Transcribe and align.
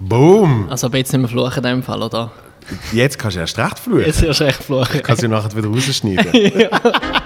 Boom! 0.00 0.66
Also 0.70 0.86
aber 0.86 0.98
jetzt 0.98 1.12
nicht 1.12 1.20
mehr 1.20 1.28
fluchen 1.28 1.58
in 1.58 1.62
dem 1.62 1.82
Fall, 1.82 2.02
oder? 2.02 2.32
Jetzt 2.92 3.18
kannst 3.18 3.36
du 3.36 3.40
erst 3.40 3.58
recht 3.58 3.78
fluchen. 3.78 4.06
Jetzt 4.06 4.22
wirst 4.22 4.40
du 4.40 4.44
echt 4.44 4.62
fluchen. 4.62 5.02
Kannst 5.02 5.22
du 5.22 5.28
nachher 5.28 5.54
wieder 5.56 5.68
rausschneiden. 5.68 6.32
Schön, 6.32 6.52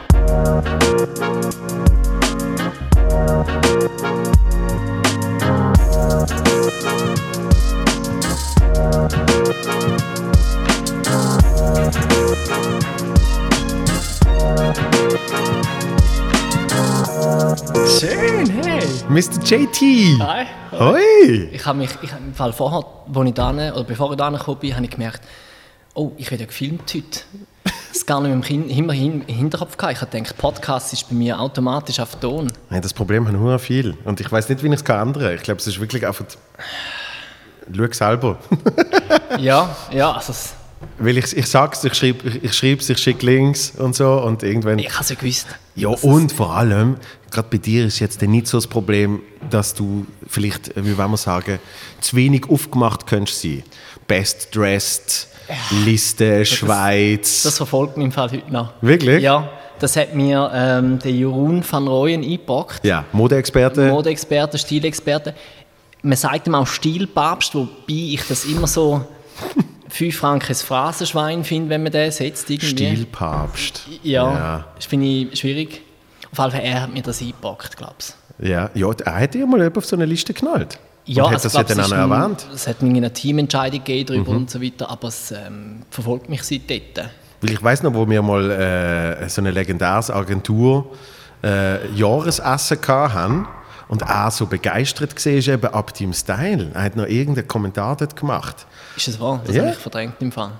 Mr. 19.14 19.38
JT! 19.44 20.18
Hi. 20.18 20.44
Hoi! 20.72 21.48
Ich 21.52 21.64
habe 21.64 21.78
mich, 21.78 21.90
ich 22.02 22.10
im 22.10 22.34
Fall 22.34 22.52
vorher, 22.52 22.84
wo 23.06 23.22
ich 23.22 23.32
da, 23.32 23.50
oder 23.52 23.84
bevor 23.84 24.10
ich 24.10 24.16
da 24.16 24.28
gekommen 24.28 24.58
bin, 24.58 24.74
habe 24.74 24.84
ich 24.84 24.90
gemerkt, 24.90 25.20
oh, 25.94 26.10
ich 26.16 26.28
werde 26.32 26.42
ja 26.42 26.46
gefilmt 26.48 26.92
heute. 26.92 27.20
Das 27.92 28.04
gar 28.06 28.20
nicht 28.20 28.50
im 28.50 28.68
immer 28.68 28.92
im 28.92 29.22
Hinterkopf 29.22 29.76
gehabt. 29.76 29.92
Ich 29.92 30.00
habe 30.00 30.10
gedacht, 30.10 30.36
Podcast 30.36 30.92
ist 30.94 31.08
bei 31.08 31.14
mir 31.14 31.38
automatisch 31.38 32.00
auf 32.00 32.16
Ton. 32.16 32.50
Ja, 32.70 32.80
das 32.80 32.92
Problem 32.92 33.28
haben 33.28 33.40
nur 33.40 33.56
viel. 33.60 33.96
Und 34.04 34.18
ich 34.18 34.32
weiß 34.32 34.48
nicht, 34.48 34.64
wie 34.64 34.66
ich 34.66 34.74
es 34.74 34.80
ändern 34.80 35.12
kann. 35.12 35.34
Ich 35.36 35.42
glaube, 35.42 35.60
es 35.60 35.66
ist 35.68 35.78
wirklich 35.78 36.04
einfach. 36.04 36.24
Schau 37.72 37.86
selber. 37.92 38.38
Ja, 39.38 39.76
ja, 39.92 40.10
also 40.10 40.32
es- 40.32 40.54
Weil 40.98 41.18
ich, 41.18 41.36
ich 41.36 41.46
sag's, 41.46 41.84
ich 41.84 41.94
schreibe 41.94 42.28
ich, 42.28 42.44
ich 42.44 42.52
schreib's, 42.52 42.88
ich 42.88 42.98
schicke 42.98 43.26
Links 43.26 43.72
und 43.76 43.94
so 43.94 44.12
und 44.22 44.42
irgendwann. 44.42 44.78
ich 44.78 44.90
habe 44.92 45.02
es 45.02 45.08
ja 45.10 45.16
gewusst. 45.16 45.46
Ja, 45.74 45.88
und 45.88 46.32
vor 46.32 46.54
allem, 46.54 46.96
gerade 47.30 47.48
bei 47.50 47.58
dir 47.58 47.86
ist 47.86 47.98
jetzt 47.98 48.22
nicht 48.22 48.46
so 48.46 48.58
das 48.58 48.66
Problem, 48.66 49.20
dass 49.50 49.74
du 49.74 50.06
vielleicht, 50.26 50.76
äh, 50.76 50.84
wie 50.84 50.96
wollen 50.96 51.10
wir 51.10 51.16
sagen, 51.16 51.58
zu 52.00 52.16
wenig 52.16 52.48
aufgemacht 52.48 53.06
könntest 53.06 53.42
sein. 53.42 53.62
Best 54.06 54.54
Dressed, 54.54 55.28
Liste, 55.84 56.44
Schweiz. 56.44 57.42
Das 57.42 57.56
verfolgt 57.56 57.96
mich 57.96 58.06
im 58.06 58.12
Fall 58.12 58.30
heute 58.30 58.52
noch. 58.52 58.72
Wirklich? 58.80 59.22
Ja, 59.22 59.50
das 59.78 59.96
hat 59.96 60.14
mir 60.14 60.50
ähm, 60.54 60.98
der 61.00 61.10
Jeroen 61.10 61.64
van 61.68 61.88
Rooyen 61.88 62.22
eingepackt. 62.22 62.84
ja, 62.84 63.04
Modeexperte. 63.12 63.88
Modeexperte, 63.88 64.58
Stilexperte. 64.58 65.34
Man 66.02 66.16
sagt 66.16 66.46
ihm 66.46 66.54
auch 66.54 66.66
Stilpapst, 66.66 67.54
wobei 67.54 67.68
ich 67.88 68.20
das 68.28 68.44
immer 68.44 68.66
so 68.66 69.04
5 69.94 70.16
Franken 70.16 70.48
ein 70.48 70.54
Phrasenschwein 70.56 71.44
finde, 71.44 71.70
wenn 71.70 71.82
man 71.84 71.92
den 71.92 72.10
setzt. 72.10 72.50
Irgendwie. 72.50 72.66
Stilpapst. 72.68 73.82
Ja, 74.02 74.32
Ja. 74.32 74.64
das 74.76 74.86
finde 74.86 75.06
ich 75.06 75.38
schwierig. 75.38 75.82
Auf 76.32 76.38
jeden 76.38 76.50
Fall, 76.52 76.60
er 76.64 76.82
hat 76.82 76.92
mir 76.92 77.02
das 77.02 77.20
eingepackt, 77.20 77.76
glaube 77.76 77.94
ich. 78.00 78.48
Ja, 78.48 78.70
ja, 78.74 78.90
er 79.04 79.20
hat 79.20 79.34
dir 79.34 79.46
mal 79.46 79.58
jemand 79.58 79.78
auf 79.78 79.84
so 79.86 79.94
eine 79.94 80.04
Liste 80.04 80.32
geknallt. 80.34 80.78
Ja, 81.06 81.24
hat 81.26 81.34
also 81.34 81.44
das 81.44 81.52
ja 81.52 81.62
glaub, 81.62 81.68
dann 81.68 81.80
auch 81.80 81.84
es 81.84 81.90
noch 81.90 81.96
ist 81.98 82.02
ein- 82.02 82.10
erwähnt. 82.22 82.46
Es 82.54 82.66
hat 82.66 82.76
eine 82.82 83.12
Teamentscheidung 83.12 83.84
gegeben 83.84 84.06
darüber 84.08 84.30
und 84.32 84.50
so 84.50 84.60
weiter, 84.60 84.90
aber 84.90 85.08
es 85.08 85.30
ähm, 85.30 85.82
verfolgt 85.90 86.28
mich 86.28 86.42
seit 86.42 86.68
dort. 86.68 87.08
Weil 87.40 87.50
ich 87.52 87.62
weiß 87.62 87.82
noch, 87.84 87.94
wo 87.94 88.08
wir 88.08 88.22
mal 88.22 88.50
äh, 88.50 89.28
so 89.28 89.42
eine 89.42 89.50
legendäres 89.52 90.10
Agentur 90.10 90.90
äh, 91.44 91.86
Jahresessen 91.94 92.78
hatten 92.88 93.46
und 93.94 94.02
er 94.02 94.28
so 94.32 94.46
begeistert 94.46 95.24
war 95.24 95.32
eben 95.32 95.66
ab 95.68 95.94
deinem 95.96 96.12
Style. 96.12 96.72
Er 96.74 96.82
hat 96.82 96.96
noch 96.96 97.06
irgendeinen 97.06 97.46
Kommentar 97.46 97.96
dort 97.96 98.16
gemacht. 98.16 98.66
Ist 98.96 99.06
das 99.06 99.20
wahr? 99.20 99.40
Das 99.46 99.54
Ja. 99.54 99.62
habe 99.62 99.70
ich 99.72 99.78
verdrängt 99.78 100.14
im 100.18 100.32
Fall. 100.32 100.50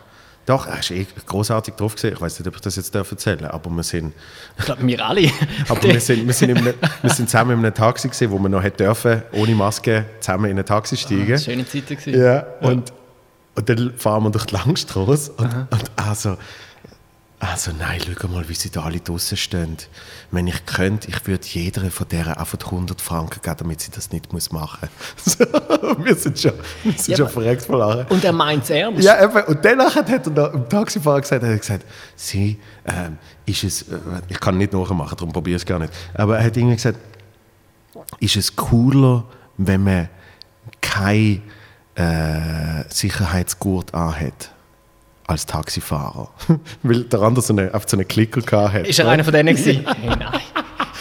Doch, 0.47 0.69
er 0.69 0.79
ist 0.79 0.93
eh 0.93 1.05
großartig 1.27 1.75
drauf 1.75 1.95
gesehen. 1.97 2.13
Ich 2.15 2.21
weiß 2.21 2.39
nicht, 2.39 2.47
ob 2.47 2.55
ich 2.55 2.61
das 2.61 2.77
jetzt 2.77 2.95
erzählen 2.95 3.39
darf, 3.41 3.55
aber 3.55 3.71
wir 3.71 3.83
sind, 3.83 4.13
Ich 4.57 4.65
glaube, 4.67 4.87
wir 4.87 5.05
alle. 5.05 5.29
aber 5.69 5.83
wir 5.83 6.01
sind, 6.01 6.25
wir 6.29 6.33
sind, 6.35 6.51
in 6.51 6.59
einem, 6.59 6.75
wir 7.03 7.11
sind 7.11 7.29
zusammen 7.29 7.59
in 7.59 7.59
einem 7.59 7.75
Taxi 7.75 8.09
gesehen, 8.09 8.31
wo 8.31 8.39
wir 8.39 8.49
noch 8.49 8.63
hätte 8.63 8.85
dürfen, 8.85 9.23
ohne 9.33 9.55
Maske 9.57 10.05
zusammen 10.21 10.49
in 10.53 10.57
ein 10.59 10.65
Taxi 10.65 10.97
steigen. 10.97 11.37
Schöne 11.37 11.67
Zeiten 11.67 11.97
gewesen. 11.97 12.23
Ja, 12.23 12.47
und, 12.61 12.93
und 13.57 13.69
dann 13.69 13.95
fahren 13.97 14.23
wir 14.23 14.31
durch 14.31 14.45
die 14.47 14.55
Langstrasse 14.55 15.33
und, 15.33 15.53
und 15.73 15.91
also, 15.97 16.37
also 17.51 17.73
nein, 17.79 18.01
schau 18.21 18.29
mal, 18.29 18.49
wie 18.49 18.55
sie 18.55 18.71
da 18.71 18.83
alle 18.83 19.01
draußen 19.01 19.37
stehen. 19.37 19.77
Wenn 20.31 20.47
ich 20.47 20.67
könnte, 20.67 21.09
ich 21.09 21.27
würde 21.27 21.45
jeder 21.47 21.91
von 21.91 22.09
deren 22.09 22.35
einfach 22.35 22.59
100 22.65 23.01
Franken 23.01 23.41
geben, 23.43 23.57
damit 23.59 23.81
sie 23.81 23.91
das 23.91 24.11
nicht 24.13 24.33
muss 24.33 24.53
machen 24.53 24.89
muss. 25.25 25.39
wir 26.05 26.15
sind 26.15 26.39
schon, 26.39 26.53
wir 26.83 26.93
sind 26.93 27.09
Ja, 27.09 27.17
schon 27.17 27.29
verreckt 27.29 27.63
vor 27.63 27.79
Lachen. 27.79 28.07
Und 28.09 28.25
er 28.25 28.33
meint 28.33 28.65
es 28.65 28.71
ernst. 28.71 29.03
Ja, 29.03 29.23
eben. 29.23 29.43
Und 29.45 29.65
danach 29.65 29.95
hat 29.95 30.09
er 30.09 30.31
noch 30.31 30.55
im 30.55 30.69
Taxifahrer 30.69 31.21
gesagt, 31.21 31.43
er 31.43 31.53
hat 31.53 31.61
gesagt, 31.61 31.85
sie, 32.17 32.59
ähm, 32.87 33.19
ist 33.47 33.65
es, 33.65 33.83
äh, 33.83 33.99
ich 34.29 34.41
kann 34.41 34.57
nicht 34.57 34.73
nachmachen, 34.73 35.17
darum 35.17 35.33
probiere 35.33 35.57
ich 35.57 35.63
es 35.63 35.67
gar 35.67 35.79
nicht. 35.79 35.93
Aber 36.15 36.39
er 36.39 36.45
hat 36.45 36.57
irgendwie 36.57 36.77
gesagt, 36.77 36.99
ist 38.21 38.37
es 38.37 38.55
cooler, 38.55 39.25
wenn 39.57 39.85
man 39.85 40.09
kein 40.81 41.43
äh, 41.95 42.85
Sicherheitsgurt 42.89 43.93
anhat 43.95 44.54
als 45.27 45.47
Taxifahrer? 45.47 46.31
Weil 46.83 47.05
der 47.05 47.21
andere 47.21 47.45
so 47.45 47.53
eine, 47.53 47.73
auf 47.75 47.85
so 47.87 47.97
einen 47.97 48.07
Klicker 48.07 48.41
gehabt 48.41 48.75
hat. 48.75 48.87
Ist 48.87 48.99
er 48.99 49.09
einer 49.09 49.25
von 49.25 49.33
denen 49.33 49.55
gewesen? 49.57 49.87
hey, 50.01 50.09
nein. 50.17 50.41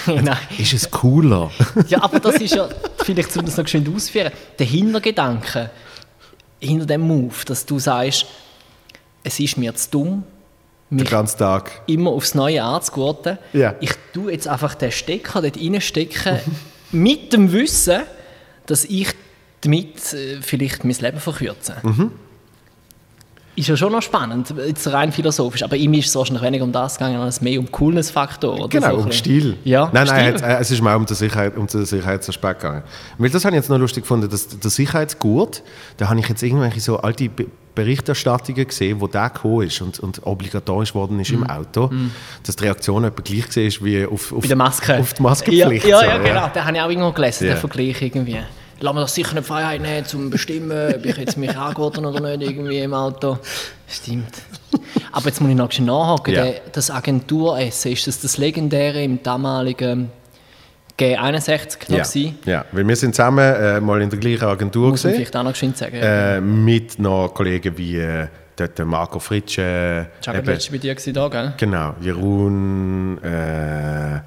Hey, 0.05 0.21
nein. 0.21 0.37
Ist 0.57 0.73
es 0.73 0.89
cooler? 0.91 1.49
Ja, 1.87 2.03
aber 2.03 2.19
das 2.19 2.35
ist 2.35 2.55
ja, 2.55 2.67
vielleicht 3.03 3.35
um 3.37 3.45
das 3.45 3.55
noch 3.57 3.67
schön 3.67 3.87
auszuführen, 3.93 4.31
der 4.59 4.65
Hintergedanke 4.65 5.69
hinter 6.59 6.85
dem 6.85 7.01
Move, 7.01 7.33
dass 7.45 7.65
du 7.65 7.79
sagst, 7.79 8.25
es 9.23 9.39
ist 9.39 9.57
mir 9.57 9.73
zu 9.75 9.89
dumm, 9.91 10.23
Den 10.89 10.97
mich 10.97 11.09
ganzen 11.09 11.37
Tag. 11.37 11.81
immer 11.87 12.11
aufs 12.11 12.35
Neue 12.35 12.61
anzugurten. 12.63 13.37
Ja. 13.53 13.75
Ich 13.79 13.91
tue 14.13 14.31
jetzt 14.31 14.47
einfach 14.47 14.75
den 14.75 14.91
Stecker 14.91 15.41
dort 15.41 15.57
reinstecken, 15.57 16.39
mit 16.91 17.31
dem 17.33 17.51
Wissen, 17.51 18.01
dass 18.65 18.85
ich 18.85 19.07
damit 19.61 20.13
äh, 20.13 20.41
vielleicht 20.41 20.83
mein 20.83 20.95
Leben 20.95 21.19
verkürze. 21.19 21.77
Mhm. 21.83 22.11
Ist 23.55 23.67
ja 23.69 23.77
schon 23.77 23.91
noch 23.91 24.01
spannend, 24.01 24.51
jetzt 24.65 24.91
rein 24.91 25.11
philosophisch. 25.11 25.61
Aber 25.61 25.75
ihm 25.75 25.93
ist 25.93 26.07
es 26.07 26.15
wahrscheinlich 26.15 26.41
weniger 26.43 26.63
um 26.63 26.71
das 26.71 26.97
gegangen, 26.97 27.17
als 27.19 27.39
mehr 27.39 27.59
um 27.59 27.71
Coolness-Faktor. 27.71 28.55
oder 28.55 28.67
Genau, 28.67 28.97
so 28.97 29.03
um. 29.05 29.11
Stil. 29.11 29.57
Ja, 29.63 29.91
nein, 29.93 30.07
nein, 30.07 30.33
es, 30.33 30.41
es 30.41 30.71
ist 30.71 30.81
mir 30.81 30.91
auch 30.91 30.95
um 30.97 31.05
den, 31.05 31.15
Sicherheit, 31.15 31.55
um 31.55 31.67
den 31.67 31.85
Sicherheitsaspekt 31.85 32.61
gegangen. 32.61 32.81
Weil 33.19 33.29
das 33.29 33.45
habe 33.45 33.55
ich 33.55 33.61
jetzt 33.61 33.69
noch 33.69 33.77
lustig 33.77 34.03
gefunden, 34.05 34.27
dass 34.27 34.47
der 34.47 34.71
Sicherheitsgurt, 34.71 35.61
da 35.97 36.09
habe 36.09 36.19
ich 36.19 36.27
jetzt 36.27 36.41
irgendwelche 36.41 36.79
so 36.79 36.97
alte 36.97 37.29
Be- 37.29 37.45
Berichterstattungen 37.75 38.67
gesehen, 38.67 38.99
wo 39.01 39.07
der 39.07 39.29
gekommen 39.29 39.67
ist 39.67 39.81
und, 39.81 39.99
und 39.99 40.25
obligatorisch 40.25 40.93
worden 40.95 41.19
ist 41.19 41.31
Mhm. 41.31 41.43
im 41.43 41.49
Auto, 41.49 41.91
dass 42.45 42.55
die 42.55 42.63
Reaktion 42.63 43.03
etwa 43.03 43.21
gleich 43.21 43.55
war 43.55 43.85
wie 43.85 44.05
auf, 44.05 44.31
auf, 44.33 44.41
Bei 44.41 44.47
der 44.47 44.55
Maske. 44.57 44.97
auf 44.99 45.13
die 45.13 45.21
Maskenpflicht. 45.21 45.85
Ja, 45.87 46.01
ja, 46.03 46.07
ja, 46.07 46.17
genau. 46.17 46.47
Den 46.49 46.65
habe 46.65 46.77
ich 46.77 46.81
auch 46.83 46.89
irgendwo 46.89 47.11
gelesen, 47.11 47.47
Ja. 47.47 47.53
den 47.53 47.59
Vergleich 47.59 48.01
irgendwie. 48.01 48.39
Lass 48.83 48.93
mir 48.93 48.99
doch 48.99 49.07
sicher 49.07 49.31
eine 49.31 49.43
Freiheit 49.43 49.81
nehmen, 49.81 49.99
um 49.99 50.05
zu 50.05 50.29
bestimmen, 50.29 50.93
ob 50.95 51.05
ich 51.05 51.15
jetzt 51.15 51.37
mich 51.37 51.55
angeboten 51.57 52.05
oder 52.05 52.19
nicht 52.35 52.51
irgendwie 52.51 52.79
im 52.79 52.93
Auto. 52.93 53.37
Stimmt. 53.87 54.33
Aber 55.13 55.25
jetzt 55.27 55.39
muss 55.39 55.49
ich 55.49 55.55
noch 55.55 55.71
schnell 55.71 55.87
nachhaken. 55.87 56.33
Ja. 56.33 56.45
Das 56.73 56.91
Agenturessen, 56.91 57.93
ist 57.93 58.07
das 58.07 58.19
das 58.19 58.37
legendäre 58.37 59.01
im 59.01 59.23
damaligen 59.23 60.11
G61 60.99 61.89
noch 61.91 61.97
Ja, 61.99 62.03
sein? 62.03 62.37
ja, 62.45 62.65
weil 62.73 62.85
wir 62.85 62.95
sind 62.97 63.15
zusammen 63.15 63.39
äh, 63.55 63.79
mal 63.79 64.01
in 64.01 64.09
der 64.09 64.19
gleichen 64.19 64.43
Agentur 64.43 64.89
Muss 64.89 65.03
man 65.05 65.13
gesehen, 65.13 65.15
vielleicht 65.25 65.37
auch 65.37 65.43
noch 65.43 65.51
geschwind 65.53 65.77
sagen. 65.77 65.95
äh, 65.95 66.41
mit 66.41 66.99
noch 66.99 67.29
Kollegen 67.33 67.77
wie 67.77 67.97
äh, 67.97 68.27
dort 68.57 68.77
der 68.77 68.85
Marco 68.85 69.17
Fritsche, 69.19 70.07
Jacob 70.21 70.41
eben- 70.41 70.51
letztes 70.53 70.71
bei 70.71 70.77
dir 70.77 70.93
gewesen, 70.93 71.13
da, 71.13 71.27
gell? 71.29 71.53
Genau, 71.57 71.95
Jeroen, 72.01 73.17
äh, 73.23 74.19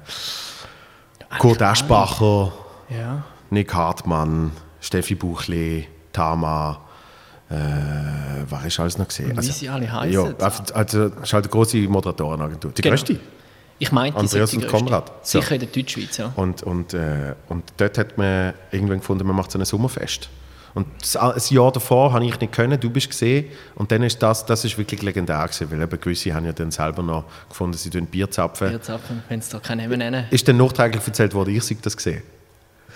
Kurt 1.37 1.61
Eschbacher, 1.61 2.51
Ja. 2.89 3.23
Nick 3.49 3.73
Hartmann, 3.73 4.51
Steffi 4.79 5.15
Buchli, 5.15 5.87
Tama, 6.13 6.81
äh, 7.49 7.53
was 8.49 8.65
ist 8.65 8.79
alles 8.79 8.97
noch 8.97 9.07
gesehen? 9.07 9.37
Wie 9.37 9.41
sie 9.45 9.69
alle 9.69 9.91
heißen. 9.91 10.13
Ja, 10.13 10.33
also, 10.39 10.73
also 10.73 11.03
es 11.05 11.23
ist 11.23 11.33
halt 11.33 11.45
eine 11.45 11.51
große 11.51 11.77
Moderatorenagentur. 11.77 12.71
Die 12.71 12.81
Genau. 12.81 12.93
größte. 12.95 13.19
Ich 13.79 13.91
meinte, 13.91 14.19
Andreas 14.19 14.53
und. 14.53 14.67
Konrad. 14.67 15.11
So. 15.21 15.39
Sicher 15.39 15.53
in 15.55 15.59
der 15.61 15.69
Deutschschweiz, 15.69 16.17
ja. 16.17 16.33
Und, 16.35 16.63
und, 16.63 16.93
äh, 16.93 17.35
und 17.47 17.63
dort 17.77 17.97
hat 17.97 18.17
man 18.17 18.53
irgendwann 18.71 18.99
gefunden, 18.99 19.25
man 19.27 19.35
macht 19.35 19.51
so 19.51 19.59
ein 19.59 19.65
Sommerfest. 19.65 20.29
Und 20.73 20.87
das, 20.99 21.15
ein 21.15 21.41
Jahr 21.49 21.71
davor 21.71 22.13
habe 22.13 22.25
ich 22.25 22.39
nicht 22.39 22.51
können, 22.51 22.79
du 22.79 22.89
bist 22.89 23.09
gesehen. 23.09 23.45
Und 23.75 23.91
dann 23.91 24.03
ist 24.03 24.21
das, 24.21 24.45
das 24.45 24.65
ist 24.65 24.77
wirklich 24.77 25.01
legendär 25.01 25.43
gewesen, 25.43 25.71
weil 25.71 25.81
eben 25.81 25.99
gewisse 26.01 26.33
haben 26.33 26.45
ja 26.45 26.51
dann 26.51 26.71
selber 26.71 27.01
noch 27.01 27.23
gefunden, 27.49 27.77
sie 27.77 27.89
tun 27.89 28.05
Bier 28.07 28.29
zapfen. 28.29 28.71
Jetzt 28.71 28.89
ab, 28.89 29.01
wenn 29.29 29.39
es 29.39 29.49
da 29.49 29.59
keinen 29.59 29.83
Namen 29.89 29.99
nennen. 29.99 30.25
Ist 30.31 30.47
dann 30.47 30.57
nachträglich 30.57 31.05
erzählt 31.05 31.33
worden, 31.33 31.55
ich 31.55 31.63
sei 31.63 31.77
das 31.81 31.95
gesehen. 31.95 32.21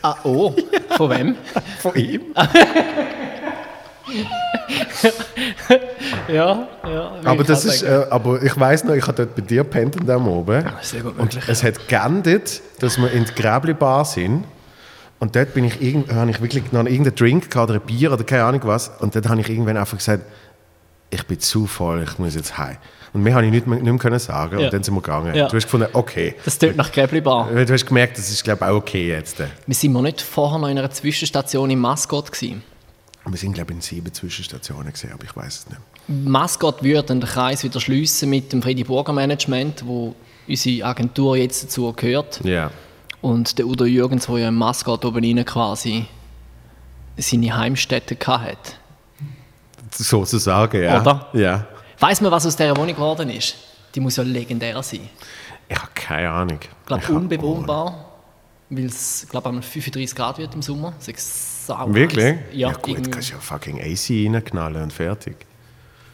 Ah, 0.02 0.16
oh, 0.24 0.54
von 0.98 1.10
wem? 1.10 1.36
Von 1.82 1.96
ihm? 1.96 2.22
Ja, 6.28 6.68
ja. 6.84 7.12
Aber, 7.24 7.42
ich 7.42 7.48
das 7.48 7.64
kann 7.64 7.72
ist, 7.72 7.84
äh, 7.84 8.06
aber 8.10 8.42
ich 8.44 8.60
weiss 8.60 8.84
noch, 8.84 8.94
ich 8.94 9.04
habe 9.08 9.14
dort 9.26 9.36
bei 9.36 9.42
dir 9.42 9.64
gepennt 9.64 10.00
an 10.00 10.06
dem 10.06 10.28
oben. 10.28 10.66
Sehr 10.82 11.02
gut 11.02 11.18
Und 11.18 11.34
möglich. 11.34 11.44
es 11.48 11.64
hat 11.64 11.88
geendet, 11.88 12.62
dass 12.80 12.98
wir 12.98 13.12
in 13.12 13.26
der 13.26 13.34
Gräbli-Bar 13.34 14.06
sind. 14.06 14.44
Und 15.20 15.36
dort 15.36 15.54
bin 15.54 15.66
ich, 15.66 15.82
irgend, 15.82 16.12
habe 16.14 16.32
ich 16.32 16.42
wirklich 16.42 16.72
noch 16.72 16.86
irgendeinen 16.86 17.16
Drink 17.16 17.50
gehabt 17.52 17.70
oder 17.70 17.80
ein 17.80 17.86
Bier 17.86 18.12
oder 18.12 18.24
keine 18.24 18.44
Ahnung 18.44 18.62
was. 18.64 18.92
Und 19.00 19.16
dort 19.16 19.30
habe 19.30 19.40
ich 19.40 19.50
irgendwann 19.50 19.78
einfach 19.78 19.98
gesagt, 19.98 20.24
ich 21.12 21.24
bin 21.28 21.40
zu 21.40 21.68
voll, 21.68 22.04
ich 22.04 22.18
muss 22.18 22.36
jetzt 22.36 22.58
heim. 22.58 22.78
Und 23.14 23.24
mehr 23.24 23.36
habe 23.36 23.46
ich 23.46 23.52
nicht 23.52 23.68
mehr, 23.68 23.78
nicht 23.78 23.92
mehr 23.92 24.00
können 24.00 24.20
sagen. 24.20 24.58
Ja. 24.58 24.66
Und 24.66 24.74
dann 24.74 24.84
sind 24.84 24.94
wir 24.94 25.02
gegangen. 25.02 25.36
Ja. 25.36 25.48
Du 25.50 25.58
hast 25.58 25.66
gefunden, 25.66 25.88
okay. 25.94 26.36
Das 26.46 26.58
tönt 26.58 26.78
nach 26.78 26.92
Gräbli-Bar. 26.92 27.50
Du 27.66 27.74
hast 27.74 27.86
gemerkt, 27.86 28.18
das 28.18 28.32
ist, 28.32 28.44
glaube 28.44 28.64
ich, 28.64 28.72
auch 28.72 28.78
okay 28.78 29.10
jetzt. 29.10 29.38
Wir 29.40 29.76
sind 29.76 29.92
wir 29.92 30.02
nicht 30.02 30.22
vorher 30.22 30.60
noch 30.60 30.70
in 30.70 30.80
einer 30.80 30.90
Zwischenstation 30.90 31.70
im 31.70 31.80
Mascot 31.80 32.32
gewesen. 32.32 32.64
Wir 33.26 33.38
sind, 33.38 33.54
glaube 33.54 33.72
ich, 33.72 33.76
in 33.76 33.82
sieben 33.82 34.14
Zwischenstationen 34.14 34.92
gesehen, 34.92 35.12
aber 35.14 35.26
ich 35.26 35.36
weiß 35.36 35.60
es 35.60 35.70
nicht. 35.70 35.82
Mascot 36.08 36.82
würde 36.82 37.04
dann 37.04 37.20
den 37.20 37.30
Kreis 37.30 37.64
wieder 37.64 37.80
schließen 37.80 38.30
mit 38.30 38.52
dem 38.52 38.62
Freddy 38.62 38.84
Burger 38.84 39.14
Management, 39.14 39.86
wo 39.86 40.16
unsere 40.48 40.86
Agentur 40.86 41.38
jetzt 41.38 41.64
dazu 41.64 41.92
gehört. 41.94 42.42
Ja. 42.44 42.72
Und 43.22 43.60
der 43.60 43.68
Udo 43.68 43.86
Jürgens, 43.86 44.26
der 44.26 44.38
ja 44.40 44.48
im 44.48 44.56
Mascot 44.56 45.06
oben 45.06 45.24
rein 45.24 45.46
quasi 45.46 46.06
seine 47.18 47.56
Heimstätte 47.56 48.18
hatte. 48.26 48.74
Sozusagen, 49.94 50.84
ja. 50.84 51.02
Oder? 51.02 51.28
Ja. 51.34 51.66
Weiß 52.00 52.22
man, 52.22 52.32
was 52.32 52.46
aus 52.46 52.56
dieser 52.56 52.76
Wohnung 52.78 52.96
geworden 52.96 53.30
ist? 53.30 53.56
Die 53.94 54.00
muss 54.00 54.16
ja 54.16 54.24
legendär 54.24 54.82
sein. 54.82 55.10
Ich 55.68 55.78
habe 55.78 55.92
keine 55.94 56.30
Ahnung. 56.30 56.60
Ich 56.62 56.86
glaube, 56.86 57.14
unbewohnbar, 57.14 58.06
weil 58.70 58.86
es, 58.86 59.28
glaube 59.30 59.50
ich, 59.60 59.66
35 59.66 60.16
Grad 60.16 60.38
wird 60.38 60.54
im 60.56 60.62
Sommer. 60.62 60.94
Wirklich? 61.88 62.36
Ja, 62.52 62.70
ja 62.70 62.72
gut, 62.74 62.88
irgendwie- 62.90 63.12
kannst 63.12 63.30
du 63.30 63.34
ja 63.34 63.40
fucking 63.40 63.80
AC 63.80 64.28
reinknallen 64.34 64.84
und 64.84 64.94
fertig. 64.94 65.36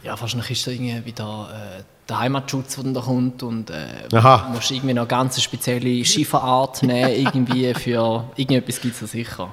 Ja, 0.02 0.20
wahrscheinlich 0.20 0.50
ist 0.50 0.66
da 0.66 0.70
irgendwie 0.70 1.04
wieder 1.04 1.48
äh, 1.78 1.82
der 2.08 2.20
Heimatschutz, 2.20 2.76
der 2.76 2.84
dann 2.84 2.94
da 2.94 3.00
kommt 3.00 3.42
und 3.42 3.70
äh, 3.70 3.86
Aha. 4.12 4.48
musst 4.52 4.70
irgendwie 4.70 4.94
noch 4.94 5.02
eine 5.02 5.08
ganz 5.08 5.42
spezielle 5.42 6.04
Schieferart 6.04 6.82
nehmen, 6.84 7.10
irgendwie 7.10 7.74
für 7.74 8.24
irgendetwas 8.36 8.80
gibt 8.80 8.94
es 8.94 9.00
da 9.00 9.06
sicher. 9.06 9.52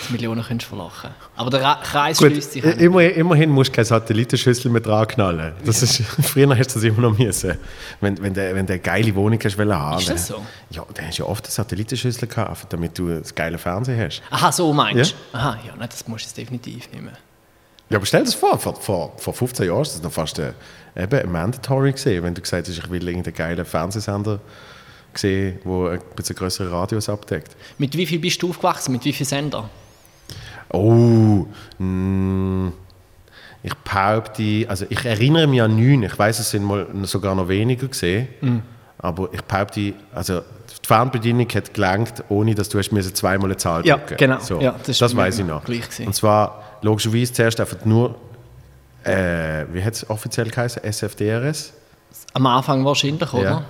Dass 0.00 0.10
Millionen 0.10 0.42
könntest 0.42 0.70
du 0.70 0.76
verlachen. 0.76 1.10
Aber 1.36 1.50
der 1.50 1.78
Kreis 1.82 2.18
Gut, 2.18 2.32
schließt 2.32 2.52
sich 2.52 2.64
immer, 2.64 3.02
immerhin 3.02 3.50
musst 3.50 3.70
du 3.70 3.76
keine 3.76 3.84
Satellitenschüssel 3.84 4.70
mehr 4.70 4.80
dran 4.80 5.06
knallen. 5.06 5.54
Das 5.64 5.82
ist, 5.82 6.02
früher 6.22 6.48
hast 6.56 6.70
du 6.70 6.74
das 6.74 6.82
immer 6.82 7.02
noch 7.02 7.18
müssen. 7.18 7.56
Wenn, 8.00 8.20
wenn 8.22 8.34
du 8.34 8.54
wenn 8.54 8.68
eine 8.68 8.78
geile 8.78 9.14
Wohnung 9.14 9.38
hast 9.42 9.56
wollen 9.58 9.76
haben. 9.76 9.98
Ist 9.98 10.10
das 10.10 10.26
so? 10.26 10.44
Ja, 10.70 10.84
dann 10.94 11.06
hast 11.06 11.18
du 11.18 11.22
ja 11.22 11.28
oft 11.28 11.44
eine 11.44 11.52
Satellitenschüssel 11.52 12.28
gehabt, 12.28 12.72
damit 12.72 12.98
du 12.98 13.18
das 13.18 13.34
geile 13.34 13.58
Fernsehen 13.58 14.00
hast. 14.00 14.22
Aha, 14.30 14.52
so 14.52 14.72
meinst 14.72 15.14
du? 15.32 15.36
Aha, 15.36 15.58
ja, 15.66 15.74
nein, 15.78 15.88
das 15.90 16.06
musst 16.06 16.24
du 16.24 16.28
jetzt 16.28 16.36
definitiv 16.36 16.90
nicht 16.90 17.02
mehr. 17.02 17.12
Ja, 17.88 17.98
aber 17.98 18.06
stell 18.06 18.20
dir 18.20 18.26
das 18.26 18.34
vor, 18.34 18.58
vor, 18.58 18.74
vor, 18.74 19.12
vor 19.16 19.32
15 19.32 19.66
Jahren 19.66 19.76
war 19.76 19.84
das 19.84 20.02
noch 20.02 20.12
fast 20.12 20.40
ein, 20.40 20.54
eben 20.96 21.20
ein 21.20 21.30
Mandatory 21.30 21.92
gewesen, 21.92 22.22
wenn 22.24 22.34
du 22.34 22.40
gesagt 22.40 22.66
hast, 22.66 22.76
ich 22.76 22.90
will 22.90 23.06
irgendeinen 23.06 23.34
geilen 23.34 23.64
Fernsehsender 23.64 24.40
sehen, 25.18 25.58
der 25.64 25.90
ein 25.92 26.00
bisschen 26.14 26.36
größere 26.36 26.70
Radios 26.70 27.08
abdeckt. 27.08 27.56
Mit 27.78 27.96
wie 27.96 28.06
viel 28.06 28.18
bist 28.18 28.42
du 28.42 28.50
aufgewachsen? 28.50 28.92
Mit 28.92 29.04
wie 29.04 29.12
viel 29.12 29.26
Sender? 29.26 29.68
Oh, 30.72 31.46
mm, 31.78 32.68
ich 33.62 33.74
behaupte, 33.74 34.66
also 34.68 34.86
ich 34.88 35.04
erinnere 35.04 35.46
mich 35.46 35.62
an 35.62 35.76
neun, 35.76 36.02
ich 36.04 36.18
weiß, 36.18 36.38
es 36.38 36.50
sind 36.50 36.64
mal 36.64 36.86
sogar 37.02 37.34
noch 37.34 37.48
weniger 37.48 37.88
gesehen, 37.88 38.28
aber 38.98 39.28
ich 39.32 39.42
behaupte, 39.42 39.94
also 40.14 40.40
die 40.40 40.86
Fernbedienung 40.86 41.48
hat 41.54 41.74
gelangt, 41.74 42.24
ohne 42.28 42.54
dass 42.54 42.68
du 42.68 42.78
hast 42.78 42.90
zweimal 43.16 43.46
eine 43.46 43.56
Zahl 43.56 43.84
Ja, 43.86 43.96
drücken 43.96 44.16
genau. 44.16 44.38
So, 44.40 44.60
Ja, 44.60 44.76
das 44.84 44.98
das 44.98 45.16
weiß 45.16 45.40
ich 45.40 45.46
noch. 45.46 45.62
Und 45.66 46.14
zwar 46.14 46.78
logischerweise 46.82 47.32
zuerst 47.32 47.60
einfach 47.60 47.84
nur, 47.84 48.14
äh, 49.04 49.64
wie 49.72 49.82
hat 49.82 49.94
es 49.94 50.08
offiziell 50.08 50.48
geheißen, 50.48 50.82
SFDRS? 50.82 51.72
Am 52.34 52.46
Anfang 52.46 52.84
wahrscheinlich, 52.84 53.32
oder? 53.32 53.42
Ja. 53.42 53.64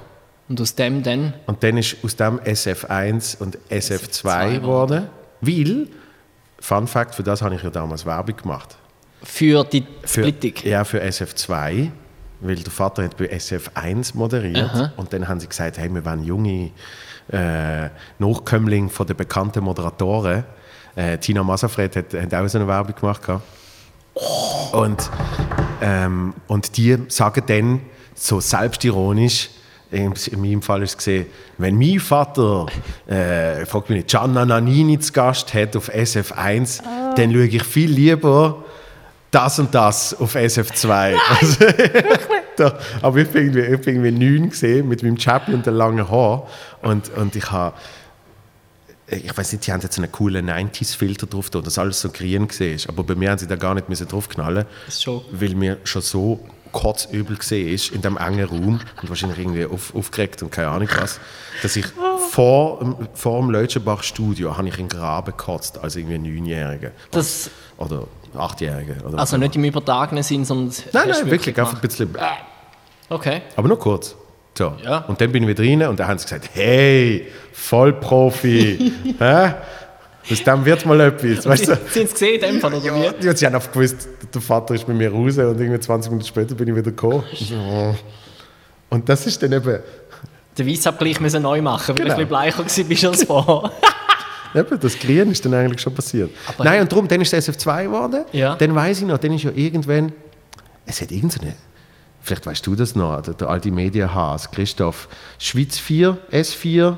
Und 0.48 0.60
aus 0.60 0.74
dem 0.74 1.02
dann? 1.02 1.34
Und 1.46 1.62
dann 1.62 1.76
ist 1.76 1.96
aus 2.04 2.14
dem 2.16 2.38
SF1 2.40 3.38
und 3.38 3.58
SF2 3.68 4.22
SF2 4.22 4.60
geworden, 4.60 5.08
weil, 5.40 5.88
Fun 6.60 6.86
Fact, 6.86 7.14
für 7.14 7.22
das 7.22 7.42
habe 7.42 7.54
ich 7.56 7.62
ja 7.62 7.70
damals 7.70 8.06
Werbung 8.06 8.36
gemacht. 8.36 8.76
Für 9.22 9.64
die 9.64 9.84
Für, 10.02 10.22
Splittung? 10.22 10.52
Ja, 10.70 10.84
für 10.84 11.02
SF2, 11.02 11.90
weil 12.40 12.56
der 12.56 12.72
Vater 12.72 13.04
hat 13.04 13.16
bei 13.16 13.26
SF1 13.26 14.16
moderiert. 14.16 14.92
Und 14.96 15.12
dann 15.12 15.26
haben 15.26 15.40
sie 15.40 15.48
gesagt, 15.48 15.78
hey, 15.78 15.92
wir 15.92 16.04
wollen 16.04 16.24
junge 16.24 16.70
äh, 17.32 17.88
Nachkömmlinge 18.18 18.88
von 18.88 19.06
den 19.06 19.16
bekannten 19.16 19.64
Moderatoren. 19.64 20.44
Äh, 20.94 21.18
Tina 21.18 21.42
Masafred 21.42 21.96
hat, 21.96 22.14
hat 22.14 22.34
auch 22.34 22.46
so 22.48 22.58
eine 22.58 22.68
Werbung 22.68 22.94
gemacht. 22.94 23.22
Und, 24.72 25.10
ähm, 25.82 26.34
und 26.46 26.76
die 26.76 26.96
sagen 27.08 27.42
dann 27.46 27.80
so 28.14 28.40
selbstironisch, 28.40 29.50
in, 29.96 30.14
in 30.30 30.40
meinem 30.40 30.62
Fall 30.62 30.82
ist 30.82 30.90
es 30.92 30.96
gesehen, 30.98 31.26
wenn 31.58 31.76
mein 31.78 31.98
Vater, 32.00 32.66
äh, 33.06 33.64
fragt 33.66 33.88
mich 33.90 33.98
nicht, 33.98 34.08
Gianna 34.10 34.44
Nannini 34.44 34.98
zu 34.98 35.12
Gast 35.12 35.52
hat 35.54 35.74
auf 35.76 35.88
SF1, 35.92 36.82
dann 37.16 37.32
schaue 37.32 37.46
ich 37.46 37.62
viel 37.64 37.90
lieber 37.90 38.64
das 39.30 39.58
und 39.58 39.74
das 39.74 40.14
auf 40.18 40.34
SF2. 40.36 41.14
Also, 41.40 41.64
da, 42.56 42.78
aber 43.02 43.18
ich 43.18 43.28
bin 43.28 43.42
irgendwie, 43.54 43.74
ich 43.74 43.80
bin 43.82 44.04
irgendwie 44.04 44.30
neun 44.38 44.50
gesehen 44.50 44.88
mit 44.88 45.02
meinem 45.02 45.16
Chappy 45.18 45.52
und 45.52 45.66
den 45.66 45.74
langen 45.74 46.08
Haar 46.10 46.46
und, 46.82 47.10
und 47.16 47.36
ich 47.36 47.50
habe 47.50 47.74
ich 49.08 49.36
weiß 49.38 49.52
nicht, 49.52 49.64
die 49.66 49.72
haben 49.72 49.80
jetzt 49.82 49.98
einen 49.98 50.10
coolen 50.10 50.50
90s-Filter 50.50 51.26
drauf, 51.28 51.48
da, 51.48 51.60
dass 51.60 51.78
alles 51.78 52.00
so 52.00 52.08
grün 52.08 52.48
war. 52.48 52.88
Aber 52.88 53.04
bei 53.04 53.14
mir 53.14 53.30
haben 53.30 53.38
sie 53.38 53.46
da 53.46 53.54
gar 53.54 53.72
nicht 53.74 53.88
müssen 53.88 54.08
draufknallen 54.08 54.64
schon- 54.90 55.22
weil 55.30 55.54
mir 55.54 55.76
schon 55.84 56.02
so 56.02 56.40
kotzübel 56.72 57.36
gesehen 57.36 57.68
ist 57.72 57.90
in 57.92 58.02
dem 58.02 58.16
engen 58.16 58.44
Raum 58.48 58.80
und 59.02 59.08
wahrscheinlich 59.08 59.38
irgendwie 59.38 59.64
auf, 59.66 59.94
aufgeregt 59.94 60.42
und 60.42 60.50
keine 60.50 60.68
Ahnung 60.68 60.88
was, 61.00 61.20
dass 61.62 61.76
ich 61.76 61.86
vor, 62.30 62.78
dem- 62.80 62.96
vor 63.14 63.40
dem 63.40 63.50
Leutschenbach-Studio 63.50 64.56
habe 64.56 64.68
ich 64.68 64.78
in 64.78 64.88
Graben 64.88 65.26
gekotzt 65.32 65.78
als 65.82 65.96
irgendwie 65.96 66.18
Neunjähriger. 66.18 66.90
Das, 67.10 67.50
Oder 67.78 68.04
Achtjähriger. 68.36 69.06
Oder 69.06 69.18
also 69.18 69.36
nicht 69.36 69.56
im 69.56 69.64
übertragenen 69.64 70.22
Sinn, 70.22 70.44
sondern... 70.44 70.74
Nein, 70.92 71.08
nein, 71.08 71.30
wirklich, 71.30 71.58
einfach 71.58 71.74
ein 71.74 71.80
gemacht? 71.80 71.82
bisschen... 71.82 72.16
Okay. 73.08 73.42
Aber 73.56 73.68
nur 73.68 73.78
kurz. 73.78 74.14
So. 74.58 74.74
Ja. 74.82 74.98
Und 75.06 75.20
dann 75.20 75.30
bin 75.32 75.42
ich 75.44 75.48
wieder 75.50 75.62
rein 75.62 75.88
und 75.90 76.00
dann 76.00 76.08
haben 76.08 76.18
sie 76.18 76.24
gesagt, 76.24 76.50
hey, 76.54 77.28
Vollprofi. 77.52 78.92
Aus 80.30 80.42
dem 80.42 80.64
wird 80.64 80.84
mal 80.86 81.00
etwas. 81.00 81.46
Weißt 81.46 81.68
du? 81.68 81.76
Sind 81.88 82.08
sie 82.08 82.12
gesehen 82.12 82.34
in 82.34 82.40
dem 82.40 82.60
Fall, 82.60 82.74
oder 82.74 82.84
Ja, 82.84 82.94
wie? 83.12 83.20
die 83.22 83.28
hat 83.28 83.38
sich 83.38 83.46
einfach 83.46 83.70
gewusst, 83.70 84.08
der 84.34 84.40
Vater 84.42 84.74
ist 84.74 84.88
mit 84.88 84.96
mir 84.96 85.10
raus 85.12 85.38
und 85.38 85.60
irgendwie 85.60 85.78
20 85.80 86.10
Minuten 86.10 86.26
später 86.26 86.54
bin 86.54 86.68
ich 86.68 86.74
wieder 86.74 86.90
gekommen. 86.90 87.22
Und 88.90 89.00
oh. 89.00 89.02
Das 89.04 89.26
ist 89.26 89.40
dann 89.42 89.52
eben, 89.52 89.78
Den 90.58 90.66
Weissabgleich 90.68 91.20
müssen 91.20 91.42
neu 91.42 91.62
machen, 91.62 91.96
weil 91.96 92.04
Genau. 92.04 92.16
du 92.16 92.22
ein 92.22 92.28
bisschen 92.28 92.28
bleicher 92.28 92.84
bist 92.88 93.04
als 93.04 93.24
vorher. 93.24 93.70
eben 94.54 94.80
das 94.80 94.98
Grün 94.98 95.30
ist 95.30 95.44
dann 95.44 95.54
eigentlich 95.54 95.80
schon 95.80 95.94
passiert. 95.94 96.30
Aber- 96.48 96.64
Nein, 96.64 96.80
und 96.80 96.90
darum, 96.90 97.06
dann 97.06 97.20
ist 97.20 97.32
es 97.32 97.48
SF2 97.48 97.84
geworden. 97.84 98.24
Ja. 98.32 98.56
Dann 98.56 98.74
weiß 98.74 99.00
ich 99.02 99.06
noch, 99.06 99.18
dann 99.18 99.32
ist 99.32 99.44
ja 99.44 99.50
irgendwann, 99.54 100.12
es 100.86 101.00
hat 101.00 101.12
irgendeine, 101.12 101.54
vielleicht 102.22 102.46
weißt 102.46 102.66
du 102.66 102.74
das 102.74 102.96
noch, 102.96 103.20
der, 103.22 103.34
der 103.34 103.48
alte 103.48 103.70
Medienhas, 103.70 104.50
Christoph, 104.50 105.08
Schweiz 105.38 105.78
4, 105.78 106.16
S4, 106.32 106.96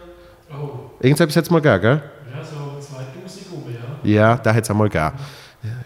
irgendetwas 1.00 1.36
hat 1.36 1.44
es 1.44 1.50
mal 1.50 1.60
gegeben, 1.60 1.82
gell? 1.82 2.02
Ja, 2.34 2.44
so 2.44 2.78
2000 2.80 3.52
rum, 3.52 3.64
ja. 4.04 4.36
Da 4.36 4.54
hat 4.54 4.64
es 4.64 4.70
einmal 4.70 4.88
gegeben. 4.88 5.12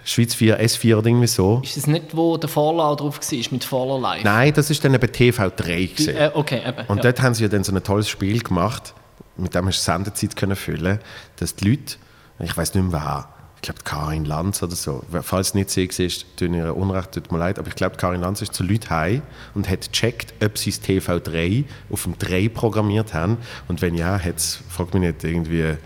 Schweiz 0.04 0.34
4, 0.34 0.60
S4 0.60 0.96
oder 0.96 1.06
irgendwie 1.06 1.26
so. 1.26 1.60
Ist 1.64 1.76
das 1.76 1.86
nicht, 1.86 2.14
wo 2.14 2.36
der 2.36 2.48
Vorlau 2.48 2.94
drauf 2.94 3.18
war, 3.18 3.38
mit 3.50 3.64
Vorlau 3.64 3.98
Live? 3.98 4.22
Nein, 4.22 4.52
das 4.52 4.68
ist 4.68 4.84
dann 4.84 4.92
eben 4.92 5.06
TV3 5.06 5.54
gewesen. 5.56 6.16
Äh, 6.16 6.30
okay, 6.34 6.60
eben. 6.66 6.86
Und 6.88 6.98
ja. 6.98 7.02
dort 7.04 7.22
haben 7.22 7.34
sie 7.34 7.44
ja 7.44 7.48
dann 7.48 7.64
so 7.64 7.74
ein 7.74 7.82
tolles 7.82 8.08
Spiel 8.08 8.42
gemacht, 8.42 8.94
mit 9.36 9.54
dem 9.54 9.66
hast 9.66 9.80
du 9.80 9.92
Sendezeit 9.92 10.36
können 10.36 10.56
füllen, 10.56 10.98
dass 11.36 11.54
die 11.54 11.70
Leute, 11.70 11.96
ich 12.40 12.56
weiß 12.56 12.74
nicht 12.74 12.90
mehr 12.90 12.92
wer, 12.92 13.28
ich 13.56 13.62
glaube 13.62 13.80
Karin 13.84 14.24
Lanz 14.24 14.62
oder 14.62 14.74
so, 14.74 15.02
falls 15.22 15.48
es 15.48 15.54
nicht 15.54 15.70
sie 15.70 15.88
war, 15.88 16.08
tut 16.36 16.54
ihr 16.54 16.76
Unrecht, 16.76 17.12
tut 17.12 17.32
mir 17.32 17.38
leid, 17.38 17.58
aber 17.58 17.68
ich 17.68 17.76
glaube 17.76 17.96
Karin 17.96 18.20
Lanz 18.20 18.42
ist 18.42 18.52
zu 18.52 18.64
Leuten 18.64 18.90
heim 18.90 19.22
und 19.54 19.70
hat 19.70 19.90
gecheckt, 19.92 20.34
ob 20.44 20.58
sie 20.58 20.70
das 20.70 20.82
TV3 20.82 21.64
auf 21.90 22.02
dem 22.02 22.18
3 22.18 22.48
programmiert 22.50 23.14
haben 23.14 23.38
und 23.68 23.80
wenn 23.80 23.94
ja, 23.94 24.18
hat 24.18 24.36
es, 24.36 24.58
frag 24.68 24.92
mich 24.92 25.02
nicht, 25.02 25.24
irgendwie 25.24 25.76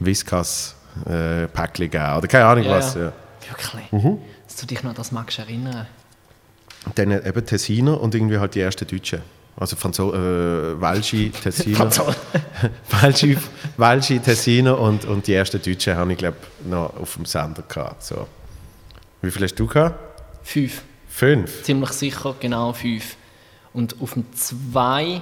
Whiskas 0.00 0.76
äh, 1.06 1.46
Päckchen 1.48 1.90
gegeben 1.90 2.16
oder 2.18 2.26
keine 2.28 2.44
Ahnung 2.46 2.64
Ja, 2.64 2.70
was. 2.72 2.94
ja. 2.94 3.12
Wirklich? 3.48 3.92
Mhm. 3.92 4.18
Dass 4.46 4.56
du 4.56 4.66
dich 4.66 4.82
noch 4.82 4.90
an 4.90 4.96
das 4.96 5.12
magst 5.12 5.38
erinnern. 5.38 5.86
Dann 6.94 7.10
eben 7.10 7.44
Tessiner 7.46 8.00
und 8.00 8.14
irgendwie 8.14 8.38
halt 8.38 8.54
die 8.54 8.60
ersten 8.60 8.86
Deutschen. 8.86 9.20
Also 9.56 9.76
Franzo 9.76 10.12
äh, 10.14 10.80
Welschi, 10.80 11.30
Tessiner. 11.30 11.90
Welschi, 13.02 13.36
Welschi, 13.76 14.18
Tessiner 14.20 14.78
und, 14.78 15.04
und 15.04 15.26
die 15.26 15.34
ersten 15.34 15.60
Deutschen 15.60 15.96
habe 15.96 16.12
ich 16.12 16.18
glaube 16.18 16.36
noch 16.64 16.96
auf 16.96 17.14
dem 17.16 17.24
Sender 17.26 17.62
gehabt. 17.68 18.02
So. 18.04 18.26
Wie 19.22 19.30
viel 19.30 19.42
hast 19.42 19.54
du 19.56 19.66
gehabt? 19.66 19.98
Fünf. 20.42 20.82
Fünf. 21.08 21.62
Ziemlich 21.64 21.90
sicher, 21.90 22.34
genau 22.40 22.72
fünf. 22.72 23.16
Und 23.74 23.96
auf 24.00 24.14
dem 24.14 24.24
zwei 24.32 25.20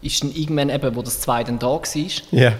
ist 0.00 0.22
dann 0.22 0.32
irgendwann 0.32 0.70
eben, 0.70 0.96
wo 0.96 1.02
das 1.02 1.20
zwei 1.20 1.44
dann 1.44 1.58
da 1.58 1.66
war, 1.66 1.82
Ja. 2.30 2.52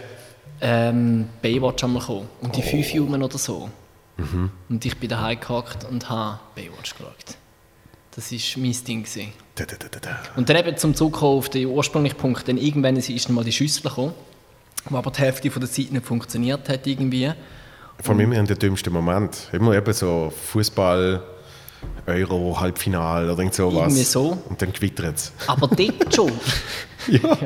Ähm, 0.65 1.29
Baywatch 1.43 1.85
einmal 1.85 2.01
gekommen. 2.01 2.29
Um 2.41 2.51
die 2.51 2.63
fünf 2.63 2.89
Oh. 2.93 2.97
Jungen 2.97 3.23
oder 3.23 3.37
so. 3.37 3.69
Mhm. 4.17 4.51
Und 4.71 4.85
ich 4.85 4.97
bin 4.97 5.11
daheim 5.11 5.39
gehockt 5.39 5.85
und 5.85 6.09
habe 6.09 6.41
Baywatch 6.55 6.95
geschaut. 6.97 7.37
Das 8.17 8.33
war 8.33 8.63
mein 8.63 8.77
Ding. 8.87 9.05
Da, 9.57 9.65
da, 9.67 9.77
da, 9.77 9.99
da. 10.01 10.19
Und 10.37 10.49
dann 10.49 10.57
eben 10.57 10.77
zum 10.77 10.95
Zurückkommen 10.95 11.39
auf 11.39 11.49
den 11.51 11.67
ursprünglichen 11.67 12.17
Punkt, 12.17 12.49
dann 12.49 12.57
irgendwann 12.57 12.97
ist 12.97 13.29
dann 13.29 13.35
mal 13.35 13.45
die 13.45 13.53
Schüssel 13.53 13.83
gekommen, 13.83 14.15
wo 14.89 14.97
aber 14.97 15.11
die 15.11 15.21
Hälfte 15.21 15.51
von 15.51 15.61
der 15.61 15.71
Zeit 15.71 15.93
nicht 15.93 16.07
funktioniert 16.07 16.69
hat 16.69 16.87
irgendwie. 16.87 17.33
Vor 18.01 18.15
allem 18.15 18.21
immer 18.21 18.37
in 18.37 18.47
den 18.47 18.59
dümmsten 18.59 18.93
Moment. 18.93 19.49
Immer 19.53 19.75
eben 19.75 19.93
so 19.93 20.33
Fußball, 20.53 21.23
Euro, 22.07 22.61
Halbfinal 22.61 23.25
oder 23.31 23.39
irgend 23.39 23.55
sowas. 23.55 23.93
Irgendwie 23.93 24.03
so. 24.05 24.39
Und 24.49 24.61
dann 24.61 24.73
gewittert 24.73 25.17
es. 25.17 25.33
Aber 25.47 25.69
dort 25.69 26.15
schon 26.15 26.31
Ja. 27.09 27.37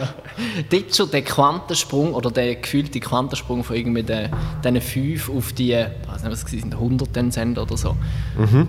Dort 0.70 0.94
schon 0.94 1.10
der 1.10 1.22
Quantensprung 1.22 2.14
oder 2.14 2.30
der 2.30 2.56
gefühlte 2.56 3.00
Quantensprung 3.00 3.64
von 3.64 3.76
irgendwie 3.76 4.02
den, 4.02 4.30
diesen 4.64 4.80
5 4.80 5.30
auf 5.30 5.52
die, 5.52 5.72
ich 5.72 6.08
weiß 6.08 6.22
nicht, 6.22 6.32
was 6.32 6.44
es 6.44 6.62
waren, 6.62 6.72
100 6.72 7.16
dann 7.16 7.30
sind 7.30 7.58
oder 7.58 7.76
so. 7.76 7.96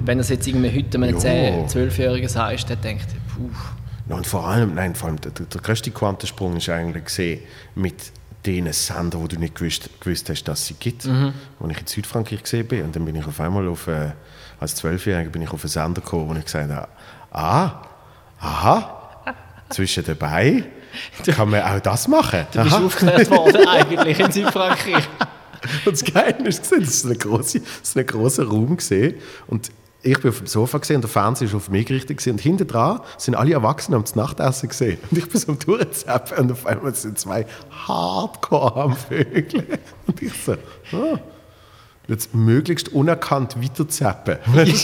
Wenn 0.05 0.17
das 0.17 0.29
jetzt 0.29 0.47
irgendwie 0.47 0.75
heute 0.75 0.97
einem 0.97 1.15
Jo. 1.15 1.19
10-, 1.19 1.69
12-Jährigen 1.71 2.29
sagst, 2.29 2.69
der 2.69 2.77
denkt, 2.77 3.07
puh, 3.35 3.49
Ja, 4.09 4.15
und 4.15 4.25
vor 4.25 4.47
allem, 4.47 4.75
nein, 4.75 4.95
vor 4.95 5.09
allem 5.09 5.21
der, 5.21 5.31
der, 5.31 5.45
der 5.45 5.61
größte 5.61 5.91
Quantensprung 5.91 6.57
ist 6.57 6.69
eigentlich 6.69 7.05
gesehen 7.05 7.41
mit 7.75 8.11
den 8.45 8.71
Sendern, 8.71 9.21
wo 9.21 9.27
du 9.27 9.37
nicht 9.37 9.55
gewusst, 9.55 9.89
gewusst 9.99 10.29
hast, 10.29 10.43
dass 10.43 10.65
sie 10.65 10.75
gibt. 10.75 11.05
Mhm. 11.05 11.33
Als 11.59 11.71
ich 11.71 11.79
in 11.79 11.87
Südfrankreich 11.87 12.43
gesehen 12.43 12.67
bin, 12.67 12.83
und 12.83 12.95
dann 12.95 13.05
bin 13.05 13.15
ich 13.15 13.25
auf 13.25 13.39
einmal 13.39 13.67
auf, 13.67 13.87
äh, 13.87 14.11
als 14.59 14.75
Zwölfjähriger 14.75 15.29
bin 15.29 15.41
ich 15.41 15.51
auf 15.51 15.63
einen 15.63 15.69
Sender 15.69 16.01
gekommen, 16.01 16.29
wo 16.29 16.33
ich 16.35 16.45
gesagt 16.45 16.71
habe, 16.71 16.87
ah, 17.31 17.81
aha, 18.39 19.11
zwischen 19.69 20.03
dabei 20.05 20.65
kann 21.25 21.49
man 21.49 21.61
auch 21.61 21.79
das 21.79 22.07
machen. 22.07 22.47
du 22.51 22.63
bist 22.63 22.75
Aha. 22.75 22.85
aufgeklärt 22.85 23.29
worden 23.29 23.67
eigentlich 23.67 24.19
in 24.19 24.31
Südfrankreich. 24.31 25.07
Und 25.85 25.91
das 25.91 26.03
Geile 26.03 26.47
ist, 26.47 26.71
das 26.71 27.03
ist 27.03 27.05
ein 27.97 28.05
grosser 28.07 28.47
Raum 28.47 28.77
gesehen 28.77 29.15
und 29.47 29.69
ich 30.01 30.19
bin 30.19 30.29
auf 30.29 30.37
dem 30.37 30.47
Sofa 30.47 30.77
gesehen 30.77 30.97
und 30.97 31.01
der 31.03 31.09
Fernseher 31.09 31.47
ist 31.47 31.55
auf 31.55 31.69
mich 31.69 31.85
gerichtet 31.85 32.17
gewesen. 32.17 32.31
und 32.31 32.41
hinten 32.41 32.67
dran 32.67 33.01
sind 33.17 33.35
alle 33.35 33.53
Erwachsenen 33.53 34.01
am 34.01 34.05
Nachtessen 34.15 34.69
gesehen 34.69 34.97
und 35.11 35.17
ich 35.17 35.27
bin 35.27 35.39
so 35.39 35.51
am 35.51 35.59
Durchzappen 35.59 36.37
und 36.37 36.51
auf 36.53 36.65
einmal 36.65 36.95
sind 36.95 37.19
zwei 37.19 37.45
Hardcore 37.69 38.81
am 38.81 38.95
Vögeln 38.95 39.65
und 40.07 40.21
ich 40.21 40.33
so, 40.33 40.53
ah, 40.93 41.19
jetzt 42.07 42.33
möglichst 42.33 42.89
unerkannt 42.89 43.61
weiterzappen. 43.61 44.37
dass 44.55 44.83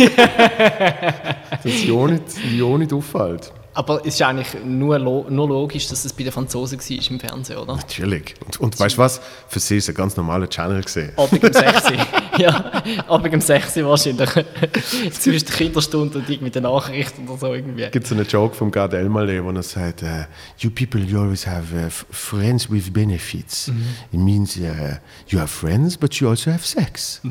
es 1.63 1.85
ja 1.85 2.07
nicht, 2.07 2.23
ja 2.53 2.77
nicht 2.77 2.93
auffällt. 2.93 3.51
Aber 3.75 3.99
es 4.05 4.15
ist 4.15 4.21
eigentlich 4.21 4.47
nur, 4.63 4.97
nur 4.97 5.47
logisch, 5.49 5.89
dass 5.89 6.05
es 6.05 6.13
bei 6.13 6.23
den 6.23 6.31
Franzosen 6.31 6.79
war 6.79 7.11
im 7.11 7.19
Fernsehen, 7.19 7.57
oder? 7.57 7.75
Natürlich. 7.75 8.33
Und, 8.45 8.59
und 8.61 8.79
weißt 8.79 8.95
du 8.95 9.01
was? 9.01 9.19
Für 9.49 9.59
sie 9.59 9.77
ist 9.77 9.83
es 9.83 9.89
ein 9.89 9.95
ganz 9.95 10.15
normaler 10.15 10.49
Channel 10.49 10.81
gesehen. 10.81 11.11
Abend 11.17 11.43
um 11.43 11.51
6 11.51 11.91
Uhr. 11.91 11.97
ja, 12.37 12.71
Abend 13.07 13.33
um 13.33 13.41
6 13.41 13.75
Uhr 13.75 13.89
wahrscheinlich. 13.89 14.29
Zwischen 15.11 15.45
der 15.45 15.55
Kinderstunde 15.55 16.19
und 16.19 16.29
irgendwie 16.29 16.51
den 16.51 16.63
Nachrichten 16.63 17.27
oder 17.27 17.37
so 17.37 17.53
irgendwie. 17.53 17.89
gibt 17.91 18.07
so 18.07 18.15
einen 18.15 18.25
Joke 18.25 18.55
vom 18.55 18.71
Gard 18.71 18.93
Elmaleh, 18.93 19.43
wo 19.43 19.51
er 19.51 19.63
sagt, 19.63 20.03
uh, 20.03 20.23
you 20.59 20.69
people 20.69 21.01
you 21.01 21.19
always 21.19 21.45
have 21.45 21.75
uh, 21.75 21.89
friends 21.89 22.71
with 22.71 22.93
benefits. 22.93 23.67
It 24.13 24.19
means 24.19 24.55
uh, 24.55 24.99
you 25.27 25.37
have 25.37 25.49
friends, 25.49 25.97
but 25.97 26.15
you 26.15 26.29
also 26.29 26.49
have 26.49 26.65
sex. 26.65 27.21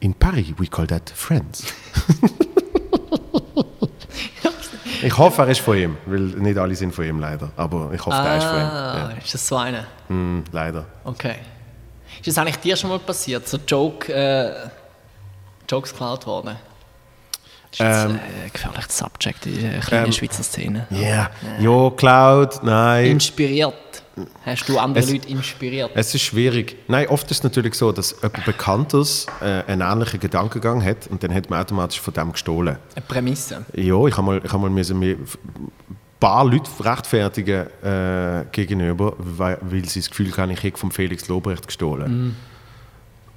In 0.00 0.14
Paris 0.14 0.46
we 0.58 0.66
call 0.66 0.86
that 0.86 1.10
friends. 1.10 1.64
ich 5.02 5.16
hoffe, 5.18 5.42
er 5.42 5.48
ist 5.48 5.60
von 5.60 5.76
ihm, 5.76 5.96
weil 6.06 6.20
nicht 6.20 6.58
alle 6.58 6.74
sind 6.74 6.94
von 6.94 7.04
ihm 7.04 7.18
leider. 7.20 7.50
Aber 7.56 7.90
ich 7.92 8.04
hoffe, 8.04 8.16
er 8.16 8.36
ist 8.38 8.44
von 8.44 8.56
ihm. 8.56 8.62
Ah, 8.62 9.10
Ja. 9.12 9.16
ist 9.22 9.34
das 9.34 9.46
so 9.46 9.56
einer? 9.56 9.86
Hm, 10.08 10.44
leider. 10.52 10.86
Okay. 11.04 11.36
Ist 12.18 12.26
das 12.26 12.38
eigentlich 12.38 12.56
dir 12.58 12.76
schon 12.76 12.90
mal 12.90 12.98
passiert, 12.98 13.48
so 13.48 13.58
Joke, 13.66 14.12
äh, 14.12 14.52
Jokes 15.68 15.92
geklaut 15.92 16.26
worden? 16.26 16.56
Das 17.70 17.80
ist 17.80 17.80
Ähm, 18.10 18.16
äh, 18.16 18.44
ein 18.46 18.50
gefährliches 18.52 18.98
Subject 18.98 19.46
in 19.46 19.60
der 19.70 19.80
kleinen 19.80 20.06
ähm, 20.06 20.12
Schweizer 20.12 20.42
Szene. 20.42 20.86
Ja, 20.90 21.30
ja, 21.60 21.90
Cloud, 21.90 22.62
nein. 22.64 23.06
Inspiriert. 23.12 23.99
Hast 24.44 24.68
du 24.68 24.78
andere 24.78 25.04
Es- 25.04 25.10
Leute 25.12 25.28
inspiriert? 25.28 25.90
Es 25.94 26.14
ist 26.14 26.22
schwierig. 26.22 26.76
Nein, 26.88 27.08
oft 27.08 27.30
ist 27.30 27.38
es 27.38 27.42
natürlich 27.44 27.74
so, 27.74 27.92
dass 27.92 28.14
jemand 28.22 28.44
Bekanntes 28.44 29.26
äh, 29.40 29.62
einen 29.66 29.80
ähnlichen 29.82 30.20
Gedankengang 30.20 30.84
hat 30.84 31.06
und 31.06 31.22
dann 31.22 31.32
hat 31.32 31.48
man 31.50 31.60
automatisch 31.60 32.00
von 32.00 32.12
dem 32.14 32.32
gestohlen. 32.32 32.76
Eine 32.94 33.04
Prämisse. 33.06 33.64
Ja, 33.74 34.04
ich 34.06 34.16
habe 34.16 34.22
mal, 34.26 34.42
ich 34.44 34.52
hab 34.52 34.60
mal 34.60 34.68
müssen 34.70 34.98
mir 34.98 35.14
ein 35.16 35.70
paar 36.18 36.44
Leute 36.44 36.68
rechtfertigen 36.80 37.66
äh, 37.82 38.44
gegenüber, 38.52 39.14
weil, 39.18 39.58
weil 39.62 39.84
sie 39.88 40.00
das 40.00 40.10
Gefühl 40.10 40.36
hatten, 40.36 40.50
ich 40.50 40.62
hätte 40.62 40.76
von 40.78 40.90
Felix 40.90 41.28
Lobrecht 41.28 41.66
gestohlen. 41.66 42.36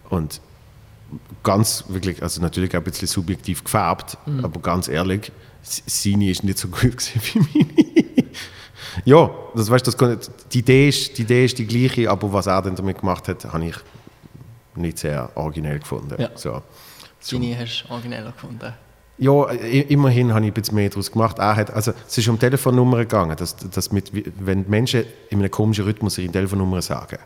Und 0.10 0.42
ganz 1.44 1.86
wirklich, 1.88 2.22
also 2.22 2.42
natürlich 2.42 2.72
auch 2.72 2.80
ein 2.80 2.84
bisschen 2.84 3.08
subjektiv 3.08 3.63
gefärbt, 3.63 4.18
aber 4.42 4.60
ganz 4.60 4.88
ehrlich, 4.88 5.32
seine 5.62 6.30
ist 6.30 6.44
nicht 6.44 6.58
so 6.58 6.68
gut 6.70 6.82
gewesen 6.98 7.22
wie 7.34 7.39
meine. 7.39 8.24
Ja, 9.06 9.30
das 9.56 9.70
weißt, 9.70 9.88
das 9.88 9.96
die, 10.52 10.60
Idee 10.60 10.90
ist, 10.90 11.18
die 11.18 11.24
Idee 11.24 11.46
ist 11.46 11.58
die 11.58 11.66
gleiche, 11.66 12.10
aber 12.10 12.32
was 12.32 12.48
er 12.48 12.62
dann 12.62 12.76
damit 12.76 13.00
gemacht 13.00 13.28
hat, 13.28 13.46
habe 13.46 13.66
ich 13.66 13.76
nicht 14.76 15.00
sehr 15.00 15.30
originell 15.36 15.80
gefunden. 15.80 16.16
Ja. 16.20 16.30
So. 16.36 16.62
Deine 17.32 17.58
hast 17.58 17.86
du 17.88 17.92
origineller 17.94 18.32
gefunden. 18.32 18.74
Ja, 19.18 19.46
immerhin 19.46 20.34
habe 20.34 20.46
ich 20.46 20.52
ein 20.52 20.54
bisschen 20.54 20.76
mehr 20.76 20.90
daraus 20.90 21.12
gemacht. 21.12 21.38
Er 21.38 21.56
hat, 21.56 21.72
also, 21.72 21.94
es 22.08 22.18
ist 22.18 22.28
um 22.28 22.40
Telefonnummer 22.40 22.98
gegangen, 22.98 23.38
dass, 23.38 23.56
dass 23.56 23.92
mit, 23.92 24.12
wenn 24.44 24.68
Menschen 24.68 25.06
in 25.30 25.40
einem 25.40 25.52
komischen 25.52 25.86
Rhythmus 25.86 26.18
ihre 26.18 26.32
Telefonnummer 26.32 26.82
sagen. 26.82 27.20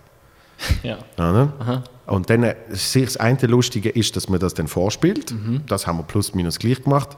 Ja. 0.83 0.97
Oder? 1.17 1.83
Und 2.07 2.29
dann, 2.29 2.53
das 2.69 3.17
eine 3.17 3.37
Lustige 3.47 3.89
ist, 3.89 4.15
dass 4.15 4.29
man 4.29 4.39
das 4.39 4.53
dann 4.53 4.67
vorspielt. 4.67 5.33
Das 5.67 5.85
haben 5.87 5.97
wir 5.99 6.03
plus 6.03 6.33
minus 6.33 6.57
gleich 6.57 6.81
gemacht. 6.83 7.17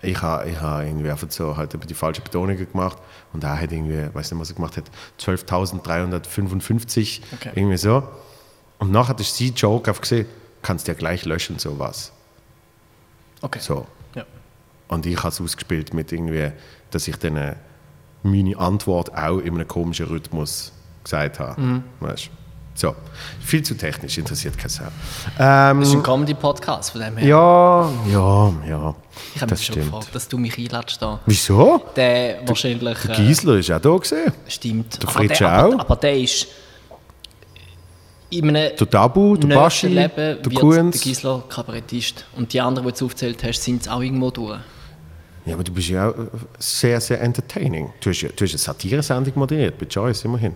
Ich 0.00 0.22
habe 0.22 0.48
ich 0.48 0.60
ha 0.60 0.82
irgendwie 0.82 1.10
einfach 1.10 1.30
so 1.30 1.56
halt 1.56 1.74
eben 1.74 1.86
die 1.86 1.94
falsche 1.94 2.22
Betonungen 2.22 2.70
gemacht 2.70 2.98
und 3.32 3.42
er 3.42 3.60
hat 3.60 3.72
irgendwie, 3.72 4.06
ich 4.08 4.14
weiß 4.14 4.30
nicht, 4.30 4.40
was 4.40 4.50
er 4.50 4.56
gemacht 4.56 4.76
hat, 4.76 4.84
12.355, 5.20 7.20
Okay. 7.34 7.50
irgendwie 7.54 7.76
so. 7.76 8.02
Und 8.78 8.92
nachher 8.92 9.10
hat 9.10 9.20
sie 9.20 9.48
Joke 9.50 9.90
auf 9.90 10.00
gesehen, 10.00 10.26
kannst 10.62 10.86
du 10.86 10.92
ja 10.92 10.98
gleich 10.98 11.24
löschen, 11.24 11.58
sowas. 11.58 12.12
Okay. 13.42 13.58
So. 13.60 13.86
Ja. 14.14 14.24
Und 14.88 15.06
ich 15.06 15.18
habe 15.18 15.28
es 15.28 15.40
ausgespielt 15.40 15.94
mit 15.94 16.12
irgendwie, 16.12 16.52
dass 16.90 17.08
ich 17.08 17.16
dann 17.16 17.36
äh, 17.36 17.54
meine 18.22 18.56
Antwort 18.56 19.12
auch 19.16 19.38
in 19.38 19.54
einem 19.54 19.66
komischen 19.66 20.06
Rhythmus 20.06 20.72
gesagt 21.02 21.40
habe. 21.40 21.82
Weißt 22.00 22.26
du? 22.26 22.30
So. 22.78 22.94
Viel 23.44 23.60
zu 23.64 23.74
technisch, 23.74 24.18
interessiert 24.18 24.56
keine 24.56 24.68
Sau. 24.68 24.84
Ähm, 25.36 25.80
Das 25.80 25.88
ist 25.88 25.94
ein 25.96 26.02
Comedy-Podcast 26.04 26.92
von 26.92 27.00
dem 27.00 27.16
her. 27.16 27.26
ja, 27.28 27.90
ja, 28.12 28.52
ja. 28.68 28.94
ich 29.34 29.42
habe 29.42 29.50
mich 29.50 29.66
schon 29.66 29.72
stimmt. 29.72 29.86
gefragt, 29.86 30.14
dass 30.14 30.28
du 30.28 30.38
mich 30.38 30.56
einlädst 30.56 31.02
da. 31.02 31.18
Wieso? 31.26 31.82
Der 31.96 32.38
wahrscheinlich... 32.46 32.98
Der 33.00 33.10
äh, 33.10 33.16
Giesler 33.16 33.54
ist 33.56 33.72
auch 33.72 33.80
da 33.80 33.96
gesehen. 33.96 34.32
Stimmt. 34.46 35.02
Der 35.02 35.08
aber, 35.08 35.18
Fritsche 35.18 35.42
der, 35.44 35.52
aber, 35.52 35.74
auch. 35.74 35.80
aber 35.80 35.96
der 35.96 36.18
ist 36.20 36.46
in 38.30 38.48
einem 38.48 38.76
Der 38.76 38.90
Tabu, 38.90 39.36
der 39.36 39.56
Baschi, 39.56 39.88
Leben 39.88 40.12
der 40.14 40.16
wird 40.16 40.46
der 40.46 40.52
Kunz. 40.52 41.00
Gisler 41.00 41.42
Kabarettist. 41.48 42.26
Und 42.36 42.52
die 42.52 42.60
anderen, 42.60 42.86
die 42.86 42.96
du 42.96 43.06
aufgezählt 43.06 43.42
hast, 43.42 43.60
sind 43.60 43.82
es 43.82 43.88
auch 43.88 44.00
irgendwo 44.00 44.30
durch. 44.30 44.60
Ja, 45.46 45.54
aber 45.54 45.64
du 45.64 45.72
bist 45.72 45.88
ja 45.88 46.10
auch 46.10 46.14
sehr, 46.60 47.00
sehr 47.00 47.20
entertaining. 47.22 47.90
Du 48.00 48.10
hast, 48.10 48.20
ja, 48.20 48.28
du 48.28 48.44
hast 48.44 48.52
eine 48.52 48.58
Satire-Sendung 48.58 49.32
moderiert, 49.34 49.78
bei 49.78 49.86
Joyce 49.86 50.26
immerhin. 50.26 50.52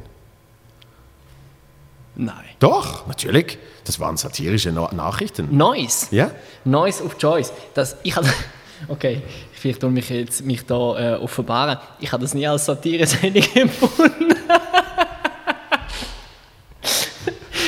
Nein. 2.15 2.45
Doch, 2.59 3.07
natürlich. 3.07 3.59
Das 3.85 3.99
waren 3.99 4.17
satirische 4.17 4.71
Na 4.73 4.93
Nachrichten. 4.93 5.57
Nice. 5.57 6.09
Ja? 6.11 6.31
Nice 6.65 7.01
of 7.01 7.17
Choice. 7.19 7.53
Das, 7.75 7.97
ich 8.03 8.15
habe, 8.15 8.29
okay, 8.89 9.23
vielleicht 9.53 9.81
tue 9.81 9.91
mich 9.91 10.09
jetzt 10.11 10.45
mich 10.45 10.67
da 10.67 11.15
äh, 11.15 11.15
offenbaren. 11.15 11.79
Ich 12.01 12.13
habe 12.13 12.23
das 12.23 12.35
nie 12.35 12.47
als 12.47 12.67
Satire-Sendung 12.67 13.45
empfunden. 13.55 14.35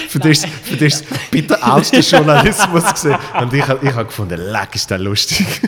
Für 0.09 0.21
dich, 0.21 0.41
für 0.41 0.77
dich 0.77 0.95
ist 0.95 1.11
es 1.11 1.29
bitter 1.29 1.57
ernster 1.57 1.99
Journalismus 1.99 2.93
gesehen. 2.93 3.19
Und 3.41 3.53
ich, 3.53 3.65
ich 3.65 3.93
habe 3.93 4.05
gefunden, 4.05 4.41
leck, 4.41 4.73
ist 4.75 4.89
das 4.89 5.01
lustig. 5.01 5.45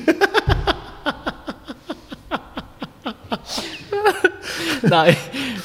nein, 4.83 5.17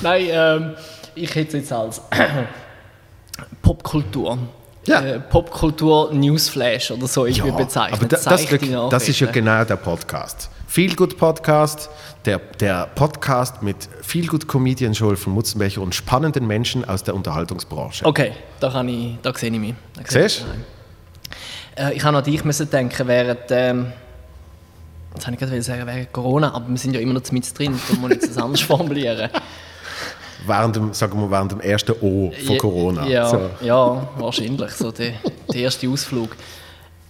nein 0.01 0.25
ähm, 0.31 0.73
ich 1.13 1.35
hätte 1.35 1.57
es 1.57 1.63
jetzt 1.63 1.71
als 1.73 2.01
Popkultur. 3.71 4.37
Ja. 4.85 4.99
Äh, 4.99 5.19
Popkultur 5.21 6.11
Newsflash 6.13 6.91
oder 6.91 7.07
so 7.07 7.25
irgendwie 7.25 7.51
bezeichnet. 7.51 7.99
aber 7.99 8.07
da, 8.09 8.17
das, 8.17 8.25
das 8.25 9.07
ist 9.07 9.19
ja 9.21 9.31
genau 9.31 9.63
der 9.63 9.77
Podcast. 9.77 10.49
Feel 10.67 10.93
Good 10.93 11.17
Podcast, 11.17 11.89
der, 12.25 12.39
der 12.59 12.87
Podcast 12.87 13.63
mit 13.63 13.77
Feel 14.01 14.27
Good 14.27 14.49
Comedian 14.49 14.91
Joel 14.91 15.15
von 15.15 15.31
Mutzenbecher 15.31 15.81
und 15.81 15.95
spannenden 15.95 16.47
Menschen 16.47 16.83
aus 16.83 17.03
der 17.03 17.15
Unterhaltungsbranche. 17.15 18.05
Okay, 18.05 18.33
da, 18.59 18.71
kann 18.71 18.89
ich, 18.89 19.17
da 19.21 19.33
sehe 19.33 19.51
ich 19.51 19.57
mich. 19.59 19.75
Da 19.93 20.01
Siehst 20.05 20.39
ich 20.39 20.45
mich. 20.47 21.85
Äh, 21.85 21.93
ich 21.95 22.03
habe 22.03 22.17
an 22.17 22.23
dich 22.25 22.43
müssen 22.43 22.69
denken 22.69 23.07
während, 23.07 23.39
ähm, 23.51 23.93
jetzt 25.13 25.27
habe 25.27 25.35
ich 25.35 25.39
gerade 25.39 25.61
sagen, 25.61 25.85
während 25.85 26.11
Corona, 26.11 26.53
aber 26.53 26.67
wir 26.67 26.77
sind 26.77 26.93
ja 26.93 26.99
immer 26.99 27.13
noch 27.13 27.31
mit 27.31 27.57
drin, 27.57 27.79
da 27.89 27.95
muss 27.95 28.11
ich 28.11 28.19
das 28.19 28.37
anders 28.37 28.61
formulieren. 28.67 29.29
Während 30.45 30.75
dem, 30.75 30.93
sagen 30.93 31.19
wir, 31.19 31.29
während 31.29 31.51
dem 31.51 31.59
ersten 31.61 31.91
O 32.01 32.31
von 32.45 32.57
Corona. 32.57 33.05
Ja, 33.07 33.27
So. 33.29 33.49
ja 33.61 34.09
wahrscheinlich, 34.17 34.71
so 34.71 34.91
der, 34.91 35.13
der 35.53 35.61
erste 35.61 35.87
Ausflug. 35.89 36.35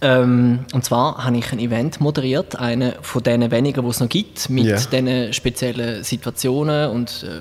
Ähm, 0.00 0.64
und 0.74 0.84
zwar 0.84 1.24
habe 1.24 1.36
ich 1.36 1.52
ein 1.52 1.58
Event 1.60 2.00
moderiert, 2.00 2.56
einen 2.56 2.92
von 3.02 3.22
denen 3.22 3.50
wenigen, 3.50 3.82
die 3.84 3.88
es 3.90 4.00
noch 4.00 4.08
gibt, 4.08 4.50
mit 4.50 4.64
Ja. 4.66 4.76
diesen 4.76 5.32
speziellen 5.32 6.02
Situationen 6.02 6.90
und 6.90 7.22
äh, 7.22 7.40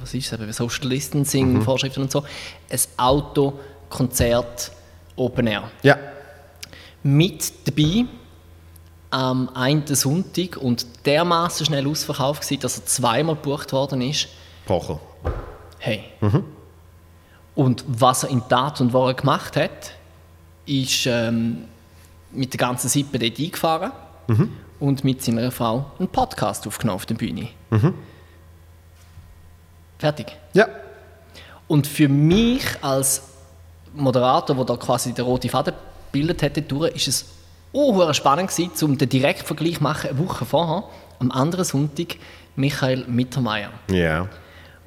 was 0.00 0.12
ist 0.12 0.32
es, 0.32 0.56
Social 0.56 0.88
Distancing, 0.88 1.54
Mhm. 1.54 1.62
Vorschriften 1.62 2.02
und 2.02 2.10
so. 2.10 2.24
Ein 2.68 2.78
Autokonzert 2.96 4.72
Open 5.16 5.46
Air. 5.46 5.70
Ja. 5.82 5.96
Mit 7.02 7.52
dabei 7.66 8.04
am 9.10 9.48
einen 9.54 9.86
Sonntag 9.86 10.56
und 10.56 10.84
dermaßen 11.06 11.64
schnell 11.66 11.86
ausverkauft 11.86 12.50
war, 12.50 12.58
dass 12.58 12.78
er 12.78 12.86
zweimal 12.86 13.36
gebucht 13.36 13.72
worden 13.72 14.00
ist, 14.02 14.28
Pocher. 14.66 15.00
Hey. 15.78 16.04
Und 17.54 17.84
was 17.86 18.24
er 18.24 18.30
in 18.30 18.42
Tat 18.48 18.80
und 18.80 18.92
Wahrheit 18.92 19.18
gemacht 19.18 19.56
hat, 19.56 19.92
ist 20.66 21.06
ähm, 21.06 21.64
mit 22.32 22.52
der 22.52 22.58
ganzen 22.58 22.88
Sippe 22.88 23.18
dort 23.18 23.38
eingefahren 23.38 23.92
und 24.80 25.04
mit 25.04 25.22
seiner 25.22 25.50
Frau 25.50 25.86
einen 25.98 26.08
Podcast 26.08 26.66
aufgenommen 26.66 26.96
auf 26.96 27.06
der 27.06 27.14
Bühne. 27.14 27.48
Fertig. 29.98 30.36
Ja. 30.52 30.68
Und 31.68 31.86
für 31.86 32.08
mich 32.08 32.64
als 32.82 33.22
Moderator, 33.94 34.56
der 34.56 34.64
da 34.64 34.76
quasi 34.76 35.12
den 35.14 35.24
roten 35.24 35.48
Faden 35.48 35.74
gebildet 36.12 36.42
hat, 36.42 36.56
dadurch, 36.56 36.94
ist 36.94 37.08
es 37.08 37.24
auch 37.72 38.12
spannend 38.12 38.50
gewesen, 38.50 38.84
um 38.84 38.98
den 38.98 39.08
Direktvergleich 39.08 39.76
zu 39.76 39.82
machen, 39.82 40.10
eine 40.10 40.18
Woche 40.18 40.44
vorher, 40.44 40.84
am 41.18 41.30
anderen 41.30 41.64
Sonntag, 41.64 42.16
Michael 42.56 43.04
Mittermeier, 43.06 43.70
Ja. 43.90 44.28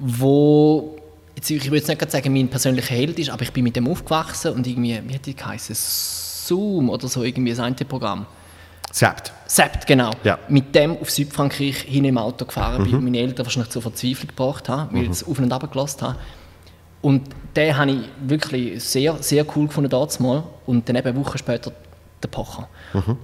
Wo, 0.00 0.96
jetzt, 1.36 1.50
ich 1.50 1.64
würde 1.66 1.76
jetzt 1.76 1.88
nicht 1.88 2.10
sagen, 2.10 2.32
mein 2.32 2.48
persönlicher 2.48 2.94
Held 2.94 3.18
ist, 3.18 3.30
aber 3.30 3.42
ich 3.42 3.52
bin 3.52 3.64
mit 3.64 3.76
dem 3.76 3.86
aufgewachsen 3.86 4.52
und 4.52 4.66
irgendwie, 4.66 5.00
wie 5.06 5.14
hat 5.14 5.26
die 5.26 5.36
geheißen, 5.36 5.76
Zoom 5.76 6.90
oder 6.90 7.06
so, 7.06 7.22
irgendwie 7.22 7.50
das 7.50 7.60
eine 7.60 7.76
Programm. 7.76 8.26
Sept. 8.90 9.32
Sept, 9.46 9.86
genau. 9.86 10.10
Ja. 10.24 10.38
Mit 10.48 10.74
dem 10.74 10.96
auf 10.98 11.10
Südfrankreich 11.10 11.82
hin 11.82 12.04
im 12.04 12.18
Auto 12.18 12.44
gefahren 12.44 12.82
bin, 12.82 13.04
meine 13.04 13.18
Eltern 13.18 13.46
wahrscheinlich 13.46 13.70
zur 13.70 13.82
Verzweiflung 13.82 14.28
gebracht 14.28 14.68
haben, 14.68 14.96
weil 14.96 15.04
ich 15.04 15.10
es 15.10 15.22
auf 15.22 15.38
und 15.38 15.52
ab 15.52 15.70
gelassen 15.70 16.00
habe. 16.02 16.16
Und 17.02 17.28
den 17.56 17.76
habe 17.76 17.90
ich 17.92 17.98
wirklich 18.20 18.82
sehr, 18.82 19.22
sehr 19.22 19.46
cool 19.56 19.68
gefunden 19.68 19.90
damals 19.90 20.18
mal. 20.18 20.42
Und 20.66 20.88
dann 20.88 20.96
eben 20.96 21.08
eine 21.08 21.24
Woche 21.24 21.38
später 21.38 21.72
den 22.22 22.30
Pocher. 22.30 22.68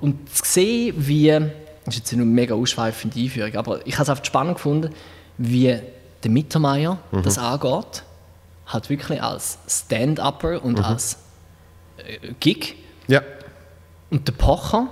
Und 0.00 0.32
zu 0.32 0.42
sehen, 0.44 0.94
wie, 0.96 1.30
das 1.30 1.94
ist 1.94 1.96
jetzt 1.96 2.12
eine 2.12 2.24
mega 2.24 2.54
ausschweifende 2.54 3.18
Einführung, 3.18 3.54
aber 3.56 3.86
ich 3.86 3.94
habe 3.94 4.04
es 4.04 4.10
einfach 4.10 4.24
spannend 4.24 4.54
gefunden, 4.54 4.90
wie 5.36 5.78
der 6.22 6.30
Mittermeier 6.30 6.98
das 7.22 7.38
angeht. 7.38 8.02
Halt 8.66 8.90
wirklich 8.90 9.22
als 9.22 9.58
Stand-Upper 9.68 10.64
und 10.64 10.82
als 10.82 11.18
äh, 11.98 12.32
Gig. 12.40 12.76
Ja. 13.06 13.22
Und 14.10 14.26
der 14.26 14.32
Pocher, 14.32 14.88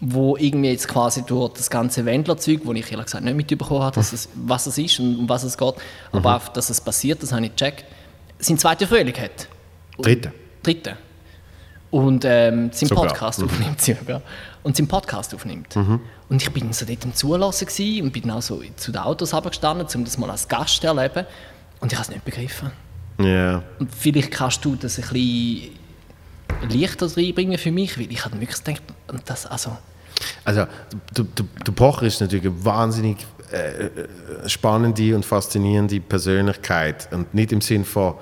wo 0.00 0.36
irgendwie 0.36 0.70
jetzt 0.70 0.88
quasi 0.88 1.22
durch 1.22 1.54
das 1.54 1.70
ganze 1.70 2.04
Wendlerzeug, 2.04 2.60
wo 2.64 2.72
ich 2.72 2.90
ehrlich 2.90 3.06
gesagt 3.06 3.24
nicht 3.24 3.36
mitbekommen 3.36 3.82
habe, 3.82 3.94
dass 3.94 4.12
es, 4.12 4.28
was 4.34 4.66
es 4.66 4.76
ist 4.78 5.00
und 5.00 5.18
um 5.18 5.28
was 5.28 5.44
es 5.44 5.56
geht, 5.56 5.74
aber 6.12 6.36
auch, 6.36 6.48
dass 6.48 6.70
es 6.70 6.80
passiert, 6.80 7.22
das 7.22 7.32
habe 7.32 7.44
ich 7.44 7.54
gecheckt, 7.56 7.84
seinen 8.38 8.58
zweiten 8.58 8.86
Frühling 8.86 9.16
hat. 9.16 9.48
Dritte. 9.98 10.32
Dritte. 10.62 10.96
Und 11.90 12.24
ähm, 12.24 12.70
seinen. 12.72 12.90
Podcast 12.90 13.42
aufnimmt 13.42 13.80
sogar. 13.80 14.22
Und 14.62 14.76
seinen 14.76 14.88
Podcast 14.88 15.34
aufnimmt. 15.34 15.74
Und 16.28 16.42
ich 16.42 16.50
bin 16.52 16.72
so 16.72 16.84
dort 16.84 17.04
am 17.04 17.14
Zulassen 17.14 18.02
und 18.02 18.12
bin 18.12 18.30
auch 18.30 18.42
so 18.42 18.62
zu 18.76 18.92
den 18.92 19.00
Autos 19.00 19.32
runtergestanden, 19.32 19.86
um 19.94 20.04
das 20.04 20.18
mal 20.18 20.30
als 20.30 20.46
Gast 20.48 20.80
zu 20.80 20.86
erleben. 20.86 21.26
Und 21.80 21.92
ich 21.92 21.98
habe 21.98 22.04
es 22.04 22.10
nicht 22.10 22.24
begriffen. 22.24 22.70
Ja. 23.18 23.62
Und 23.78 23.94
vielleicht 23.94 24.30
kannst 24.30 24.64
du 24.64 24.76
das 24.76 24.98
ein 24.98 25.08
bisschen 25.08 25.70
leichter 26.68 27.16
reinbringen 27.16 27.58
für 27.58 27.70
mich, 27.72 27.98
weil 27.98 28.10
ich 28.10 28.24
habe 28.24 28.38
wirklich 28.40 28.62
gedacht, 28.62 28.82
das, 29.24 29.46
also, 29.46 29.76
Also, 30.44 30.66
der, 31.16 31.24
der, 31.24 31.46
der 31.66 31.72
Pocher 31.72 32.02
ist 32.02 32.20
natürlich 32.20 32.46
eine 32.46 32.64
wahnsinnig 32.64 33.26
äh, 33.52 33.86
äh, 33.86 34.48
spannende 34.48 35.16
und 35.16 35.24
faszinierende 35.24 36.00
Persönlichkeit. 36.00 37.08
Und 37.12 37.34
nicht 37.34 37.52
im 37.52 37.60
Sinn 37.60 37.84
von, 37.84 38.14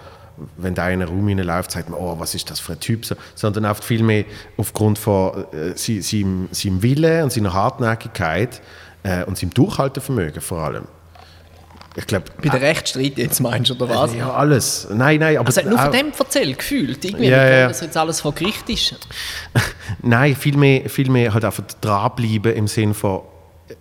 wenn 0.57 0.75
da 0.75 0.89
in 0.89 1.03
einen 1.03 1.09
Raum 1.09 1.29
hineinläuft, 1.29 1.71
sagt 1.71 1.91
man, 1.91 1.99
oh, 1.99 2.17
was 2.19 2.35
ist 2.35 2.51
das 2.51 2.61
für 2.61 2.73
ein 2.73 2.81
Typ, 2.81 3.05
so, 3.05 3.15
sondern 3.35 3.65
einfach 3.65 3.83
vielmehr 3.83 4.25
aufgrund 4.57 4.99
von 4.99 5.47
äh, 5.53 5.77
seinem, 5.77 6.49
seinem 6.53 6.83
Willen 6.83 7.25
und 7.25 7.33
seiner 7.33 7.53
Hartnäckigkeit 7.53 8.61
äh, 9.03 9.25
und 9.25 9.39
seinem 9.39 9.55
Durchhaltevermögen 9.55 10.41
vor 10.41 10.63
allem. 10.63 10.85
Ich 11.97 12.07
glaube, 12.07 12.27
bei 12.41 12.49
der 12.49 12.61
Rechtsstreit 12.61 13.19
jetzt 13.19 13.41
meinst 13.41 13.71
du, 13.71 13.75
oder 13.75 13.89
was? 13.89 14.15
ja, 14.15 14.33
alles. 14.33 14.87
Nein, 14.93 15.19
nein, 15.19 15.37
aber 15.37 15.49
Also, 15.49 15.63
nur 15.63 15.79
von 15.79 15.91
dem 15.91 16.13
erzählt, 16.17 16.59
gefühlt. 16.59 17.05
Irgendwie, 17.05 17.27
Ja, 17.27 17.49
ja. 17.49 17.69
das 17.69 17.81
jetzt 17.81 17.97
alles 17.97 18.21
vor 18.21 18.33
Gericht 18.35 18.69
ist. 18.71 18.95
Nein, 20.03 20.37
vielmehr, 20.37 20.89
vielmehr 20.89 21.35
halt 21.35 21.45
einfach 21.45 21.65
dranbleiben 21.81 22.55
im 22.55 22.69
Sinn 22.69 22.95
von, 22.95 23.23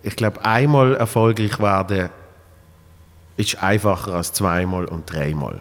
ich 0.02 0.16
glaube, 0.16 0.44
einmal 0.44 0.96
erfolgreich 0.96 1.60
werden 1.60 2.08
ist 3.36 3.62
einfacher 3.62 4.14
als 4.14 4.32
zweimal 4.32 4.86
und 4.86 5.12
dreimal. 5.12 5.60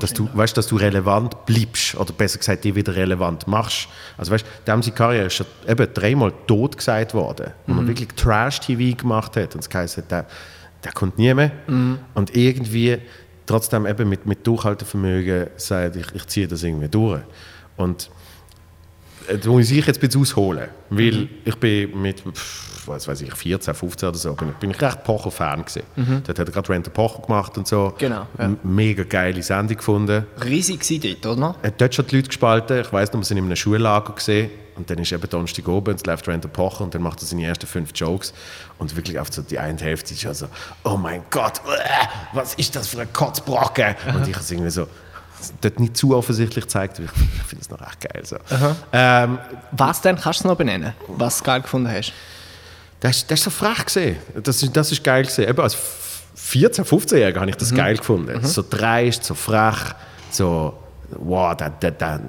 Dass 0.00 0.12
du, 0.12 0.28
weißt, 0.32 0.56
dass 0.56 0.66
du 0.66 0.76
relevant 0.76 1.46
bleibst, 1.46 1.94
oder 1.94 2.12
besser 2.12 2.38
gesagt, 2.38 2.64
die 2.64 2.74
wieder 2.74 2.94
relevant 2.94 3.46
machst. 3.46 3.88
Also 4.16 4.32
weißt, 4.32 4.46
dem 4.66 4.82
seine 4.82 4.94
Karriere 4.94 5.26
ist 5.26 5.34
schon 5.34 5.46
eben 5.68 5.88
dreimal 5.92 6.32
tot 6.46 6.76
gesagt 6.76 7.14
worden, 7.14 7.52
wo 7.66 7.74
man 7.74 7.86
wirklich 7.86 8.08
Trash-TV 8.08 8.96
gemacht 8.96 9.36
hat 9.36 9.54
und 9.54 9.66
es 9.66 9.74
heisst, 9.74 10.02
der, 10.10 10.26
der 10.82 10.92
kommt 10.92 11.18
nie 11.18 11.32
mehr. 11.34 11.52
Und 12.14 12.36
irgendwie 12.36 12.98
trotzdem 13.46 13.86
eben 13.86 14.08
mit, 14.08 14.26
mit 14.26 14.46
Durchhaltevermögen 14.46 15.48
sagt, 15.56 15.96
ich, 15.96 16.06
ich 16.14 16.26
ziehe 16.26 16.48
das 16.48 16.62
irgendwie 16.62 16.88
durch. 16.88 17.20
Und 17.76 18.10
äh, 19.28 19.38
da 19.38 19.50
muss 19.50 19.70
ich 19.70 19.86
jetzt 19.86 19.98
ein 19.98 20.00
bisschen 20.00 20.22
ausholen, 20.22 20.68
weil 20.90 21.28
ich 21.44 21.56
bin 21.56 22.00
mit, 22.00 22.20
pff, 22.20 22.73
was 22.86 23.08
weiß 23.08 23.20
ich, 23.22 23.34
14, 23.34 23.74
15 23.74 24.08
oder 24.08 24.18
so, 24.18 24.34
bin, 24.34 24.52
bin 24.60 24.70
ich 24.70 24.80
recht 24.80 25.04
Pocher-Fan 25.04 25.64
gewesen. 25.64 26.22
Dort 26.26 26.38
hat 26.38 26.48
er 26.48 26.52
gerade 26.52 26.68
Rent 26.68 26.86
a 26.88 26.90
Pocher 26.90 27.22
gemacht 27.22 27.56
und 27.58 27.66
so. 27.66 27.94
Genau, 27.98 28.26
ja. 28.38 28.50
Mega 28.62 29.04
geile 29.04 29.42
Sendung 29.42 29.76
gefunden. 29.76 30.26
Riesig 30.44 30.80
war 30.90 30.98
dort, 30.98 31.38
oder? 31.38 31.54
Er 31.62 31.68
hat 31.68 31.80
dort 31.80 31.94
schon 31.94 32.06
die 32.06 32.16
Leute 32.16 32.28
gespalten. 32.28 32.80
Ich 32.80 32.92
weiss 32.92 33.12
noch, 33.12 33.20
wir 33.20 33.24
sind 33.24 33.38
in 33.38 33.44
einem 33.44 33.56
Schullager 33.56 34.12
gesehen 34.12 34.50
und 34.76 34.90
dann 34.90 34.98
ist 34.98 35.12
eben 35.12 35.28
Donnerstag 35.28 35.68
oben, 35.68 35.94
es 35.94 36.04
läuft 36.04 36.26
Rent 36.28 36.44
a 36.44 36.48
Pocher 36.48 36.82
und 36.84 36.94
dann 36.94 37.02
macht 37.02 37.22
er 37.22 37.26
seine 37.26 37.44
ersten 37.46 37.66
fünf 37.66 37.90
Jokes 37.94 38.32
und 38.78 38.94
wirklich 38.96 39.18
auf 39.18 39.32
so 39.32 39.42
die 39.42 39.58
eine 39.58 39.78
Hälfte 39.78 40.14
ist 40.14 40.22
ja 40.22 40.34
so, 40.34 40.46
oh 40.84 40.96
mein 40.96 41.22
Gott, 41.30 41.58
äh, 41.66 42.06
was 42.32 42.54
ist 42.54 42.74
das 42.74 42.88
für 42.88 43.00
ein 43.00 43.12
Kotzbrocken? 43.12 43.94
Und 44.14 44.26
ich 44.26 44.34
habe 44.34 44.42
es 44.44 44.50
irgendwie 44.50 44.70
so, 44.70 44.86
dort 45.60 45.78
nicht 45.80 45.96
zu 45.96 46.16
offensichtlich 46.16 46.64
gezeigt, 46.64 46.98
ich 46.98 47.10
finde 47.46 47.62
es 47.62 47.70
noch 47.70 47.80
echt 47.80 48.00
geil. 48.00 48.22
So. 48.24 48.36
Ähm, 48.92 49.38
Was 49.72 50.00
denn? 50.00 50.16
Kannst 50.16 50.40
du 50.40 50.44
es 50.44 50.44
noch 50.44 50.56
benennen? 50.56 50.94
Was 51.08 51.38
du 51.38 51.44
geil 51.44 51.62
gefunden 51.62 51.90
hast? 51.90 52.12
Das, 53.04 53.16
ist- 53.18 53.30
das 53.30 53.38
ist 53.40 53.44
so 53.44 53.50
frech 53.50 53.84
gesehen. 53.84 54.16
Das 54.42 54.62
ist, 54.62 54.74
das 54.76 54.90
ist 54.92 55.04
geil 55.04 55.24
gesehen. 55.24 55.48
Eben 55.48 55.60
als 55.60 55.76
14, 56.36 56.84
15-Jähriger 56.84 57.40
habe 57.40 57.50
ich 57.50 57.56
das 57.56 57.74
geil 57.74 57.96
gefunden. 57.96 58.42
So 58.44 58.64
dreist, 58.68 59.24
so 59.24 59.34
frech, 59.34 59.94
so 60.30 60.78
wow, 61.10 61.54
der, 61.56 61.70
der, 61.70 61.90
der, 61.92 62.20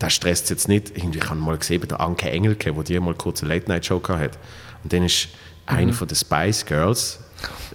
der 0.00 0.10
stresst 0.10 0.50
jetzt 0.50 0.68
nicht. 0.68 0.96
Irgendwie, 0.96 1.18
ich 1.18 1.28
habe 1.28 1.40
mal 1.40 1.56
gesehen 1.56 1.80
bei 1.80 1.86
der 1.86 2.00
Anke 2.00 2.30
Engelke, 2.30 2.76
wo 2.76 2.82
die 2.82 2.98
mal 3.00 3.14
kurz 3.14 3.42
eine 3.42 3.54
Late-Night-Show 3.54 4.02
hatte. 4.08 4.38
Und 4.84 4.92
dann 4.92 5.02
ist 5.04 5.28
eine 5.66 5.92
von 5.92 6.06
den 6.08 6.16
Spice 6.16 6.64
Girls, 6.66 7.18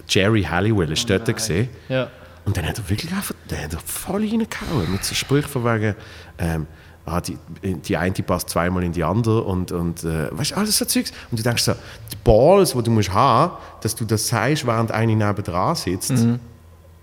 Jerry 0.08 0.42
Halliwell, 0.44 0.92
ist 0.92 1.08
dort 1.10 1.26
gesehen. 1.34 1.68
Ja. 1.88 2.08
Und 2.44 2.56
dann 2.56 2.66
hat 2.66 2.78
er 2.78 2.88
wirklich 2.88 3.12
einfach 3.12 3.34
der 3.50 3.64
hat 3.64 3.72
er 3.74 3.80
voll 3.80 4.20
reingehauen 4.22 4.90
mit 4.92 5.04
so 5.04 5.14
Sprüchen 5.14 5.48
von 5.50 5.64
wegen, 5.64 5.94
ähm, 6.38 6.66
ah, 7.08 7.20
die, 7.20 7.38
die 7.62 7.96
eine 7.96 8.12
passt 8.14 8.50
zweimal 8.50 8.82
in 8.82 8.92
die 8.92 9.04
andere 9.04 9.42
und, 9.42 9.72
und 9.72 10.04
äh, 10.04 10.36
weißt 10.36 10.52
du, 10.52 10.56
alles 10.56 10.78
so 10.78 10.84
Zeugs. 10.84 11.12
Und 11.30 11.38
du 11.38 11.42
denkst 11.42 11.62
so, 11.62 11.72
die 12.12 12.16
Balls, 12.24 12.72
die 12.72 12.82
du 12.82 12.90
musst 12.90 13.12
haben, 13.12 13.52
dass 13.80 13.94
du 13.94 14.04
das 14.04 14.28
sagst, 14.28 14.66
während 14.66 14.90
eine 14.92 15.14
neben 15.14 15.42
dran 15.42 15.74
sitzt. 15.74 16.12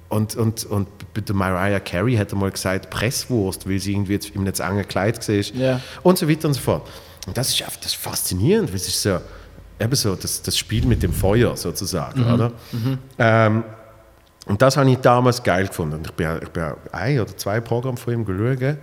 Und, 0.07 0.35
und, 0.35 0.65
und 0.65 0.87
bei 1.13 1.21
der 1.21 1.35
Mariah 1.35 1.79
Carey 1.79 2.15
hat 2.15 2.31
er 2.31 2.37
mal 2.37 2.51
gesagt, 2.51 2.89
Presswurst, 2.89 3.67
weil 3.67 3.79
sie 3.79 3.93
irgendwie 3.93 4.13
jetzt 4.13 4.29
in 4.29 4.41
einem 4.41 4.53
zu 4.53 4.63
engen 4.63 4.87
Kleid 4.87 5.27
war. 5.27 5.35
Ja. 5.35 5.81
Und 6.03 6.17
so 6.17 6.29
weiter 6.29 6.47
und 6.47 6.53
so 6.53 6.61
fort. 6.61 6.87
Und 7.27 7.37
das 7.37 7.49
ist 7.49 7.61
einfach 7.61 7.77
das 7.77 7.87
ist 7.87 7.95
faszinierend, 7.95 8.69
weil 8.69 8.75
es 8.75 8.87
ist 8.87 9.01
so, 9.01 9.19
eben 9.79 9.95
so 9.95 10.15
das, 10.15 10.41
das 10.41 10.57
Spiel 10.57 10.85
mit 10.85 11.01
dem 11.01 11.11
Feuer 11.11 11.57
sozusagen, 11.57 12.23
oder? 12.31 12.51
Ähm, 13.17 13.63
und 14.45 14.61
das 14.61 14.77
habe 14.77 14.89
ich 14.91 14.97
damals 14.97 15.41
geil 15.41 15.67
gefunden. 15.67 15.95
Und 15.95 16.07
ich 16.07 16.13
bin, 16.13 16.27
ich 16.41 16.49
bin 16.49 16.63
ein 16.91 17.19
oder 17.19 17.35
zwei 17.35 17.59
Programme 17.59 17.97
von 17.97 18.13
ihm 18.13 18.25
geschaut. 18.25 18.77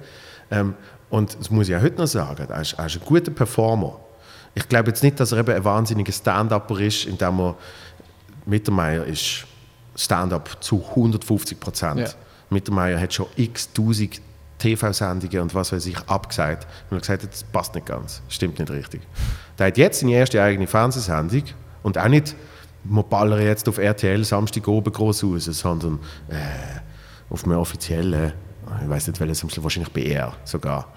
Ähm, 0.50 0.74
und 1.12 1.38
das 1.38 1.50
muss 1.50 1.68
ich 1.68 1.76
auch 1.76 1.82
heute 1.82 1.98
noch 1.98 2.06
sagen, 2.06 2.46
er 2.48 2.62
ist, 2.62 2.72
er 2.72 2.86
ist 2.86 2.96
ein 2.96 3.02
guter 3.04 3.30
Performer. 3.30 4.00
Ich 4.54 4.66
glaube 4.66 4.88
jetzt 4.88 5.02
nicht, 5.02 5.20
dass 5.20 5.32
er 5.32 5.40
eben 5.40 5.54
ein 5.54 5.62
wahnsinniger 5.62 6.10
Stand-Upper 6.10 6.80
ist, 6.80 7.04
indem 7.04 7.38
er 7.38 7.54
Mittermeier 8.46 9.04
ist 9.04 9.44
Stand-up 9.94 10.56
zu 10.64 10.82
150 10.82 11.60
Prozent. 11.60 12.00
Ja. 12.00 12.08
Mittermeier 12.48 12.98
hat 12.98 13.12
schon 13.12 13.26
x 13.36 13.70
tausend 13.74 14.22
TV-Sendungen 14.56 15.40
und 15.40 15.54
was 15.54 15.70
weiß 15.70 15.84
ich 15.84 15.98
abgesagt. 16.08 16.66
Und 16.88 16.96
er 16.96 16.96
hat 16.96 17.02
gesagt, 17.02 17.24
das 17.30 17.44
passt 17.44 17.74
nicht 17.74 17.86
ganz, 17.86 18.22
stimmt 18.30 18.58
nicht 18.58 18.70
richtig. 18.70 19.02
Der 19.58 19.66
hat 19.66 19.76
jetzt 19.76 20.00
seine 20.00 20.12
erste 20.12 20.42
eigene 20.42 20.66
Fernsehsendung 20.66 21.42
und 21.82 21.98
auch 21.98 22.08
nicht, 22.08 22.34
wir 22.84 23.02
ballern 23.02 23.42
jetzt 23.42 23.68
auf 23.68 23.76
RTL 23.76 24.24
Samstag 24.24 24.66
oben 24.66 24.90
groß 24.90 25.24
raus, 25.24 25.44
sondern 25.44 25.98
äh, 26.30 26.36
auf 27.28 27.44
einem 27.44 27.58
offiziellen, 27.58 28.32
ich 28.82 28.88
weiß 28.88 29.08
nicht 29.08 29.20
welches, 29.20 29.62
wahrscheinlich 29.62 29.92
BR 29.92 30.32
sogar, 30.44 30.88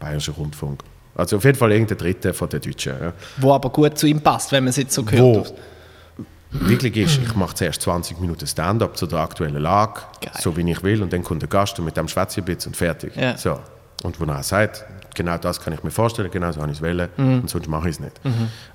Bayerischer 0.00 0.32
Rundfunk. 0.32 0.82
Also 1.14 1.38
auf 1.38 1.44
jeden 1.44 1.56
Fall 1.58 1.72
irgendein 1.72 1.96
Dritter 1.98 2.34
von 2.34 2.48
den 2.48 2.60
Deutschen. 2.60 2.92
Ja. 3.00 3.12
Wo 3.38 3.52
aber 3.54 3.70
gut 3.70 3.96
zu 3.96 4.06
ihm 4.06 4.20
passt, 4.20 4.52
wenn 4.52 4.64
man 4.64 4.70
es 4.70 4.76
jetzt 4.76 4.92
so 4.92 5.04
Wo 5.10 5.36
hört. 5.36 5.54
wirklich 6.50 6.96
ist, 6.96 7.18
ich 7.22 7.34
mache 7.34 7.54
zuerst 7.54 7.80
20 7.82 8.20
Minuten 8.20 8.46
Stand-up 8.46 8.96
zu 8.96 9.06
der 9.06 9.20
aktuellen 9.20 9.62
Lage, 9.62 10.00
Geil. 10.20 10.32
so 10.38 10.54
wie 10.56 10.70
ich 10.70 10.82
will, 10.82 11.02
und 11.02 11.12
dann 11.12 11.24
kommt 11.24 11.40
der 11.40 11.48
Gast 11.48 11.78
und 11.78 11.86
mit 11.86 11.96
dem 11.96 12.08
schwätze 12.08 12.40
ich 12.40 12.46
ein 12.46 12.54
bisschen 12.54 12.70
und 12.70 12.76
fertig. 12.76 13.16
Ja. 13.16 13.36
So. 13.38 13.58
Und 14.02 14.20
wo 14.20 14.24
er 14.26 14.42
sagt, 14.42 14.84
genau 15.14 15.38
das 15.38 15.58
kann 15.58 15.72
ich 15.72 15.82
mir 15.82 15.90
vorstellen, 15.90 16.30
genau 16.30 16.52
so 16.52 16.60
habe 16.60 16.70
ich 16.70 16.78
es 16.78 16.84
wollen 16.84 17.08
und 17.16 17.48
sonst 17.48 17.66
mache 17.66 17.88
ich 17.88 17.94
es 17.96 18.00
nicht. 18.00 18.20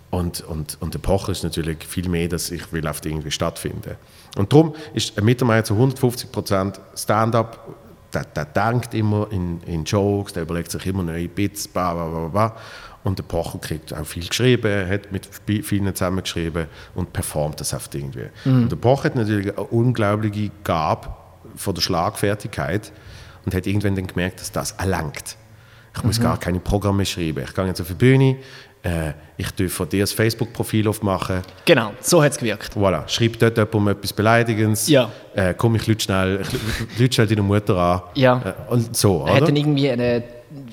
Und, 0.10 0.42
und, 0.42 0.78
und 0.82 0.94
der 0.96 1.00
Pocher 1.00 1.32
ist 1.32 1.44
natürlich 1.44 1.86
viel 1.86 2.10
mehr, 2.10 2.28
dass 2.28 2.50
ich 2.50 2.74
will 2.74 2.88
auf 2.88 3.06
irgendwie 3.06 3.32
stattfinden. 3.32 3.96
Und 4.36 4.52
darum 4.52 4.74
ist 4.96 5.18
ein 5.18 5.24
Mittermeier 5.26 5.64
zu 5.64 5.74
150 5.76 6.32
Prozent 6.32 6.82
Stand-up, 6.96 7.68
der, 8.14 8.26
der 8.26 8.46
denkt 8.46 8.94
immer 8.94 9.28
in, 9.32 9.62
in 9.64 9.84
Jokes, 9.84 10.34
der 10.34 10.44
überlegt 10.44 10.72
sich 10.72 10.86
immer 10.86 11.04
neue 11.04 11.28
Bits, 11.28 11.68
bla 11.68 11.94
bla 11.94 12.08
bla 12.08 12.28
bla. 12.28 12.56
Und 13.04 13.18
der 13.18 13.24
Pocher 13.24 13.58
kriegt 13.58 13.94
auch 13.96 14.06
viel 14.06 14.28
geschrieben, 14.28 14.88
hat 14.88 15.12
mit 15.12 15.28
vielen 15.66 15.94
zusammengeschrieben 15.96 16.68
und 16.94 17.12
performt 17.14 17.60
das 17.60 17.74
oft 17.74 17.96
irgendwie. 17.96 18.28
Und 18.46 18.72
der 18.72 18.76
Pocher 18.76 19.06
hat 19.06 19.16
natürlich 19.16 19.58
eine 19.58 19.68
unglaubliche 19.68 20.52
Gabe 20.64 21.10
von 21.56 21.74
der 21.74 21.82
Schlagfertigkeit 21.82 22.92
und 23.46 23.56
hat 23.56 23.66
irgendwann 23.66 23.96
dann 23.96 24.06
gemerkt, 24.06 24.40
dass 24.40 24.52
das 24.52 24.74
erlangt. 24.74 25.36
Ich 25.96 26.04
muss 26.04 26.20
gar 26.20 26.38
keine 26.40 26.60
Programme 26.60 27.06
schreiben. 27.06 27.44
Ich 27.44 27.54
gehe 27.54 27.66
jetzt 27.66 27.82
auf 27.82 27.88
die 27.88 27.94
Bühne, 27.94 28.38
äh, 28.84 29.12
ich 29.38 29.52
darf 29.52 29.72
von 29.74 29.88
dir 29.90 30.02
das 30.02 30.12
Facebook-Profil 30.14 30.88
aufmachen, 30.88 31.42
Genau, 31.66 31.92
so 32.02 32.24
hat 32.24 32.32
es 32.32 32.38
gewirkt. 32.38 32.74
Voilà, 32.76 33.08
schreib 33.08 33.38
dort 33.38 33.58
jemandem 33.58 33.90
etwas 33.90 34.14
Beleidigendes. 34.14 34.88
Ja. 34.88 35.12
Äh, 35.36 35.54
komm, 35.56 35.76
ich 35.76 35.86
lüte 35.86 36.04
schnell, 36.04 36.42
ich 36.42 37.00
lüte 37.00 37.14
schnell 37.14 37.28
deine 37.28 37.42
Mutter 37.44 37.78
an. 37.78 38.02
Ja. 38.16 38.42
Äh, 38.70 38.72
und 38.72 38.96
so, 38.96 39.24
Er 39.28 39.34
hat 39.36 39.42
oder? 39.42 39.48
dann 39.48 39.56
irgendwie 39.58 39.90
eine, 39.92 40.24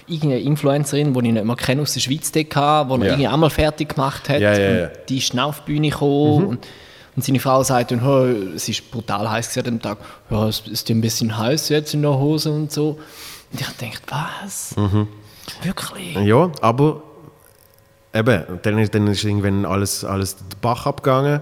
irgendeine 0.06 0.40
Influencerin, 0.40 1.12
die 1.12 1.26
ich 1.26 1.32
nicht 1.34 1.44
mehr 1.44 1.56
kenne, 1.56 1.82
aus 1.82 1.92
der 1.94 2.00
Schweiz, 2.00 2.32
die 2.32 2.46
hatte, 2.54 2.88
die 2.98 3.04
Ja. 3.04 3.06
irgendwie 3.10 3.26
einmal 3.28 3.50
fertig 3.50 3.90
gemacht 3.94 4.28
hat. 4.28 4.40
Ja, 4.40 4.52
ja, 4.56 4.70
ja. 4.70 4.84
Und 4.86 4.90
die 5.08 5.18
ist 5.18 5.38
auf 5.38 5.60
die 5.66 5.72
Bühne 5.72 5.90
gekommen 5.90 6.46
und, 6.46 6.66
und 7.16 7.24
seine 7.24 7.40
Frau 7.40 7.62
sagt 7.62 7.90
dann, 7.90 8.06
oh, 8.06 8.24
es 8.54 8.68
ist 8.68 8.90
brutal 8.90 9.30
heiß 9.30 9.58
an 9.58 9.64
dem 9.64 9.82
Tag. 9.82 9.98
Ja, 10.30 10.48
es 10.48 10.60
ist 10.60 10.88
ein 10.90 11.00
bisschen 11.00 11.36
heiß 11.36 11.68
jetzt 11.68 11.92
in 11.92 12.02
der 12.02 12.16
Hose 12.18 12.50
und 12.50 12.72
so. 12.72 12.98
Und 13.52 13.60
ich 13.60 13.78
gedacht, 13.78 14.02
was? 14.08 14.74
Wirklich? 15.62 16.16
Ja, 16.16 16.50
aber 16.60 17.02
eben, 18.12 18.44
dann 18.62 18.78
ist, 18.78 18.94
dann 18.94 19.06
ist 19.06 19.24
irgendwann 19.24 19.64
alles, 19.64 20.04
alles 20.04 20.36
den 20.36 20.46
Bach 20.60 20.86
abgegangen. 20.86 21.40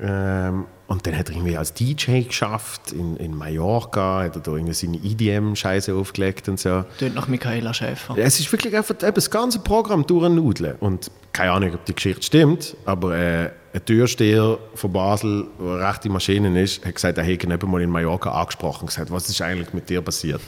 Ähm, 0.00 0.66
und 0.90 1.06
dann 1.06 1.16
hat 1.16 1.28
er 1.28 1.36
irgendwie 1.36 1.56
als 1.56 1.72
DJ 1.72 2.22
geschafft 2.22 2.90
in, 2.90 3.16
in 3.18 3.36
Mallorca, 3.36 4.24
hat 4.24 4.34
er 4.34 4.42
da 4.42 4.50
irgendwie 4.50 4.72
seine 4.72 4.96
EDM-Scheiße 4.96 5.94
aufgelegt 5.94 6.48
und 6.48 6.58
so. 6.58 6.84
Tönt 6.98 7.14
nach 7.14 7.28
Michaela 7.28 7.72
Schäfer. 7.72 8.18
Es 8.18 8.40
ist 8.40 8.50
wirklich 8.50 8.74
einfach 8.74 8.96
eben 9.00 9.14
das 9.14 9.30
ganze 9.30 9.60
Programm 9.60 10.04
durchnudeln. 10.04 10.74
Und 10.80 11.12
keine 11.32 11.52
Ahnung, 11.52 11.74
ob 11.74 11.84
die 11.84 11.94
Geschichte 11.94 12.22
stimmt, 12.24 12.76
aber 12.86 13.16
äh, 13.16 13.50
ein 13.72 13.84
Türsteher 13.84 14.58
von 14.74 14.92
Basel, 14.92 15.46
der 15.60 15.88
rechte 15.88 16.08
Maschinen 16.08 16.56
ist, 16.56 16.84
hat 16.84 16.94
gesagt, 16.94 17.18
er 17.18 17.24
hätte 17.24 17.46
ihn 17.46 17.52
eben 17.52 17.70
mal 17.70 17.80
in 17.80 17.88
Mallorca 17.90 18.30
angesprochen 18.30 18.82
und 18.82 18.86
gesagt, 18.88 19.10
was 19.12 19.28
ist 19.28 19.40
eigentlich 19.42 19.72
mit 19.72 19.88
dir 19.88 20.00
passiert? 20.02 20.40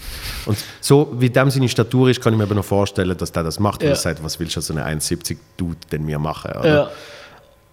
Und 0.45 0.59
so 0.81 1.13
wie 1.19 1.31
dem 1.31 1.49
seine 1.51 1.69
Statur 1.69 2.09
ist, 2.11 2.21
kann 2.21 2.33
ich 2.33 2.39
mir 2.39 2.45
eben 2.45 2.57
noch 2.57 2.65
vorstellen, 2.65 3.17
dass 3.17 3.31
der 3.31 3.45
das 3.45 3.61
macht, 3.61 3.81
weil 3.83 3.89
Ja. 3.91 3.95
er 3.95 3.99
sagt, 3.99 4.25
was 4.25 4.41
willst 4.41 4.57
du 4.57 4.61
so 4.61 4.75
eine 4.75 4.85
1,70-Dude 4.87 5.77
denn 5.93 6.05
mir 6.05 6.19
machen? 6.19 6.51
Ja. 6.65 6.91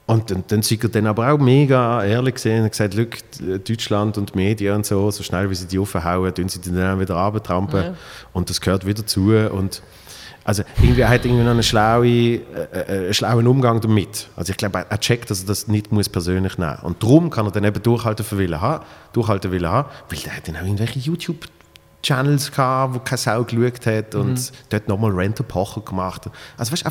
Und 0.06 0.32
dann, 0.32 0.44
dann 0.48 0.62
sind 0.64 0.84
er 0.84 0.90
dann 0.90 1.06
aber 1.06 1.32
auch 1.32 1.38
mega 1.38 2.04
ehrlich 2.04 2.34
gesehen 2.36 2.64
und 2.64 2.72
gesagt, 2.72 2.96
«Schau, 2.96 3.58
Deutschland 3.58 4.18
und 4.18 4.34
die 4.34 4.38
Medien 4.40 4.76
und 4.78 4.86
so, 4.86 5.12
so 5.12 5.22
schnell 5.22 5.50
wie 5.52 5.56
sie 5.56 5.68
die 5.68 5.78
aufhauen, 5.78 6.34
tun 6.34 6.50
sie 6.50 6.60
die 6.60 6.72
dann 6.72 7.00
wieder 7.00 7.16
runtertrampen. 7.16 7.84
Ja. 7.84 7.94
Und 8.34 8.50
das 8.50 8.60
gehört 8.60 8.88
wieder 8.88 9.06
zu. 9.06 9.30
Und 9.52 9.84
also 10.50 10.64
irgendwie 10.82 11.02
er 11.02 11.10
hat 11.10 11.24
irgendwie 11.26 11.44
noch 11.44 11.52
einen 11.52 11.62
schlauen, 11.62 12.06
äh, 12.08 13.10
äh, 13.10 13.14
schlauen 13.14 13.46
Umgang 13.46 13.80
damit. 13.82 14.30
Also 14.36 14.50
ich 14.50 14.58
glaube, 14.58 14.80
er, 14.80 14.86
er 14.90 15.00
checkt, 15.00 15.30
dass 15.30 15.42
er 15.42 15.46
das 15.48 15.68
nicht 15.68 15.92
muss 15.92 16.10
persönlich 16.10 16.58
nehmen 16.58 16.72
muss. 16.72 16.84
Und 16.84 17.04
darum 17.04 17.30
kann 17.30 17.46
er 17.46 17.52
dann 17.52 17.66
eben 17.66 17.84
durchhalten 17.84 18.26
für 18.26 18.40
Willen 18.40 18.60
haben, 18.60 18.84
durchhalten 19.14 19.52
Willen 19.52 19.70
haben, 19.70 19.88
weil 20.10 20.20
der 20.20 20.36
hat 20.36 20.48
dann 20.48 20.58
auch 20.58 20.64
irgendwelche 20.64 20.98
YouTube 20.98 21.46
Channels 22.02 22.52
gehabt, 22.52 22.96
wo 22.96 23.00
keine 23.00 23.18
Sau 23.20 23.44
geschaut 23.44 23.86
hat 23.86 24.16
und 24.16 24.34
Mhm. 24.34 24.48
dort 24.70 24.88
nochmal 24.88 25.12
Renter 25.12 25.44
Pocher 25.44 25.82
gemacht. 25.82 26.28
Also 26.58 26.72
weißt 26.72 26.84
du, 26.86 26.90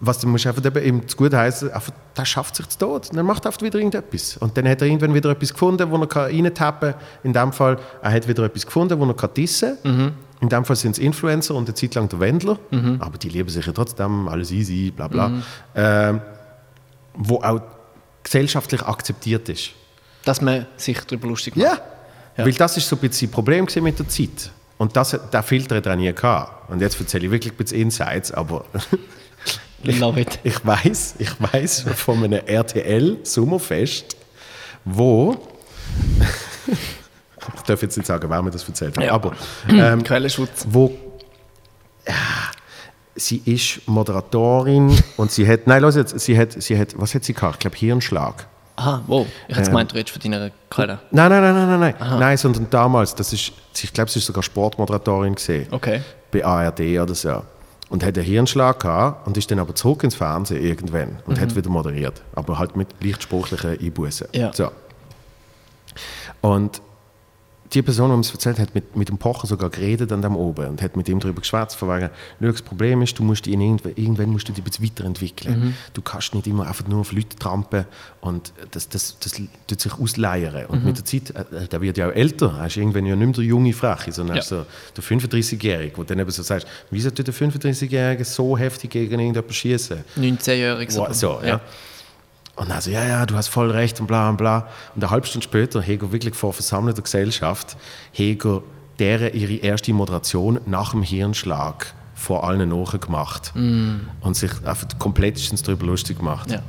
was 0.00 0.18
du 0.20 0.26
musst 0.28 0.46
einfach 0.46 0.64
eben 0.64 0.82
ihm 0.84 1.06
zu 1.08 1.16
gut 1.18 1.34
heißen, 1.34 1.70
einfach, 1.70 1.92
der 2.16 2.24
schafft 2.24 2.56
sich 2.56 2.68
zu 2.68 2.78
Tod. 2.78 3.10
Und 3.10 3.16
dann 3.16 3.26
macht 3.26 3.44
er 3.44 3.52
wieder 3.60 3.78
irgendetwas. 3.78 4.38
Und 4.38 4.56
dann 4.56 4.66
hat 4.68 4.80
er 4.80 4.86
irgendwann 4.86 5.12
wieder 5.12 5.30
etwas 5.30 5.52
gefunden, 5.52 5.90
wo 5.90 5.96
er 5.96 6.16
reintappen 6.16 6.92
kann. 6.92 7.00
In 7.24 7.32
dem 7.34 7.52
Fall, 7.52 7.78
er 8.02 8.12
hat 8.12 8.26
wieder 8.26 8.44
etwas 8.44 8.64
gefunden, 8.64 8.98
wo 8.98 9.04
er 9.04 9.14
kann 9.14 9.30
dissen 9.34 9.76
kann. 9.82 10.12
In 10.40 10.48
dem 10.48 10.64
Fall 10.64 10.76
sind 10.76 10.92
es 10.92 10.98
Influencer 10.98 11.54
und 11.54 11.68
eine 11.68 11.74
Zeit 11.74 11.94
lang 11.94 12.08
der 12.08 12.20
Wendler. 12.20 12.58
Aber 12.98 13.18
die 13.18 13.28
lieben 13.28 13.48
sich 13.48 13.64
ja 13.64 13.72
trotzdem, 13.72 14.28
alles 14.28 14.50
easy, 14.50 14.92
bla 14.94 15.08
bla. 15.08 15.42
Ähm, 15.74 16.20
wo 17.14 17.36
auch 17.36 17.62
gesellschaftlich 18.22 18.82
akzeptiert 18.82 19.48
ist. 19.48 19.70
Dass 20.24 20.40
man 20.40 20.66
sich 20.76 20.98
darüber 21.00 21.28
lustig 21.28 21.56
macht. 21.56 21.80
Ja. 22.36 22.44
Weil 22.44 22.52
das 22.52 22.76
ist 22.76 22.88
so 22.88 22.96
ein 22.96 23.00
bisschen 23.00 23.28
das 23.28 23.34
Problem 23.34 23.66
mit 23.80 23.98
der 23.98 24.08
Zeit. 24.08 24.50
Und 24.76 24.96
das, 24.96 25.18
der 25.32 25.42
Filter 25.42 25.76
hat 25.76 25.86
er 25.86 25.96
nie 25.96 26.12
gehabt. 26.12 26.70
Und 26.70 26.80
jetzt 26.80 26.98
erzähle 26.98 27.26
ich 27.26 27.30
wirklich 27.30 27.52
ein 27.52 27.56
bisschen 27.56 27.80
Insights, 27.80 28.32
aber 28.32 28.64
it. 29.84 30.38
ich 30.44 30.66
weiß, 30.66 31.14
ich 31.18 31.30
weiß 31.40 31.84
von 31.94 32.24
einem 32.24 32.40
RTL 32.46 33.18
Sommerfest, 33.22 34.16
wo 34.84 35.36
ich 37.56 37.62
darf 37.62 37.82
jetzt 37.82 37.96
nicht 37.96 38.06
sagen, 38.06 38.28
wer 38.30 38.42
mir 38.42 38.50
das 38.50 38.66
erzählt 38.68 38.96
hat, 38.96 39.04
Ja. 39.04 39.12
aber 39.12 39.32
ähm, 39.68 40.02
Quellenschutz. 40.04 40.66
wo 40.68 40.92
ja, 42.06 42.14
sie 43.14 43.40
ist 43.44 43.86
Moderatorin 43.88 44.96
und 45.16 45.30
sie 45.30 45.46
hat, 45.48 45.66
nein, 45.66 45.82
los 45.82 45.96
jetzt, 45.96 46.18
sie 46.20 46.38
hat, 46.38 46.52
sie 46.62 46.78
hat, 46.78 46.94
was 46.98 47.14
hat 47.14 47.24
sie 47.24 47.34
gehabt? 47.34 47.54
Ich 47.54 47.60
glaube 47.60 47.76
Hirnschlag. 47.76 48.46
Aha, 48.76 49.02
wow. 49.06 49.26
Ich 49.46 49.50
Ähm. 49.50 49.56
hätte 49.58 49.70
gemeint, 49.70 49.92
du 49.92 49.96
redest 49.96 50.12
von 50.20 50.20
deiner 50.32 50.50
Quelle. 50.68 50.98
Nein, 51.12 51.30
nein, 51.30 51.42
nein, 51.42 51.54
nein, 51.54 51.80
nein, 51.80 51.94
nein, 51.98 52.18
nein, 52.18 52.36
sondern 52.36 52.68
damals, 52.70 53.14
das 53.14 53.32
ist, 53.32 53.52
ich 53.80 53.92
glaube, 53.92 54.10
sie 54.10 54.18
ist 54.18 54.26
sogar 54.26 54.42
Sportmoderatorin 54.42 55.36
gesehen 55.36 55.68
Okay. 55.70 56.00
bei 56.32 56.44
ARD 56.44 56.80
oder 57.00 57.14
so. 57.14 57.42
Und 57.88 58.02
hat 58.04 58.16
einen 58.18 58.26
Hirnschlag 58.26 58.80
gehabt 58.80 59.26
und 59.28 59.36
ist 59.36 59.48
dann 59.50 59.60
aber 59.60 59.74
zurück 59.76 60.02
ins 60.02 60.16
Fernsehen 60.16 60.64
irgendwann 60.64 61.18
und 61.26 61.40
hat 61.40 61.54
wieder 61.54 61.70
moderiert. 61.70 62.22
Aber 62.34 62.58
halt 62.58 62.74
mit 62.74 62.88
leicht 63.00 63.22
spruchlichen 63.22 63.78
Einbußen. 63.78 64.26
Ja. 64.32 64.52
So. 64.52 64.72
Und 66.40 66.80
die 67.74 67.82
Person, 67.82 68.10
die 68.10 68.16
mir 68.16 68.22
das 68.22 68.32
erzählt 68.32 68.58
hat, 68.58 68.74
mit, 68.74 68.96
mit 68.96 69.08
dem 69.08 69.18
Pocher 69.18 69.46
sogar 69.46 69.70
geredet 69.70 70.12
an 70.12 70.22
dem 70.22 70.36
oben 70.36 70.66
und 70.66 70.82
hat 70.82 70.96
mit 70.96 71.08
ihm 71.08 71.20
darüber 71.20 71.40
geschwätzt, 71.40 71.76
von 71.76 71.88
wegen, 71.88 72.10
«Schau, 72.40 72.46
das 72.52 72.62
Problem 72.62 73.02
ist, 73.02 73.18
du 73.18 73.22
musst 73.22 73.46
dich 73.46 73.52
in 73.54 73.60
irgendwann, 73.60 73.92
irgendwann 73.96 74.30
musst 74.30 74.48
du 74.48 74.52
dich 74.52 74.64
bisschen 74.64 74.84
weiterentwickeln. 74.84 75.76
Du 75.92 76.02
kannst 76.02 76.34
nicht 76.34 76.46
immer 76.46 76.66
einfach 76.66 76.86
nur 76.88 77.00
auf 77.00 77.12
Leute 77.12 77.36
trampen 77.36 77.84
und 78.20 78.52
das, 78.70 78.88
das, 78.88 79.18
das 79.18 79.40
tut 79.66 79.80
sich 79.80 79.92
ausleiern. 79.98 80.66
Und 80.66 80.84
mit 80.84 80.96
der 80.96 81.04
Zeit, 81.04 81.30
äh, 81.30 81.68
der 81.68 81.80
wird 81.80 81.98
ja 81.98 82.08
auch 82.08 82.12
älter, 82.14 82.56
er 82.58 82.66
ist 82.66 82.76
irgendwann 82.76 83.06
ja 83.06 83.16
nicht 83.16 83.26
mehr 83.26 83.34
der 83.34 83.44
junge 83.44 83.72
Freche, 83.72 84.12
sondern 84.12 84.36
er 84.36 84.40
ist 84.40 84.48
so 84.48 84.64
der 84.96 85.04
35-Jährige, 85.04 85.96
wo 85.96 86.04
dann 86.04 86.18
eben 86.18 86.30
so 86.30 86.42
sagst, 86.42 86.66
wieso 86.90 87.10
tut 87.10 87.26
der 87.26 87.34
35-Jährige 87.34 88.24
so 88.24 88.56
heftig 88.56 88.90
gegen 88.90 89.18
irgendjemanden 89.18 89.52
schießen? 89.52 89.98
19-jährig 90.18 90.90
So, 90.90 91.06
so 91.12 91.40
ja. 91.44 91.60
Und 92.56 92.70
dann 92.70 92.80
so, 92.80 92.90
ja, 92.90 93.04
ja, 93.04 93.26
du 93.26 93.34
hast 93.34 93.48
voll 93.48 93.70
recht 93.70 94.00
und 94.00 94.06
bla 94.06 94.28
und 94.28 94.36
bla. 94.36 94.68
Und 94.94 95.02
eine 95.02 95.10
halbe 95.10 95.26
Stunde 95.26 95.44
später, 95.44 95.80
Heger 95.82 96.12
wirklich 96.12 96.34
vor 96.34 96.52
versammelter 96.52 97.02
Gesellschaft, 97.02 97.76
Heger 98.12 98.62
deren 98.98 99.34
ihre 99.34 99.54
erste 99.54 99.92
Moderation 99.92 100.60
nach 100.66 100.92
dem 100.92 101.02
Hirnschlag 101.02 101.92
vor 102.14 102.44
allen 102.46 102.68
nachgemacht. 102.68 103.52
Und 103.54 104.36
sich 104.36 104.52
einfach 104.64 104.86
komplettestens 104.98 105.62
darüber 105.62 105.86
lustig 105.86 106.18
gemacht. 106.18 106.50
Ja. 106.50 106.62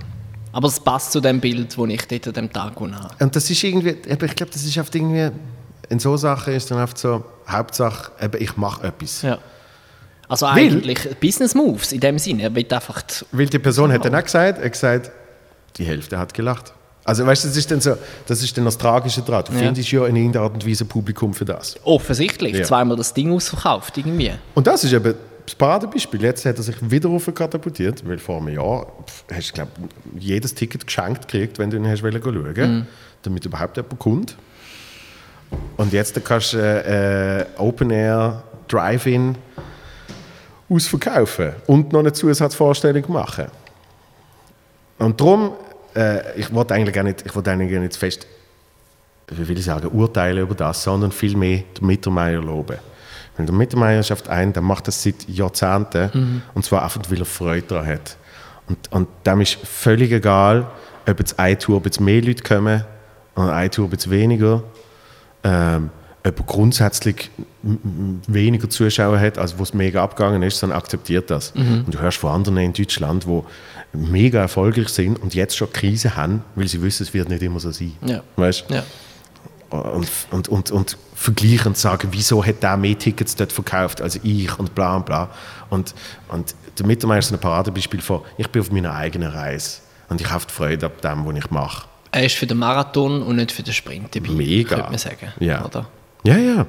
Aber 0.51 0.69
es 0.69 0.79
passt 0.79 1.11
zu 1.11 1.19
dem 1.19 1.39
Bild, 1.39 1.77
das 1.77 1.87
ich 1.87 2.07
dort 2.07 2.27
an 2.29 2.33
dem 2.33 2.51
Tag 2.51 2.79
habe. 2.79 3.09
Und 3.19 3.35
das 3.35 3.49
ist 3.49 3.63
irgendwie, 3.63 3.89
ich 3.89 4.17
glaube, 4.17 4.51
das 4.51 4.63
ist 4.63 4.77
oft 4.77 4.95
irgendwie, 4.95 5.29
in 5.89 5.99
so 5.99 6.17
Sachen 6.17 6.53
ist 6.53 6.71
dann 6.71 6.81
oft 6.81 6.97
so, 6.97 7.23
Hauptsache, 7.47 8.11
eben, 8.21 8.41
ich 8.41 8.57
mache 8.57 8.87
etwas. 8.87 9.21
Ja. 9.21 9.37
Also 10.27 10.47
eigentlich 10.47 11.15
Business 11.19 11.53
Moves 11.53 11.91
in 11.91 11.99
dem 11.99 12.17
Sinne. 12.17 12.43
Er 12.43 12.55
will 12.55 12.65
einfach 12.73 13.03
Weil 13.31 13.45
die 13.45 13.59
Person 13.59 13.91
hat 13.91 14.05
dann 14.05 14.15
auch 14.15 14.23
gesagt, 14.23 14.57
er 14.57 14.65
hat 14.65 14.71
gesagt, 14.71 15.11
die 15.77 15.83
Hälfte 15.85 16.17
hat 16.17 16.33
gelacht. 16.33 16.73
Also 17.03 17.25
weißt 17.25 17.43
du, 17.43 17.47
das 17.49 17.57
ist 17.57 17.69
dann 17.69 17.81
so, 17.81 17.95
das 18.25 18.41
ist 18.41 18.57
dann 18.57 18.65
das 18.65 18.77
Tragische 18.79 19.21
daran. 19.21 19.43
Du 19.45 19.53
Ja. 19.53 19.59
findest 19.59 19.91
ja 19.91 20.05
in 20.07 20.15
irgendeiner 20.15 20.45
Art 20.45 20.53
und 20.55 20.67
Weise 20.67 20.85
ein 20.85 20.87
Publikum 20.87 21.33
für 21.33 21.45
das. 21.45 21.75
offensichtlich 21.83 22.55
Ja. 22.57 22.63
zweimal 22.63 22.97
das 22.97 23.13
Ding 23.13 23.31
ausverkauft 23.31 23.97
irgendwie. 23.97 24.31
Und 24.55 24.65
das 24.65 24.83
ist 24.83 24.93
eben 24.93 25.13
das 25.45 25.53
Paradebeispiel. 25.53 26.23
Jetzt 26.23 26.45
hat 26.45 26.57
er 26.57 26.63
sich 26.63 26.75
wieder 26.89 27.09
katapultiert, 27.31 28.07
weil 28.07 28.17
vor 28.17 28.37
einem 28.37 28.49
Jahr 28.55 28.87
hast 29.31 29.49
du, 29.49 29.53
glaub, 29.53 29.67
jedes 30.17 30.55
Ticket 30.55 30.87
geschenkt 30.87 31.27
gekriegt, 31.27 31.59
wenn 31.59 31.69
du 31.69 31.77
ihn 31.77 31.87
hast 31.87 32.01
wollen 32.01 32.19
schauen, 32.23 32.87
damit 33.21 33.45
überhaupt 33.45 33.77
jemand 33.77 33.99
kommt. 33.99 34.35
Und 35.77 35.93
jetzt 35.93 36.19
kannst 36.25 36.53
du 36.53 36.57
äh, 36.57 37.41
äh, 37.41 37.45
Open 37.57 37.91
Air, 37.91 38.41
Drive-In 38.67 39.37
ausverkaufen 40.69 41.51
und 41.67 41.93
noch 41.93 41.99
eine 41.99 42.13
Zusatzvorstellung 42.13 43.03
machen. 43.11 43.45
Und 44.97 45.19
darum, 45.21 45.51
äh, 45.95 46.39
ich 46.39 46.53
wollte 46.53 46.73
eigentlich 46.73 46.95
gar 46.95 47.03
nicht, 47.03 47.25
ich 47.25 47.35
wollte 47.35 47.51
eigentlich 47.51 47.71
gar 47.71 47.79
nicht 47.79 47.95
fest, 47.95 48.27
wie 49.27 49.47
will 49.47 49.57
ich 49.57 49.65
sagen, 49.65 49.87
urteilen 49.87 50.43
über 50.43 50.55
das, 50.55 50.83
sondern 50.83 51.11
vielmehr 51.11 51.63
den 51.79 51.87
Mittermeier 51.87 52.41
loben. 52.41 52.77
Weil 53.37 53.45
der 53.45 53.55
Mittermeier 53.55 54.03
schafft 54.03 54.29
einen, 54.29 54.53
der 54.53 54.61
macht 54.61 54.87
das 54.87 55.01
seit 55.01 55.27
Jahrzehnten 55.27 56.41
und 56.53 56.63
zwar 56.63 56.83
einfach, 56.83 57.01
weil 57.09 57.19
er 57.19 57.25
Freude 57.25 57.67
daran 57.67 57.87
hat. 57.87 58.17
Und, 58.67 58.91
und 58.91 59.07
dem 59.25 59.41
ist 59.41 59.55
völlig 59.63 60.11
egal, 60.11 60.67
ob 61.07 61.19
jetzt 61.19 61.37
eine 61.37 61.57
Tour 61.57 61.79
ein 61.79 61.83
bisschen 61.83 62.05
mehr 62.05 62.21
Leute 62.21 62.43
kommen 62.43 62.83
oder 63.35 63.53
eine 63.53 63.69
Tour 63.69 63.85
ein 63.85 63.89
bisschen 63.89 64.11
weniger. 64.11 64.63
Ähm, 65.43 65.89
jemand 66.25 66.47
grundsätzlich 66.47 67.29
weniger 67.61 68.69
Zuschauer 68.69 69.19
hat, 69.19 69.37
als 69.37 69.57
wo 69.57 69.63
es 69.63 69.73
mega 69.73 70.03
abgegangen 70.03 70.41
ist, 70.43 70.59
sondern 70.59 70.77
akzeptiert 70.79 71.29
das. 71.29 71.53
Mhm. 71.53 71.83
Und 71.85 71.93
du 71.93 71.99
hörst 71.99 72.17
von 72.17 72.31
anderen 72.31 72.57
in 72.57 72.73
Deutschland, 72.73 73.27
wo 73.27 73.45
mega 73.93 74.39
erfolgreich 74.39 74.89
sind 74.89 75.21
und 75.21 75.35
jetzt 75.35 75.55
schon 75.55 75.71
Krise 75.71 76.15
haben, 76.15 76.43
weil 76.55 76.67
sie 76.67 76.81
wissen, 76.81 77.03
es 77.03 77.13
wird 77.13 77.29
nicht 77.29 77.43
immer 77.43 77.59
so 77.59 77.71
sein. 77.71 77.93
Ja. 78.05 78.21
Weißt? 78.35 78.65
Ja. 78.69 78.83
Und, 79.69 80.09
und, 80.31 80.47
und, 80.47 80.71
und 80.71 80.97
vergleichen 81.15 81.67
und 81.67 81.77
sagen, 81.77 82.09
wieso 82.11 82.43
hat 82.43 82.61
der 82.63 82.77
mehr 82.77 82.97
Tickets 82.97 83.35
dort 83.35 83.51
verkauft 83.51 84.01
als 84.01 84.19
ich 84.23 84.59
und 84.59 84.73
bla 84.73 84.95
und 84.95 85.05
bla. 85.05 85.29
Und, 85.69 85.93
und 86.29 86.55
der 86.77 86.85
Mittermeier 86.85 87.19
ist 87.19 87.29
so 87.29 87.35
ein 87.35 87.41
Paradebeispiel 87.41 88.01
von, 88.01 88.21
ich 88.37 88.47
bin 88.49 88.61
auf 88.61 88.71
meiner 88.71 88.93
eigenen 88.93 89.29
Reise 89.29 89.79
und 90.09 90.21
ich 90.21 90.29
habe 90.29 90.45
die 90.47 90.53
Freude 90.53 90.85
ab 90.85 91.01
dem, 91.01 91.25
was 91.25 91.35
ich 91.35 91.51
mache. 91.51 91.87
Er 92.11 92.25
ist 92.25 92.35
für 92.35 92.47
den 92.47 92.57
Marathon 92.57 93.21
und 93.21 93.35
nicht 93.35 93.51
für 93.51 93.63
den 93.63 93.73
Sprint 93.73 94.15
dabei, 94.15 94.29
Mega. 94.29 94.75
könnte 94.75 94.89
man 94.89 94.99
sagen. 94.99 95.33
Ja. 95.39 95.65
Oder? 95.65 95.87
Ja, 96.25 96.37
ja. 96.37 96.65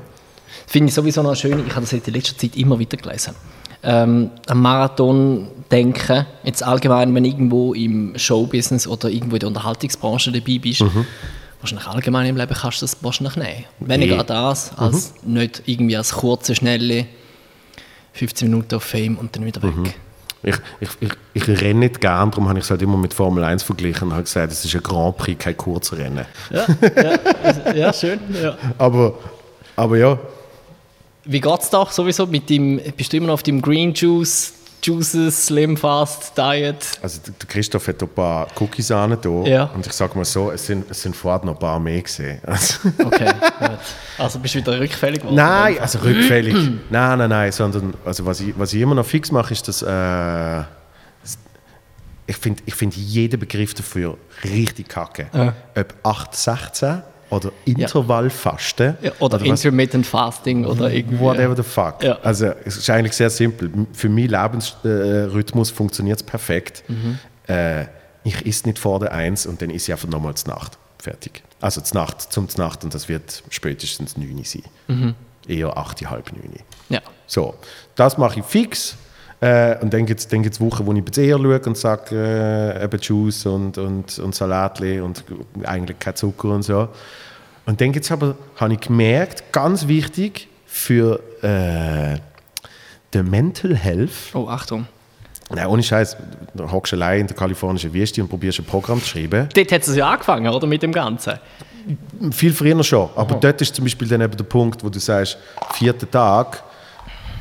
Finde 0.67 0.89
ich 0.89 0.95
sowieso 0.95 1.23
noch 1.23 1.35
schön, 1.37 1.65
ich 1.67 1.75
habe 1.75 1.83
das 1.83 1.93
in 1.93 2.13
letzter 2.13 2.37
Zeit 2.37 2.57
immer 2.57 2.79
wieder 2.79 2.97
gelesen. 2.97 3.35
Ähm, 3.83 4.31
am 4.49 4.63
Marathon 4.63 5.49
denken, 5.71 6.27
jetzt 6.43 6.63
allgemein, 6.63 7.15
wenn 7.15 7.23
du 7.25 7.29
irgendwo 7.31 7.75
im 7.75 8.15
Showbusiness 8.17 8.87
oder 8.87 9.09
irgendwo 9.09 9.37
in 9.37 9.41
der 9.41 9.49
Unterhaltungsbranche 9.49 10.33
dabei 10.33 10.59
bist, 10.59 10.85
wahrscheinlich 11.61 11.87
allgemein 11.87 12.27
im 12.27 12.37
Leben 12.37 12.55
kannst 12.55 12.83
du 12.83 12.85
das 12.85 12.97
wahrscheinlich 13.03 13.37
nehmen. 13.37 13.65
Weniger 13.81 14.17
Nee. 14.19 14.25
das, 14.27 14.73
als 14.77 15.15
nicht 15.23 15.63
irgendwie 15.67 15.97
als 15.97 16.13
kurze, 16.13 16.55
schnelle 16.55 17.07
15 18.15 18.49
Minuten 18.51 18.75
auf 18.75 18.83
Fame 18.83 19.17
und 19.19 19.37
dann 19.37 19.45
wieder 19.45 19.63
weg. 19.63 19.73
Ich, 20.43 20.57
ich, 20.81 20.89
ich, 21.01 21.11
ich 21.49 21.61
renne 21.61 21.81
nicht 21.81 22.01
gern, 22.01 22.31
darum 22.31 22.49
habe 22.49 22.59
ich 22.59 22.65
es 22.65 22.71
halt 22.71 22.83
immer 22.83 22.97
mit 22.97 23.15
Formel 23.15 23.43
1 23.43 23.63
verglichen 23.63 24.09
und 24.09 24.13
habe 24.15 24.23
gesagt, 24.23 24.53
es 24.53 24.65
ist 24.65 24.75
ein 24.75 24.83
Grand 24.83 25.17
Prix, 25.17 25.43
kein 25.43 25.57
Kurzrennen. 25.57 26.25
Ja, 26.51 26.67
ja, 27.67 27.73
ja, 27.75 27.93
schön. 27.93 28.21
Ja. 28.41 28.57
Aber, 28.79 29.15
aber 29.77 29.97
ja, 29.99 30.19
Wie 31.25 31.41
geht's 31.41 31.71
da 31.71 31.87
sowieso 31.87 32.27
mit 32.27 32.49
dem, 32.51 32.81
bist 32.97 33.13
du 33.13 33.17
immer 33.19 33.27
noch 33.29 33.35
auf 33.35 33.43
dem 33.43 33.61
Green 33.63 33.93
Juice, 33.95 34.53
Juices, 34.83 35.47
Slim 35.47 35.77
Fast 35.77 36.37
Diet? 36.39 36.77
also 37.03 37.21
der 37.27 37.49
Christoph 37.49 37.89
hat 37.89 38.01
ein 38.03 38.09
paar 38.09 38.47
Cookies 38.61 38.91
an 38.93 39.19
Ja. 39.45 39.65
und 39.75 39.85
ich 39.87 39.93
sage 39.93 40.17
mal 40.17 40.25
so, 40.25 40.51
es 40.53 40.67
sind, 40.67 40.89
es 40.91 41.03
sind 41.03 41.17
vorher 41.17 41.45
noch 41.45 41.55
ein 41.55 41.59
paar 41.59 41.81
mehr 41.81 42.03
gesehen. 42.03 42.39
Also, 42.47 42.89
Okay. 43.05 43.33
Also 44.19 44.39
bist 44.39 44.55
du 44.55 44.59
wieder 44.61 44.79
rückfällig 44.79 45.21
geworden? 45.21 45.35
Nein, 45.37 45.79
also 45.81 45.99
rückfällig. 45.99 46.55
nein, 46.91 47.19
nein, 47.19 47.31
nein, 47.31 47.51
sondern 47.53 47.95
also 48.05 48.25
was, 48.27 48.41
ich, 48.41 48.57
was 48.57 48.73
ich 48.73 48.81
immer 48.81 48.95
noch 48.95 49.07
fix 49.07 49.33
mache, 49.33 49.53
ist, 49.53 49.67
dass 49.67 49.83
äh, 49.83 50.61
ich 52.29 52.37
finde 52.37 52.63
ich 52.67 52.75
find 52.75 52.95
jeden 52.97 53.39
Begriff 53.39 53.75
dafür 53.75 54.17
richtig 54.45 54.89
kacke. 54.89 55.27
Ja. 55.33 55.53
Ob 55.77 55.95
8, 56.03 56.35
16 56.35 57.03
oder 57.31 57.51
Intervallfasten 57.65 58.97
Ja, 59.03 59.13
oder 59.19 59.41
was- 59.41 59.47
Intermittent 59.47 60.07
Fasting 60.07 60.65
oder 60.65 60.91
irgendwie. 60.93 61.19
Whatever 61.21 61.57
the 61.57 61.63
fuck. 61.63 62.03
Ja. 62.03 62.19
Also 62.23 62.53
es 62.65 62.77
ist 62.77 62.89
eigentlich 62.91 63.15
sehr 63.15 63.31
simpel. 63.31 63.71
Für 63.93 64.09
meinen 64.09 64.29
Lebensrhythmus 64.29 65.71
funktioniert 65.71 66.19
es 66.19 66.23
perfekt. 66.23 66.85
Mhm. 66.89 67.19
Äh, 67.49 67.87
ich 68.25 68.45
esse 68.47 68.67
nicht 68.67 68.79
vor 68.79 68.99
der 69.01 69.13
Eins 69.13 69.47
und 69.47 69.63
dann 69.63 69.71
esse 69.71 69.91
ich 69.91 69.93
einfach 69.93 70.09
nochmal 70.09 70.35
zur 70.35 70.55
Nacht. 70.55 70.79
Fertig. 70.99 71.43
Also 71.61 71.81
zur 71.81 72.01
Nacht, 72.01 72.21
zum 72.33 72.49
zur 72.49 72.65
Nacht 72.65 72.85
und 72.85 72.93
das 72.95 73.09
wird 73.09 73.43
spätestens 73.51 74.17
9 74.17 74.37
Uhr 74.39 74.45
sein. 74.45 74.63
Mhm. 74.89 75.15
Eher 75.47 75.77
8, 75.77 76.09
halb 76.11 76.33
9 76.33 76.43
Uhr. 76.51 76.61
Ja. 76.89 77.01
So, 77.27 77.55
das 77.95 78.19
mache 78.19 78.41
ich 78.41 78.47
fix. 78.47 78.97
Äh, 79.41 79.77
und 79.81 79.93
dann 79.93 80.07
gibt 80.07 80.21
es 80.21 80.29
dann 80.29 80.43
gibt's 80.43 80.61
Wochen, 80.61 80.87
wo 80.87 80.93
ich 80.93 81.05
bei 81.05 81.23
eher 81.23 81.37
schaue 81.37 81.61
und 81.61 81.77
sage, 81.77 82.15
äh, 82.17 82.85
eben 82.85 83.01
Juice 83.01 83.47
und, 83.47 83.77
und, 83.77 84.19
und 84.19 84.35
Salatli 84.35 85.01
und 85.01 85.25
eigentlich 85.65 85.99
kein 85.99 86.17
Zucker 86.17 86.49
und 86.49 86.63
so. 86.63 86.89
Und 87.67 87.81
dann 87.81 87.93
gibt 87.93 88.05
es 88.05 88.13
aber, 88.13 88.37
habe 88.57 88.75
ich 88.75 88.81
gemerkt, 88.81 89.53
ganz 89.53 89.87
wichtig 89.89 90.49
für 90.67 91.21
äh, 91.43 92.19
die 93.13 93.23
Mental 93.23 93.75
Health, 93.75 94.11
Oh, 94.35 94.49
Achtung. 94.49 94.87
Nein, 95.51 95.67
ohne 95.67 95.83
Scheiß, 95.83 96.17
du 96.55 96.71
hockst 96.71 96.93
allein 96.95 97.21
in 97.21 97.27
der 97.29 97.37
kalifornischen 97.37 97.93
Wüste 97.95 98.21
und 98.21 98.29
probierst 98.29 98.59
ein 98.59 98.65
Programm 98.65 99.01
zu 99.01 99.09
schreiben. 99.09 99.49
Dort 99.55 99.71
hat 99.71 99.87
es 99.87 99.95
ja 99.95 100.11
angefangen, 100.11 100.53
oder? 100.53 100.67
Mit 100.67 100.83
dem 100.83 100.93
Ganzen. 100.93 101.35
Viel 102.33 102.53
früher 102.53 102.83
schon. 102.83 103.09
Aber 103.15 103.37
dort 103.37 103.61
ist 103.61 103.75
zum 103.75 103.85
Beispiel 103.85 104.09
dann 104.09 104.23
eben 104.23 104.37
der 104.37 104.45
Punkt, 104.45 104.83
wo 104.83 104.89
du 104.89 104.99
sagst, 104.99 105.39
vierter 105.75 106.11
Tag 106.11 106.65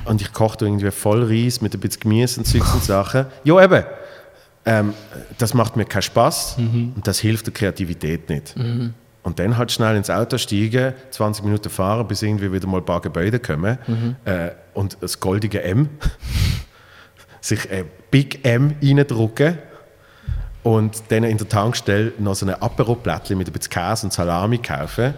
und 0.05 0.21
ich 0.21 0.31
koche 0.33 0.57
da 0.57 0.65
irgendwie 0.65 0.89
voll 0.91 1.23
Reis 1.23 1.61
mit 1.61 1.73
ein 1.73 1.79
bisschen 1.79 2.01
Gemüse 2.01 2.39
und 2.39 2.45
Zeugs 2.45 2.73
und 2.73 2.83
Sachen. 2.83 3.25
Ja, 3.43 3.63
eben. 3.63 3.83
Ähm, 4.67 4.93
das 5.37 5.53
macht 5.53 5.75
mir 5.75 5.85
keinen 5.85 6.01
Spaß 6.01 6.55
und 6.95 7.01
das 7.05 7.19
hilft 7.19 7.45
der 7.45 7.53
Kreativität 7.53 8.29
nicht. 8.29 8.55
Und 9.21 9.39
dann 9.39 9.57
halt 9.57 9.71
schnell 9.71 9.95
ins 9.95 10.09
Auto 10.09 10.37
steigen, 10.37 10.93
20 11.11 11.43
Minuten 11.43 11.69
fahren, 11.69 12.07
bis 12.07 12.21
irgendwie 12.21 12.51
wieder 12.51 12.67
mal 12.67 12.77
ein 12.77 12.85
paar 12.85 13.01
Gebäude 13.01 13.39
kommen 13.39 13.77
äh, 14.25 14.51
und 14.73 14.97
das 15.01 15.19
goldige 15.19 15.61
M, 15.63 15.89
sich 17.41 17.69
ein 17.71 17.85
Big 18.11 18.45
M 18.45 18.75
reindrücken 18.81 19.57
und 20.63 21.03
dann 21.09 21.23
in 21.23 21.37
der 21.37 21.47
Tankstelle 21.47 22.13
noch 22.17 22.33
so 22.33 22.47
ein 22.47 22.53
Apero-Plättchen 22.53 23.37
mit 23.37 23.47
ein 23.47 23.53
bisschen 23.53 23.71
Käse 23.71 24.07
und 24.07 24.13
Salami 24.13 24.57
kaufen, 24.57 25.13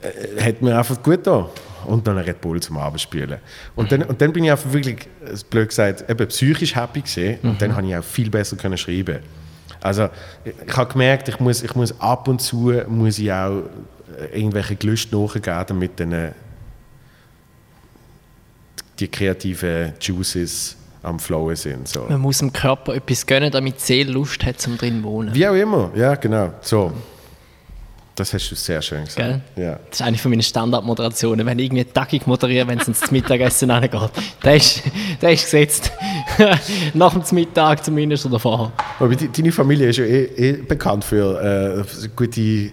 äh, 0.00 0.42
hat 0.42 0.62
mir 0.62 0.76
einfach 0.76 1.00
gut 1.00 1.26
da 1.26 1.48
und 1.86 2.06
dann 2.06 2.18
ein 2.18 2.24
Red 2.24 2.40
Bull 2.40 2.60
zum 2.60 2.78
Abendspielen. 2.78 3.38
Und 3.76 3.92
dann, 3.92 4.02
und 4.02 4.20
dann 4.20 4.32
bin 4.32 4.44
ich 4.44 4.50
einfach 4.50 4.72
wirklich, 4.72 5.08
äh, 5.24 5.36
blöd 5.50 5.68
gesagt, 5.68 6.08
eben 6.08 6.28
psychisch 6.28 6.74
happy 6.74 7.02
gesehen 7.02 7.38
und 7.42 7.60
dann 7.60 7.74
habe 7.74 7.86
ich 7.86 7.96
auch 7.96 8.04
viel 8.04 8.30
besser 8.30 8.56
können 8.56 8.78
schreiben. 8.78 9.18
Also 9.80 10.08
ich, 10.44 10.54
ich 10.66 10.76
habe 10.76 10.92
gemerkt, 10.92 11.28
ich 11.28 11.40
muss, 11.40 11.62
ich 11.62 11.74
muss 11.74 12.00
ab 12.00 12.28
und 12.28 12.40
zu 12.40 12.72
muss 12.88 13.18
ich 13.18 13.32
auch 13.32 13.62
äh, 14.18 14.38
irgendwelche 14.38 14.76
Gelüste 14.76 15.16
nachgeben, 15.16 15.64
damit 15.66 16.00
dann 16.00 16.12
äh, 16.12 16.32
die 18.98 19.08
kreativen 19.08 19.92
Juices 20.00 20.76
am 21.02 21.18
Flowen 21.18 21.56
sind. 21.56 21.88
So. 21.88 22.06
Man 22.08 22.20
muss 22.20 22.38
dem 22.38 22.52
Körper 22.52 22.94
etwas 22.94 23.26
gönnen, 23.26 23.50
damit 23.50 23.76
die 23.76 23.82
Seele 23.82 24.12
Lust 24.12 24.44
hat, 24.44 24.60
zum 24.60 24.78
drin 24.78 25.02
zu 25.02 25.04
wohnen. 25.04 25.34
Wie 25.34 25.46
auch 25.46 25.54
immer, 25.54 25.90
ja, 25.94 26.14
genau. 26.14 26.52
So. 26.60 26.92
Das 28.14 28.34
hast 28.34 28.50
du 28.50 28.54
sehr 28.54 28.82
schön 28.82 29.04
gesagt. 29.04 29.16
Gell? 29.16 29.64
Ja. 29.64 29.80
Das 29.88 30.00
ist 30.00 30.02
eine 30.02 30.18
von 30.18 30.30
meinen 30.30 30.42
Standardmoderationen. 30.42 31.46
Wenn 31.46 31.58
ich 31.58 31.66
irgendwie 31.66 31.84
tackig 31.84 32.26
moderiere, 32.26 32.68
wenn 32.68 32.78
es 32.78 32.86
ins 32.86 33.10
Mittagessen 33.10 33.70
angeht. 33.70 34.10
Der 34.44 34.56
ist, 34.56 34.82
der 35.20 35.32
ist 35.32 35.44
gesetzt. 35.44 35.92
Nach 36.94 37.12
dem 37.12 37.22
Mittag 37.34 37.82
zumindest 37.84 38.26
oder 38.26 38.38
vorher. 38.38 38.72
Aber 38.98 39.16
die, 39.16 39.32
deine 39.32 39.50
Familie 39.50 39.88
ist 39.88 39.96
ja 39.96 40.04
eh, 40.04 40.24
eh 40.24 40.52
bekannt 40.52 41.04
für 41.04 41.84
äh, 41.84 42.08
gute, 42.14 42.70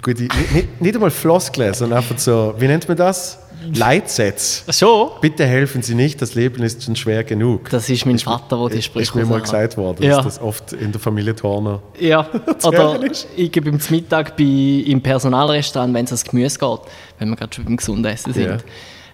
gute 0.00 0.22
nicht, 0.52 0.80
nicht 0.80 0.94
einmal 0.94 1.10
Floskeln, 1.10 1.74
sondern 1.74 1.98
einfach 1.98 2.18
so, 2.18 2.54
wie 2.58 2.68
nennt 2.68 2.86
man 2.86 2.96
das? 2.96 3.38
Leitsätze. 3.74 4.72
Schon? 4.72 5.10
Bitte 5.20 5.44
helfen 5.44 5.82
Sie 5.82 5.94
nicht, 5.94 6.22
das 6.22 6.34
Leben 6.34 6.62
ist 6.62 6.84
schon 6.84 6.96
schwer 6.96 7.24
genug. 7.24 7.68
Das 7.70 7.88
ist 7.88 8.06
mein 8.06 8.18
Vater, 8.18 8.56
der 8.58 8.68
die 8.70 8.78
ist 8.78 8.84
Sprüche 8.86 9.18
mir 9.18 9.26
mal 9.26 9.40
gesagt 9.40 9.76
worden, 9.76 10.02
Ja. 10.04 10.16
dass 10.16 10.24
das 10.36 10.40
oft 10.40 10.72
in 10.72 10.92
der 10.92 11.00
Familie 11.00 11.34
Turner 11.34 11.82
Ja, 11.98 12.26
zu 12.58 12.68
oder 12.68 13.02
ist. 13.10 13.26
ich 13.36 13.50
gebe 13.50 13.68
im 13.68 13.80
Mittag 13.90 14.36
bei, 14.36 14.44
im 14.44 15.02
Personalrestaurant, 15.02 15.92
wenn 15.94 16.04
es 16.04 16.12
ums 16.12 16.24
Gemüse 16.24 16.58
geht, 16.58 16.78
wenn 17.18 17.28
wir 17.30 17.36
gerade 17.36 17.54
schon 17.54 17.64
beim 17.64 17.76
gesunden 17.76 18.04
Essen 18.04 18.32
sind. 18.32 18.64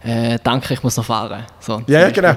Äh, 0.04 0.38
danke, 0.44 0.74
ich 0.74 0.83
muss 0.83 0.96
noch 0.98 1.04
fahren. 1.07 1.44
So, 1.61 1.83
Ja, 1.87 2.00
ja, 2.00 2.11
genau. 2.11 2.37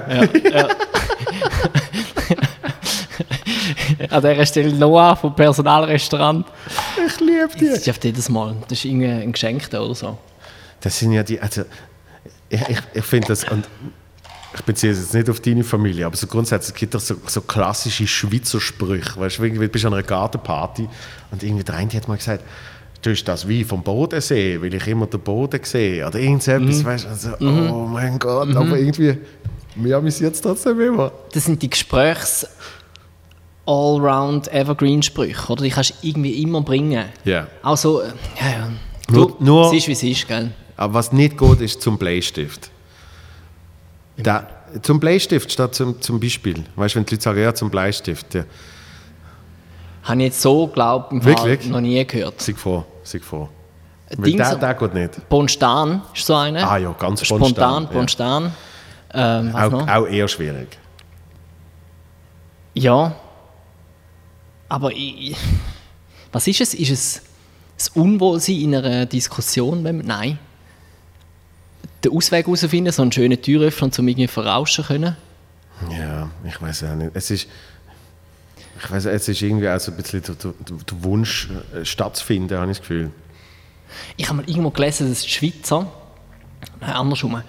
An 4.10 4.22
dieser 4.22 4.46
Stelle 4.46 4.72
Noah 4.72 5.16
vom 5.16 5.34
Personalrestaurant. 5.34 6.46
Ich 7.06 7.20
liebe 7.20 7.48
die. 7.58 7.66
Das 7.68 7.78
ist 7.80 7.88
auf 7.90 8.02
jedes 8.02 8.28
Mal. 8.28 8.54
Das 8.68 8.78
ist 8.78 8.84
irgendwie 8.84 9.08
ein 9.08 9.32
Geschenk 9.32 9.68
da 9.70 9.80
oder 9.82 9.94
so. 9.94 10.18
Das 10.80 10.98
sind 10.98 11.12
ja 11.12 11.22
die, 11.22 11.40
also 11.40 11.62
ich, 12.50 12.60
ich, 12.68 12.78
ich 12.94 13.04
finde 13.04 13.28
das, 13.28 13.44
und 13.44 13.66
ich 14.54 14.62
beziehe 14.62 14.92
es 14.92 14.98
jetzt 14.98 15.14
nicht 15.14 15.28
auf 15.28 15.40
deine 15.40 15.62
Familie, 15.64 16.06
aber 16.06 16.16
so 16.16 16.26
grundsätzlich 16.26 16.74
gibt 16.76 16.94
es 16.94 17.06
so, 17.08 17.16
so 17.26 17.40
klassische 17.42 18.06
Schweizer 18.06 18.60
Sprüche. 18.60 19.18
Weißt 19.20 19.38
du, 19.38 19.44
irgendwie 19.44 19.68
bist 19.68 19.84
du 19.84 19.88
an 19.88 19.94
einer 19.94 20.02
Gartenparty 20.02 20.88
und 21.30 21.42
irgendwie 21.42 21.64
der 21.64 21.74
eine 21.76 21.92
hat 21.92 22.08
mal 22.08 22.16
gesagt, 22.16 22.42
du 23.02 23.10
hast 23.10 23.24
das 23.24 23.46
wie 23.46 23.62
vom 23.64 23.82
Bodensee, 23.82 24.60
weil 24.60 24.72
ich 24.74 24.86
immer 24.86 25.06
den 25.06 25.20
Boden 25.20 25.60
sehe 25.62 26.06
oder 26.06 26.18
irgend 26.18 26.42
so 26.42 26.52
etwas, 26.52 26.84
weißt 26.84 27.04
du, 27.04 27.08
also, 27.08 27.28
oh 27.40 27.86
mein 27.86 28.18
Gott, 28.18 28.56
aber 28.56 28.78
irgendwie, 28.78 29.18
mir 29.76 29.96
amüsiert 29.98 30.34
es 30.34 30.40
trotzdem 30.40 30.80
immer. 30.80 31.12
Das 31.32 31.44
sind 31.44 31.60
die 31.62 31.70
Gesprächs 31.70 32.46
Allround 33.66 34.48
Evergreen 34.52 35.02
Sprüche, 35.02 35.52
oder? 35.52 35.62
Die 35.62 35.70
kannst 35.70 35.90
du 35.90 35.94
irgendwie 36.08 36.42
immer 36.42 36.62
bringen. 36.62 37.04
Ja. 37.24 37.46
Also, 37.62 38.00
äh, 38.00 38.06
ja, 38.40 38.50
ja. 38.50 38.68
Nur- 39.10 39.28
Du, 39.38 39.44
nur- 39.44 39.66
es 39.66 39.74
ist, 39.74 39.88
wie 39.88 39.92
es 39.92 40.02
ist, 40.02 40.26
gell? 40.26 40.50
Aber 40.78 40.94
was 40.94 41.12
nicht 41.12 41.36
geht, 41.36 41.60
ist 41.60 41.82
zum 41.82 41.98
Bleistift. 41.98 42.70
Da, 44.16 44.46
zum 44.82 44.98
Bleistift 45.00 45.52
statt 45.52 45.74
zum, 45.74 46.00
zum 46.00 46.18
Beispiel. 46.20 46.64
Weißt 46.76 46.94
du, 46.94 46.98
wenn 47.00 47.06
die 47.06 47.14
Leute 47.14 47.22
sagen, 47.24 47.40
ja, 47.42 47.54
zum 47.54 47.68
Bleistift, 47.70 48.34
ja. 48.34 48.44
Habe 50.04 50.20
ich 50.20 50.26
jetzt 50.26 50.40
so, 50.40 50.66
glaube 50.68 51.16
ich, 51.18 51.24
Wirklich? 51.24 51.66
noch 51.68 51.80
nie 51.80 52.04
gehört. 52.06 52.40
Sieg 52.40 52.58
vor, 52.58 52.86
sieg 53.02 53.22
vor. 53.24 53.50
Weil 54.16 54.30
Dings- 54.30 54.36
der, 54.50 54.56
der 54.56 54.74
geht 54.74 54.94
nicht. 54.94 55.28
Bonstan 55.28 56.00
ist 56.14 56.24
so 56.24 56.34
eine. 56.34 56.66
Ah 56.66 56.78
ja, 56.78 56.92
ganz 56.98 57.26
Spontan, 57.26 57.48
spontan, 57.50 57.82
ja. 57.84 57.88
Bonstan. 57.90 58.52
Ähm, 59.12 59.50
was 59.52 59.72
Auch, 59.72 59.88
auch 59.88 60.06
eher 60.06 60.28
schwierig. 60.28 60.78
Ja. 62.74 63.14
Aber 64.68 64.92
ich, 64.92 65.36
was 66.32 66.46
ist 66.46 66.60
es? 66.60 66.74
Ist 66.74 66.90
es 66.90 67.22
das 67.76 67.88
Unwohlsein 67.90 68.60
in 68.60 68.74
einer 68.76 69.06
Diskussion? 69.06 69.82
Wenn 69.84 69.98
nein. 69.98 70.38
Den 72.04 72.12
Ausweg 72.12 72.46
herausfinden, 72.46 72.92
so 72.92 73.02
einen 73.02 73.12
schönen 73.12 73.40
Türöffner, 73.40 73.90
um 73.98 74.08
irgendwie 74.08 74.28
verrauschen 74.28 74.84
können. 74.84 75.16
Ja, 75.90 76.30
ich 76.44 76.60
weiß 76.60 76.84
auch 76.84 76.94
nicht. 76.94 77.10
Es 77.14 77.30
ist, 77.30 77.48
ich 78.78 78.90
weiß, 78.90 79.06
es 79.06 79.28
ist 79.28 79.42
irgendwie 79.42 79.68
auch 79.68 79.80
so 79.80 79.92
ein 79.92 79.96
bisschen 79.96 80.22
der, 80.22 80.34
der, 80.34 80.52
der 80.52 81.04
Wunsch, 81.04 81.48
äh, 81.74 81.84
stattzufinden, 81.84 82.58
habe 82.58 82.70
ich 82.70 82.78
das 82.78 82.86
Gefühl. 82.86 83.10
Ich 84.16 84.28
habe 84.28 84.38
mal 84.38 84.48
irgendwo 84.48 84.70
gelesen, 84.70 85.08
dass 85.08 85.22
die 85.22 85.30
Schweizer, 85.30 85.90
nein, 86.80 86.90
andersrum, 86.90 87.42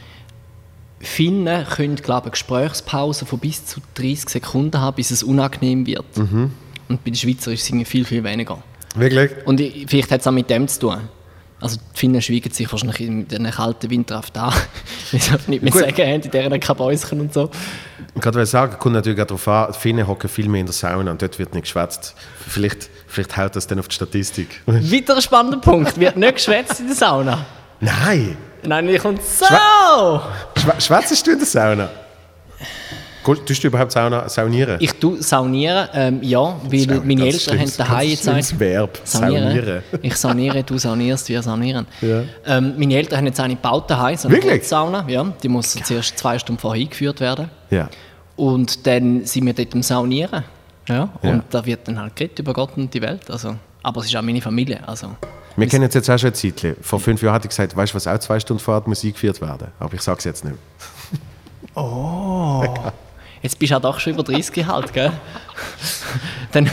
Finnen 1.00 1.66
können, 1.66 1.96
glaube 1.96 2.28
ich, 2.28 2.34
Gesprächspausen 2.34 3.26
von 3.28 3.40
bis 3.40 3.66
zu 3.66 3.80
30 3.96 4.30
Sekunden 4.30 4.80
haben, 4.80 4.96
bis 4.96 5.12
es 5.12 5.24
unangenehm 5.24 5.86
wird. 5.86 6.06
Und 6.90 7.04
bei 7.04 7.12
den 7.12 7.16
Schweizer 7.16 7.52
ist 7.54 7.72
es 7.72 7.88
viel, 7.88 8.04
viel 8.04 8.24
weniger. 8.24 8.62
Wirklich? 8.96 9.32
Und 9.46 9.62
ich, 9.62 9.86
vielleicht 9.88 10.12
hat 10.12 10.22
es 10.22 10.28
auch 10.28 10.32
mit 10.32 10.50
dem 10.50 10.68
zu 10.68 10.80
tun. 10.80 10.98
Also 11.62 11.78
die 11.78 12.00
Finnen 12.00 12.22
schweigen 12.22 12.52
sich 12.52 12.72
wahrscheinlich 12.72 13.02
in 13.02 13.28
den 13.28 13.50
kalten 13.52 13.90
Winter 13.90 14.20
oft 14.20 14.38
an, 14.38 14.54
weil 15.12 15.20
sie 15.20 15.32
nicht 15.48 15.62
mehr 15.62 15.72
Gut. 15.72 15.82
sagen 15.82 15.98
haben, 15.98 16.22
in 16.22 16.32
deren 16.32 16.60
kein 16.60 16.76
Bäuschen 16.76 17.20
und 17.20 17.34
so. 17.34 17.50
Ich 18.16 18.24
wollte 18.24 18.46
sagen, 18.46 18.78
kommt 18.80 18.96
natürlich 18.96 19.22
auch 19.22 19.26
darauf 19.26 19.48
an, 19.48 19.74
die 19.74 19.80
Finnen 19.80 20.08
hocken 20.08 20.30
viel 20.30 20.48
mehr 20.48 20.62
in 20.62 20.66
der 20.66 20.74
Sauna 20.74 21.12
und 21.12 21.22
dort 21.22 21.38
wird 21.38 21.54
nicht 21.54 21.64
geschwätzt. 21.64 22.16
Vielleicht, 22.48 22.90
vielleicht 23.08 23.36
haut 23.38 23.56
das 23.56 23.68
dann 23.68 23.80
auf 23.80 23.88
die 23.88 23.96
Statistik. 23.96 24.62
Weiter 24.66 25.16
ein 25.16 25.22
spannender 25.22 25.60
Punkt, 25.60 26.00
wird 26.00 26.16
nicht 26.16 26.36
geschwätzt 26.36 26.80
in 26.80 26.88
der 26.88 26.96
Sauna. 26.96 27.46
Nein! 27.82 28.38
Nein, 28.64 28.90
ich 28.90 29.02
kommt 29.02 29.24
so! 29.24 29.46
Schwä 30.56 30.72
schwätzest 30.80 31.28
du 31.28 31.32
in 31.32 31.40
der 31.40 31.48
Sauna? 31.48 31.90
Gut, 33.30 33.46
Tust 33.46 33.64
du 33.64 33.68
überhaupt 33.68 33.92
Sauna, 33.92 34.28
saunieren? 34.28 34.78
Ich 34.80 34.94
tue 34.94 35.22
saunieren, 35.22 35.88
ähm, 35.94 36.20
ja, 36.24 36.40
weil 36.64 36.98
auch 37.00 37.04
meine 37.04 37.28
Eltern 37.28 37.60
haben 37.60 37.72
daheim 37.78 38.18
ein- 38.26 38.60
Verb. 38.60 39.00
Saunieren. 39.04 39.84
Ich 40.02 40.16
saniere, 40.16 40.64
du 40.64 40.80
sanierst, 40.80 41.30
wir 41.30 41.44
sanieren. 41.44 41.86
Ja. 42.02 42.24
Ähm, 42.48 42.74
meine 42.80 42.96
Eltern 42.96 43.20
haben 43.20 43.26
jetzt 43.28 43.40
eine 43.40 43.54
gebaut 43.54 43.88
daheim, 43.88 44.18
so 44.18 44.28
eine 44.30 44.38
Wirklich? 44.38 44.68
Sauna. 44.68 45.06
Ja, 45.08 45.24
die 45.44 45.48
muss 45.48 45.74
zuerst 45.74 46.18
zwei 46.18 46.40
Stunden 46.40 46.60
vorher 46.60 46.82
eingeführt 46.82 47.20
werden. 47.20 47.52
Ja. 47.70 47.88
Und 48.36 48.88
dann 48.88 49.24
sind 49.26 49.46
wir 49.46 49.54
dort 49.54 49.76
am 49.76 49.84
Saunieren. 49.84 50.44
Ja, 50.88 51.10
Ja. 51.22 51.30
und 51.30 51.44
da 51.52 51.64
wird 51.64 51.88
dann 51.88 52.00
halt 52.00 52.16
geredet 52.16 52.40
über 52.40 52.54
Gott 52.54 52.72
und 52.78 52.92
die 52.92 53.02
Welt. 53.04 53.30
Also, 53.30 53.56
aber 53.84 54.02
es 54.02 54.08
ist 54.08 54.16
auch 54.16 54.24
meine 54.24 54.42
Familie. 54.42 54.80
Also, 54.88 55.12
Wir 55.56 55.68
kennen 55.68 55.84
uns 55.86 55.94
jetzt 55.94 56.10
auch 56.10 56.18
schon 56.18 56.30
ein 56.32 56.34
Zeitchen. 56.34 56.78
Vor 56.82 57.00
fünf 57.00 57.22
Jahren 57.22 57.36
hatte 57.36 57.46
ich 57.46 57.50
gesagt, 57.50 57.76
weißt 57.78 57.94
du, 57.94 57.96
was 57.96 58.08
auch 58.08 58.18
zwei 58.18 58.40
Stunden 58.40 58.60
vorher 58.64 58.82
muss 58.88 59.04
eingeführt 59.04 59.40
werden. 59.40 59.68
Aber 59.80 59.94
ich 59.94 60.02
sage 60.02 60.18
es 60.18 60.24
jetzt 60.24 60.44
nicht. 60.44 60.56
jetzt 63.42 63.60
bist 63.60 63.72
du 63.72 63.78
auch 63.78 63.82
doch 63.82 64.00
schon 64.00 64.14
über 64.14 64.24
30 64.24 64.66
halt, 64.66 64.94
gell? 64.94 65.12
dann, 66.52 66.70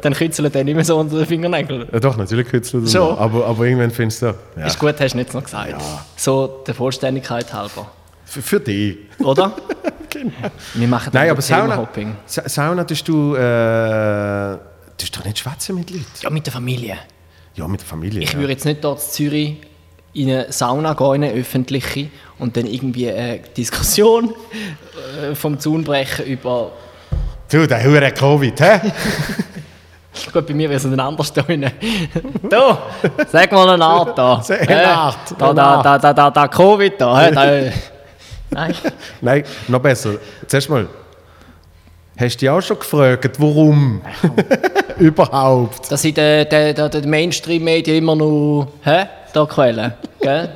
dann 0.00 0.14
kützeln 0.14 0.50
die 0.52 0.64
nicht 0.64 0.74
mehr 0.74 0.84
so 0.84 0.98
unter 0.98 1.18
den 1.18 1.26
Fingernägeln. 1.26 1.88
Ja, 1.92 2.00
doch, 2.00 2.16
natürlich 2.16 2.48
kürzeln 2.48 2.84
das 2.84 2.92
Schon. 2.92 3.10
noch. 3.10 3.20
Aber, 3.20 3.46
aber 3.46 3.64
irgendwann 3.64 3.90
findest 3.90 4.22
du, 4.22 4.34
ja, 4.56 4.66
Ist 4.66 4.78
gut, 4.78 4.94
hast 4.98 5.12
du 5.12 5.18
nicht 5.18 5.34
noch 5.34 5.44
gesagt. 5.44 5.74
So 6.16 6.62
der 6.66 6.74
Vollständigkeit 6.74 7.52
halber. 7.52 7.90
für, 8.24 8.42
für 8.42 8.60
dich. 8.60 8.98
Oder? 9.18 9.52
Wir 10.74 10.88
machen 10.88 11.10
Nein, 11.12 11.30
aber 11.30 11.40
Sauna. 11.40 11.88
Sa 12.26 12.48
Sauna 12.48 12.84
tust 12.84 13.06
du, 13.08 13.34
äh, 13.36 14.58
tust 14.98 15.14
du 15.14 15.18
doch 15.18 15.24
nicht 15.24 15.38
schwätzen 15.38 15.76
mit 15.76 15.90
Leuten? 15.90 16.04
Ja, 16.20 16.30
mit 16.30 16.46
der 16.46 16.52
Familie. 16.52 16.98
Ja, 17.54 17.68
mit 17.68 17.80
der 17.80 17.86
Familie. 17.86 18.20
Ich 18.20 18.32
ja. 18.32 18.38
würde 18.38 18.52
jetzt 18.52 18.64
nicht 18.64 18.82
dort 18.82 19.00
in 19.00 19.10
Zürich 19.10 19.56
in 20.12 20.30
eine 20.30 20.52
Sauna 20.52 20.94
gehen, 20.94 21.22
in 21.22 21.24
eine 21.24 21.32
öffentliche, 21.40 22.10
und 22.40 22.56
dann 22.56 22.66
irgendwie 22.66 23.10
eine 23.10 23.38
Diskussion 23.56 24.34
äh, 25.22 25.34
vom 25.34 25.58
Zaun 25.58 25.84
brechen 25.84 26.26
über. 26.26 26.72
Du, 27.50 27.66
der 27.66 27.84
hure 27.84 28.10
Covid, 28.12 28.60
hä? 28.60 28.80
Gut, 30.32 30.46
bei 30.46 30.54
mir 30.54 30.68
wäre 30.68 30.76
es 30.76 30.98
anders 30.98 31.32
da 31.32 31.42
drin. 31.42 31.70
Du, 32.42 32.76
sag 33.30 33.52
mal 33.52 33.68
eine 33.70 33.84
Art 33.84 34.18
da. 34.18 34.42
Eine 34.48 34.86
Art, 34.88 35.34
Da, 35.38 35.52
da, 35.52 35.82
da, 35.82 35.98
da, 35.98 36.12
da, 36.12 36.30
da, 36.30 36.48
Covid 36.48 37.00
da. 37.00 37.20
hä, 37.20 37.30
da 37.32 37.52
äh. 37.52 37.72
Nein. 38.50 38.74
Nein, 39.20 39.44
noch 39.68 39.78
besser. 39.78 40.14
Zuerst 40.46 40.68
mal, 40.68 40.88
hast 42.18 42.36
du 42.36 42.38
dich 42.40 42.50
auch 42.50 42.60
schon 42.60 42.78
gefragt, 42.78 43.40
warum? 43.40 44.00
Überhaupt? 44.98 45.90
Dass 45.90 46.04
in 46.04 46.14
den 46.14 46.48
der, 46.48 46.88
der 46.88 47.06
Mainstream-Medien 47.06 47.98
immer 47.98 48.16
noch 48.16 48.68
hä, 48.82 49.04
da 49.32 49.46
quälen. 49.46 49.92
Gell? 50.20 50.48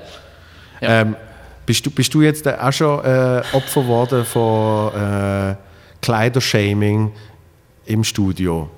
Ja. 0.81 1.01
Ähm, 1.01 1.16
bist, 1.66 1.85
du, 1.85 1.90
bist 1.90 2.12
du 2.14 2.22
jetzt 2.22 2.46
auch 2.46 2.72
schon 2.72 3.05
äh, 3.05 3.42
Opfer 3.53 3.83
geworden 3.83 4.24
von 4.24 4.94
äh, 4.94 5.57
Kleidershaming 6.00 7.12
im 7.87 8.05
Studio? 8.05 8.68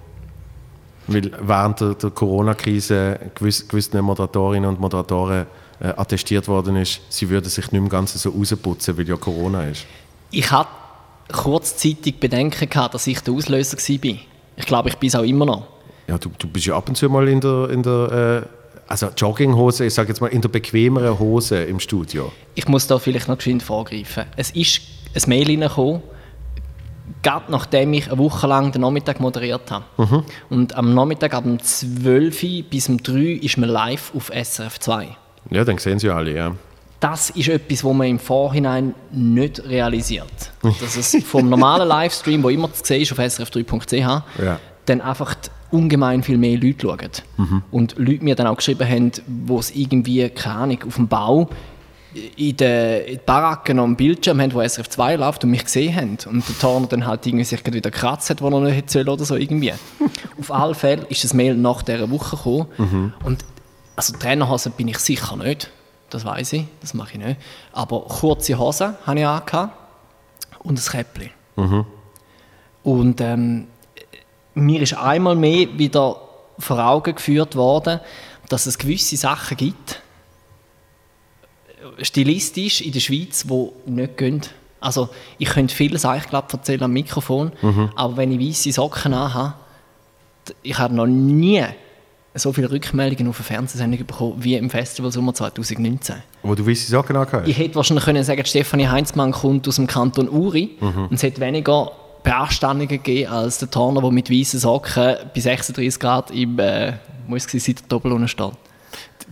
Weil 1.09 1.31
während 1.40 1.81
der, 1.81 1.94
der 1.94 2.11
Corona-Krise 2.11 3.18
gewiss, 3.35 3.66
gewissen 3.66 4.01
Moderatorinnen 4.01 4.68
und 4.68 4.81
Moderatoren 4.81 5.46
äh, 5.79 5.88
attestiert 5.88 6.49
worden 6.49 6.77
ist, 6.77 7.01
sie 7.09 7.29
würden 7.29 7.49
sich 7.49 7.70
nicht 7.70 7.81
mehr 7.81 7.90
ganz 7.90 8.14
so 8.14 8.31
rausputzen, 8.31 8.96
weil 8.96 9.09
ja 9.09 9.16
Corona 9.16 9.64
ist. 9.64 9.87
Ich 10.31 10.51
hatte 10.51 10.70
kurzzeitig 11.33 12.18
Bedenken, 12.18 12.68
gehabt, 12.68 12.94
dass 12.94 13.07
ich 13.07 13.20
der 13.20 13.35
Auslöser 13.35 13.77
war. 13.77 14.16
Ich 14.57 14.66
glaube, 14.66 14.88
ich 14.88 14.96
bin 14.96 15.09
es 15.09 15.14
auch 15.14 15.22
immer 15.22 15.46
noch. 15.46 15.66
Ja, 16.09 16.18
du, 16.18 16.31
du 16.38 16.49
bist 16.49 16.66
ja 16.66 16.77
ab 16.77 16.88
und 16.88 16.96
zu 16.96 17.09
mal 17.09 17.29
in 17.29 17.40
der, 17.40 17.70
in 17.70 17.83
der 17.83 18.42
äh, 18.42 18.65
also 18.87 19.09
Jogginghose, 19.16 19.87
ich 19.87 19.94
sage 19.94 20.09
jetzt 20.09 20.20
mal 20.20 20.29
in 20.29 20.40
der 20.40 20.49
bequemeren 20.49 21.18
Hose 21.18 21.62
im 21.64 21.81
Studio. 21.81 22.33
Ich 22.55 22.68
muss 22.68 22.87
da 22.87 22.99
vielleicht 22.99 23.29
noch 23.29 23.37
geschwind 23.37 23.62
vorgreifen. 23.62 24.25
Es 24.37 24.51
ist 24.51 24.81
ein 25.14 25.22
Mail 25.29 25.46
reingekommen, 25.49 26.03
gerade 27.22 27.51
nachdem 27.51 27.92
ich 27.94 28.09
eine 28.09 28.18
Woche 28.18 28.46
lang 28.46 28.72
den 28.72 28.83
Nachmittag 28.83 29.20
moderiert 29.20 29.70
habe. 29.70 29.85
Mhm. 29.96 30.25
Und 30.51 30.75
am 30.77 30.94
Nachmittag 30.94 31.35
ab 31.35 31.44
um 31.44 31.59
12 31.59 32.42
Uhr 32.42 32.62
bis 32.68 32.88
um 32.88 33.03
3 33.03 33.12
Uhr 33.12 33.42
ist 33.42 33.57
man 33.59 33.68
live 33.68 34.12
auf 34.14 34.31
SRF 34.33 34.79
2. 34.79 35.09
Ja, 35.51 35.64
dann 35.64 35.79
sehen 35.79 35.99
sie 35.99 36.09
ja 36.09 36.16
alle, 36.16 36.35
ja. 36.35 36.53
Das 36.99 37.31
ist 37.31 37.49
etwas, 37.49 37.85
was 37.85 37.92
man 37.94 38.07
im 38.07 38.18
Vorhinein 38.18 38.94
nicht 39.12 39.62
realisiert. 39.64 40.33
Dass 40.62 40.96
es 40.96 41.16
vom 41.25 41.49
normalen 41.49 41.87
Livestream, 41.87 42.42
wo 42.42 42.49
immer 42.49 42.72
zu 42.72 42.85
sehen 42.85 43.03
ist 43.03 43.12
auf 43.12 43.18
srf3.ch, 43.18 43.92
Ja. 44.42 44.59
dann 44.87 45.01
einfach 45.03 45.35
die 45.35 45.51
ungemein 45.70 46.22
viel 46.22 46.38
mehr 46.38 46.59
Leute 46.59 46.83
schauen. 46.83 47.11
Und 47.70 47.94
Leute 47.98 48.24
mir 48.24 48.35
dann 48.35 48.46
auch 48.46 48.57
geschrieben 48.57 48.88
haben, 48.88 49.12
wo 49.26 49.59
es 49.59 49.74
irgendwie, 49.74 50.29
keine 50.31 50.57
Ahnung, 50.57 50.79
auf 50.87 50.96
dem 50.96 51.09
Bau 51.09 51.48
in 52.37 52.57
den, 52.57 53.20
Baracken 53.26 53.79
am 53.79 53.96
Bildschirm 53.96 54.40
haben, 54.40 54.55
wo 54.55 54.66
SRF 54.66 54.88
2 54.88 55.16
läuft 55.16 55.44
und 55.44 55.50
mich 55.50 55.64
gesehen 55.64 55.94
haben. 55.94 56.18
Und 56.26 56.48
der 56.48 56.59
Turner 56.59 56.87
dann 56.87 57.07
halt 57.07 57.26
irgendwie 57.26 57.44
sich 57.44 57.64
wieder 57.66 57.90
gekratzt 57.90 58.31
hat, 58.31 58.40
wo 58.40 58.48
er 58.48 58.61
nicht 58.61 58.76
hätte 58.76 59.11
oder 59.11 59.24
so 59.24 59.37
irgendwie. 59.37 59.72
auf 60.38 60.52
alle 60.52 60.74
Fälle 60.74 61.05
ist 61.09 61.24
das 61.24 61.35
Mail 61.35 61.55
nach 61.55 61.83
dieser 61.83 62.11
Woche 62.11 62.37
gekommen. 62.37 62.66
Und 63.24 63.44
also 63.96 64.16
Trainerhosen 64.16 64.72
bin 64.72 64.88
ich 64.88 64.98
sicher 64.98 65.37
nicht. 65.37 65.70
Das 66.11 66.24
weiß 66.24 66.52
ich, 66.55 66.64
das 66.81 66.94
mache 66.94 67.12
ich 67.14 67.18
nicht. 67.18 67.40
Aber 67.72 68.02
kurze 68.02 68.59
Hosen 68.59 68.94
habe 69.05 69.18
ich 69.18 69.26
angehabt 69.26 69.76
und 70.61 70.79
ein 70.79 70.85
Käppchen. 70.85 71.31
Und 72.83 73.20
ähm, 73.20 73.66
mir 74.57 74.81
ist 74.83 74.95
einmal 74.95 75.37
mehr 75.37 75.69
wieder 75.79 76.16
vor 76.59 76.79
Augen 76.85 77.14
geführt 77.14 77.55
worden, 77.57 78.01
dass 78.49 78.66
es 78.66 78.79
gewisse 78.79 79.16
Sachen 79.16 79.57
gibt, 79.57 80.01
stilistisch 82.03 82.81
in 82.81 82.92
der 82.92 83.01
Schweiz, 83.01 83.45
die 83.45 83.71
nicht 83.87 84.16
gehen. 84.16 84.40
Also 84.81 85.09
ich 85.38 85.49
könnte 85.49 85.75
vieles 85.75 86.05
eigentlich 86.05 86.29
glaub, 86.29 86.53
erzählen 86.53 86.83
am 86.85 86.92
Mikrofon, 86.92 87.53
aber 87.97 88.16
wenn 88.16 88.33
ich 88.33 88.49
weiße 88.49 88.73
Socken 88.73 89.14
anhabe, 89.14 89.55
d- 90.49 90.53
ich 90.62 90.79
habe 90.79 90.95
noch 90.95 91.07
nie 91.07 91.64
so 92.35 92.53
viele 92.53 92.71
Rückmeldungen 92.71 93.29
auf 93.31 93.38
eine 93.38 93.45
Fernsehsendung 93.45 94.07
bekommen 94.07 94.35
wie 94.38 94.55
im 94.57 94.69
Festival 94.69 95.11
Sommer 95.11 95.33
2019. 95.33 96.16
Wo 96.42 96.55
du 96.55 96.66
weiße 96.66 96.90
Socken 96.90 97.16
angehört 97.16 97.49
Ich 97.49 97.59
hätte 97.59 97.75
wahrscheinlich 97.75 98.05
können 98.05 98.23
sagen, 98.25 98.45
Stefanie 98.45 98.88
Heinzmann 98.88 99.33
kommt 99.33 99.66
aus 99.66 99.77
dem 99.77 99.87
Kanton 99.87 100.29
Uri 100.29 100.77
und 100.81 101.12
es 101.12 101.23
hätte 101.23 101.40
weniger 101.40 101.92
Beanstandungen 102.27 102.89
gegeben 102.89 103.31
als 103.31 103.59
der 103.59 103.71
Turner, 103.71 104.01
der 104.01 104.11
mit 104.11 104.29
weißen 104.31 104.59
Socken 104.59 105.15
bei 105.33 105.41
36 105.41 106.01
Grad 106.01 106.33
im 106.33 106.59
äh, 106.59 106.95
muss 107.29 107.47
es 107.55 107.65
seit 107.65 107.79
der 107.79 107.87
Doppelunter 107.89 108.27
steht. 108.27 108.53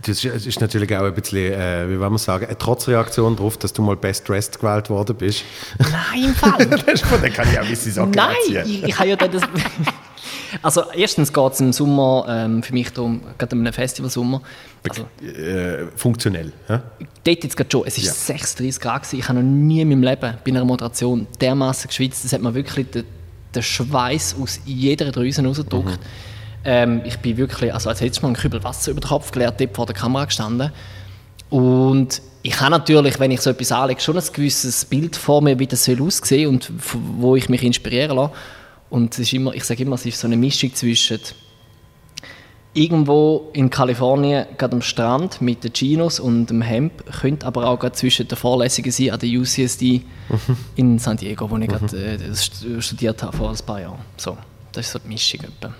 Das 0.03 0.23
ist, 0.23 0.45
ist 0.45 0.61
natürlich 0.61 0.95
auch 0.95 1.03
ein 1.03 1.13
bisschen, 1.13 1.51
äh, 1.53 1.89
wie 1.89 1.99
wollen 1.99 2.13
wir 2.13 2.17
sagen, 2.17 2.45
eine 2.45 2.57
Trotzreaktion 2.57 3.35
darauf, 3.35 3.57
dass 3.57 3.73
du 3.73 3.81
mal 3.81 3.97
Best 3.97 4.29
Dressed 4.29 4.59
gewählt 4.59 4.89
worden 4.89 5.15
bist. 5.17 5.43
Nein, 5.79 6.25
im 6.25 6.35
Fall. 6.35 6.65
Dann 6.67 7.33
kann 7.33 7.47
ich 7.51 7.59
auch 7.59 7.69
weiße 7.69 7.91
Socken 7.91 8.11
Nein, 8.11 8.35
anziehen. 8.47 8.63
ich, 8.65 8.83
ich 8.83 8.97
habe 8.99 9.09
ja 9.09 9.15
dann 9.17 9.31
das. 9.31 9.43
Also 10.61 10.83
erstens 10.95 11.31
geht 11.33 11.53
es 11.53 11.59
im 11.59 11.73
Sommer 11.73 12.25
ähm, 12.27 12.63
für 12.63 12.73
mich 12.73 12.91
darum, 12.91 13.21
gerade 13.37 13.55
in 13.55 13.61
einem 13.61 13.73
Festivalsommer. 13.73 14.41
Also, 14.87 15.03
Äh, 15.23 15.87
funktionell. 15.95 16.51
Ja? 16.69 16.83
dort 17.23 17.43
jetzt 17.43 17.57
gerade 17.57 17.69
schon, 17.71 17.83
es 17.85 17.97
war 17.97 18.03
Ja. 18.05 18.11
36 18.13 18.81
Grad, 18.81 19.03
gewesen. 19.03 19.19
ich 19.19 19.27
habe 19.29 19.39
noch 19.39 19.45
nie 19.45 19.81
in 19.81 19.89
meinem 19.89 20.03
Leben 20.03 20.33
bei 20.43 20.51
einer 20.51 20.65
Moderation 20.65 21.27
dermaßen 21.41 21.87
geschwitzt, 21.87 22.23
das 22.25 22.33
hat 22.33 22.41
mir 22.41 22.53
wirklich 22.53 22.89
den, 22.91 23.03
den 23.53 23.63
Schweiß 23.63 24.35
aus 24.41 24.59
jeder 24.65 25.11
Drüse 25.11 25.43
rausgedrückt. 25.43 25.99
Ähm, 26.63 27.01
ich 27.05 27.17
bin 27.19 27.37
wirklich, 27.37 27.73
also 27.73 27.89
als 27.89 28.01
hätte 28.01 28.11
ich 28.13 28.21
mal 28.21 28.29
einen 28.29 28.35
Kübel 28.37 28.63
Wasser 28.63 28.91
über 28.91 28.99
den 29.01 29.07
Kopf 29.07 29.31
geleert, 29.31 29.59
dort 29.59 29.75
vor 29.75 29.85
der 29.85 29.95
Kamera 29.95 30.25
gestanden. 30.25 30.71
Und 31.49 32.21
ich 32.41 32.59
habe 32.59 32.71
natürlich, 32.71 33.19
wenn 33.19 33.31
ich 33.31 33.41
so 33.41 33.49
etwas 33.51 33.71
anlege, 33.71 34.01
schon 34.01 34.17
ein 34.17 34.23
gewisses 34.33 34.85
Bild 34.85 35.15
vor 35.15 35.41
mir, 35.41 35.57
wie 35.59 35.67
das 35.67 35.83
soll 35.85 36.01
aussehen 36.01 36.49
und 36.49 36.69
f- 36.77 36.97
wo 37.17 37.35
ich 37.35 37.49
mich 37.49 37.63
inspirieren 37.63 38.15
lasse. 38.17 38.33
Und 38.89 39.13
es 39.13 39.19
ist 39.19 39.33
immer, 39.33 39.53
ich 39.53 39.63
sage 39.63 39.83
immer, 39.83 39.95
es 39.95 40.05
ist 40.05 40.19
so 40.19 40.27
eine 40.27 40.37
Mischung 40.37 40.73
zwischen 40.73 41.19
irgendwo 42.73 43.49
in 43.53 43.69
Kalifornien, 43.69 44.45
gerade 44.57 44.75
am 44.75 44.81
Strand 44.81 45.41
mit 45.41 45.63
den 45.63 45.73
Chinos 45.73 46.19
und 46.19 46.47
dem 46.47 46.61
Hemd, 46.61 47.05
könnte 47.21 47.47
aber 47.47 47.67
auch 47.67 47.79
gerade 47.79 47.95
zwischen 47.95 48.27
den 48.27 48.37
Vorlesungen 48.37 48.91
sein 48.91 49.11
an 49.11 49.19
der 49.19 49.29
UCSD 49.29 50.01
in 50.75 50.99
San 50.99 51.17
Diego, 51.17 51.49
wo 51.49 51.57
ich 51.57 51.69
gerade 51.69 51.97
äh, 51.97 52.81
studiert 52.81 53.23
habe 53.23 53.35
vor 53.35 53.49
ein 53.49 53.65
paar 53.65 53.79
Jahren. 53.79 53.99
So, 54.17 54.37
das 54.73 54.87
ist 54.87 54.91
so 54.91 54.99
die 54.99 55.07
Mischung. 55.07 55.39
Etwa. 55.41 55.73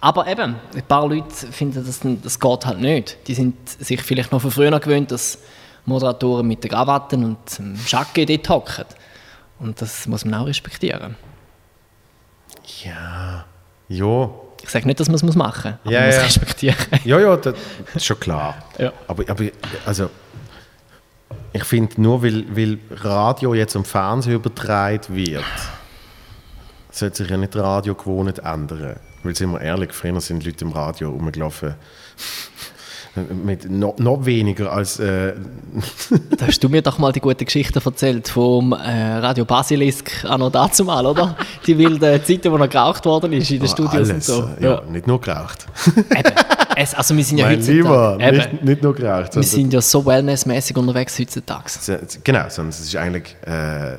Aber 0.00 0.26
eben, 0.26 0.56
ein 0.74 0.82
paar 0.86 1.08
Leute 1.08 1.30
finden, 1.32 1.84
das, 1.86 2.00
das 2.22 2.38
geht 2.38 2.66
halt 2.66 2.80
nicht. 2.80 3.16
Die 3.28 3.34
sind 3.34 3.56
sich 3.68 4.02
vielleicht 4.02 4.32
noch 4.32 4.42
von 4.42 4.50
früher 4.50 4.78
gewöhnt, 4.78 5.10
dass 5.10 5.38
Moderatoren 5.86 6.46
mit 6.46 6.62
den 6.64 6.70
Krawatten 6.70 7.24
und 7.24 7.58
dem 7.58 7.78
Jacke 7.86 8.26
dort 8.26 8.48
hocken. 8.48 8.84
Und 9.58 9.80
das 9.80 10.06
muss 10.06 10.24
man 10.24 10.34
auch 10.34 10.46
respektieren. 10.46 11.14
Ja. 12.84 13.44
Ja. 13.88 14.30
Ich 14.62 14.70
sage 14.70 14.86
nicht, 14.86 14.98
dass 14.98 15.08
man 15.08 15.14
es 15.16 15.22
machen 15.36 15.78
muss, 15.84 15.92
aber 15.92 15.92
Ja, 15.92 16.00
man 16.00 16.08
muss 16.08 16.16
ja. 16.16 16.22
respektieren. 16.22 16.76
Ja, 17.04 17.20
ja, 17.20 17.36
das 17.36 17.54
ist 17.94 18.04
schon 18.04 18.18
klar. 18.18 18.56
Ja. 18.78 18.92
Aber, 19.06 19.24
aber 19.28 19.44
also, 19.84 20.10
ich 21.52 21.64
finde, 21.64 22.00
nur 22.00 22.22
weil, 22.22 22.44
weil 22.54 22.78
Radio 22.90 23.54
jetzt 23.54 23.76
am 23.76 23.84
Fernsehen 23.84 24.34
übertragen 24.34 25.14
wird, 25.14 25.44
sollte 26.90 27.16
sich 27.16 27.30
ja 27.30 27.36
nicht 27.36 27.54
Radio 27.56 27.94
gewohnt 27.94 28.38
ändern. 28.40 28.96
Weil, 29.22 29.34
sind 29.34 29.52
wir 29.52 29.60
ehrlich, 29.60 29.92
früher 29.92 30.20
sind 30.20 30.44
Leute 30.44 30.64
im 30.64 30.72
Radio 30.72 31.10
rumgelaufen 31.10 31.74
mit 33.44 33.70
noch, 33.70 33.98
noch 33.98 34.24
weniger 34.24 34.72
als... 34.72 34.98
Äh, 34.98 35.34
Da 36.38 36.46
hast 36.46 36.62
du 36.62 36.68
mir 36.68 36.82
doch 36.82 36.98
mal 36.98 37.12
die 37.12 37.20
gute 37.20 37.44
Geschichte 37.44 37.80
erzählt 37.84 38.28
vom 38.28 38.72
äh, 38.72 39.16
Radio 39.18 39.44
Basilisk 39.44 40.24
anno 40.24 40.48
dazumal, 40.50 41.04
oder? 41.06 41.36
Die 41.66 41.76
wilden 41.76 42.24
Zeiten, 42.24 42.50
wo 42.50 42.56
er 42.56 42.68
geraucht 42.68 43.04
worden 43.04 43.32
ist 43.32 43.50
in 43.50 43.60
den 43.60 43.68
Studios 43.68 43.94
alles, 43.94 44.10
und 44.10 44.24
so. 44.24 44.48
ja, 44.60 44.82
nicht 44.90 45.06
nur 45.06 45.20
geraucht. 45.20 45.66
Eben. 45.96 46.32
Es, 46.76 46.94
also 46.94 47.16
wir 47.16 47.24
sind 47.24 47.38
ja 47.38 47.46
mein 47.46 47.56
heutzutage... 47.56 47.78
Lieber, 47.78 48.16
nicht, 48.18 48.64
nicht 48.64 48.82
nur 48.82 48.94
geraucht. 48.94 49.34
wir 49.34 49.42
sind 49.42 49.72
ja 49.72 49.80
so 49.80 50.04
wellnessmäßig 50.04 50.76
unterwegs 50.76 51.18
heutzutage. 51.18 51.64
Genau, 52.22 52.44
sondern 52.48 52.70
es 52.70 52.80
ist 52.80 52.96
eigentlich, 52.96 53.34
äh, 53.46 53.96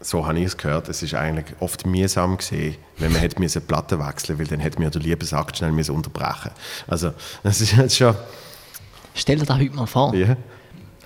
so 0.00 0.26
habe 0.26 0.38
ich 0.38 0.46
es 0.46 0.56
gehört, 0.56 0.88
es 0.88 1.02
ist 1.02 1.14
eigentlich 1.14 1.46
oft 1.60 1.86
mühsam 1.86 2.36
gesehen, 2.36 2.76
wenn 2.98 3.12
man 3.12 3.20
hätte 3.20 3.40
müssen 3.40 3.62
Platten 3.62 3.98
wechseln, 3.98 4.38
weil 4.38 4.46
dann 4.46 4.60
hätte 4.60 4.76
man 4.78 4.84
ja 4.84 4.90
den 4.90 5.02
Liebesakt 5.02 5.56
schnell 5.58 5.72
müssen 5.72 5.94
unterbrechen. 5.94 6.50
Also 6.86 7.12
das 7.42 7.60
ist 7.60 7.76
jetzt 7.76 7.96
schon, 7.96 8.14
Stell 9.14 9.36
dir 9.36 9.44
das 9.46 9.56
heute 9.56 9.74
mal 9.74 9.86
vor. 9.86 10.14
ja. 10.14 10.36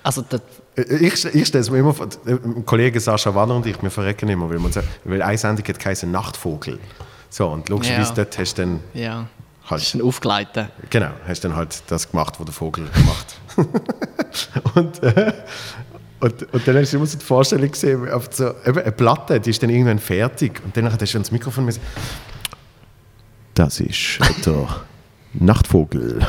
Also 0.03 0.21
das, 0.21 0.41
Ich, 0.75 1.25
ich 1.25 1.47
stelle 1.47 1.61
es 1.61 1.69
mir 1.71 1.79
immer 1.79 1.93
vor, 1.93 2.07
ein 2.25 2.65
Kollege 2.65 2.99
Sascha 2.99 3.33
Wanner 3.33 3.55
und 3.55 3.65
ich, 3.65 3.81
wir 3.81 3.89
verrecken 3.89 4.27
immer, 4.29 4.49
weil, 4.49 4.59
man 4.59 4.71
sagt, 4.71 4.87
weil 5.05 5.21
eine 5.21 5.37
Sendung 5.37 5.65
hat 5.65 5.79
geheißen 5.79 6.11
Nachtvogel. 6.11 6.77
So, 7.29 7.47
und 7.47 7.69
logischerweise 7.69 8.09
Ja. 8.09 8.15
dort 8.15 8.37
hast 8.37 8.57
du 8.57 8.61
dann 8.63 8.79
ja, 8.93 9.25
halt 9.69 9.81
ist 9.81 9.95
ein 9.95 10.01
Aufgleiten. 10.01 10.67
Genau, 10.89 11.09
hast 11.25 11.43
dann 11.45 11.55
halt 11.55 11.81
das 11.87 12.11
gemacht, 12.11 12.35
was 12.37 12.45
der 12.45 12.53
Vogel 12.53 12.87
macht. 13.05 13.37
und, 14.75 15.01
äh, 15.03 15.33
und, 16.23 16.53
und 16.53 16.65
dann 16.67 16.77
hast 16.77 16.93
du 16.93 16.97
immer 16.97 17.05
so 17.05 17.17
die 17.17 17.25
Vorstellung 17.25 17.69
gesehen, 17.69 18.09
auf 18.09 18.29
so, 18.31 18.53
eben 18.65 18.79
eine 18.79 18.91
Platte, 18.93 19.41
die 19.41 19.49
ist 19.49 19.61
dann 19.61 19.69
irgendwann 19.69 19.99
fertig. 19.99 20.61
Und 20.63 20.75
dann 20.77 20.85
hast 20.89 21.01
du 21.01 21.17
ans 21.17 21.31
Mikrofon 21.31 21.65
müssen. 21.65 21.81
Das 23.55 23.81
ist 23.81 24.19
der 24.45 24.67
Nachtvogel 25.33 26.25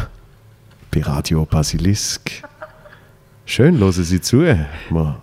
bei 0.91 1.01
Radio 1.03 1.45
Basilisk. 1.45 2.43
Schön, 3.47 3.79
hören 3.79 3.93
Sie 3.93 4.21
zu. 4.21 4.41
Wir 4.41 5.21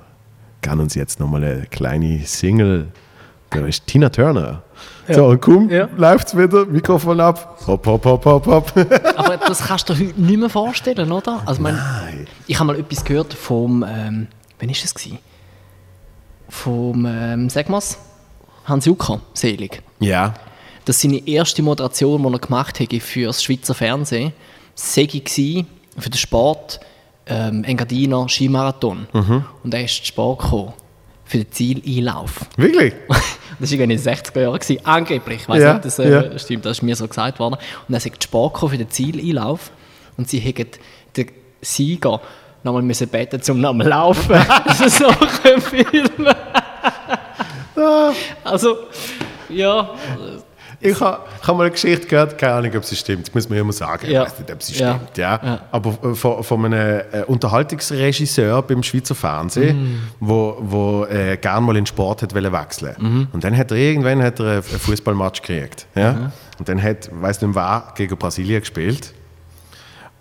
geben 0.61 0.79
uns 0.79 0.95
jetzt 0.95 1.19
nochmal 1.19 1.43
eine 1.43 1.65
kleine 1.65 2.25
Single. 2.25 2.87
Da 3.49 3.65
ist 3.65 3.85
Tina 3.87 4.07
Turner. 4.07 4.63
So, 5.09 5.25
und 5.25 5.41
komm, 5.41 5.69
Ja. 5.69 5.89
läuft's 5.97 6.37
wieder, 6.37 6.65
Mikrofon 6.65 7.19
ab. 7.19 7.59
Hopp, 7.67 7.85
hopp, 7.85 8.05
hopp, 8.05 8.23
hopp, 8.25 8.45
hopp. 8.45 8.71
Aber 9.17 9.35
das 9.35 9.65
kannst 9.65 9.89
du 9.89 9.93
dir 9.93 10.07
heute 10.07 10.21
nicht 10.21 10.39
mehr 10.39 10.49
vorstellen, 10.49 11.11
oder? 11.11 11.41
Also, 11.45 11.61
mein, 11.61 11.75
Nein. 11.75 12.27
ich 12.47 12.57
habe 12.57 12.67
mal 12.67 12.79
etwas 12.79 13.03
gehört 13.03 13.33
vom, 13.33 13.83
ähm, 13.85 14.27
wann 14.61 14.69
war 14.69 14.75
es? 14.83 14.93
Gewesen? 14.93 15.19
Vom, 16.49 17.05
ähm, 17.05 17.49
sag 17.49 17.69
mal's, 17.69 17.97
Hans 18.65 18.85
Jucker, 18.85 19.21
selig. 19.33 19.81
Ja. 19.99 20.33
dass 20.85 21.01
seine 21.01 21.25
erste 21.27 21.61
Moderation, 21.61 22.21
die 22.23 22.33
er 22.33 22.39
gemacht 22.39 22.79
hat 22.79 22.93
für 23.01 23.27
das 23.27 23.43
Schweizer 23.43 23.73
Fernsehen, 23.73 24.33
sei 24.75 25.05
gsi 25.05 25.65
für 25.97 26.09
den 26.09 26.17
Sport 26.17 26.79
ähm, 27.27 27.63
Engadiner 27.63 28.27
Skimarathon. 28.27 29.07
Und 29.63 29.73
er 29.73 29.83
ist 29.85 29.97
zu 29.97 30.05
Sport 30.05 30.41
gekommen 30.41 30.73
für 31.25 31.37
den 31.37 31.51
Zieleinlauf. 31.51 32.45
Wirklich? 32.57 32.93
Das 33.59 33.71
war 33.73 33.79
in 33.81 33.89
den 33.89 33.99
60er 33.99 34.41
Jahren, 34.41 34.57
gewesen, 34.59 34.83
angeblich. 34.87 35.41
Ich 35.41 35.47
weiß 35.49 35.61
Ja, 35.61 35.73
nicht, 35.73 35.85
das 35.85 35.99
äh, 35.99 36.09
ja. 36.09 36.39
stimmt, 36.39 36.65
das 36.65 36.77
ist 36.79 36.81
mir 36.81 36.95
so 36.95 37.07
gesagt 37.07 37.37
worden. 37.37 37.57
Und 37.87 37.93
er 37.93 37.99
zu 37.99 38.09
Sport 38.27 38.57
für 38.57 38.75
den 38.75 38.89
Zieleinlauf. 38.89 39.69
Und 40.17 40.27
sie 40.27 40.39
hätten 40.39 40.65
den 41.15 41.27
Sieger 41.61 42.21
nochmal 42.63 42.81
müssen 42.81 43.07
beten, 43.07 43.41
um 43.49 43.59
nochmal 43.61 43.87
laufen. 43.87 44.35
so 44.87 45.07
können 45.43 45.61
filmen. 45.61 46.35
also, 48.43 48.77
ja, 49.49 49.89
Ich 50.83 50.99
habe 50.99 51.19
hab 51.45 51.55
mal 51.57 51.63
eine 51.65 51.71
Geschichte 51.71 52.07
gehört, 52.07 52.37
keine 52.39 52.53
Ahnung, 52.53 52.71
ob 52.75 52.83
sie 52.85 52.95
stimmt. 52.95 53.27
Das 53.27 53.33
muss 53.35 53.47
man 53.47 53.59
immer 53.59 53.71
sagen. 53.73 54.09
Ja. 54.09 54.23
Ich 54.23 54.29
weiß 54.31 54.39
nicht, 54.39 54.51
ob 54.51 54.63
sie 54.63 54.73
Ja. 54.79 54.95
stimmt. 54.95 55.17
Ja. 55.17 55.39
Ja. 55.43 55.59
Aber 55.71 55.95
äh, 56.09 56.15
von, 56.15 56.43
von 56.43 56.65
einem 56.65 57.01
äh, 57.11 57.23
Unterhaltungsregisseur 57.27 58.61
beim 58.63 58.81
Schweizer 58.81 59.13
Fernsehen, 59.13 59.77
Mhm. 59.83 59.99
wo, 60.19 60.57
wo 60.59 61.05
äh, 61.05 61.37
gerne 61.37 61.61
mal 61.65 61.73
in 61.77 61.83
den 61.83 61.85
Sport 61.85 62.23
hat 62.23 62.33
wechseln 62.51 62.95
Mhm. 62.99 63.27
Und 63.31 63.43
dann 63.43 63.55
hat 63.55 63.69
er 63.71 63.77
irgendwann 63.77 64.23
hat 64.23 64.39
er 64.39 64.45
einen 64.53 64.63
Fußballmatch 64.63 65.41
gekriegt. 65.43 65.85
Ja? 65.95 66.13
Mhm. 66.13 66.31
Und 66.59 66.69
dann 66.69 66.81
hat, 66.81 67.09
weiß 67.13 67.41
nicht 67.41 67.55
wer, 67.55 67.83
gegen 67.95 68.17
Brasilien 68.17 68.59
gespielt. 68.61 69.13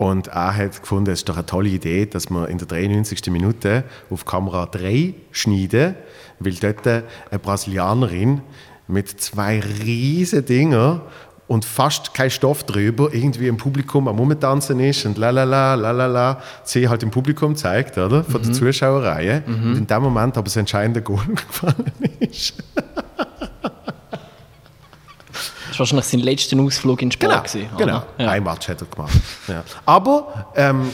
Und 0.00 0.28
er 0.28 0.56
hat 0.56 0.80
gefunden, 0.80 1.10
es 1.10 1.18
ist 1.18 1.28
doch 1.28 1.36
eine 1.36 1.44
tolle 1.44 1.68
Idee, 1.68 2.06
dass 2.06 2.30
wir 2.30 2.48
in 2.48 2.56
der 2.56 2.66
93. 2.66 3.26
Minute 3.26 3.84
auf 4.08 4.24
Kamera 4.24 4.64
3 4.64 5.12
schneiden, 5.30 5.94
weil 6.38 6.54
dort 6.54 6.86
eine 6.86 7.04
Brasilianerin 7.38 8.40
mit 8.88 9.08
zwei 9.20 9.60
riesen 9.60 10.46
Dinger 10.46 11.02
und 11.48 11.66
fast 11.66 12.14
kein 12.14 12.30
Stoff 12.30 12.64
drüber 12.64 13.10
irgendwie 13.12 13.46
im 13.46 13.58
Publikum 13.58 14.08
am 14.08 14.18
Rumtanzen 14.18 14.80
ist 14.80 15.04
und 15.04 15.18
lalala, 15.18 15.74
lalala, 15.74 16.40
sie 16.64 16.88
halt 16.88 17.02
im 17.02 17.10
Publikum 17.10 17.54
zeigt, 17.54 17.98
oder? 17.98 18.24
Von 18.24 18.42
der 18.42 18.54
Zuschauerreihe. 18.54 19.42
Und 19.46 19.76
in 19.76 19.86
dem 19.86 20.02
Moment 20.02 20.38
aber 20.38 20.46
das 20.46 20.56
entscheidende 20.56 21.02
Goal 21.02 21.26
gefallen 21.26 21.92
ist. 22.20 22.54
Das 25.80 25.92
war 25.92 25.96
wahrscheinlich 25.98 26.06
sein 26.06 26.20
letzter 26.20 26.60
Ausflug 26.60 27.02
in 27.02 27.10
gewesen, 27.10 27.68
genau. 27.76 27.98
oder? 27.98 28.06
Ja. 28.18 28.30
Ein 28.30 28.42
Match 28.42 28.68
hat 28.68 28.80
er 28.80 28.86
gemacht. 28.86 29.12
Ja. 29.48 29.64
Aber 29.86 30.46
ähm, 30.54 30.90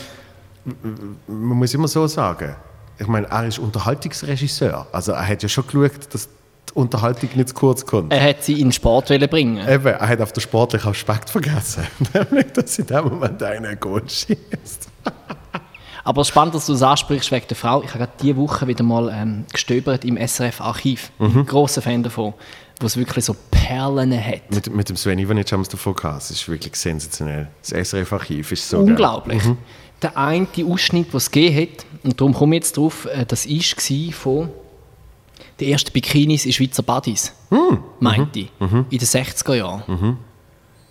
man 1.27 1.59
muss 1.59 1.75
immer 1.75 1.89
so 1.89 2.07
sagen, 2.07 2.57
ich 2.99 3.07
meine, 3.07 3.27
er 3.27 3.47
ist 3.47 3.59
Unterhaltungsregisseur. 3.59 4.87
Also 4.93 5.13
er 5.13 5.27
hat 5.27 5.43
ja 5.43 5.49
schon 5.49 5.67
geschaut, 5.67 6.15
dass 6.15 6.29
die 6.71 6.75
Unterhaltung 6.75 7.31
nicht 7.35 7.49
zu 7.49 7.55
kurz 7.55 7.85
kommt. 7.85 8.13
Er 8.13 8.31
hat 8.31 8.43
sie 8.43 8.55
in 8.55 8.67
den 8.67 8.73
Sport 8.73 9.09
bringen. 9.31 9.67
Eben, 9.69 9.87
er 9.87 10.09
hat 10.09 10.21
auf 10.21 10.33
den 10.33 10.41
sportlichen 10.41 10.91
Aspekt 10.91 11.31
vergessen. 11.31 11.87
Nämlich, 12.15 12.53
dass 12.53 12.79
in 12.79 12.87
dem 12.87 13.05
Moment 13.05 13.43
einer 13.43 13.69
ein 13.69 13.81
Goal 13.81 14.03
schießt. 14.09 14.89
Aber 16.05 16.21
es 16.21 16.29
spannend, 16.29 16.55
dass 16.55 16.67
du 16.67 16.73
das 16.73 16.83
ansprichst 16.83 17.33
wegen 17.33 17.49
der 17.49 17.57
Frau. 17.57 17.83
Ich 17.83 17.89
habe 17.89 17.99
gerade 17.99 18.13
diese 18.23 18.37
Woche 18.37 18.69
wieder 18.69 18.85
mal 18.85 19.11
ähm, 19.13 19.45
gestöbert 19.53 20.05
im 20.05 20.17
SRF-Archiv. 20.17 21.11
Mhm. 21.19 21.45
grosser 21.47 21.83
Fan 21.83 22.05
davon, 22.05 22.33
es 22.85 22.97
wirklich 22.97 23.25
so 23.25 23.35
Perlen 23.51 24.13
hat. 24.13 24.51
Mit, 24.51 24.75
mit 24.75 24.89
dem 24.89 24.97
Sven 24.97 25.19
Ivanic 25.19 25.51
haben 25.53 25.61
wir 25.61 25.63
es 25.63 25.69
davon 25.69 25.95
gehabt. 25.95 26.23
Es 26.23 26.31
ist 26.31 26.49
wirklich 26.49 26.75
sensationell. 26.77 27.49
Das 27.69 27.89
SRF-Archiv 27.91 28.53
ist 28.53 28.69
so 28.69 28.79
Unglaublich. 28.79 29.43
Mhm. 29.45 29.59
Der 30.03 30.17
eine 30.19 30.47
Ausschnitt, 30.69 31.13
den 31.13 31.17
es 31.17 31.31
gegeben 31.31 31.57
hat, 31.73 31.87
und 32.05 32.21
darum 32.21 32.35
komme 32.35 32.57
ich 32.57 32.61
jetzt 32.63 32.77
drauf, 32.77 33.07
äh, 33.07 33.25
das 33.27 33.49
war 33.49 34.13
von 34.13 34.49
den 35.59 35.71
ersten 35.71 35.91
Bikinis 35.93 36.45
in 36.45 36.53
Schweizer 36.53 36.83
Buddies, 36.83 37.33
Hm. 37.49 37.79
meinte 37.99 38.41
ich, 38.41 38.51
Mhm. 38.61 38.85
in 38.91 38.99
den 38.99 39.07
60er 39.09 39.55
Jahren. 39.55 40.19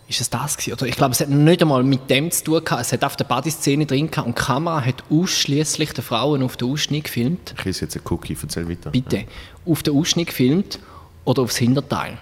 Ist 0.08 0.22
es 0.22 0.30
das 0.30 0.58
gewesen? 0.58 0.74
Oder 0.74 0.88
ich 0.88 0.96
glaube, 0.96 1.12
es 1.14 1.20
hat 1.20 1.30
nicht 1.30 1.62
einmal 1.62 1.84
mit 1.84 2.10
dem 2.10 2.30
zu 2.32 2.44
tun 2.44 2.64
gehabt. 2.64 2.82
Es 2.82 2.92
hat 2.92 3.04
auf 3.04 3.16
der 3.16 3.26
Buddy-Szene 3.26 3.86
drin 3.88 4.10
gehabt 4.10 4.28
und 4.28 4.38
die 4.38 4.42
Kamera 4.44 4.84
hat 4.84 5.04
ausschließlich 5.10 5.94
die 5.94 6.02
Frauen 6.02 6.42
auf 6.44 6.58
den 6.58 6.72
Ausschnitt 6.72 7.06
gefilmt. 7.06 7.54
Ich 7.60 7.66
esse 7.66 7.86
jetzt 7.86 7.96
einen 7.96 8.06
Cookie, 8.10 8.38
erzähl 8.40 8.68
weiter. 8.70 8.90
Bitte. 8.92 9.26
Auf 9.68 9.82
den 9.84 9.96
Ausschnitt 9.96 10.28
gefilmt 10.28 10.80
oder 11.26 11.42
aufs 11.42 11.58
Hinterteil. 11.58 12.18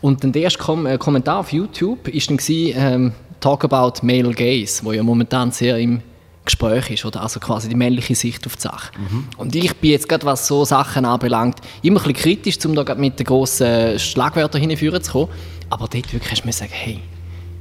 Und 0.00 0.22
dann 0.22 0.32
der 0.32 0.42
erste 0.42 0.58
Kom 0.58 0.86
äh, 0.86 0.98
Kommentar 0.98 1.38
auf 1.38 1.52
YouTube 1.52 2.08
ist 2.08 2.28
dann 2.28 2.36
gewesen, 2.36 2.74
ähm, 2.78 3.12
Talk 3.40 3.64
about 3.64 4.06
male 4.06 4.32
gaze, 4.32 4.84
wo 4.84 4.92
ja 4.92 5.02
momentan 5.02 5.50
sehr 5.50 5.78
im 5.78 6.02
Gespräch 6.44 6.90
ist, 6.90 7.04
oder? 7.04 7.22
also 7.22 7.40
quasi 7.40 7.68
die 7.68 7.74
männliche 7.74 8.14
Sicht 8.14 8.46
auf 8.46 8.56
die 8.56 8.62
Sache. 8.62 8.92
Und 9.38 9.54
ich 9.54 9.74
bin 9.76 9.90
jetzt 9.90 10.08
gerade, 10.08 10.26
was 10.26 10.46
so 10.46 10.64
Sachen 10.64 11.04
anbelangt, 11.04 11.58
immer 11.82 12.00
ein 12.00 12.12
bisschen 12.12 12.36
kritisch, 12.36 12.64
um 12.66 12.74
da 12.74 12.94
mit 12.94 13.18
den 13.18 13.24
grossen 13.24 13.98
Schlagwörtern 13.98 14.60
hinführen 14.60 15.02
zu 15.02 15.12
kommen. 15.12 15.28
Aber 15.70 15.88
dort 15.88 16.12
wirklich 16.12 16.30
hast 16.30 16.42
du 16.42 16.46
mir 16.46 16.52
sagen, 16.52 16.72
hey, 16.72 17.00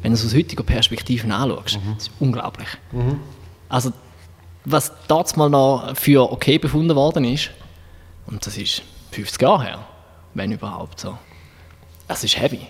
wenn 0.02 0.12
du 0.12 0.18
es 0.18 0.26
aus 0.26 0.36
heutiger 0.36 0.64
Perspektive 0.64 1.34
anschaust, 1.34 1.80
das 1.96 2.08
ist 2.08 2.12
unglaublich. 2.20 2.68
Also, 3.70 3.94
was 4.66 4.92
mal 5.38 5.50
noch 5.50 5.96
für 5.96 6.30
okay 6.32 6.58
befunden 6.58 6.96
worden 6.96 7.24
ist, 7.24 7.52
und 8.28 8.46
das 8.46 8.58
ist 8.58 8.82
50 9.12 9.42
Jahre 9.42 9.64
her, 9.64 9.80
wenn 10.34 10.52
überhaupt 10.52 11.00
so. 11.00 11.18
Es 12.08 12.24
ist 12.24 12.40
heavy. 12.40 12.68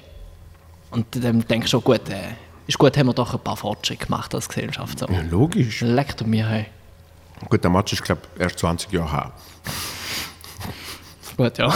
Und 0.91 1.05
dann 1.23 1.45
denkst 1.47 1.71
du 1.71 1.77
schon, 1.77 1.83
gut, 1.83 2.07
äh, 2.09 2.19
Ist 2.67 2.77
gut, 2.77 2.95
haben 2.97 3.07
wir 3.07 3.13
doch 3.13 3.33
ein 3.33 3.39
paar 3.39 3.57
Fortschritte 3.57 4.05
gemacht 4.05 4.33
als 4.35 4.47
Gesellschaft. 4.47 4.99
So. 4.99 5.07
Ja, 5.07 5.21
logisch. 5.29 5.81
Leckt 5.81 6.25
mir 6.25 6.47
hey. 6.47 6.65
Gut, 7.49 7.63
der 7.63 7.71
Match 7.71 7.93
ist, 7.93 8.03
glaube 8.03 8.21
ich, 8.35 8.41
erst 8.41 8.59
20 8.59 8.91
Jahre 8.91 9.11
her. 9.11 9.31
Gut, 11.37 11.57
ja. 11.57 11.73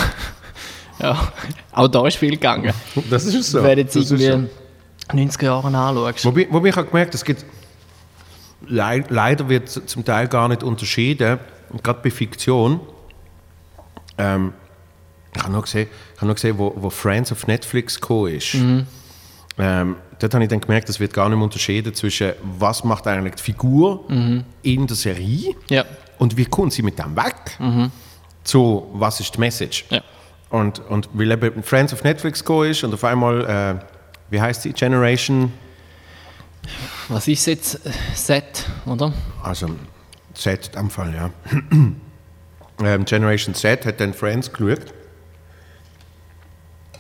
ja. 1.00 1.32
Auch 1.72 1.88
da 1.88 2.06
ist 2.08 2.18
viel 2.18 2.32
gegangen. 2.32 2.74
Das 3.10 3.26
ist 3.26 3.52
so. 3.52 3.64
Wenn 3.64 3.76
du 3.76 3.82
jetzt 3.82 3.96
Das 3.96 4.12
irgendwie 4.12 4.50
90er 5.10 5.44
Jahre 5.46 5.68
anschaust. 5.68 6.26
Wobei, 6.26 6.48
wobei 6.52 6.70
ich 6.70 6.76
habe 6.76 6.88
gemerkt, 6.88 7.16
es 7.16 7.24
gibt 7.26 7.46
lei- 8.68 9.04
leider 9.10 9.50
wird 9.50 9.70
zum 9.70 10.06
Teil 10.06 10.28
gar 10.28 10.48
nicht 10.48 10.64
unterschieden, 10.64 11.40
gerade 11.84 12.00
bei 12.04 12.12
Fiktion. 12.12 12.80
Ähm, 14.18 14.54
ich 15.36 15.44
habe 15.44 15.52
noch 15.54 15.64
gesehen, 15.64 15.88
ich 16.16 16.18
habe 16.18 16.28
noch 16.28 16.36
gesehen 16.36 16.58
wo, 16.58 16.74
wo 16.76 16.90
Friends 16.90 17.32
auf 17.32 17.48
Netflix 17.48 18.00
gekommen 18.00 18.34
ist. 18.34 18.56
Ähm, 19.60 19.96
dort 20.20 20.34
habe 20.34 20.44
ich 20.44 20.50
dann 20.50 20.62
gemerkt, 20.62 20.88
es 20.90 21.00
wird 21.00 21.14
gar 21.14 21.28
nicht 21.30 21.38
mehr 21.38 21.44
unterschieden 21.44 21.94
zwischen 21.94 22.34
was 22.60 22.84
macht 22.84 23.08
eigentlich 23.08 23.36
die 23.36 23.44
Figur 23.44 24.06
in 24.62 24.88
der 24.88 24.96
Serie 24.96 25.56
Ja. 25.70 25.84
und 26.20 26.38
wie 26.38 26.46
kommt 26.46 26.74
sie 26.74 26.82
mit 26.84 26.98
dem 27.00 27.16
weg 27.16 27.58
zu 28.44 28.88
was 28.94 29.20
ist 29.20 29.36
die 29.36 29.40
Message. 29.40 29.86
Ja. 29.90 30.02
Und, 30.50 30.80
und 30.88 31.10
weil 31.14 31.30
eben 31.32 31.62
Friends 31.64 31.92
auf 31.94 32.04
Netflix 32.04 32.40
gekommen 32.40 32.70
ist 32.72 32.84
und 32.84 32.94
auf 32.94 33.04
einmal, 33.04 33.46
äh, 33.46 33.86
wie 34.30 34.40
heißt 34.40 34.64
die, 34.64 34.72
Generation 34.74 35.52
Was 37.10 37.28
ist 37.28 37.46
jetzt? 37.48 37.86
äh, 37.86 37.92
Set, 38.14 38.66
oder? 38.86 39.12
Also, 39.44 39.70
Z 40.34 40.74
dem 40.76 40.90
Fall, 40.90 41.14
ja. 41.14 41.30
ähm, 42.82 43.06
Generation 43.06 43.54
Z 43.56 43.86
hat 43.86 44.00
dann 44.00 44.14
Friends 44.14 44.52
geschaut 44.54 44.94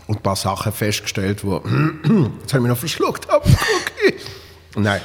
und 0.08 0.18
ein 0.18 0.22
paar 0.24 0.36
Sachen 0.36 0.72
festgestellt, 0.72 1.44
wo. 1.44 1.58
Jetzt 1.64 1.68
habe 1.70 2.30
ich 2.44 2.54
mich 2.60 2.70
noch 2.70 2.78
verschluckt. 2.78 3.28
Okay. 3.30 4.16
Nein. 4.76 5.02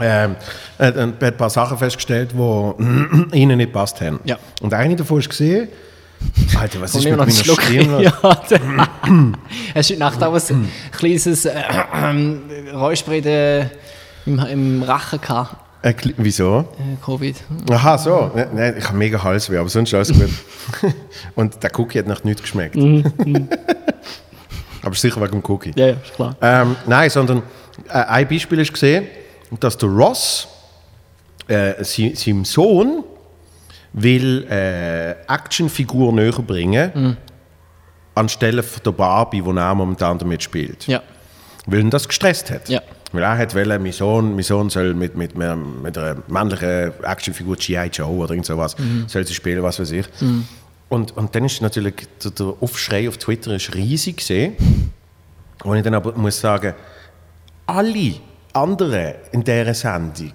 Ähm, 0.00 0.36
hat 0.78 0.96
ein 0.96 1.36
paar 1.36 1.50
Sachen 1.50 1.76
festgestellt, 1.78 2.30
die 2.32 2.36
ihnen 3.36 3.56
nicht 3.58 3.72
passt 3.72 4.00
haben. 4.00 4.20
Ja. 4.24 4.38
Und 4.60 4.72
eine 4.74 4.94
davon 4.96 5.18
ist 5.20 5.28
gesehen. 5.28 5.68
Alter, 6.58 6.80
was 6.80 6.94
ist 6.94 7.04
Komm, 7.04 7.16
mit 7.18 7.28
nimm 7.28 7.46
noch 7.46 7.56
meiner 7.56 7.80
Stimme? 7.80 8.02
los? 8.02 8.02
Ja, 8.22 9.74
Hast 9.74 9.90
du 9.90 9.96
Nacht 9.96 10.22
auch 10.22 10.34
ein 10.50 10.68
kleines 10.92 11.44
äh, 11.44 11.50
äh, 11.50 13.22
der- 13.22 13.70
im, 14.26 14.38
im 14.40 14.82
Rachen 14.82 15.20
gehabt? 15.20 15.56
Äh, 15.88 15.94
wieso? 16.16 16.60
Äh, 16.78 16.96
Covid. 17.04 17.36
Aha, 17.70 17.98
so. 17.98 18.30
Nein, 18.34 18.48
nein, 18.54 18.74
ich 18.78 18.84
habe 18.86 18.96
mega 18.96 19.22
Halsweh, 19.22 19.58
aber 19.58 19.68
sonst 19.68 19.92
alles 19.94 20.12
gut. 20.12 20.30
Und 21.34 21.62
der 21.62 21.78
Cookie 21.78 21.98
hat 21.98 22.06
nach 22.06 22.24
nichts 22.24 22.42
geschmeckt. 22.42 22.76
aber 24.82 24.94
sicher 24.94 25.20
wegen 25.20 25.40
dem 25.40 25.50
Cookie. 25.50 25.72
Ja, 25.76 25.86
ja, 25.88 25.92
ist 25.94 26.14
klar. 26.14 26.36
Ähm, 26.40 26.76
nein, 26.86 27.10
sondern 27.10 27.42
äh, 27.88 27.92
ein 27.92 28.28
Beispiel 28.28 28.58
ist 28.60 28.72
gesehen, 28.72 29.06
dass 29.60 29.76
der 29.78 29.88
Ross 29.88 30.48
äh, 31.48 31.82
sie, 31.84 32.14
seinem 32.14 32.44
Sohn 32.44 33.04
will 33.92 34.46
äh, 34.50 35.12
Actionfigur 35.32 36.12
näher 36.12 36.32
bringen 36.32 36.90
Mhm. 36.94 37.16
anstelle 38.14 38.62
von 38.62 38.82
der 38.84 38.92
Barbie, 38.92 39.42
die 39.42 39.56
er 39.56 39.74
momentan 39.74 40.18
damit 40.18 40.42
spielt. 40.42 40.86
Ja. 40.86 41.02
Weil 41.66 41.80
ihn 41.80 41.90
das 41.90 42.06
gestresst 42.06 42.50
hat. 42.50 42.68
Ja. 42.68 42.82
Weil 43.12 43.22
er 43.22 43.38
hat 43.38 43.54
wollen, 43.54 43.82
mein 43.82 43.92
Sohn, 43.92 44.34
mein 44.34 44.42
Sohn 44.42 44.68
soll 44.70 44.94
mit, 44.94 45.16
mit, 45.16 45.36
mit, 45.36 45.56
mit 45.82 45.96
einer 45.96 46.16
männlichen 46.28 46.92
Actionfigur 47.02 47.56
G.I. 47.56 47.86
Joe 47.92 48.08
oder 48.08 48.30
irgend 48.30 48.46
sowas, 48.46 48.76
soll 49.06 49.26
sie 49.26 49.34
spielen, 49.34 49.62
was 49.62 49.80
weiß 49.80 49.90
ich. 49.92 50.06
Und, 50.90 51.16
und 51.16 51.34
dann 51.34 51.44
ist 51.44 51.60
natürlich 51.62 51.94
der, 52.22 52.30
der 52.32 52.54
Aufschrei 52.60 53.08
auf 53.08 53.18
Twitter 53.18 53.54
ist 53.54 53.74
riesig 53.74 54.18
gesehen. 54.18 54.56
Wo 55.64 55.74
ich 55.74 55.82
dann 55.82 55.94
aber 55.94 56.16
muss 56.16 56.40
sagen, 56.40 56.74
alle 57.66 58.14
anderen 58.52 59.14
in 59.32 59.44
dieser 59.44 59.74
Sendung, 59.74 60.32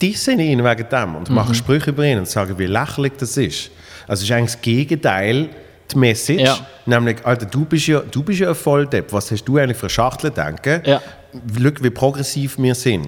die 0.00 0.12
sind 0.12 0.40
ihn 0.40 0.64
wegen 0.64 0.88
dem 0.88 1.14
und 1.14 1.30
machen 1.30 1.54
Sprüche 1.54 1.90
über 1.90 2.04
ihn 2.04 2.18
und 2.18 2.28
sagen, 2.28 2.58
wie 2.58 2.66
lächerlich 2.66 3.12
das 3.18 3.36
ist. 3.36 3.70
Also 4.06 4.22
es 4.22 4.30
ist 4.30 4.32
eigentlich 4.32 4.52
das 4.52 4.62
Gegenteil, 4.62 5.50
die 5.92 5.98
Message, 5.98 6.42
Ja. 6.42 6.58
nämlich, 6.86 7.24
Alter, 7.24 7.46
du 7.46 7.64
bist 7.64 7.86
ja, 7.86 8.00
du 8.00 8.22
bist 8.22 8.40
ja 8.40 8.48
ein 8.50 8.54
Volldepp, 8.54 9.12
was 9.12 9.30
hast 9.30 9.44
du 9.44 9.56
eigentlich 9.58 9.76
für 9.76 9.88
Schachtel 9.88 10.30
denken? 10.30 10.82
Ja. 10.84 11.00
Schau, 11.56 11.70
wie 11.80 11.90
progressiv 11.90 12.58
wir 12.58 12.74
sind. 12.74 13.06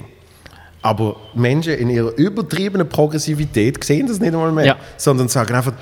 Aber 0.83 1.17
Menschen 1.35 1.75
in 1.75 1.91
ihrer 1.91 2.13
übertriebenen 2.17 2.89
Progressivität 2.89 3.83
sehen 3.85 4.07
das 4.09 4.19
nicht 4.19 4.33
einmal 4.33 4.51
mehr, 4.53 4.67
Ja. 4.67 4.77
sondern 4.97 5.29
sagen 5.29 5.55
einfach, 5.55 5.73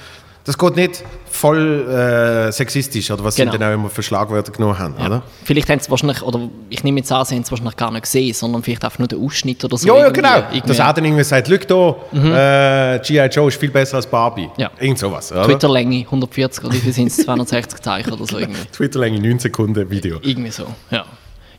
das 0.45 0.57
geht 0.59 0.76
nicht 0.76 1.05
voll 1.30 1.88
äh, 1.88 2.51
sexistisch 2.53 3.11
oder 3.11 3.22
was 3.24 3.36
Genau. 3.36 3.53
sie 3.53 3.59
dann 3.59 3.70
auch 3.70 3.74
immer 3.74 3.88
für 3.91 4.03
Schlagwörter 4.03 4.51
genommen 4.53 4.78
haben, 4.78 4.95
oder? 4.95 5.22
Vielleicht 5.45 5.68
haben 5.70 5.78
sie 5.78 5.91
wahrscheinlich, 5.91 6.22
oder 6.22 6.49
ich 6.68 6.82
nehme 6.82 6.99
jetzt 7.01 7.12
an, 7.12 7.24
sie 7.24 7.34
haben 7.36 7.43
es 7.43 7.51
wahrscheinlich 7.51 7.76
gar 7.76 7.91
nicht 7.93 8.03
gesehen, 8.03 8.34
sondern 8.34 8.62
vielleicht 8.62 8.84
einfach 8.84 8.99
nur 8.99 9.07
den 9.09 9.24
Ausschnitt 9.24 9.64
oder 9.64 9.76
so. 9.76 9.86
Ja, 9.86 9.99
ja, 9.99 10.09
genau. 10.11 10.36
irgendwie- 10.51 10.61
Dass 10.68 10.78
er 10.78 10.93
dann 10.93 11.05
irgendwie 11.05 11.24
sagt, 11.24 11.49
schau 11.68 11.97
da, 12.12 12.95
äh, 12.95 12.99
G.I. 13.01 13.26
Joe 13.26 13.49
ist 13.49 13.61
viel 13.61 13.70
besser 13.70 13.97
als 13.97 14.07
Barbie. 14.07 14.49
Ja. 14.57 14.70
Irgend 14.80 14.99
sowas, 14.99 15.30
oder? 15.30 15.45
Twitter-Länge 15.45 15.99
140 16.07 16.64
oder 16.64 16.74
wie 16.74 16.78
viel 16.78 16.93
sind 16.93 17.07
es? 17.09 17.18
260 17.18 17.80
Zeichen 17.80 18.12
oder 18.12 18.26
so 18.26 18.38
irgendwie. 18.38 18.64
Twitterlänge 18.72 19.20
9 19.20 19.38
Sekunden 19.38 19.88
Video. 19.91 20.18
Irgendwie 20.22 20.51
so, 20.51 20.66
ja. 20.91 21.05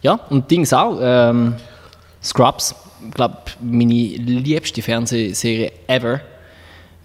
Ja, 0.02 0.14
und 0.30 0.50
Dings 0.52 0.74
auch. 0.74 0.98
Ähm, 1.02 1.54
Scrubs, 2.24 2.76
ich 3.08 3.14
glaube, 3.14 3.38
meine 3.62 3.94
liebste 3.94 4.82
Fernsehserie 4.82 5.72
ever. 5.88 6.22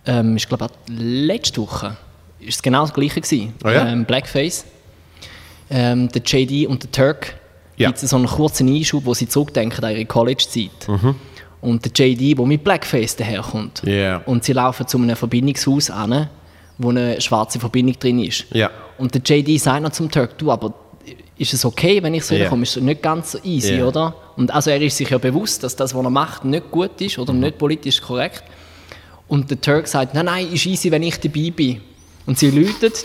Ähm, 0.07 0.37
ich 0.37 0.49
glaube, 0.49 0.69
letzte 0.89 1.61
Woche 1.61 1.97
ist 2.41 2.57
es 2.57 2.63
genau 2.63 2.83
das 2.83 2.95
gleiche 2.95 3.21
gewesen. 3.21 3.55
Ah 3.65 3.71
ja? 3.73 3.87
ähm, 3.89 4.05
Blackface. 4.05 4.65
Ähm, 5.69 6.09
der 6.09 6.23
JD 6.25 6.69
und 6.69 6.83
der 6.83 6.93
Turk. 6.93 7.35
Ja. 7.77 7.89
Gibt 7.89 8.03
es 8.03 8.09
so 8.09 8.17
einen 8.17 8.27
kurzen 8.27 8.69
Einschub, 8.75 9.05
wo 9.05 9.13
sie 9.15 9.29
zurückdenken 9.29 9.85
an 9.85 9.93
ihre 9.93 10.07
College-Zeit. 10.07 10.89
Mhm. 10.89 11.15
Und 11.61 11.85
der 11.85 11.93
JD, 11.93 12.39
der 12.39 12.47
mit 12.47 12.65
Blackface 12.65 13.17
daherkommt. 13.17 13.83
Ja. 13.85 14.19
Und 14.25 14.45
sie 14.45 14.53
laufen 14.53 14.87
zu 14.87 14.97
einem 14.97 15.17
Verbindungshaus 15.17 15.91
an, 15.91 16.29
wo 16.79 16.91
eine 16.91 17.21
schwarze 17.21 17.59
Verbindung 17.59 17.99
drin 17.99 18.21
ist. 18.21 18.47
Ja. 18.53 18.71
Und 18.99 19.15
der 19.15 19.21
JD 19.23 19.61
sagt 19.61 19.83
noch 19.83 19.91
zum 19.91 20.11
Turk, 20.11 20.39
du, 20.39 20.51
aber 20.53 20.73
ist 21.37 21.53
es 21.53 21.65
okay, 21.67 22.03
wenn 22.03 22.15
ich 22.15 22.25
so 22.25 22.35
komme? 22.49 22.63
Ist 22.63 22.77
es 22.77 22.83
nicht 22.83 23.03
ganz 23.03 23.33
so 23.33 23.39
easy, 23.45 23.75
Ja. 23.77 23.87
oder? 23.87 24.15
Und 24.37 24.51
also 24.55 24.71
er 24.71 24.81
ist 24.81 24.97
sich 24.97 25.11
ja 25.11 25.19
bewusst, 25.19 25.63
dass 25.63 25.77
das, 25.77 25.95
was 25.95 26.03
er 26.05 26.11
macht, 26.11 26.45
nicht 26.47 26.71
gut 26.71 26.99
ist 27.01 27.17
Mhm. 27.19 27.23
oder 27.25 27.33
nicht 27.35 27.59
politisch 27.59 28.01
korrekt. 28.01 28.43
Und 29.29 29.51
der 29.51 29.61
Turk 29.61 29.87
sagt, 29.89 30.15
nein, 30.15 30.27
nein, 30.27 30.53
ist 30.53 30.67
easy, 30.67 30.91
wenn 30.91 31.03
ich 31.03 31.19
dabei 31.19 31.51
bin. 31.51 31.81
Und 32.27 32.39
sie 32.39 32.51
läutet. 32.51 33.05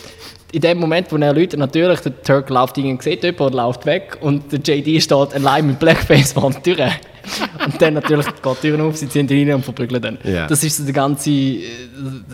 In 0.53 0.59
dem 0.61 0.79
Moment, 0.79 1.09
wo 1.11 1.15
er 1.15 1.33
läutet, 1.33 1.57
natürlich, 1.59 2.01
der 2.01 2.21
Turk 2.23 2.49
läuft 2.49 2.77
irgendwie, 2.77 3.01
sieht 3.11 3.23
jemand 3.23 3.39
und 3.41 3.53
läuft 3.53 3.85
weg. 3.85 4.17
Und 4.19 4.51
der 4.51 4.59
JD 4.59 5.01
steht 5.01 5.33
allein 5.33 5.65
mit 5.67 5.79
Blackface 5.79 6.33
vor 6.33 6.51
der 6.51 6.61
Tür. 6.61 6.91
und 7.65 7.81
dann 7.81 7.93
natürlich 7.93 8.25
geht 8.25 8.57
die 8.63 8.67
Tür 8.69 8.83
auf, 8.83 8.97
sie 8.97 9.07
ziehen 9.07 9.27
rein 9.29 9.53
und 9.53 9.63
verprügeln 9.63 10.01
dann. 10.01 10.17
Ja. 10.23 10.47
Das 10.47 10.63
ist 10.63 10.77
so 10.77 10.83
der 10.83 10.93
ganze 10.93 11.29
äh, 11.29 11.61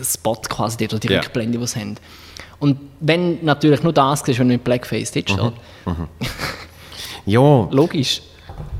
Spot 0.02 0.34
quasi, 0.48 0.88
dort, 0.88 1.04
die 1.04 1.08
Ja. 1.12 1.20
Rückblende, 1.20 1.58
die 1.58 1.66
sie 1.66 1.78
haben. 1.80 1.94
Und 2.58 2.76
wenn 2.98 3.44
natürlich 3.44 3.82
nur 3.84 3.92
das 3.92 4.22
ist, 4.22 4.38
wenn 4.40 4.48
du 4.48 4.54
mit 4.54 4.64
Blackface 4.64 5.12
dort 5.12 5.30
steht, 5.30 5.52
Ja, 7.26 7.68
logisch. 7.70 8.22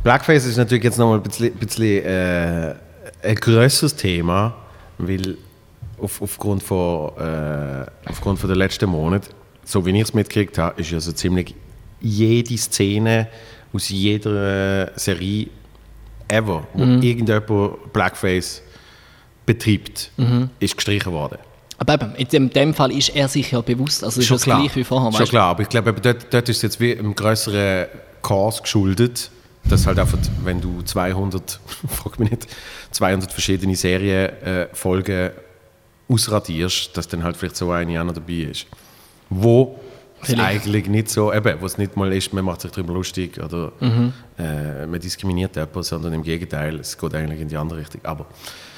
Blackface 0.03 0.47
ist 0.47 0.57
natürlich 0.57 0.83
jetzt 0.85 0.99
nochmal 0.99 1.19
ein 1.19 1.23
bisschen, 1.23 1.53
bisschen 1.55 2.05
äh, 2.05 2.75
ein 3.23 3.35
grösseres 3.37 3.95
Thema, 3.95 4.55
weil 4.99 5.37
auf, 6.01 6.23
aufgrund, 6.23 6.63
von, 6.63 7.13
äh, 7.19 7.87
aufgrund 8.07 8.39
von 8.39 8.49
der 8.49 8.57
letzten 8.57 8.91
Monate, 8.91 9.31
so 9.65 9.85
wie 9.85 9.91
ich 9.91 10.03
es 10.03 10.15
mitgekriegt 10.15 10.59
habe, 10.59 10.81
ist 10.81 10.91
ja 10.91 11.01
so 11.01 11.13
ziemlich 11.13 11.55
jede 12.01 12.57
Szene 12.57 13.29
aus 13.73 13.89
jeder 13.89 14.87
äh, 14.87 14.91
Serie 14.97 15.49
ever, 16.29 16.67
wo 16.75 16.83
irgendjemand 16.83 17.93
Blackface 17.93 18.63
betreibt, 19.45 20.11
ist 20.61 20.77
gestrichen 20.77 21.13
worden. 21.13 21.39
Aber 21.79 21.95
eben, 21.95 22.15
in 22.17 22.51
dem, 22.51 22.75
Fall 22.75 22.91
ist 22.93 23.11
er 23.11 23.29
sich 23.29 23.53
ja 23.53 23.61
bewusst, 23.61 24.03
also 24.03 24.21
ist 24.21 24.31
das 24.31 24.43
gleich 24.43 24.75
wie 24.75 24.85
vorher. 24.85 25.13
Schon 25.13 25.21
weißt 25.21 25.31
klar, 25.31 25.51
aber 25.51 25.63
ich 25.63 25.69
glaube, 25.69 25.93
dort, 25.95 26.33
dort 26.33 26.49
ist 26.49 26.57
es 26.57 26.63
jetzt 26.63 26.81
wie 26.81 26.91
im 26.91 27.15
größeren 27.15 27.87
Chaos 28.23 28.61
geschuldet, 28.63 29.31
dass 29.69 29.87
halt 29.87 29.99
einfach, 29.99 30.19
wenn 30.45 30.61
du 30.61 30.83
200, 30.83 31.61
frag 31.89 32.19
mich 32.19 32.31
nicht, 32.31 32.47
200 32.91 33.33
verschiedene 33.33 33.77
Serienfolgen 33.77 35.15
äh, 35.15 35.31
ausradierst, 36.09 36.97
dass 36.97 37.09
dann 37.09 37.23
halt 37.25 37.37
vielleicht 37.37 37.57
so 37.57 37.71
eine 37.71 38.01
auch 38.01 38.05
noch 38.05 38.15
dabei 38.15 38.49
ist. 38.51 38.67
Wo 39.31 39.79
es 40.23 40.35
eigentlich 40.39 40.89
nicht 40.89 41.11
so, 41.11 41.33
eben, 41.33 41.61
wo 41.61 41.67
es 41.67 41.79
nicht 41.79 41.97
mal 41.97 42.13
ist, 42.13 42.33
man 42.33 42.45
macht 42.45 42.63
sich 42.63 42.71
darüber 42.73 42.95
lustig 42.95 43.39
oder 43.43 43.73
Mhm. 43.81 44.13
äh, 44.39 44.87
man 44.87 44.99
diskriminiert 45.01 45.55
jemanden, 45.55 45.83
sondern 45.83 46.13
im 46.15 46.23
Gegenteil, 46.23 46.81
es 46.81 46.97
geht 46.99 47.15
eigentlich 47.15 47.41
in 47.41 47.49
die 47.49 47.57
andere 47.57 47.79
Richtung. 47.81 48.01
Aber 48.05 48.27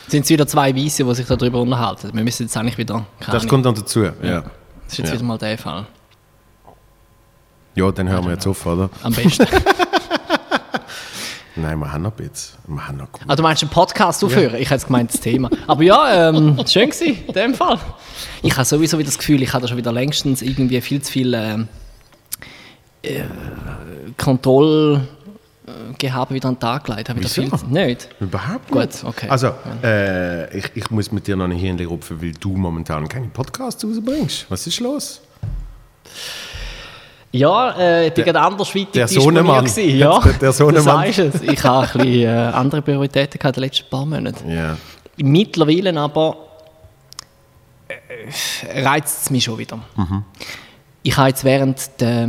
Sind 0.09 0.25
es 0.25 0.29
wieder 0.31 0.47
zwei 0.47 0.75
Weiße, 0.75 1.05
die 1.05 1.15
sich 1.15 1.27
darüber 1.27 1.61
unterhalten? 1.63 2.11
Wir 2.13 2.25
müssen 2.25 2.43
jetzt 2.43 2.57
eigentlich 2.57 2.77
wieder. 2.79 3.07
das 3.31 3.47
kommt 3.47 3.65
dann 3.65 3.75
dazu, 3.75 4.03
ja. 4.03 4.13
Das 4.21 4.45
ist 4.89 4.99
jetzt 4.99 5.09
Ja. 5.09 5.15
wieder 5.15 5.25
mal 5.25 5.39
der 5.39 5.57
Fall. 5.57 5.87
Ja, 7.77 7.91
dann 7.93 8.09
hören 8.09 8.25
wir 8.25 8.33
jetzt 8.33 8.47
auf, 8.49 8.67
oder? 8.67 8.91
Am 9.03 9.13
besten. 9.15 9.47
Nein, 11.57 11.79
wir 11.79 11.93
haben 11.93 12.03
noch 12.03 12.17
ein 12.17 12.29
bisschen. 12.29 12.59
Wir 12.67 12.87
haben 12.87 12.99
noch 12.99 13.09
ah, 13.27 13.37
du 13.37 13.43
meinst 13.43 13.63
einen 13.63 13.71
Podcast 13.71 14.23
aufhören? 14.25 14.55
Ich 14.57 14.71
hätte 14.71 14.87
gemeint, 14.87 15.13
das 15.13 15.21
Thema. 15.21 15.51
Aber 15.67 15.83
ja, 15.83 16.29
ähm, 16.29 16.57
schön 16.67 16.91
gewesen, 16.91 17.19
in 17.27 17.33
dem 17.33 17.55
Fall. 17.55 17.79
Ich 18.43 18.55
habe 18.55 18.65
sowieso 18.65 18.99
wieder 18.99 19.09
das 19.09 19.19
Gefühl, 19.19 19.43
ich 19.43 19.53
habe 19.53 19.63
da 19.63 19.69
schon 19.69 19.77
wieder 19.77 19.93
längstens 19.93 20.43
irgendwie 20.43 20.81
viel 20.81 21.03
zu 21.03 21.13
viel 21.13 21.35
ähm, 21.35 21.69
äh, 23.03 23.23
Kontroll. 24.17 25.09
Gehabe 25.99 26.35
wieder 26.35 26.49
an 26.49 26.55
den 26.55 26.61
Tag 26.61 26.85
gelegt. 26.85 27.09
Habe 27.09 27.21
Wieso? 27.23 27.43
viel 27.43 27.69
Nicht? 27.69 28.09
Überhaupt 28.19 28.69
Gut, 28.69 28.81
nicht. 28.81 29.05
okay. 29.05 29.29
Also, 29.29 29.53
äh, 29.85 30.57
ich, 30.57 30.65
ich 30.75 30.91
muss 30.91 31.13
mit 31.13 31.27
dir 31.27 31.37
noch 31.37 31.47
nicht 31.47 31.89
rupfen, 31.89 32.21
weil 32.21 32.33
du 32.33 32.57
momentan 32.57 33.09
keine 33.09 33.29
Podcasts 33.29 33.85
rausbringst. 33.85 34.47
Was 34.49 34.67
ist 34.67 34.81
los? 34.81 35.21
Ja, 37.33 37.71
äh, 37.79 38.09
ich 38.09 38.15
bin 38.15 38.25
gerade 38.25 38.41
andersweitig 38.41 38.89
der 38.93 39.07
disponiert 39.07 39.45
Sohnemann. 39.47 39.67
Ja, 39.99 40.19
Der- 40.21 40.33
der 40.33 40.53
Sohnemann. 40.53 40.83
Sagst 40.83 41.19
es. 41.21 41.43
Ich 41.43 41.63
habe 41.63 41.87
ein 41.87 41.93
bisschen 42.07 42.23
äh, 42.25 42.29
andere 42.53 42.83
Prioritäten 42.83 43.39
gehabt 43.39 43.57
in 43.57 43.63
den 43.63 43.69
letzten 43.69 43.89
paar 43.89 44.05
Monaten. 44.05 44.51
Ja. 44.51 44.77
Mittlerweile 45.17 45.97
aber 46.01 46.37
äh, 47.89 48.83
reizt 48.83 49.23
es 49.25 49.31
mich 49.31 49.45
schon 49.45 49.59
wieder. 49.59 49.79
Ich 51.03 51.17
habe 51.17 51.29
jetzt 51.29 51.45
während 51.45 52.01
der, 52.01 52.29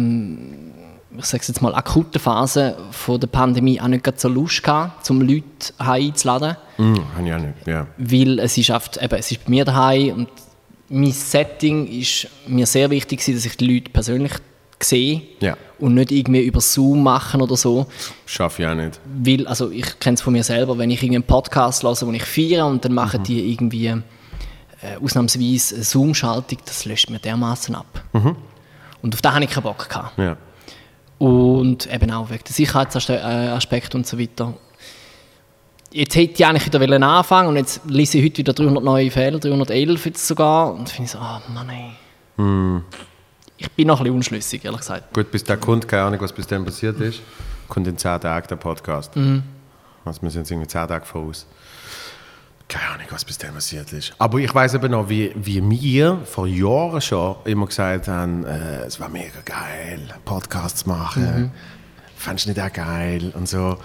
ich 1.18 1.26
sage 1.26 1.43
jetzt 1.47 1.62
mal, 1.62 1.74
akuten 1.76 2.20
Phase 2.22 2.78
von 2.91 3.20
der 3.20 3.28
Pandemie 3.28 3.82
auch 3.82 3.88
nicht 3.88 4.20
so 4.20 4.30
Lust 4.30 4.64
gehabt, 4.64 5.10
um 5.10 5.22
Leute 5.22 5.43
einzuladen, 5.78 6.58
Hm, 6.78 6.99
habe 7.16 7.28
ich 7.28 7.34
auch 7.34 7.39
nicht. 7.39 7.54
Ja. 7.68 7.88
weil 7.97 8.39
es 8.39 8.58
ist, 8.58 8.70
oft, 8.72 8.97
eben, 8.97 9.16
es 9.16 9.32
ist 9.32 9.43
bei 9.45 9.49
mir 9.49 9.66
daheim 9.66 10.14
und 10.14 10.30
mein 10.89 11.12
Setting 11.12 11.88
ist 11.88 12.28
mir 12.47 12.66
sehr 12.66 12.89
wichtig 12.89 13.20
dass 13.26 13.45
ich 13.45 13.58
die 13.58 13.74
Leute 13.76 13.89
persönlich 13.91 14.32
sehe 14.84 15.22
Ja. 15.40 15.58
und 15.80 15.94
nicht 15.96 16.12
irgendwie 16.12 16.42
über 16.42 16.62
Zoom 16.62 17.04
machen 17.04 17.42
oder 17.42 17.56
so. 17.58 17.86
Schaffe 18.26 18.64
ich 18.64 18.68
auch 18.68 18.76
nicht. 18.76 19.00
Weil, 19.24 19.48
also 19.48 19.70
ich 19.72 20.00
kenne 20.00 20.16
es 20.16 20.22
von 20.22 20.34
mir 20.34 20.44
selber, 20.44 20.78
wenn 20.78 20.92
ich 20.92 21.02
irgendwie 21.02 21.18
einen 21.18 21.24
Podcast 21.28 21.84
höre, 21.84 22.02
wo 22.02 22.12
ich 22.12 22.24
feiere 22.24 22.66
und 22.68 22.84
dann 22.86 22.94
machen 22.94 23.24
die 23.24 23.52
irgendwie 23.52 23.88
äh, 23.88 24.02
ausnahmsweise 25.04 25.76
eine 25.76 25.84
Zoom-Schaltung, 25.84 26.58
das 26.66 26.86
löscht 26.86 27.10
mir 27.10 27.20
dermaßen 27.20 27.76
ab. 27.76 28.04
Und 29.02 29.14
auf 29.16 29.22
das 29.22 29.34
habe 29.34 29.44
ich 29.44 29.50
keinen 29.50 29.64
Bock 29.64 29.88
gehabt. 29.90 30.18
Ja. 30.18 30.38
Und 31.18 31.92
eben 31.94 32.10
auch 32.12 32.30
wegen 32.30 32.44
der 32.44 32.54
Sicherheitsaspekte 32.54 33.96
und 33.98 34.08
so 34.08 34.18
weiter. 34.20 34.54
Jetzt 35.94 36.16
hätte 36.16 36.34
ich 36.34 36.46
eigentlich 36.46 36.68
wieder 36.74 37.08
anfangen 37.08 37.50
und 37.50 37.58
jetzt 37.58 37.82
lese 37.86 38.18
ich 38.18 38.26
heute 38.26 38.38
wieder 38.38 38.54
300 38.54 38.84
neue 38.84 39.12
Fehler, 39.12 39.38
311 39.40 40.06
jetzt 40.06 40.26
sogar. 40.26 40.74
Und 40.74 40.90
finde 40.90 41.06
ich 41.06 41.12
so, 41.12 41.20
ah 41.20 41.42
Mann, 41.54 41.70
ey. 41.70 41.92
Ich 43.62 43.72
bin 43.74 43.88
noch 43.88 43.99
ein 43.99 44.03
bisschen 44.05 44.16
unschlüssig, 44.16 44.66
ehrlich 44.66 44.80
gesagt. 44.80 45.14
Gut, 45.14 45.30
bis 45.30 45.43
der 45.43 45.55
kommt, 45.57 45.88
keine 45.88 46.03
Ahnung, 46.03 46.20
was 46.22 46.34
bis 46.34 46.47
dann 46.47 46.66
passiert 46.66 46.99
ist, 46.99 47.22
kommt 47.68 47.88
in 47.88 47.95
10 47.95 48.22
Tagen 48.22 48.47
der 48.49 48.55
Podcast. 48.55 49.12
Also 49.16 50.22
wir 50.24 50.32
sind 50.32 50.41
jetzt 50.41 50.51
irgendwie 50.51 50.68
10 50.68 50.88
Tage 50.88 51.05
voraus. 51.05 51.45
Keine 52.68 52.89
Ahnung, 52.89 53.05
was 53.12 53.24
bis 53.24 53.38
dann 53.38 53.53
passiert 53.53 53.93
ist. 53.93 54.14
Aber 54.18 54.39
ich 54.39 54.53
weiß 54.53 54.74
eben 54.74 54.89
noch, 54.91 55.09
wie, 55.09 55.32
wie 55.36 55.62
wir 55.70 56.22
vor 56.26 56.47
Jahren 56.47 57.01
schon 57.01 57.36
immer 57.45 57.68
gesagt 57.68 58.07
haben, 58.07 58.45
äh, 58.45 58.84
es 58.86 58.99
war 58.99 59.09
mega 59.09 59.41
geil, 59.45 59.99
einen 60.12 60.24
Podcast 60.26 60.80
zu 60.80 60.89
machen. 60.89 61.51
Fandest 62.16 62.47
du 62.47 62.49
nicht 62.51 62.62
auch 62.62 62.74
geil 62.74 63.32
und 63.36 63.47
so. 63.47 63.78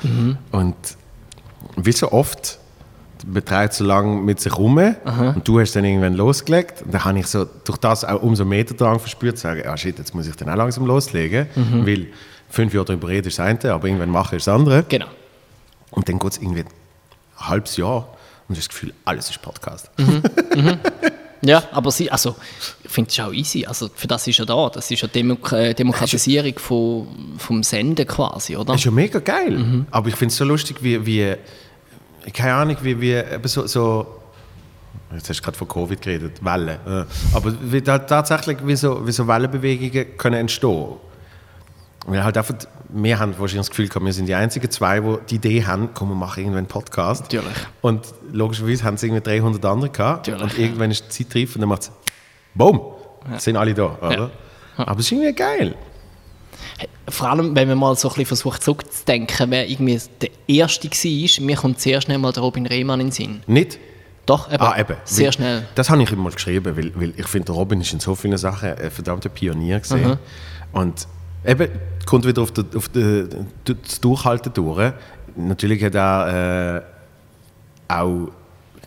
Und 0.53 0.77
wie 1.77 1.93
so 1.93 2.13
oft, 2.13 2.59
man 3.25 3.45
trägt 3.45 3.73
so 3.75 3.85
lange 3.85 4.21
mit 4.21 4.41
sich 4.41 4.57
rum 4.57 4.79
und 4.79 5.49
du 5.49 5.61
hast 5.61 5.75
dann 5.75 5.85
irgendwann 5.85 6.15
losgelegt. 6.15 6.83
Und 6.83 6.93
dann 6.93 7.05
habe 7.05 7.19
ich 7.19 7.27
so 7.27 7.47
durch 7.65 7.79
das 7.79 8.05
auch 8.05 8.23
umso 8.23 8.45
mehr 8.45 8.65
Drang 8.65 8.99
verspürt, 8.99 9.39
zu 9.39 9.43
sagen, 9.43 9.63
ah 9.67 9.77
shit, 9.77 9.99
jetzt 9.99 10.15
muss 10.15 10.27
ich 10.27 10.37
dann 10.37 10.49
auch 10.49 10.57
langsam 10.57 10.87
loslegen. 10.87 11.47
Weil 11.55 12.09
fünf 12.49 12.75
Jahre 12.75 12.87
darüber 12.87 13.09
reden 13.09 13.29
ist 13.29 13.39
das 13.39 13.47
eine, 13.47 13.73
aber 13.73 13.87
irgendwann 13.87 14.11
machen 14.11 14.37
ist 14.37 14.47
das 14.47 14.55
andere. 14.55 14.85
Genau. 14.89 15.07
Und 15.91 16.09
dann 16.09 16.19
geht 16.19 16.33
es 16.33 16.39
irgendwie 16.39 16.63
ein 16.63 16.69
halbes 17.39 17.77
Jahr 17.77 18.09
und 18.49 18.57
du 18.57 18.61
hast 18.61 18.69
das 18.69 18.69
Gefühl, 18.69 18.93
alles 19.05 19.31
ist 19.31 19.41
Podcast. 19.43 19.91
Ja, 21.43 21.63
aber 21.71 21.91
sie, 21.91 22.11
also, 22.11 22.35
ich 22.83 22.91
finde 22.91 23.11
es 23.11 23.21
auch 23.21 23.33
easy. 23.33 23.67
Also, 23.67 23.89
für 23.95 24.07
das 24.07 24.27
ist 24.27 24.39
ja 24.39 24.45
da. 24.45 24.71
Das 24.71 24.91
ist 24.91 25.01
ja 25.03 25.07
Demok 25.07 25.53
äh, 25.53 25.75
Demokratisierung 25.75 26.59
von, 26.59 27.07
vom 27.39 27.63
Senden 27.63 28.07
quasi, 28.07 28.57
oder? 28.57 28.73
Das 28.73 28.77
ist 28.77 28.87
ja 28.87 28.91
mega 28.91 29.19
geil. 29.21 29.85
Aber 29.91 30.09
ich 30.09 30.17
finde 30.17 30.33
es 30.33 30.37
so 30.37 30.45
lustig, 30.45 30.79
wie, 30.81 31.05
wie 31.07 31.35
keine 32.33 32.55
Ahnung, 32.55 32.77
wie, 32.83 33.01
wie 33.01 33.23
so, 33.45 33.67
so 33.67 34.07
jetzt 35.13 35.29
hast 35.29 35.39
du 35.41 35.45
gerade 35.45 35.59
von 35.59 35.69
Covid 35.69 36.01
geredet, 36.01 36.45
Wellen. 36.45 36.79
äh, 36.87 37.05
Aber 37.35 37.55
wie 37.61 37.81
da, 37.81 37.99
tatsächlich, 37.99 38.59
wie 38.65 38.77
so, 38.77 39.07
wie 39.07 39.13
so 39.13 39.27
Wellenbewegungen 39.27 40.17
können 40.17 40.41
entstehen. 40.41 40.95
Weil 42.07 42.23
halt 42.23 42.37
einfach, 42.39 42.55
wir 42.89 43.19
haben 43.19 43.33
wahrscheinlich 43.33 43.67
das 43.67 43.71
Gefühl 43.71 43.89
gehabt, 43.89 44.05
wir 44.05 44.13
sind 44.13 44.27
die 44.27 44.35
einzigen 44.35 44.71
zwei, 44.71 45.01
die 45.01 45.17
die 45.31 45.35
Idee 45.37 45.65
haben, 45.65 45.89
komm, 45.93 46.11
wir 46.11 46.15
machen 46.15 46.41
irgendwann 46.41 46.59
einen 46.59 46.67
Podcast. 46.69 47.23
Natürlich. 47.23 47.57
Und 47.81 48.07
logischerweise 48.33 48.85
haben 48.85 48.95
es 48.95 49.03
irgendwie 49.03 49.23
300 49.23 49.65
andere 49.65 49.91
gehabt. 49.91 50.29
Natürlich, 50.29 50.53
und 50.53 50.59
irgendwann 50.59 50.91
ist 50.93 51.19
die 51.19 51.29
Zeit 51.29 51.35
reif 51.37 51.55
und 51.57 51.63
dann 51.63 51.69
macht 51.69 51.83
es 51.83 51.93
BOOM! 52.55 52.81
Sind 53.39 53.57
alle 53.57 53.75
da, 53.75 53.99
oder? 54.01 54.31
Aber 54.77 55.01
es 55.01 55.07
ist 55.07 55.13
irgendwie 55.13 55.33
geil. 55.33 55.75
Vor 57.09 57.31
allem, 57.31 57.55
wenn 57.57 57.69
man 57.69 57.79
mal 57.79 57.97
so 57.97 58.09
ein 58.09 58.13
bisschen 58.15 58.27
versucht 58.27 58.63
zurückzudenken, 58.63 59.51
wer 59.51 59.69
irgendwie 59.69 59.99
der 60.21 60.31
Erste 60.47 60.89
war, 60.91 61.45
mir 61.47 61.57
kommt 61.57 61.81
sehr 61.81 62.01
schnell 62.01 62.19
mal 62.19 62.33
der 62.33 62.43
Robin 62.43 62.67
Rehmann 62.67 63.01
in 63.01 63.07
den 63.07 63.13
Sinn. 63.13 63.43
Nicht? 63.47 63.79
Doch, 64.27 64.53
eben, 64.53 64.61
Ah, 64.63 64.77
eben. 64.79 64.97
sehr 65.05 65.27
Weil- 65.27 65.33
schnell. 65.33 65.69
Das 65.77 65.89
habe 65.89 66.03
ich 66.03 66.11
immer 66.11 66.31
geschrieben, 66.31 66.77
weil, 66.77 66.93
weil 66.97 67.15
ich 67.17 67.27
finde, 67.29 67.53
Robin 67.53 67.81
ist 67.81 67.93
in 67.93 68.01
so 68.01 68.15
vielen 68.17 68.37
Sachen 68.37 68.71
ein 68.75 68.91
verdammter 68.91 69.29
Pionier 69.29 69.79
gesehen. 69.81 70.19
Und 70.73 71.07
eben, 71.47 71.69
kommt 72.07 72.27
wieder 72.27 72.43
auf, 72.43 72.51
die, 72.51 72.65
auf 72.75 72.89
die, 72.89 73.25
das 73.65 74.01
Durchhalten 74.01 74.53
durch. 74.53 74.93
Natürlich 75.37 75.83
hat 75.85 75.95
er 75.95 76.83
äh, 77.89 77.93
auch 77.93 78.29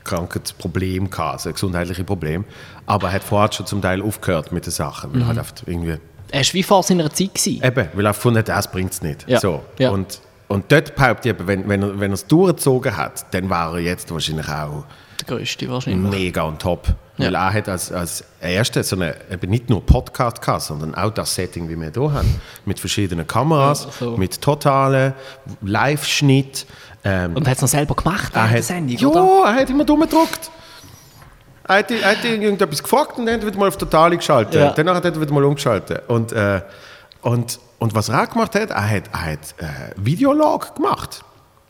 Krankheitsprobleme 0.03 1.07
gehabt, 1.09 1.33
also 1.33 1.51
gesundheitliche 1.53 2.03
Probleme. 2.03 2.43
Aber 2.85 3.07
er 3.07 3.13
hat 3.13 3.23
vorher 3.23 3.51
schon 3.53 3.65
zum 3.65 3.81
Teil 3.81 4.01
aufgehört 4.01 4.51
mit 4.51 4.65
den 4.65 4.71
Sachen, 4.71 5.13
weil 5.13 5.21
er 5.21 5.27
halt 5.37 5.63
irgendwie 5.65 5.97
Er 6.31 6.41
war 6.41 6.53
wie 6.53 6.63
vor 6.63 6.83
seiner 6.83 7.09
Zeit. 7.11 7.33
Gewesen. 7.35 7.63
Eben, 7.63 7.87
weil 7.93 8.05
er 8.05 8.13
gefunden 8.13 8.39
hat, 8.39 8.49
das 8.49 8.69
bringt 8.71 8.91
es 8.93 9.01
nicht. 9.01 9.27
Ja. 9.27 9.39
So. 9.39 9.63
Ja. 9.77 9.89
Und, 9.91 10.21
und 10.47 10.71
dort 10.71 10.95
behaupte 10.95 11.29
ich, 11.29 11.35
wenn, 11.39 11.67
wenn, 11.69 11.81
er, 11.83 11.99
wenn 11.99 12.11
er 12.11 12.15
es 12.15 12.25
durchgezogen 12.27 12.95
hat, 12.97 13.25
dann 13.33 13.49
war 13.49 13.73
er 13.73 13.79
jetzt 13.79 14.11
wahrscheinlich 14.11 14.47
auch 14.47 14.85
Der 15.27 15.37
größte 15.37 15.69
wahrscheinlich. 15.69 16.09
mega 16.11 16.43
on 16.43 16.57
top. 16.57 16.87
Ja. 17.17 17.25
Weil 17.25 17.35
er 17.35 17.53
hat 17.53 17.67
als, 17.69 17.91
als 17.91 18.23
Erster 18.39 18.81
so 18.83 18.95
eine, 18.95 19.13
eben 19.29 19.49
nicht 19.51 19.69
nur 19.69 19.85
Podcast 19.85 20.41
gehabt, 20.41 20.61
sondern 20.61 20.95
auch 20.95 21.09
das 21.11 21.35
Setting, 21.35 21.67
wie 21.67 21.75
wir 21.75 21.91
hier 21.93 22.13
haben. 22.13 22.41
Mit 22.65 22.79
verschiedenen 22.79 23.27
Kameras, 23.27 23.85
Ja, 23.85 23.91
so. 23.99 24.17
mit 24.17 24.39
totalen 24.41 25.13
Live-Schnitt. 25.61 26.65
Ähm, 27.03 27.35
Und 27.35 27.45
er 27.47 27.51
hat 27.51 27.57
es 27.57 27.61
noch 27.61 27.69
selber 27.69 27.95
gemacht 27.95 28.31
er 28.35 28.49
hat, 28.49 28.63
Sendung, 28.63 28.97
ja, 28.97 29.07
oder? 29.07 29.47
er 29.49 29.61
hat 29.61 29.69
immer 29.69 29.85
dumm 29.85 30.01
gedruckt. 30.01 30.51
Er 31.69 31.77
hat, 31.77 31.91
irgendetwas 32.25 32.81
gefragt 32.81 33.17
und 33.17 33.25
dann 33.27 33.39
er 33.39 33.45
wieder 33.47 33.57
mal 33.59 33.67
auf 33.67 33.77
Totale 33.77 34.17
geschaltet. 34.17 34.55
Ja. 34.55 34.71
Danach 34.75 34.95
hat 34.95 35.05
er 35.05 35.21
wieder 35.21 35.31
mal 35.33 35.43
umgeschaltet. 35.43 36.01
Und, 36.07 36.31
äh, 36.33 36.61
und, 37.21 37.59
und 37.77 37.93
was 37.93 38.09
er 38.09 38.23
auch 38.23 38.29
gemacht 38.29 38.55
hat, 38.55 38.71
er 38.71 38.89
hat, 38.89 39.03
er 39.13 39.25
hat 39.33 39.39
äh, 39.59 39.65
Videolog 39.95 40.75
gemacht. 40.75 41.23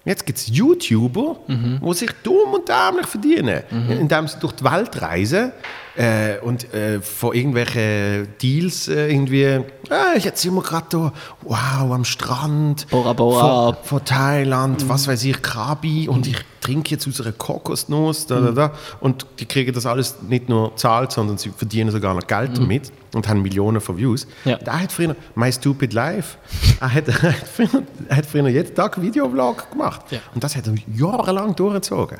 Jetzt 0.06 0.26
gibt 0.26 0.40
es 0.40 0.48
YouTuber, 0.48 1.36
Mhm. 1.48 1.82
die 1.86 1.94
sich 1.94 2.12
dumm 2.24 2.54
und 2.54 2.68
dämlich 2.70 3.06
verdienen, 3.08 3.62
indem 3.90 4.28
sie 4.28 4.40
durch 4.40 4.54
die 4.54 4.64
Welt 4.64 5.00
reisen 5.02 5.52
äh, 6.00 6.40
und 6.40 6.74
äh, 6.74 7.02
von 7.02 7.36
irgendwelchen 7.36 8.30
Deals 8.42 8.88
äh, 8.88 9.12
irgendwie, 9.12 9.60
ah, 9.90 10.18
jetzt 10.18 10.42
sind 10.42 10.54
wir 10.56 10.62
gerade 10.62 10.86
da, 10.90 11.14
wow, 11.42 11.92
am 11.92 12.06
Strand, 12.06 12.88
Bora 12.90 13.12
Bora. 13.12 13.74
von, 13.74 13.84
von 13.84 14.06
Thailand, 14.06 14.88
was 14.88 15.10
weiß 15.10 15.26
ich, 15.26 15.42
Krabi 15.42 16.08
und 16.08 16.26
ich 16.26 16.38
trinke 16.62 16.92
jetzt 16.92 17.06
aus 17.06 17.20
einer 17.20 17.34
Kokosnuss, 17.34 18.28
da, 18.28 18.40
da, 18.40 18.52
da. 18.52 18.72
Und 19.02 19.26
die 19.40 19.46
kriegen 19.46 19.74
das 19.74 19.86
alles 19.86 20.16
nicht 20.22 20.48
nur 20.48 20.74
zahlt, 20.78 21.12
sondern 21.12 21.38
sie 21.38 21.50
verdienen 21.50 21.92
sogar 21.92 22.14
noch 22.14 22.26
Geld 22.26 22.58
damit 22.58 22.94
und 23.14 23.28
haben 23.28 23.42
Millionen 23.42 23.82
von 23.82 23.98
Views. 23.98 24.26
Ja. 24.46 24.56
Er 24.56 24.84
hat 24.84 24.94
früher, 24.94 25.18
My 25.36 25.52
Stupid 25.52 25.92
Life, 25.92 26.38
er 26.80 26.94
hat, 26.94 27.10
er 27.10 27.22
hat, 27.24 27.36
früher, 27.54 27.84
er 28.08 28.18
hat 28.18 28.26
früher 28.26 28.48
jeden 28.48 28.74
Tag 28.74 29.02
Videovlog 29.02 29.70
gemacht. 29.72 30.02
Ja. 30.12 30.20
Und 30.34 30.46
das 30.46 30.56
hat 30.56 30.66
er 30.66 30.76
jahrelang 30.96 31.56
durchgezogen. 31.58 32.20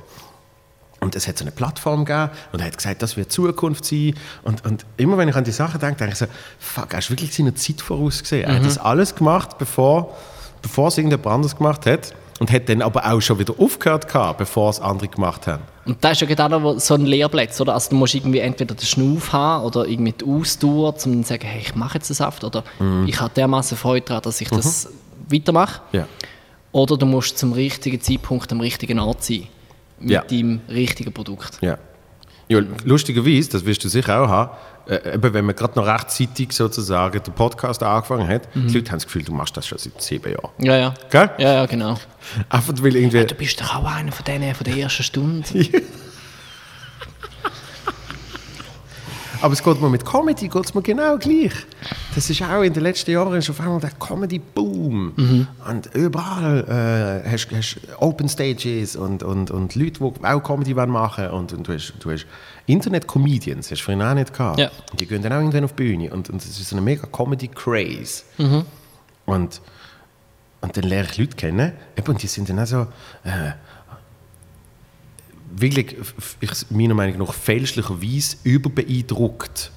Und 1.00 1.16
es 1.16 1.28
hat 1.28 1.38
so 1.38 1.44
eine 1.44 1.52
Plattform 1.52 2.06
gegeben 2.06 2.30
und 2.52 2.60
er 2.60 2.68
hat 2.68 2.78
gesagt, 2.78 3.02
das 3.02 3.16
wird 3.16 3.32
Zukunft 3.32 3.86
sein. 3.86 4.16
Und, 4.44 4.66
und 4.66 4.86
immer 4.98 5.18
wenn 5.18 5.30
ich 5.30 5.36
an 5.36 5.44
die 5.44 5.52
Sachen 5.52 5.80
denke, 5.80 5.98
denke 5.98 6.14
ich 6.14 6.20
so, 6.20 6.26
fuck, 6.60 6.94
hast 6.94 7.10
du 7.10 7.14
wirklich 7.14 7.34
seine 7.34 7.54
Zeit 7.54 7.82
vorausgesehen? 7.82 8.50
Er 8.50 8.56
hat 8.56 8.66
das 8.66 8.78
alles 8.78 9.16
gemacht, 9.16 9.58
bevor, 9.58 10.16
bevor 10.62 10.90
es 10.90 10.98
irgendjemand 10.98 11.28
anderes 11.28 11.56
gemacht 11.56 11.86
hat. 11.86 12.14
Und 12.40 12.50
hat 12.54 12.70
dann 12.70 12.82
aber 12.82 13.06
auch 13.06 13.20
schon 13.20 13.38
wieder 13.38 13.54
aufgehört 13.60 14.08
gehabt, 14.08 14.38
bevor 14.38 14.70
es 14.70 14.80
andere 14.80 15.10
gemacht 15.10 15.46
haben. 15.46 15.62
Und 15.86 16.02
da 16.02 16.12
ist 16.12 16.22
ja 16.22 16.48
noch 16.48 16.80
so 16.80 16.94
ein 16.94 17.06
Lehrplatz, 17.06 17.60
oder? 17.60 17.74
Also 17.74 17.90
du 17.90 17.98
musst 17.98 18.16
irgendwie 18.16 18.40
entweder 18.40 18.76
den 18.76 18.86
Schnuff 18.86 19.34
haben 19.34 19.66
oder 19.66 19.86
irgendwie 19.86 20.14
die 20.14 20.24
Ausdauer, 20.24 20.94
um 21.06 21.24
zu 21.24 21.28
sagen, 21.28 21.46
hey, 21.46 21.60
ich 21.60 21.76
mache 21.76 21.96
jetzt 21.98 22.10
den 22.10 22.14
Saft 22.14 22.46
oder 22.46 22.64
ich 23.06 23.20
habe 23.20 23.34
dermaßen 23.34 23.76
Freude 23.78 24.06
daran, 24.06 24.24
dass 24.24 24.40
ich 24.40 24.48
das 24.48 24.88
weitermache. 25.28 25.82
Ja. 25.92 26.08
Oder 26.72 26.96
du 26.96 27.06
musst 27.06 27.38
zum 27.38 27.52
richtigen 27.52 28.00
Zeitpunkt 28.00 28.50
am 28.54 28.62
richtigen 28.62 29.00
Ort 29.00 29.22
sein. 29.22 29.48
Mit 30.00 30.12
Ja. 30.12 30.22
deinem 30.24 30.62
richtigen 30.70 31.14
Produkt. 31.14 31.58
Ja. 31.62 31.78
ja 32.48 32.62
lustigerweise, 32.84 33.50
das 33.52 33.66
wirst 33.66 33.84
du 33.84 33.90
sicher 33.90 34.22
auch 34.22 34.30
haben, 34.30 34.52
äh, 34.88 35.14
eben 35.16 35.34
wenn 35.34 35.46
man 35.46 35.56
gerade 35.56 35.78
noch 35.78 35.86
rechtzeitig 35.86 36.52
sozusagen 36.52 37.22
den 37.22 37.34
Podcast 37.34 37.84
angefangen 37.84 38.28
hat, 38.28 38.48
die 38.56 38.74
Leute 38.74 38.92
haben 38.92 38.98
das 38.98 39.06
Gefühl, 39.06 39.24
du 39.24 39.34
machst 39.34 39.56
das 39.56 39.68
schon 39.68 39.78
seit 39.78 40.02
sieben 40.02 40.32
Jahren. 40.32 40.50
Ja, 40.60 40.76
ja. 40.78 40.94
Gell? 41.12 41.30
Ja, 41.38 41.54
ja, 41.54 41.66
genau. 41.66 41.96
Einfach 42.50 42.74
weil 42.82 42.96
irgendwie... 42.96 43.26
Du 43.26 43.36
bist 43.36 43.60
doch 43.62 43.76
auch 43.76 43.86
einer 43.86 44.12
von 44.12 44.26
denen 44.26 44.56
von 44.56 44.64
der 44.66 44.78
ersten 44.78 45.04
Stunde. 45.04 45.46
Aber 49.42 49.54
es 49.54 49.64
geht 49.64 49.82
mir 49.82 49.90
mit 49.90 50.06
Comedy 50.06 50.50
geht's 50.50 50.74
mir 50.74 50.82
genau 50.82 51.18
gleich. 51.18 51.54
Das 52.14 52.30
ist 52.30 52.42
auch 52.42 52.62
in 52.62 52.74
den 52.74 52.84
letzten 52.84 53.12
Jahren 53.12 53.36
ist 53.36 53.50
auf 53.50 53.60
einmal 53.62 53.80
der 53.80 53.92
Comedy-Boom. 53.92 55.48
Und 55.70 55.96
überall 55.96 57.24
äh, 57.26 57.30
hast 57.30 57.48
du 57.50 57.56
Open 58.00 58.28
Stages 58.28 58.96
und, 58.96 59.24
und, 59.24 59.50
und 59.50 59.76
Leute, 59.76 60.00
die 60.00 60.26
auch 60.26 60.44
Comedy 60.44 60.76
wollen 60.76 60.90
machen 60.90 61.30
und, 61.30 61.54
und 61.54 61.68
du 61.68 61.74
hast, 61.74 61.94
du 62.00 62.12
hast 62.12 62.26
Internet-Comedians, 62.66 63.72
hast 63.72 63.80
du 63.80 63.86
vorhin 63.86 64.02
auch 64.02 64.14
nicht 64.14 64.34
gehabt. 64.34 64.60
Ja. 64.60 64.72
Die 65.00 65.06
gehen 65.06 65.22
dann 65.22 65.32
auch 65.32 65.38
irgendwann 65.38 65.64
auf 65.64 65.74
die 65.74 65.84
Bühne 65.84 66.14
und, 66.14 66.30
und 66.30 66.42
das 66.42 66.50
ist 66.50 66.68
so 66.68 66.76
eine 66.76 66.84
mega 66.84 67.08
Comedy-Craze. 67.08 68.24
Und, 69.26 69.62
und 70.62 70.78
dann 70.78 70.84
lerne 70.84 71.08
ich 71.10 71.18
Leute 71.18 71.36
kennen 71.38 71.72
und 72.06 72.22
die 72.22 72.28
sind 72.28 72.50
dann 72.50 72.60
auch 72.60 72.68
so... 72.68 72.82
Äh, 73.24 73.52
wirklich, 75.56 75.96
ich, 76.42 76.52
meiner 76.70 76.94
Meinung 76.94 77.18
nach, 77.20 77.34
fälschlicherweise 77.34 78.38
überbeeindruckt, 78.44 79.72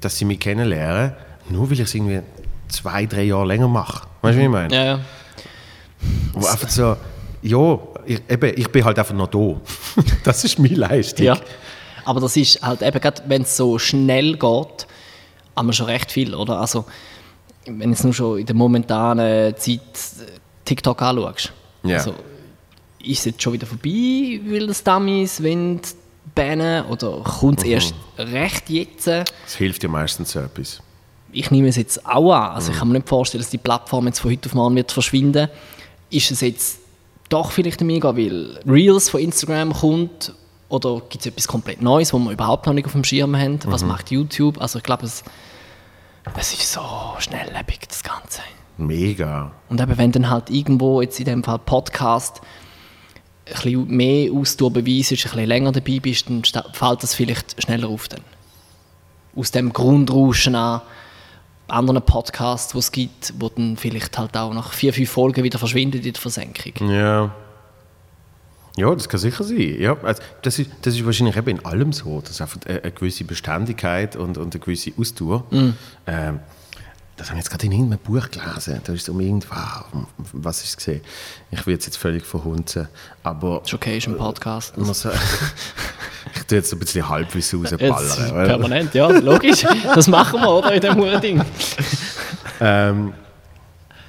dass 0.00 0.16
sie 0.18 0.24
mich 0.24 0.40
kennenlernen, 0.40 1.12
nur 1.48 1.66
weil 1.68 1.74
ich 1.74 1.80
es 1.80 1.94
irgendwie 1.94 2.20
zwei, 2.68 3.06
drei 3.06 3.22
Jahre 3.24 3.46
länger 3.46 3.68
mache. 3.68 4.06
Weißt 4.22 4.36
du, 4.36 4.40
wie 4.40 4.44
ich 4.44 4.50
meine? 4.50 4.74
Ja, 4.74 4.84
ja. 4.84 5.00
Wo 6.32 6.46
einfach 6.46 6.68
so, 6.68 6.96
ja, 7.42 7.78
ich, 8.06 8.20
eben, 8.28 8.52
ich 8.58 8.68
bin 8.68 8.84
halt 8.84 8.98
einfach 8.98 9.14
noch 9.14 9.28
da. 9.28 9.60
das 10.24 10.44
ist 10.44 10.58
meine 10.58 10.74
Leistung. 10.74 11.26
ja. 11.26 11.36
Aber 12.04 12.20
das 12.20 12.36
ist 12.36 12.62
halt 12.62 12.80
eben, 12.82 12.98
gerade 12.98 13.22
wenn 13.28 13.42
es 13.42 13.56
so 13.56 13.78
schnell 13.78 14.32
geht, 14.32 14.86
haben 15.54 15.66
wir 15.68 15.72
schon 15.74 15.86
recht 15.86 16.10
viel, 16.10 16.34
oder? 16.34 16.58
Also, 16.58 16.86
wenn 17.66 17.78
du 17.80 17.88
jetzt 17.90 18.04
nur 18.04 18.14
schon 18.14 18.38
in 18.38 18.46
der 18.46 18.56
momentanen 18.56 19.54
Zeit 19.56 19.80
äh, 19.80 20.38
TikTok 20.64 21.02
anschaust, 21.02 21.52
Ja. 21.82 21.98
also, 21.98 22.14
ist 23.02 23.20
es 23.20 23.24
jetzt 23.26 23.42
schon 23.42 23.52
wieder 23.54 23.66
vorbei, 23.66 24.40
weil 24.46 24.66
das 24.66 24.82
Dummies 24.84 25.42
wollen 25.42 25.80
bannen 26.34 26.84
oder 26.86 27.22
kommt 27.22 27.60
es 27.60 27.64
Mhm. 27.64 27.70
erst 27.72 27.94
recht 28.18 28.70
jetzt? 28.70 29.06
Das 29.06 29.28
hilft 29.56 29.82
ja 29.82 29.88
meistens 29.88 30.32
so 30.32 30.40
etwas. 30.40 30.80
ich 31.32 31.50
nehme 31.52 31.68
es 31.68 31.76
jetzt 31.76 32.04
auch 32.06 32.32
an. 32.32 32.50
Also 32.56 32.70
ich 32.70 32.76
Mhm. 32.76 32.78
kann 32.80 32.88
mir 32.88 32.94
nicht 32.94 33.08
vorstellen, 33.08 33.40
dass 33.42 33.50
die 33.50 33.58
Plattform 33.58 34.06
jetzt 34.06 34.18
von 34.18 34.32
heute 34.32 34.48
auf 34.48 34.54
morgen 34.54 34.74
wird 34.74 34.90
verschwinden. 34.90 35.48
Ist 36.10 36.30
es 36.32 36.40
jetzt 36.40 36.80
doch 37.28 37.52
vielleicht 37.52 37.80
mega, 37.82 38.16
weil 38.16 38.58
Reels 38.66 39.08
von 39.08 39.20
Instagram 39.20 39.72
kommt 39.72 40.34
oder 40.68 41.00
gibt 41.08 41.20
es 41.20 41.26
etwas 41.26 41.46
komplett 41.46 41.80
Neues, 41.82 42.12
wo 42.12 42.18
wir 42.18 42.32
überhaupt 42.32 42.66
noch 42.66 42.72
nicht 42.72 42.86
auf 42.86 42.92
dem 42.92 43.04
Schirm 43.04 43.36
haben? 43.36 43.54
Mhm. 43.54 43.60
Was 43.66 43.84
macht 43.84 44.10
YouTube? 44.10 44.60
Also 44.60 44.78
ich 44.78 44.84
glaube, 44.84 45.04
es, 45.06 45.22
es 46.36 46.52
ist 46.52 46.72
so 46.72 46.80
schnelllebig, 47.20 47.78
das 47.88 48.02
Ganze. 48.02 48.40
Mega. 48.76 49.52
Und 49.68 49.80
eben, 49.80 49.98
wenn 49.98 50.10
dann 50.10 50.30
halt 50.30 50.50
irgendwo, 50.50 51.00
jetzt 51.00 51.18
in 51.20 51.26
dem 51.26 51.44
Fall 51.44 51.58
Podcast, 51.60 52.40
bisschen 53.54 53.88
mehr 53.88 54.32
Ausdauer 54.32 54.72
beweisst, 54.72 55.12
ein 55.12 55.16
bisschen 55.16 55.46
länger 55.46 55.72
dabei 55.72 55.98
bist, 56.00 56.28
dann 56.28 56.42
fällt 56.42 57.02
das 57.02 57.14
vielleicht 57.14 57.62
schneller 57.62 57.88
auf. 57.88 58.08
Dann. 58.08 58.20
Aus 59.36 59.50
dem 59.50 59.72
Grundrauschen 59.72 60.54
an 60.54 60.82
anderen 61.68 62.02
Podcasts, 62.02 62.72
die 62.72 62.78
es 62.78 62.92
gibt, 62.92 63.34
wo 63.38 63.48
dann 63.48 63.76
vielleicht 63.76 64.18
halt 64.18 64.36
auch 64.36 64.52
nach 64.52 64.72
vier, 64.72 64.92
fünf 64.92 65.10
Folgen 65.10 65.44
wieder 65.44 65.58
verschwindet 65.58 66.04
in 66.04 66.12
der 66.12 66.20
Versenkung. 66.20 66.90
Ja. 66.90 67.34
Ja, 68.76 68.94
das 68.94 69.08
kann 69.08 69.20
sicher 69.20 69.44
sein. 69.44 69.76
Ja, 69.80 69.96
also 70.02 70.22
das, 70.42 70.58
ist, 70.58 70.70
das 70.82 70.94
ist 70.94 71.04
wahrscheinlich 71.04 71.36
eben 71.36 71.58
in 71.58 71.64
allem 71.64 71.92
so, 71.92 72.20
dass 72.20 72.40
einfach 72.40 72.60
eine, 72.66 72.82
eine 72.82 72.92
gewisse 72.92 73.24
Beständigkeit 73.24 74.16
und, 74.16 74.38
und 74.38 74.54
eine 74.54 74.64
gewisse 74.64 74.92
Ausdauer. 74.96 75.44
Ähm, 76.06 76.40
das 77.20 77.28
habe 77.28 77.38
ich 77.38 77.44
jetzt 77.44 77.50
gerade 77.50 77.66
in 77.66 77.72
irgendeinem 77.72 77.98
Buch 77.98 78.30
gelesen. 78.30 78.80
Da 78.82 78.94
ist 78.94 79.02
es 79.02 79.08
um 79.10 79.20
irgendwas, 79.20 79.84
was 80.32 80.62
ist 80.62 80.68
es 80.70 80.76
gesehen? 80.78 81.02
Ich 81.50 81.66
will 81.66 81.74
jetzt, 81.74 81.84
jetzt 81.84 81.98
völlig 81.98 82.24
verhunzen, 82.24 82.88
aber 83.22 83.60
Ist 83.62 83.74
okay, 83.74 83.98
ist 83.98 84.08
ein 84.08 84.16
Podcast. 84.16 84.74
man 84.86 84.94
so, 84.94 85.10
ich 86.34 86.42
tue 86.44 86.56
jetzt 86.56 86.72
ein 86.72 86.78
bisschen 86.78 87.06
Jetzt 87.78 87.90
rausballern. 87.92 88.46
permanent, 88.46 88.94
ja, 88.94 89.08
logisch. 89.10 89.66
Das 89.94 90.06
machen 90.06 90.40
wir, 90.40 90.48
oder? 90.50 90.72
In 90.72 90.80
dem 90.80 91.20
Ding. 91.20 91.44
Ähm, 92.58 93.12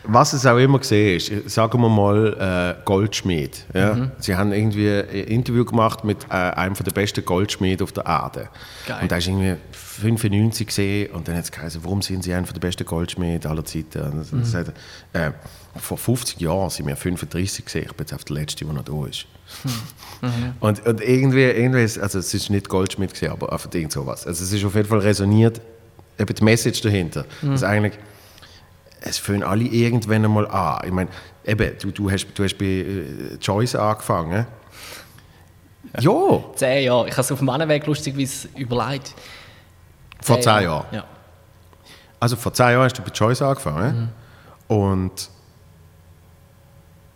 was 0.03 0.33
es 0.33 0.45
auch 0.45 0.57
immer 0.57 0.79
gesehen 0.79 1.17
ist, 1.17 1.49
sagen 1.53 1.79
wir 1.81 1.89
mal 1.89 2.75
äh, 2.79 2.85
Goldschmied. 2.85 3.65
Ja? 3.73 3.93
Mhm. 3.93 4.11
Sie 4.19 4.35
haben 4.35 4.51
irgendwie 4.51 4.89
ein 4.89 5.05
Interview 5.27 5.63
gemacht 5.65 6.03
mit 6.03 6.25
äh, 6.29 6.33
einem 6.33 6.73
der 6.75 6.91
besten 6.91 7.23
Goldschmiede 7.23 7.83
auf 7.83 7.91
der 7.91 8.05
Erde. 8.05 8.49
Geil. 8.87 8.99
Und 9.03 9.11
da 9.11 9.17
ist 9.17 9.27
irgendwie 9.27 9.55
95 9.71 10.67
gesehen 10.67 11.11
und 11.11 11.27
dann 11.27 11.35
hat 11.35 11.43
es 11.43 11.51
geheißen, 11.51 11.83
warum 11.83 12.01
sind 12.01 12.23
Sie 12.23 12.33
einer 12.33 12.47
der 12.47 12.59
besten 12.59 12.85
Goldschmiede 12.85 13.49
aller 13.49 13.63
Zeiten? 13.65 14.01
Und 14.01 14.31
Mhm. 14.33 14.43
sagt 14.43 14.71
äh, 15.13 15.31
vor 15.77 15.97
50 15.97 16.41
Jahren 16.41 16.69
sind 16.69 16.87
wir 16.87 16.95
35 16.95 17.65
gesehen, 17.65 17.83
ich 17.83 17.93
bin 17.93 18.05
jetzt 18.05 18.13
auf 18.13 18.23
der 18.23 18.35
Letzte, 18.37 18.65
der 18.65 18.73
noch 18.73 18.83
da 18.83 19.05
ist. 19.07 19.25
Mhm. 20.21 20.53
Und, 20.59 20.85
und 20.85 21.01
irgendwie, 21.01 21.43
irgendwie 21.43 21.83
ist, 21.83 21.99
also 21.99 22.19
es 22.19 22.33
ist 22.33 22.49
nicht 22.49 22.69
Goldschmied 22.69 23.11
gesehen, 23.11 23.31
aber 23.31 23.51
einfach 23.51 23.69
irgend 23.73 23.91
sowas. 23.91 24.25
Also 24.25 24.43
es 24.43 24.51
ist 24.51 24.63
auf 24.65 24.75
jeden 24.75 24.87
Fall 24.87 24.99
resoniert, 24.99 25.61
eben 26.19 26.33
die 26.35 26.43
Message 26.43 26.81
dahinter. 26.81 27.25
Mhm. 27.41 27.51
Dass 27.51 27.63
eigentlich, 27.63 27.93
es 29.01 29.17
fangen 29.17 29.43
alle 29.43 29.63
irgendwann 29.65 30.23
einmal 30.23 30.47
an. 30.47 30.81
Ich 30.85 30.91
meine, 30.91 31.09
eben, 31.45 31.77
du, 31.81 31.91
du, 31.91 32.09
hast, 32.09 32.27
du 32.35 32.43
hast 32.43 32.57
bei 32.57 32.65
äh, 32.65 33.35
Joyce 33.41 33.75
angefangen. 33.75 34.45
Ja, 35.99 36.43
Zehn 36.55 36.85
Jahre. 36.85 37.07
Ich 37.07 37.13
habe 37.13 37.21
es 37.21 37.31
auf 37.31 37.39
dem 37.39 37.49
anderen 37.49 37.69
Weg 37.69 37.85
lustigerweise 37.87 38.47
überlegt. 38.55 39.13
vor 40.21 40.39
zehn 40.39 40.63
Jahren. 40.63 40.85
Ja. 40.91 41.03
Also 42.19 42.35
vor 42.35 42.53
zehn 42.53 42.71
Jahren 42.71 42.83
hast 42.83 42.97
du 42.97 43.01
bei 43.01 43.09
Joyce 43.11 43.41
angefangen. 43.41 44.09
Und, 44.67 45.29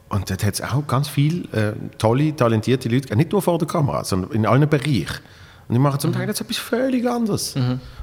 und 0.10 0.30
dort 0.30 0.44
hat 0.44 0.54
es 0.56 0.62
auch 0.62 0.86
ganz 0.88 1.08
viele 1.08 1.44
äh, 1.54 1.74
tolle, 1.98 2.36
talentierte 2.36 2.90
Leute, 2.90 3.16
nicht 3.16 3.32
nur 3.32 3.42
vor 3.42 3.60
der 3.60 3.68
Kamera, 3.68 4.04
sondern 4.04 4.32
in 4.32 4.46
allen 4.46 4.68
Bereichen. 4.68 5.20
Und 5.68 5.74
die 5.74 5.80
machen 5.80 6.00
zum 6.00 6.12
Teil 6.12 6.28
jetzt 6.28 6.42
etwas 6.42 6.58
völlig 6.58 7.08
anderes. 7.08 7.56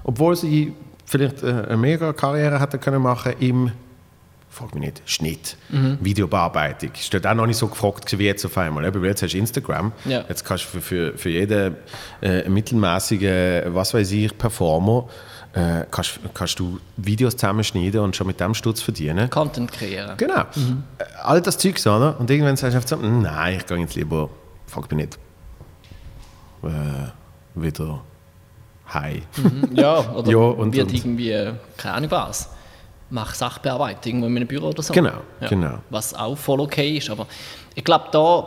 Obwohl 0.04 0.34
sie 0.36 0.74
vielleicht 1.06 1.42
äh, 1.42 1.46
eine 1.68 1.76
mega 1.76 2.12
Karriere 2.12 2.60
hätten 2.60 2.80
können 2.80 3.02
machen 3.02 3.32
im, 3.40 3.70
frag 4.50 4.74
mich 4.74 4.84
nicht, 4.84 5.02
Schnitt, 5.06 5.56
Videobearbeitung. 6.00 6.90
Ist 6.92 7.12
dort 7.14 7.26
auch 7.26 7.34
noch 7.34 7.46
nicht 7.46 7.56
so 7.56 7.68
gefragt 7.68 8.16
wie 8.18 8.26
jetzt 8.26 8.44
auf 8.44 8.56
einmal. 8.58 8.84
Eben, 8.84 9.00
weil 9.00 9.08
jetzt 9.10 9.22
hast 9.22 9.32
du 9.32 9.38
Instagram, 9.38 9.92
Ja. 10.04 10.24
jetzt 10.28 10.44
kannst 10.44 10.64
du 10.64 10.68
für, 10.68 10.80
für, 10.80 11.18
für 11.18 11.30
jeden 11.30 11.76
äh, 12.20 12.48
mittelmäßigen, 12.48 13.74
was 13.74 13.94
weiß 13.94 14.10
ich, 14.12 14.36
Performer, 14.36 15.08
äh, 15.54 15.84
kannst, 15.90 16.18
kannst 16.34 16.58
du 16.58 16.78
Videos 16.96 17.36
zusammenschneiden 17.36 18.00
und 18.00 18.16
schon 18.16 18.26
mit 18.26 18.40
dem 18.40 18.54
Stutz 18.54 18.80
verdienen. 18.80 19.28
Content 19.30 19.70
kreieren. 19.72 20.16
Genau. 20.16 20.40
Äh, 20.40 21.04
All 21.22 21.40
das 21.42 21.58
Zeug 21.58 21.78
so, 21.78 21.92
oder? 21.94 22.18
Und 22.18 22.30
irgendwann 22.30 22.56
sagst 22.56 22.72
du 22.74 22.76
einfach 22.78 22.88
so, 22.88 22.96
"Mm, 22.96 23.22
nein, 23.22 23.56
ich 23.58 23.66
gehe 23.66 23.76
jetzt 23.78 23.94
lieber, 23.94 24.30
frag 24.66 24.90
mich 24.90 25.06
nicht, 25.06 25.18
äh, 26.64 27.08
wieder 27.54 28.02
heim. 28.94 29.22
Ja, 29.74 29.98
oder 30.12 30.30
Ja, 30.30 30.38
und- 30.38 30.74
wird 30.74 30.88
und- 30.88 30.94
irgendwie, 30.94 31.30
äh, 31.30 31.52
keine 31.76 31.94
Ahnung 31.94 32.10
was, 32.10 32.48
mach 33.10 33.34
Sachbearbeitung 33.34 34.04
irgendwo 34.12 34.26
in 34.28 34.36
einem 34.36 34.46
Büro 34.48 34.68
oder 34.68 34.82
so. 34.82 34.92
Genau, 34.94 35.18
genau. 35.48 35.78
Was 35.90 36.14
auch 36.14 36.36
voll 36.36 36.60
okay 36.60 36.96
ist, 36.98 37.10
aber 37.10 37.26
ich 37.74 37.84
glaube 37.84 38.06
da, 38.12 38.46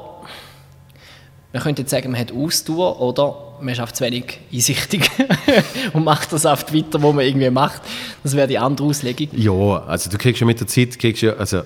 man 1.54 1.62
könnte 1.64 1.84
jetzt 1.84 1.92
sagen, 1.92 2.12
man 2.12 2.20
hat 2.20 2.32
Ausdauer 2.34 3.00
oder 3.00 3.36
man 3.62 3.70
ist 3.74 3.80
einfach 3.80 3.94
zu 3.94 4.04
wenig 4.04 4.40
einsichtig 4.52 5.10
und 5.94 6.04
macht 6.04 6.34
das 6.34 6.46
oft 6.46 6.74
weiter, 6.76 7.02
wo 7.02 7.14
man 7.14 7.24
irgendwie 7.26 7.50
macht. 7.50 7.82
Das 8.24 8.36
wäre 8.36 8.48
die 8.48 8.58
andere 8.58 8.88
Auslegung. 8.88 9.30
Ja, 9.34 9.52
also 9.86 10.10
du 10.10 10.18
kriegst 10.18 10.42
ja 10.42 10.46
mit 10.48 10.60
der 10.60 10.68
Zeit, 10.68 11.00
kriegst 11.00 11.22
ja, 11.22 11.34
also 11.34 11.62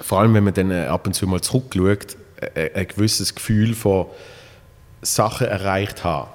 vor 0.00 0.20
allem 0.20 0.32
wenn 0.34 0.44
man 0.44 0.54
dann 0.54 0.70
äh, 0.70 0.86
ab 0.86 1.06
und 1.06 1.12
zu 1.14 1.26
mal 1.26 1.40
zurückschaut, 1.42 2.16
äh, 2.54 2.70
ein 2.74 2.88
gewisses 2.88 3.34
Gefühl 3.34 3.74
von 3.74 4.06
Sachen 5.02 5.46
erreicht 5.48 6.02
haben. 6.04 6.30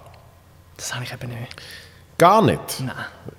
Das 0.77 0.93
habe 0.93 1.03
ich 1.03 1.11
eben 1.13 1.29
nicht. 1.29 1.55
Gar 2.21 2.43
nicht. 2.43 2.61
Nein. 2.81 2.91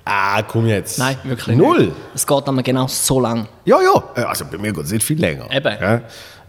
Ah, 0.05 0.43
komm 0.43 0.67
jetzt. 0.67 0.99
Nein, 0.99 1.17
wirklich 1.23 1.57
Null. 1.57 1.79
nicht. 1.87 1.93
Es 2.17 2.27
geht 2.27 2.49
einmal 2.49 2.65
genau 2.65 2.89
so 2.89 3.21
lang. 3.21 3.47
Ja, 3.65 3.79
ja. 3.81 4.03
Äh, 4.17 4.25
Also 4.27 4.45
bei 4.45 4.59
mir 4.59 4.73
geht 4.73 4.85
es 4.85 4.91
nicht 4.91 5.05
viel 5.05 5.21
länger. 5.21 5.49
Eben. 5.53 5.77
Ja? 5.81 6.01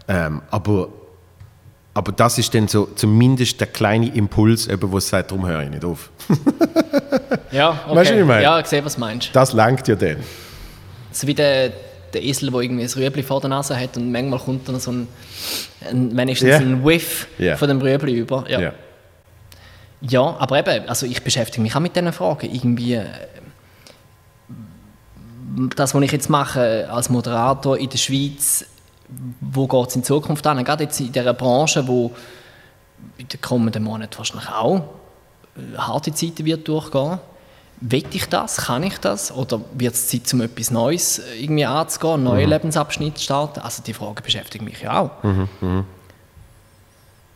Ähm, 0.08 0.42
aber, 0.50 0.88
aber 1.94 2.10
das 2.10 2.36
ist 2.38 2.52
dann 2.52 2.66
so 2.66 2.86
zumindest 2.96 3.60
der 3.60 3.68
kleine 3.68 4.12
Impuls, 4.12 4.66
eben, 4.66 4.90
wo 4.90 4.98
es 4.98 5.08
sagt, 5.08 5.30
darum 5.30 5.46
höre 5.46 5.62
ich 5.62 5.70
nicht 5.70 5.84
auf. 5.84 6.10
Ja, 7.52 7.70
okay. 7.86 7.96
Weißt 7.96 8.10
du, 8.10 8.14
was 8.14 8.20
ich 8.20 8.26
meine? 8.26 8.42
Ja, 8.42 8.58
ich 8.58 8.66
sehe, 8.66 8.84
was 8.84 8.94
du 8.94 9.00
meinst. 9.00 9.30
Das 9.32 9.52
langt 9.52 9.86
ja 9.86 9.94
dann. 9.94 10.16
So 11.12 11.28
wie 11.28 11.34
der, 11.34 11.70
der 12.12 12.24
Esel, 12.24 12.50
der 12.50 12.60
irgendwie 12.62 12.82
ein 12.82 12.90
Rüebli 12.90 13.22
vor 13.22 13.40
der 13.40 13.50
Nase 13.50 13.78
hat 13.78 13.96
und 13.96 14.10
manchmal 14.10 14.40
kommt 14.40 14.68
dann 14.68 14.80
so 14.80 14.90
ein, 14.90 15.06
ein 15.88 16.16
wenigstens 16.16 16.48
Ja. 16.50 16.56
ein 16.56 16.84
Whiff 16.84 17.28
Ja. 17.38 17.56
von 17.56 17.68
dem 17.68 17.80
Rüebli 17.80 18.12
über. 18.18 18.44
Ja. 18.48 18.60
Ja. 18.60 18.72
Ja, 20.08 20.36
aber 20.38 20.58
eben, 20.58 20.88
also 20.88 21.06
ich 21.06 21.22
beschäftige 21.22 21.62
mich 21.62 21.74
auch 21.74 21.80
mit 21.80 21.96
diesen 21.96 22.12
Fragen. 22.12 22.52
Irgendwie, 22.52 22.94
äh, 22.94 23.06
das, 25.76 25.94
was 25.94 26.02
ich 26.02 26.12
jetzt 26.12 26.28
mache 26.28 26.88
als 26.90 27.08
Moderator 27.08 27.78
in 27.78 27.88
der 27.88 27.98
Schweiz, 27.98 28.66
wo 29.40 29.66
geht 29.66 29.88
es 29.88 29.96
in 29.96 30.04
Zukunft 30.04 30.46
an? 30.46 30.62
Gerade 30.62 30.84
jetzt 30.84 31.00
in 31.00 31.12
dieser 31.12 31.32
Branche, 31.32 31.86
wo 31.86 32.10
in 33.16 33.28
den 33.28 33.40
kommenden 33.40 33.84
Monaten 33.84 34.16
wahrscheinlich 34.18 34.48
auch 34.48 34.82
äh, 35.56 35.78
harte 35.78 36.12
Zeiten 36.12 36.44
wird 36.44 36.68
durchgehen. 36.68 37.18
Will 37.80 38.04
ich 38.12 38.28
das? 38.28 38.58
Kann 38.58 38.82
ich 38.82 38.98
das? 38.98 39.32
Oder 39.32 39.60
wird 39.72 39.94
es 39.94 40.08
Zeit, 40.08 40.32
um 40.34 40.42
etwas 40.42 40.70
Neues 40.70 41.18
äh, 41.18 41.42
irgendwie 41.42 41.64
anzugehen, 41.64 42.14
einen 42.14 42.24
neuen 42.24 42.48
Lebensabschnitt 42.48 43.16
zu 43.16 43.24
starten? 43.24 43.60
Also 43.60 43.82
die 43.82 43.94
Frage 43.94 44.22
beschäftigt 44.22 44.64
mich 44.64 44.82
ja 44.82 45.00
auch. 45.00 45.10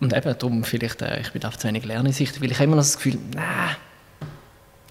Und 0.01 0.15
eben 0.15 0.39
darum 0.39 0.65
vielleicht, 0.65 1.03
äh, 1.03 1.21
ich 1.21 1.33
bin 1.33 1.45
auf 1.45 1.59
zu 1.59 1.67
wenig 1.69 1.85
lerneinsichtig, 1.85 2.41
weil 2.41 2.51
ich 2.51 2.57
habe 2.59 2.65
immer 2.65 2.77
noch 2.77 2.83
das 2.83 2.97
Gefühl, 2.97 3.19
nein, 3.35 3.77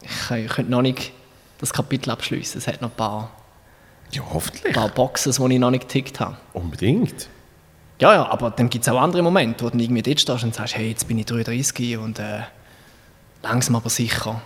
ich, 0.01 0.31
ich 0.45 0.49
könnte 0.51 0.71
noch 0.71 0.81
nicht 0.81 1.11
das 1.59 1.73
Kapitel 1.73 2.11
abschließen. 2.11 2.59
Es 2.59 2.67
hat 2.67 2.81
noch 2.81 2.89
ein 2.91 2.95
paar, 2.95 3.31
Ja, 4.11 4.21
hoffentlich. 4.33 4.73
paar 4.73 4.89
Boxes, 4.89 5.37
die 5.37 5.53
ich 5.53 5.59
noch 5.59 5.71
nicht 5.71 5.87
getickt 5.87 6.19
habe. 6.19 6.37
Unbedingt. 6.53 7.29
Ja, 7.99 8.13
ja, 8.13 8.29
aber 8.29 8.51
dann 8.51 8.69
gibt 8.69 8.85
es 8.85 8.93
auch 8.93 9.01
andere 9.01 9.23
Momente, 9.23 9.65
wo 9.65 9.69
du 9.69 9.77
irgendwie 9.79 10.03
dort 10.03 10.19
stehst 10.19 10.43
und 10.43 10.53
sagst, 10.53 10.75
hey, 10.77 10.89
jetzt 10.89 11.07
bin 11.07 11.17
ich 11.17 11.25
33 11.25 11.97
und 11.97 12.19
äh, 12.19 12.41
langsam 13.41 13.75
aber 13.75 13.89
sicher 13.89 14.41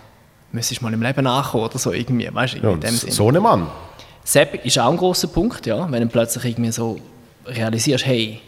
müsstest 0.52 0.80
du 0.80 0.84
mal 0.84 0.92
im 0.94 1.02
Leben 1.02 1.24
nachkommen 1.24 1.64
oder 1.64 1.78
so 1.78 1.92
irgendwie, 1.92 2.28
weißt 2.32 2.54
Ja, 2.54 2.70
in 2.72 2.80
so 2.96 3.28
ein 3.28 3.42
Mann. 3.42 3.66
Sepp 4.24 4.64
ist 4.64 4.78
auch 4.78 4.90
ein 4.90 4.96
grosser 4.96 5.28
Punkt, 5.28 5.66
ja, 5.66 5.90
wenn 5.90 6.02
du 6.02 6.08
plötzlich 6.08 6.44
irgendwie 6.44 6.70
so 6.72 6.98
realisierst, 7.46 8.06
hey, 8.06 8.40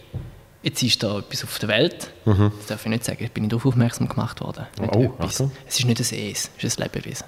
jetzt 0.65 0.83
ist 0.83 1.03
da 1.03 1.19
etwas 1.19 1.45
auf 1.45 1.59
der 1.61 1.69
Welt. 1.69 2.11
Das 2.25 2.67
darf 2.69 2.85
ich 2.85 2.91
nicht 2.91 3.05
sagen, 3.05 3.23
ich 3.23 3.31
bin 3.33 3.43
nicht 3.45 3.53
darauf 3.53 3.67
aufmerksam 3.67 4.09
gemacht 4.09 4.41
worden. 4.41 4.67
Nicht 4.81 4.95
Oh, 4.97 5.05
etwas. 5.05 5.35
Achtung. 5.35 5.53
Es 5.67 5.79
ist 5.79 5.85
nicht 5.87 6.01
ein 6.01 6.03
Es, 6.33 6.51
es 6.59 6.65
ist 6.65 6.79
ein 6.81 6.83
Lebewesen. 6.85 7.27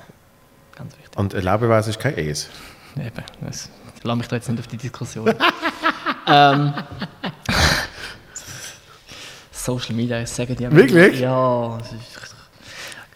Ganz 0.75 0.93
wichtig. 0.99 1.17
Und 1.19 1.35
ein 1.35 1.43
Lebewesen 1.43 1.91
ist 1.91 2.01
kein 2.01 2.17
Es. 2.19 2.49
Eben, 2.97 3.25
das, 3.43 3.69
ich 3.97 4.05
lasse 4.05 4.17
mich 4.19 4.29
da 4.29 4.37
jetzt 4.37 4.49
nicht 4.49 4.59
auf 4.59 4.67
die 4.67 4.77
Diskussion. 4.79 5.33
ähm, 6.27 6.73
Social 9.53 9.95
Media, 9.95 10.21
ich 10.23 10.29
sage 10.29 10.55
dir. 10.55 10.71
Wirklich? 10.73 11.21
Ja. 11.21 11.79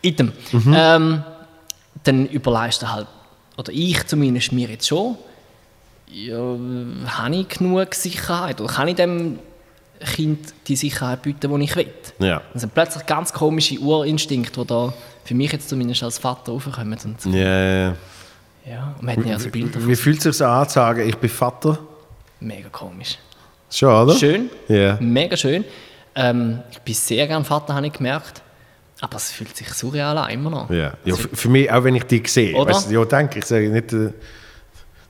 Item. 0.03 0.33
Ähm, 0.53 1.23
dann 2.05 2.27
überlegst 2.27 2.83
du 2.83 2.91
halt, 2.91 3.07
oder 3.57 3.73
ich 3.73 4.07
zumindest 4.07 4.53
mir 4.53 4.69
jetzt 4.69 4.89
schon, 4.89 5.17
ja, 6.09 6.37
habe 6.39 7.37
ich 7.37 7.49
genug 7.49 7.95
Sicherheit? 7.95 8.61
Oder 8.61 8.73
kann 8.73 8.89
ich 8.89 8.97
dem 8.97 9.39
Kind 10.01 10.55
die 10.67 10.77
Sicherheit 10.77 11.23
bieten, 11.23 11.55
die 11.59 11.65
ich 11.65 11.77
will? 11.77 11.87
Ja. 12.19 12.41
Das 12.53 12.63
sind 12.63 12.75
plötzlich 12.75 13.07
ganz 13.07 13.33
komische 13.33 13.79
Urinstinkte, 13.79 14.61
die 14.61 14.67
da 14.67 14.93
für 15.25 15.35
mich 15.35 15.53
jetzt 15.53 15.69
zumindest 15.69 16.03
als 16.03 16.19
Vater 16.19 16.53
aufkommen. 16.53 16.99
Und, 17.05 17.35
Ja. 17.35 17.89
ja, 17.91 18.95
und 18.99 19.03
man 19.03 19.17
hat 19.17 19.27
ja 19.27 19.39
so 19.39 19.51
Bilder 19.51 19.87
Wie 19.87 19.97
fühlt 19.97 20.25
es 20.25 20.39
sich 20.39 20.47
an 20.47 20.67
zu 20.69 20.75
sagen, 20.75 21.07
ich 21.09 21.17
bin 21.17 21.29
Vater? 21.31 21.79
Mega 22.41 22.69
komisch. 22.71 23.19
Schon, 23.71 23.91
oder? 23.95 24.15
Schön, 24.15 24.51
Ja. 24.69 24.97
mega 25.01 25.37
schön. 25.37 25.65
Ähm, 26.15 26.61
ich 26.73 26.79
bin 26.81 26.95
sehr 26.95 27.27
gern 27.27 27.45
Vater, 27.45 27.75
habe 27.75 27.87
ich 27.87 27.93
gemerkt. 27.93 28.43
Aber 29.03 29.17
es 29.17 29.31
fühlt 29.31 29.57
sich 29.57 29.69
surreal 29.73 30.17
an, 30.19 30.31
immer 30.31 30.51
noch. 30.51 30.71
Ja, 30.71 30.93
ja 31.05 31.15
für, 31.15 31.29
für 31.35 31.49
mich, 31.49 31.71
auch 31.73 31.85
wenn 31.85 31.95
ich 31.97 32.05
dich 32.05 32.29
sehe. 32.29 32.55
Oder? 32.55 32.75
Weißt, 32.75 32.91
ja, 32.91 33.03
danke. 33.05 33.39
Ich 33.39 33.47
sage 33.47 33.71
nicht 33.71 33.93
der, 33.93 34.13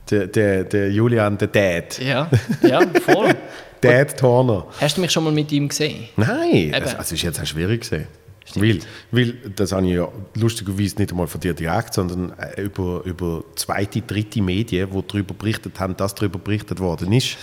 der, 0.09 0.27
der, 0.27 0.63
der 0.63 0.91
Julian, 0.91 1.37
der 1.37 1.47
Dad. 1.49 1.99
Ja, 1.99 2.29
ja, 2.61 2.81
voll. 3.05 3.33
Dad 3.81 4.17
Turner. 4.17 4.67
Hast 4.79 4.97
du 4.97 5.01
mich 5.01 5.11
schon 5.11 5.23
mal 5.23 5.33
mit 5.33 5.51
ihm 5.51 5.67
gesehen? 5.67 6.07
Nein, 6.15 6.71
das, 6.71 6.81
Eben. 6.81 6.97
das 6.97 7.11
ist 7.11 7.21
jetzt 7.21 7.41
auch 7.41 7.45
schwierig 7.45 7.81
gesehen. 7.81 8.07
Weil, 8.55 8.79
weil, 9.11 9.33
das 9.55 9.71
habe 9.71 9.85
ich 9.87 9.93
ja 9.93 10.07
lustigerweise 10.35 10.97
nicht 10.97 11.11
einmal 11.11 11.27
von 11.27 11.39
dir 11.39 11.53
direkt, 11.53 11.93
sondern 11.93 12.33
äh, 12.37 12.61
über, 12.61 13.01
über 13.05 13.43
zweite, 13.55 14.01
dritte 14.01 14.41
Medien, 14.41 14.89
die 14.91 15.03
darüber 15.07 15.33
berichtet 15.33 15.79
haben, 15.79 15.95
dass 15.95 16.15
darüber 16.15 16.39
berichtet 16.39 16.79
worden 16.79 17.13
ist, 17.13 17.37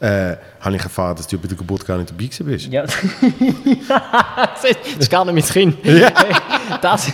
äh, 0.00 0.36
habe 0.60 0.76
ich 0.76 0.82
erfahren, 0.82 1.16
dass 1.16 1.26
du 1.26 1.38
bei 1.38 1.48
der 1.48 1.56
Geburt 1.56 1.86
gar 1.86 1.96
nicht 1.98 2.10
dabei 2.10 2.24
gewesen 2.24 2.46
bist. 2.46 2.66
Ja. 2.66 2.82
das 4.62 4.64
ist 4.98 5.10
gar 5.10 5.24
nicht 5.24 5.34
mein 5.34 5.44
Kind. 5.44 5.76
Das, 6.80 7.06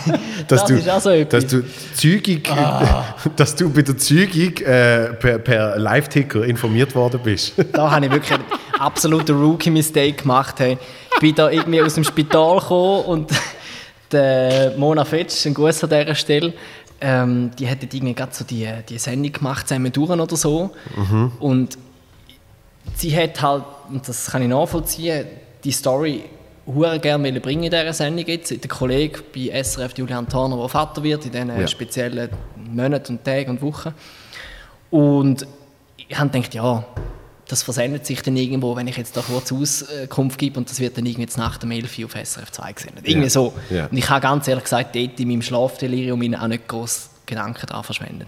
das 0.47 0.61
Dass, 0.61 0.65
du, 0.65 0.75
ist 0.75 0.89
auch 0.89 1.01
so 1.01 1.09
etwas. 1.09 1.43
dass 1.43 1.51
du 1.51 1.63
Zeugung, 1.95 2.41
dass 3.35 3.55
du 3.55 3.69
bei 3.69 3.81
der 3.81 3.97
Zeugung 3.97 4.57
äh, 4.57 5.13
per, 5.15 5.39
per 5.39 5.77
Live-Ticker 5.77 6.45
informiert 6.45 6.95
worden 6.95 7.19
bist. 7.21 7.53
da 7.73 7.91
habe 7.91 8.05
ich 8.05 8.11
wirklich 8.11 8.39
absoluten 8.79 9.39
Rookie-Mistake 9.41 10.13
gemacht. 10.23 10.59
Hey. 10.59 10.77
Ich 11.15 11.19
bin 11.19 11.35
da 11.35 11.49
irgendwie 11.49 11.81
aus 11.81 11.95
dem 11.95 12.03
Spital 12.03 12.59
gekommen 12.59 13.05
und 13.05 13.31
der 14.11 14.73
Mona 14.77 15.05
Fetsch, 15.05 15.45
ein 15.45 15.53
Gruß 15.53 15.83
an 15.83 15.89
dieser 15.89 16.15
Stelle, 16.15 16.53
ähm, 17.01 17.51
die 17.57 17.69
hat 17.69 17.81
irgendwie 17.81 18.13
gerade 18.13 18.33
so 18.33 18.43
die, 18.43 18.67
die 18.87 18.97
Sendung 18.97 19.31
gemacht, 19.31 19.67
zusammen 19.67 19.91
durch 19.91 20.09
oder 20.09 20.35
so. 20.35 20.71
Und 21.39 21.77
sie 22.95 23.15
hat 23.15 23.41
halt, 23.41 23.63
und 23.89 24.07
das 24.07 24.31
kann 24.31 24.41
ich 24.41 24.47
nachvollziehen, 24.49 25.25
die 25.63 25.71
Story 25.71 26.23
hure 26.65 26.99
gerne 26.99 27.39
bringen 27.39 27.63
in 27.63 27.71
dieser 27.71 27.93
Sendung 27.93 28.25
jetzt. 28.25 28.51
Der 28.51 28.69
Kollege 28.69 29.21
bei 29.33 29.63
SRF, 29.63 29.97
Julian 29.97 30.27
Turner, 30.27 30.57
der 30.57 30.69
Vater 30.69 31.03
wird 31.03 31.25
in 31.25 31.31
diesen 31.31 31.59
Ja. 31.59 31.67
speziellen 31.67 32.29
Monaten 32.55 33.13
und 33.13 33.23
Tagen 33.23 33.51
und 33.51 33.61
Wochen. 33.61 33.93
Und 34.89 35.47
ich 35.97 36.17
habe 36.17 36.29
gedacht, 36.29 36.53
ja, 36.53 36.83
das 37.49 37.63
versendet 37.63 38.05
sich 38.05 38.21
dann 38.21 38.37
irgendwo, 38.37 38.75
wenn 38.75 38.87
ich 38.87 38.95
jetzt 38.97 39.17
da 39.17 39.21
kurz 39.21 39.51
Auskunft 39.51 40.37
gebe 40.37 40.57
und 40.59 40.69
das 40.69 40.79
wird 40.79 40.97
dann 40.97 41.05
irgendwie 41.05 41.23
jetzt 41.23 41.37
nach 41.37 41.57
dem 41.57 41.71
11 41.71 41.99
Uhr 41.99 42.05
auf 42.05 42.11
SRF 42.13 42.51
2 42.51 42.73
gesendet. 42.73 43.07
Irgendwie 43.07 43.25
Ja. 43.25 43.29
so. 43.29 43.53
Ja. 43.69 43.87
Und 43.87 43.97
ich 43.97 44.09
habe 44.09 44.21
ganz 44.21 44.47
ehrlich 44.47 44.63
gesagt 44.63 44.95
dort 44.95 45.19
in 45.19 45.27
meinem 45.27 45.41
Schlafdelirium 45.41 46.33
auch 46.35 46.47
nicht 46.47 46.67
groß 46.67 47.09
Gedanken 47.25 47.65
daran 47.67 47.83
verschwendet. 47.83 48.27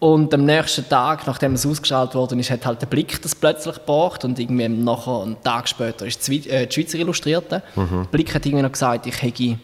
Und 0.00 0.34
am 0.34 0.44
nächsten 0.44 0.86
Tag, 0.88 1.26
nachdem 1.26 1.54
es 1.54 1.64
ausgeschaltet 1.64 2.14
worden 2.14 2.38
ist, 2.38 2.50
hat 2.50 2.66
halt 2.66 2.82
der 2.82 2.86
Blick 2.86 3.22
das 3.22 3.34
plötzlich 3.34 3.76
gebracht 3.76 4.24
und 4.24 4.38
irgendwie 4.38 4.68
nachher, 4.68 5.22
einen 5.22 5.42
Tag 5.42 5.68
später 5.68 6.04
ist 6.06 6.26
die, 6.28 6.48
äh, 6.50 6.70
Schweizer 6.70 6.98
Illustrierte. 6.98 7.62
Der 7.76 7.84
Blick 8.10 8.34
hat 8.34 8.44
irgendwie 8.44 8.62
noch 8.62 8.72
gesagt, 8.72 9.06
ich 9.06 9.22
hätte 9.22 9.58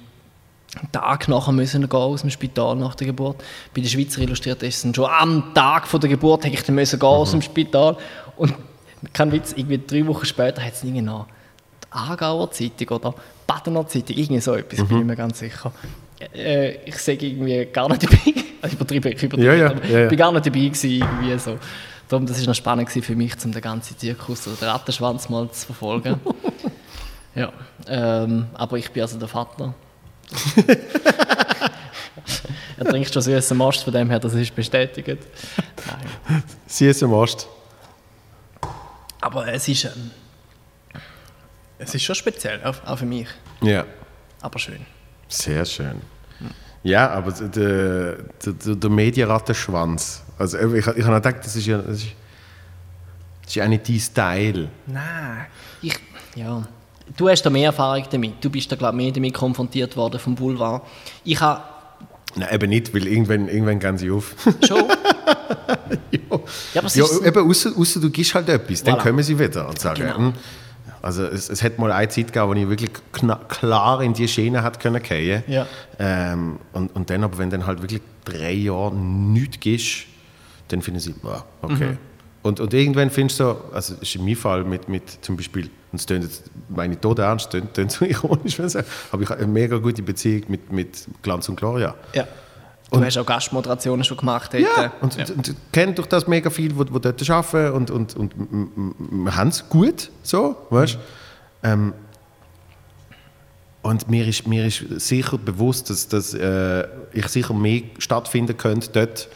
einen 0.78 0.92
Tag 0.92 1.28
nachher 1.28 1.52
müssen 1.52 1.88
gehen 1.88 2.00
aus 2.00 2.20
dem 2.20 2.30
Spital 2.30 2.76
nach 2.76 2.94
der 2.94 3.08
Geburt. 3.08 3.42
Bei 3.74 3.80
der 3.80 3.88
Schweizer 3.88 4.20
Illustrierten 4.20 4.68
ist 4.68 4.84
es 4.84 4.96
schon 4.96 5.10
am 5.10 5.52
Tag 5.54 5.86
von 5.86 6.00
der 6.00 6.10
Geburt 6.10 6.44
hätte 6.44 6.54
ich 6.54 6.62
dann 6.62 6.74
müssen 6.74 6.98
gehen 6.98 7.08
aus 7.08 7.32
dem 7.32 7.42
Spital. 7.42 7.96
Und 8.36 8.54
kein 9.12 9.32
Witz, 9.32 9.52
irgendwie 9.56 9.80
drei 9.84 10.06
Wochen 10.06 10.26
später 10.26 10.62
hat 10.62 10.74
es 10.74 10.84
irgendwie 10.84 11.02
noch 11.02 11.26
die 11.84 11.92
Aargauer 11.92 12.50
Zeitung 12.50 12.88
oder 12.88 13.10
die 13.10 13.20
Badener 13.46 13.86
Zeitung, 13.86 14.16
irgendwie 14.16 14.40
so 14.40 14.54
etwas, 14.54 14.86
bin 14.86 15.00
ich 15.00 15.04
mir 15.04 15.16
ganz 15.16 15.38
sicher. 15.38 15.72
Äh, 16.34 16.76
ich 16.84 16.98
sage 16.98 17.26
irgendwie 17.26 17.66
gar 17.72 17.88
nicht 17.88 18.02
dabei, 18.02 18.18
also 18.62 18.76
übertrieben, 18.76 19.12
ich 19.12 19.22
übertriebe, 19.22 19.42
Ja, 19.42 19.54
ja, 19.54 19.72
ja, 19.90 19.98
ja. 20.00 20.08
bin 20.08 20.18
gar 20.18 20.32
nicht 20.32 20.46
dabei 20.46 20.60
gewesen, 20.60 20.90
irgendwie 20.90 21.38
so. 21.38 21.58
Darum, 22.08 22.26
das 22.26 22.40
war 22.40 22.48
noch 22.48 22.54
spannend 22.54 22.90
für 22.90 23.14
mich, 23.14 23.34
um 23.44 23.52
den 23.52 23.62
ganzen 23.62 23.96
Zirkus 23.96 24.46
oder 24.46 24.56
den 24.56 24.68
Rattenschwanz 24.68 25.28
mal 25.28 25.50
zu 25.50 25.66
verfolgen. 25.66 26.20
ja, 27.34 27.52
ähm, 27.86 28.46
aber 28.54 28.78
ich 28.78 28.90
bin 28.90 29.02
also 29.02 29.18
der 29.18 29.28
Vater. 29.28 29.74
er 32.78 32.84
trinkt 32.84 33.12
schon 33.12 33.22
süßen 33.22 33.56
Most, 33.56 33.84
von 33.84 33.92
dem 33.92 34.10
her, 34.10 34.18
das 34.18 34.34
ist 34.34 34.54
bestätigt. 34.54 35.06
Nein. 35.06 36.42
Sie 36.66 36.86
ist 36.86 37.02
am 37.02 37.12
Ost. 37.12 37.48
Aber 39.20 39.46
es 39.48 39.68
ist, 39.68 39.84
ähm, 39.84 40.10
es 41.78 41.94
ist 41.94 42.02
schon 42.02 42.14
speziell, 42.14 42.62
auch, 42.64 42.76
auch 42.84 42.98
für 42.98 43.06
mich. 43.06 43.28
Ja, 43.60 43.84
Aber 44.40 44.58
schön. 44.58 44.84
sehr 45.28 45.64
schön. 45.64 46.00
Ja, 46.82 47.10
aber 47.10 47.32
der, 47.32 48.16
der, 48.44 48.74
der, 48.74 48.90
Medienrattenschwanz. 48.90 50.22
Also 50.38 50.58
ich, 50.58 50.86
ich 50.86 51.04
habe 51.04 51.20
gedacht, 51.20 51.44
das 51.44 51.54
ist 51.54 51.66
ja, 51.66 51.76
das 51.76 51.98
ist, 51.98 52.06
das 53.42 53.48
ist 53.48 53.54
ja 53.56 53.68
nicht 53.68 53.86
dein 53.86 54.00
Style. 54.00 54.68
Nein, 54.86 55.46
ich, 55.82 55.98
ja. 56.34 56.66
Du 57.16 57.28
hast 57.28 57.42
da 57.42 57.50
mehr 57.50 57.66
Erfahrung 57.66 58.04
damit. 58.10 58.34
Du 58.44 58.50
bist 58.50 58.70
da, 58.70 58.76
glaube 58.76 58.96
ich, 58.96 59.04
mehr 59.04 59.12
damit 59.12 59.34
konfrontiert 59.34 59.96
worden 59.96 60.18
vom 60.20 60.34
Boulevard. 60.34 60.82
Ich 61.24 61.40
habe 61.40 61.62
Nein, 62.36 62.48
eben 62.52 62.68
nicht, 62.70 62.94
weil 62.94 63.06
irgendwann, 63.08 63.48
irgendwann 63.48 63.80
gehen 63.80 63.98
sie 63.98 64.10
auf. 64.10 64.34
schon... 64.66 64.84
ja, 66.12 66.18
Ja, 66.20 66.20
aber 66.76 66.86
es 66.86 66.94
ja 66.94 67.04
ist- 67.04 67.22
eben, 67.26 67.50
außer, 67.50 67.72
außer 67.76 68.00
du 68.00 68.10
gibst 68.10 68.34
halt 68.34 68.48
etwas, 68.48 68.82
dann 68.84 68.94
Voilà. 68.94 69.02
kommen 69.02 69.22
sie 69.22 69.38
wieder 69.38 69.68
und 69.68 69.78
sagen, 69.80 70.02
Genau. 70.02 70.16
hm, 70.16 70.32
also 71.02 71.24
es, 71.24 71.48
es 71.48 71.62
hat 71.62 71.78
mal 71.78 71.90
eine 71.90 72.08
Zeit 72.08 72.32
gegeben, 72.32 72.48
wo 72.48 72.52
ich 72.54 72.68
wirklich 72.68 72.90
klar 73.48 74.02
in 74.02 74.12
die 74.14 74.28
Schiene 74.28 74.62
hat 74.62 74.78
können. 74.78 75.42
Ja. 75.48 75.66
Ähm, 75.98 76.58
und, 76.72 76.94
und 76.94 77.10
dann 77.10 77.24
aber, 77.24 77.38
wenn 77.38 77.50
dann 77.50 77.66
halt 77.66 77.82
wirklich 77.82 78.02
drei 78.24 78.52
Jahre 78.52 78.94
nichts 78.94 79.58
gibst, 79.60 80.04
dann 80.68 80.82
finden 80.82 81.00
sie, 81.00 81.14
ah, 81.24 81.42
okay. 81.62 81.86
Mhm. 81.92 81.98
Und, 82.42 82.60
und 82.60 82.72
irgendwann 82.74 83.10
findest 83.10 83.40
du 83.40 83.44
so, 83.44 83.60
also 83.74 83.94
das 83.94 84.02
ist 84.02 84.14
in 84.14 84.24
meinem 84.24 84.36
Fall 84.36 84.62
mit, 84.64 84.88
mit 84.88 85.18
zum 85.22 85.36
Beispiel, 85.36 85.68
und 85.92 86.00
es 86.00 86.06
klingt 86.06 86.24
jetzt, 86.24 86.44
meine 86.68 86.94
ich 86.94 87.00
tot 87.00 87.18
ernst, 87.18 87.50
klingt, 87.50 87.74
klingt 87.74 87.90
so 87.92 88.04
ironisch, 88.04 88.58
wenn 88.58 88.66
ich 88.66 88.72
sage, 88.72 88.86
aber 89.10 89.22
ich 89.22 89.28
habe 89.28 89.40
eine 89.40 89.52
mega 89.52 89.78
gute 89.78 90.02
Beziehung 90.02 90.44
mit, 90.48 90.72
mit 90.72 91.06
Glanz 91.22 91.48
und 91.48 91.56
Gloria. 91.56 91.94
Ja. 92.14 92.26
Du 92.92 93.00
hast 93.04 93.16
auch 93.18 93.26
Gastmoderationen 93.26 94.02
schon 94.02 94.16
gemacht. 94.16 94.52
Dort. 94.52 94.62
Ja, 94.62 94.92
und, 95.00 95.16
und, 95.16 95.30
und 95.30 95.54
kennen 95.72 95.94
durch 95.94 96.08
das 96.08 96.26
mega 96.26 96.50
viel, 96.50 96.72
die, 96.72 97.00
dort 97.00 97.30
arbeiten 97.30 97.72
und, 97.72 97.90
und, 97.90 98.16
und 98.16 98.34
wir 99.24 99.36
haben 99.36 99.48
es 99.48 99.68
gut, 99.68 100.10
so, 100.24 100.56
weißt 100.70 100.98
ähm, 101.62 101.94
Und 103.82 104.08
mir 104.10 104.26
ist, 104.26 104.46
mir 104.46 104.66
ist 104.66 104.84
sicher 105.00 105.38
bewusst, 105.38 105.88
dass, 105.88 106.08
dass 106.08 106.34
äh, 106.34 106.86
ich 107.12 107.28
sicher 107.28 107.54
mehr 107.54 107.82
stattfinden 107.98 108.56
könnte 108.56 108.90
dort, 108.92 109.28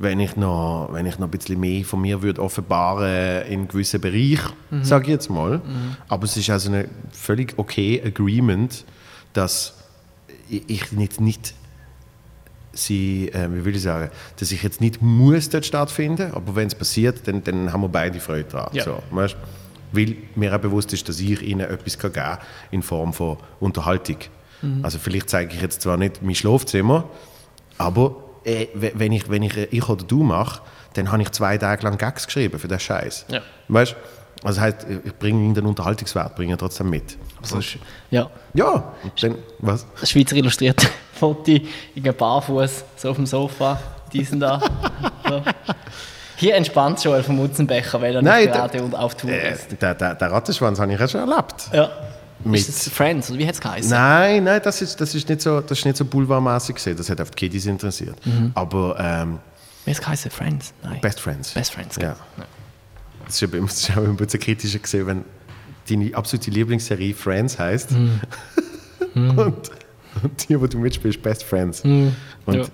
wenn 0.00 0.18
ich 0.18 0.34
noch, 0.34 0.88
wenn 0.92 1.04
ich 1.04 1.18
noch 1.18 1.28
ein 1.28 1.30
bisschen 1.30 1.60
mehr 1.60 1.84
von 1.84 2.00
mir 2.00 2.22
würde 2.22 2.42
offenbaren 2.42 3.46
in 3.46 3.68
gewissen 3.68 4.00
Bereichen, 4.00 4.52
sage 4.82 5.04
ich 5.04 5.10
jetzt 5.10 5.28
mal. 5.28 5.60
Aber 6.08 6.24
es 6.24 6.36
ist 6.36 6.48
also 6.48 6.72
ein 6.72 6.88
völlig 7.12 7.54
okay 7.58 8.02
Agreement, 8.04 8.84
dass 9.34 9.74
ich 10.48 10.64
ich 10.66 10.92
nicht, 10.92 11.20
nicht 11.20 11.54
sie, 12.72 13.28
äh, 13.28 13.48
wie 13.52 13.64
will 13.64 13.76
ich 13.76 13.82
sagen, 13.82 14.10
dass 14.38 14.50
ich 14.50 14.62
jetzt 14.62 14.80
nicht 14.80 15.02
muss 15.02 15.50
dort 15.50 15.66
stattfinden, 15.66 16.32
aber 16.32 16.56
wenn 16.56 16.66
es 16.66 16.74
passiert, 16.74 17.28
dann, 17.28 17.44
dann 17.44 17.72
haben 17.72 17.82
wir 17.82 17.88
beide 17.88 18.20
Freude 18.20 18.44
daran. 18.44 18.74
Ja. 18.74 18.84
So, 18.84 19.02
weißt? 19.10 19.36
Weil 19.92 20.16
mir 20.34 20.54
auch 20.54 20.60
bewusst 20.60 20.92
ist, 20.92 21.08
dass 21.08 21.20
ich 21.20 21.42
ihnen 21.42 21.60
etwas 21.60 21.98
kann 21.98 22.12
geben 22.12 22.24
kann 22.24 22.38
in 22.70 22.82
Form 22.82 23.12
von 23.12 23.36
Unterhaltung. 23.60 24.18
Also 24.82 24.98
vielleicht 24.98 25.30
zeige 25.30 25.54
ich 25.54 25.62
jetzt 25.62 25.82
zwar 25.82 25.96
nicht 25.96 26.22
mein 26.22 26.34
Schlafzimmer, 26.34 27.04
Aber 27.78 28.29
äh, 28.44 28.66
we- 28.74 28.92
wenn 28.94 29.12
ich, 29.12 29.28
wenn 29.30 29.42
ich 29.42 29.56
äh, 29.56 29.64
ich 29.70 29.88
oder 29.88 30.04
du 30.04 30.22
mache, 30.22 30.60
dann 30.94 31.10
habe 31.12 31.22
ich 31.22 31.30
zwei 31.32 31.56
Tage 31.58 31.82
lang 31.84 31.98
Gags 31.98 32.26
geschrieben 32.26 32.58
für 32.58 32.68
den 32.68 32.80
Scheiß. 32.80 33.26
Ja. 33.28 33.40
Weißt? 33.68 33.94
Also 34.42 34.60
heißt, 34.60 34.86
ich 35.04 35.14
bringe 35.18 35.52
den 35.52 35.66
Unterhaltungswert 35.66 36.34
bringe 36.34 36.56
trotzdem 36.56 36.88
mit. 36.88 37.18
So 37.42 37.58
ist, 37.58 37.76
ja, 38.10 38.30
Ja, 38.54 38.92
dann, 39.20 39.34
was? 39.58 39.86
das 40.00 40.10
Schweizer 40.10 40.34
illustrierte 40.36 40.86
Foto, 41.12 41.52
irgendein 41.94 42.16
Barfuß, 42.16 42.84
so 42.96 43.10
auf 43.10 43.16
dem 43.16 43.26
Sofa, 43.26 43.78
diesen 44.12 44.40
da. 44.40 44.60
So. 45.28 45.42
Hier 46.36 46.54
entspannt 46.56 47.04
Joel 47.04 47.22
vom 47.22 47.36
Mutzenbecher, 47.36 48.00
weil 48.00 48.14
er 48.16 48.22
Nein, 48.22 48.44
nicht 48.46 48.54
gerade 48.54 48.82
und 48.82 48.94
auf 48.94 49.14
Tour 49.14 49.30
Äh, 49.30 49.52
ist. 49.52 49.80
der, 49.80 49.94
der, 49.94 50.14
der 50.14 50.32
Rattenschwanz 50.32 50.80
habe 50.80 50.90
ich 50.92 50.98
ja 50.98 51.06
schon 51.06 51.20
erlebt. 51.28 51.68
Ja. 51.72 51.90
Mit- 52.44 52.60
Ist 52.60 52.68
das 52.68 52.88
Friends, 52.94 53.30
oder 53.30 53.38
wie 53.38 53.46
hat 53.46 53.54
es 53.54 53.60
geheißen? 53.60 53.90
Nein, 53.90 54.44
nein, 54.44 54.60
das 54.64 54.80
ist, 54.82 55.00
das 55.00 55.14
ist 55.14 55.28
nicht 55.28 55.42
so, 55.42 55.60
das 55.60 55.78
ist 55.78 55.84
nicht 55.84 55.96
so 55.96 56.04
boulevardmäßig 56.04 56.74
gesehen. 56.76 56.96
Das 56.96 57.10
hat 57.10 57.20
auf 57.20 57.30
die 57.30 57.36
Kiddies 57.36 57.66
interessiert. 57.66 58.16
Aber 58.54 58.96
ähm, 58.98 59.38
Wie 59.84 59.90
hat 59.90 59.98
es 59.98 60.02
geheißen? 60.04 60.30
Friends? 60.30 60.72
Nein. 60.82 61.00
Best 61.02 61.20
Friends. 61.20 61.50
Best 61.52 61.72
Friends, 61.74 61.96
Ja. 61.96 62.02
Ja. 62.10 62.16
Das 63.26 63.34
ist, 63.34 63.42
eben, 63.42 63.66
das 63.66 63.80
ist 63.80 63.90
auch 63.92 63.98
immer 63.98 64.08
ein 64.08 64.16
bisschen 64.16 64.40
kritischer 64.40 64.78
gesehen, 64.78 65.06
wenn 65.06 65.24
deine 65.88 66.14
absolute 66.16 66.50
Lieblingsserie 66.50 67.14
Friends 67.14 67.58
heißt 67.58 67.90
Mhm. 69.14 69.38
und, 69.38 69.70
und 70.22 70.48
die, 70.48 70.60
wo 70.60 70.66
du 70.66 70.78
mitspielst, 70.78 71.20
Best 71.22 71.42
Friends. 71.44 71.82
Mhm. 71.84 72.14
Und 72.46 72.54
Ja. 72.54 72.64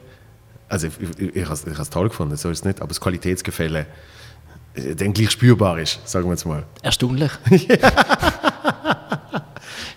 also 0.68 0.86
ich, 0.88 0.92
ich, 1.18 1.36
ich 1.36 1.44
habe 1.48 1.58
es 1.82 1.90
toll 1.90 2.08
gefunden, 2.08 2.36
so 2.36 2.50
ist 2.50 2.58
es 2.58 2.64
nicht, 2.64 2.80
aber 2.80 2.88
das 2.88 3.00
Qualitätsgefälle 3.00 3.86
äh, 4.74 4.94
dann 4.94 5.12
gleich 5.12 5.30
spürbar 5.30 5.78
ist, 5.78 5.98
sagen 6.06 6.26
wir 6.26 6.32
jetzt 6.32 6.44
mal. 6.46 6.64
Erstaunlich. 6.82 7.30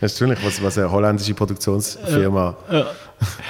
natürlich, 0.01 0.39
was, 0.45 0.61
was 0.63 0.77
eine 0.77 0.91
holländische 0.91 1.33
Produktionsfirma 1.33 2.55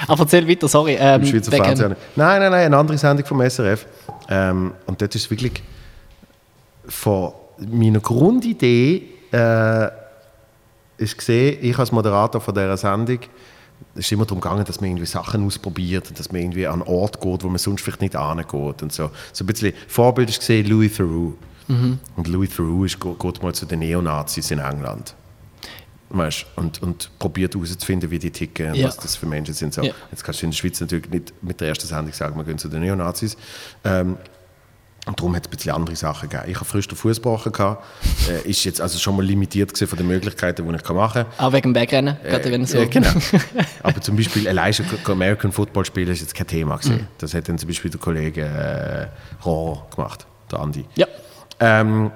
Aber 0.08 0.20
erzähl 0.22 0.48
weiter, 0.48 0.66
sorry. 0.68 0.96
Ähm, 0.98 1.20
im 1.22 1.26
Schweizer 1.26 1.52
wegen- 1.52 1.64
Fernsehen. 1.64 1.96
Nein, 2.16 2.40
nein, 2.40 2.50
nein, 2.50 2.66
eine 2.66 2.76
andere 2.76 2.98
Sendung 2.98 3.24
vom 3.26 3.40
SRF. 3.40 3.86
Ähm, 4.28 4.72
und 4.86 5.00
dort 5.00 5.14
ist 5.14 5.30
wirklich 5.30 5.62
von 6.86 7.32
meiner 7.58 8.00
Grundidee 8.00 9.02
äh, 9.32 9.88
ist 10.98 11.16
gesehen, 11.16 11.58
ich 11.62 11.78
als 11.78 11.92
Moderator 11.92 12.40
von 12.40 12.54
dieser 12.54 12.76
Sendung, 12.76 13.18
es 13.94 14.06
ist 14.06 14.12
immer 14.12 14.24
darum 14.26 14.40
gegangen, 14.40 14.64
dass 14.64 14.80
man 14.80 14.90
irgendwie 14.90 15.06
Sachen 15.06 15.46
ausprobiert 15.46 16.08
und 16.08 16.18
dass 16.18 16.30
man 16.32 16.42
irgendwie 16.42 16.66
an 16.66 16.82
einen 16.82 16.82
Ort 16.82 17.20
geht, 17.20 17.42
wo 17.44 17.48
man 17.48 17.58
sonst 17.58 17.82
vielleicht 17.82 18.02
nicht 18.02 18.16
angeht 18.16 18.82
und 18.82 18.92
so. 18.92 19.10
So 19.32 19.44
ein 19.44 19.46
bisschen 19.46 19.72
Vorbild 19.88 20.28
ist 20.28 20.40
gesehen 20.40 20.66
Louis 20.66 20.94
Theroux. 20.96 21.34
Und 22.16 22.26
Louis 22.26 22.50
Theroux 22.50 22.84
ist, 22.84 22.98
geht 23.00 23.42
mal 23.44 23.54
zu 23.54 23.64
den 23.64 23.78
Neonazis 23.78 24.50
in 24.50 24.58
England. 24.58 25.14
Weißt, 26.12 26.44
und, 26.56 26.82
und 26.82 27.08
probiert 27.20 27.54
herauszufinden, 27.54 28.10
wie 28.10 28.18
die 28.18 28.32
ticken 28.32 28.70
und 28.70 28.74
Ja. 28.74 28.88
was 28.88 28.96
das 28.96 29.14
für 29.14 29.26
Menschen 29.26 29.54
sind. 29.54 29.72
So. 29.74 29.82
Ja. 29.82 29.92
Jetzt 30.10 30.24
kannst 30.24 30.42
du 30.42 30.46
in 30.46 30.50
der 30.50 30.56
Schweiz 30.56 30.80
natürlich 30.80 31.08
nicht 31.08 31.32
mit 31.42 31.60
der 31.60 31.68
ersten 31.68 31.86
Sendung 31.86 32.12
sagen, 32.12 32.36
wir 32.36 32.42
gehen 32.44 32.58
zu 32.58 32.68
den 32.68 32.80
Neonazis. 32.80 33.36
Ähm, 33.84 34.16
und 35.06 35.18
darum 35.18 35.34
hat 35.34 35.46
es 35.46 35.48
ein 35.52 35.56
bisschen 35.56 35.72
andere 35.74 35.96
Sachen 35.96 36.28
gegeben. 36.28 36.50
Ich 36.50 36.56
habe 36.56 36.66
frisch 36.66 36.86
den 36.88 36.96
Fuß 36.96 37.16
gebrochen. 37.22 37.52
Äh, 38.28 38.48
ist 38.48 38.64
jetzt 38.64 38.80
also 38.80 38.98
schon 38.98 39.16
mal 39.16 39.24
limitiert 39.24 39.76
von 39.78 39.96
den 39.96 40.06
Möglichkeiten, 40.08 40.68
die 40.68 40.74
ich 40.76 40.88
machen 40.90 41.24
kann. 41.24 41.46
Auch 41.46 41.52
wegen 41.52 41.72
dem 41.72 41.74
Wegrennen, 41.80 42.16
gerade 42.22 42.50
wenn 42.50 42.66
so. 42.66 42.78
Äh, 42.78 42.86
genau. 42.86 43.08
Aber 43.82 44.00
zum 44.00 44.16
Beispiel 44.16 44.46
allein 44.48 44.74
schon 44.74 44.86
American 45.06 45.52
Football 45.52 45.84
spielen 45.86 46.08
ist 46.08 46.20
jetzt 46.20 46.34
kein 46.34 46.46
Thema 46.48 46.74
Mhm. 46.76 46.80
gewesen. 46.80 47.06
Das 47.18 47.32
hat 47.34 47.48
dann 47.48 47.56
zum 47.56 47.68
Beispiel 47.68 47.90
der 47.90 48.00
Kollege 48.00 48.42
äh, 48.42 49.06
Rohr 49.44 49.86
gemacht, 49.94 50.26
der 50.50 50.58
Andi. 50.58 50.84
Ja. 50.96 51.06
Ähm, 51.60 52.10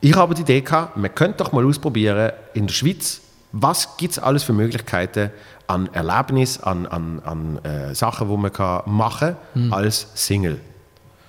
ich 0.00 0.14
habe 0.14 0.34
die 0.34 0.42
Idee 0.42 0.60
gehabt, 0.60 0.96
man 0.96 1.14
könnte 1.14 1.38
doch 1.38 1.52
mal 1.52 1.64
ausprobieren 1.64 2.32
in 2.54 2.66
der 2.66 2.74
Schweiz, 2.74 3.20
was 3.52 3.96
gibt 3.96 4.12
es 4.12 4.18
alles 4.18 4.42
für 4.42 4.52
Möglichkeiten 4.52 5.30
an 5.66 5.88
Erlebnis, 5.92 6.60
an, 6.60 6.86
an, 6.86 7.20
an 7.24 7.64
äh, 7.64 7.94
Sachen, 7.94 8.28
die 8.28 8.36
man 8.36 8.52
kann 8.52 8.82
machen 8.86 9.36
kann 9.54 9.72
als 9.72 10.08
Single. 10.14 10.60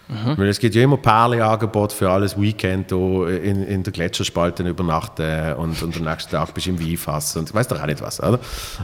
Weil 0.10 0.48
es 0.48 0.58
gibt 0.58 0.74
ja 0.74 0.82
immer 0.82 0.98
Perle-Angebot 0.98 1.94
für 1.94 2.10
alles 2.10 2.40
Weekend 2.40 2.92
da 2.92 2.96
in, 3.28 3.64
in 3.64 3.84
der 3.84 3.94
Gletscherspalte 3.94 4.64
übernachten 4.68 5.54
und, 5.54 5.82
und 5.84 5.98
am 5.98 6.04
nächsten 6.04 6.32
Tag 6.32 6.52
bist 6.56 6.66
du 6.66 6.72
im 6.72 6.80
Weinfass 6.80 7.38
und 7.38 7.54
weiß 7.54 7.68
doch 7.68 7.80
auch 7.80 7.86
nicht 7.86 8.02
was, 8.02 8.20
oder? 8.20 8.40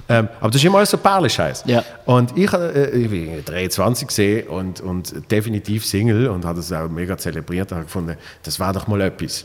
Ähm, 0.08 0.30
aber 0.40 0.52
das 0.52 0.58
ist 0.58 0.66
immer 0.66 0.78
alles 0.78 0.92
so 0.92 0.98
Perle-Scheiß. 0.98 1.64
Ja. 1.66 1.84
Und 2.06 2.38
ich, 2.38 2.54
äh, 2.54 2.90
ich 2.92 3.10
bin 3.10 3.44
23 3.44 4.08
gesehen 4.08 4.48
und, 4.50 4.82
und 4.82 5.32
definitiv 5.32 5.84
Single 5.84 6.28
und 6.28 6.46
habe 6.46 6.58
das 6.58 6.72
auch 6.72 6.90
mega 6.90 7.18
zelebriert 7.18 7.72
und 7.72 7.78
habe 7.78 7.86
gefunden, 7.86 8.18
das 8.44 8.60
war 8.60 8.72
doch 8.72 8.86
mal 8.86 9.02
etwas. 9.02 9.44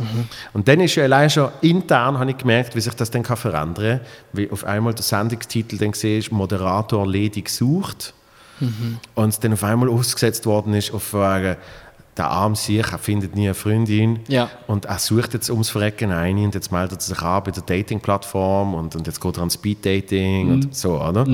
Und 0.52 0.68
dann 0.68 0.80
ist 0.80 0.96
ja 0.96 1.04
allein 1.04 1.30
schon 1.30 1.48
intern, 1.62 2.18
habe 2.18 2.30
ich 2.30 2.36
gemerkt, 2.36 2.76
wie 2.76 2.80
sich 2.80 2.94
das 2.94 3.10
dann 3.10 3.22
kann 3.22 3.38
verändern 3.38 4.00
kann, 4.00 4.06
wie 4.34 4.50
auf 4.50 4.64
einmal 4.64 4.92
der 4.92 5.02
Sendungstitel 5.02 5.78
dann 5.78 5.92
gesehen 5.92 6.18
ist, 6.18 6.30
Moderator 6.30 7.06
ledig 7.06 7.48
sucht 7.48 8.12
und 9.14 9.28
es 9.28 9.40
dann 9.40 9.52
auf 9.52 9.64
einmal 9.64 9.88
ausgesetzt 9.88 10.46
worden 10.46 10.74
ist 10.74 10.92
auf 10.92 11.02
Fragen, 11.02 11.56
der 12.16 12.28
arme 12.28 12.56
Sieg, 12.56 12.92
er 12.92 12.98
findet 12.98 13.34
nie 13.34 13.46
eine 13.46 13.54
Freundin 13.54 14.20
Ja. 14.28 14.50
und 14.66 14.84
er 14.84 14.98
sucht 14.98 15.32
jetzt 15.34 15.48
ums 15.48 15.70
Verrecken 15.70 16.10
eine 16.12 16.42
und 16.44 16.54
jetzt 16.54 16.70
meldet 16.72 16.98
er 16.98 17.02
sich 17.02 17.22
an 17.22 17.42
bei 17.44 17.50
der 17.52 17.62
Dating-Plattform 17.62 18.74
und, 18.74 18.96
und 18.96 19.06
jetzt 19.06 19.20
geht 19.20 19.36
er 19.36 19.42
an 19.42 19.50
Speed-Dating 19.50 20.50
und 20.52 20.74
so, 20.74 21.00
oder? 21.00 21.24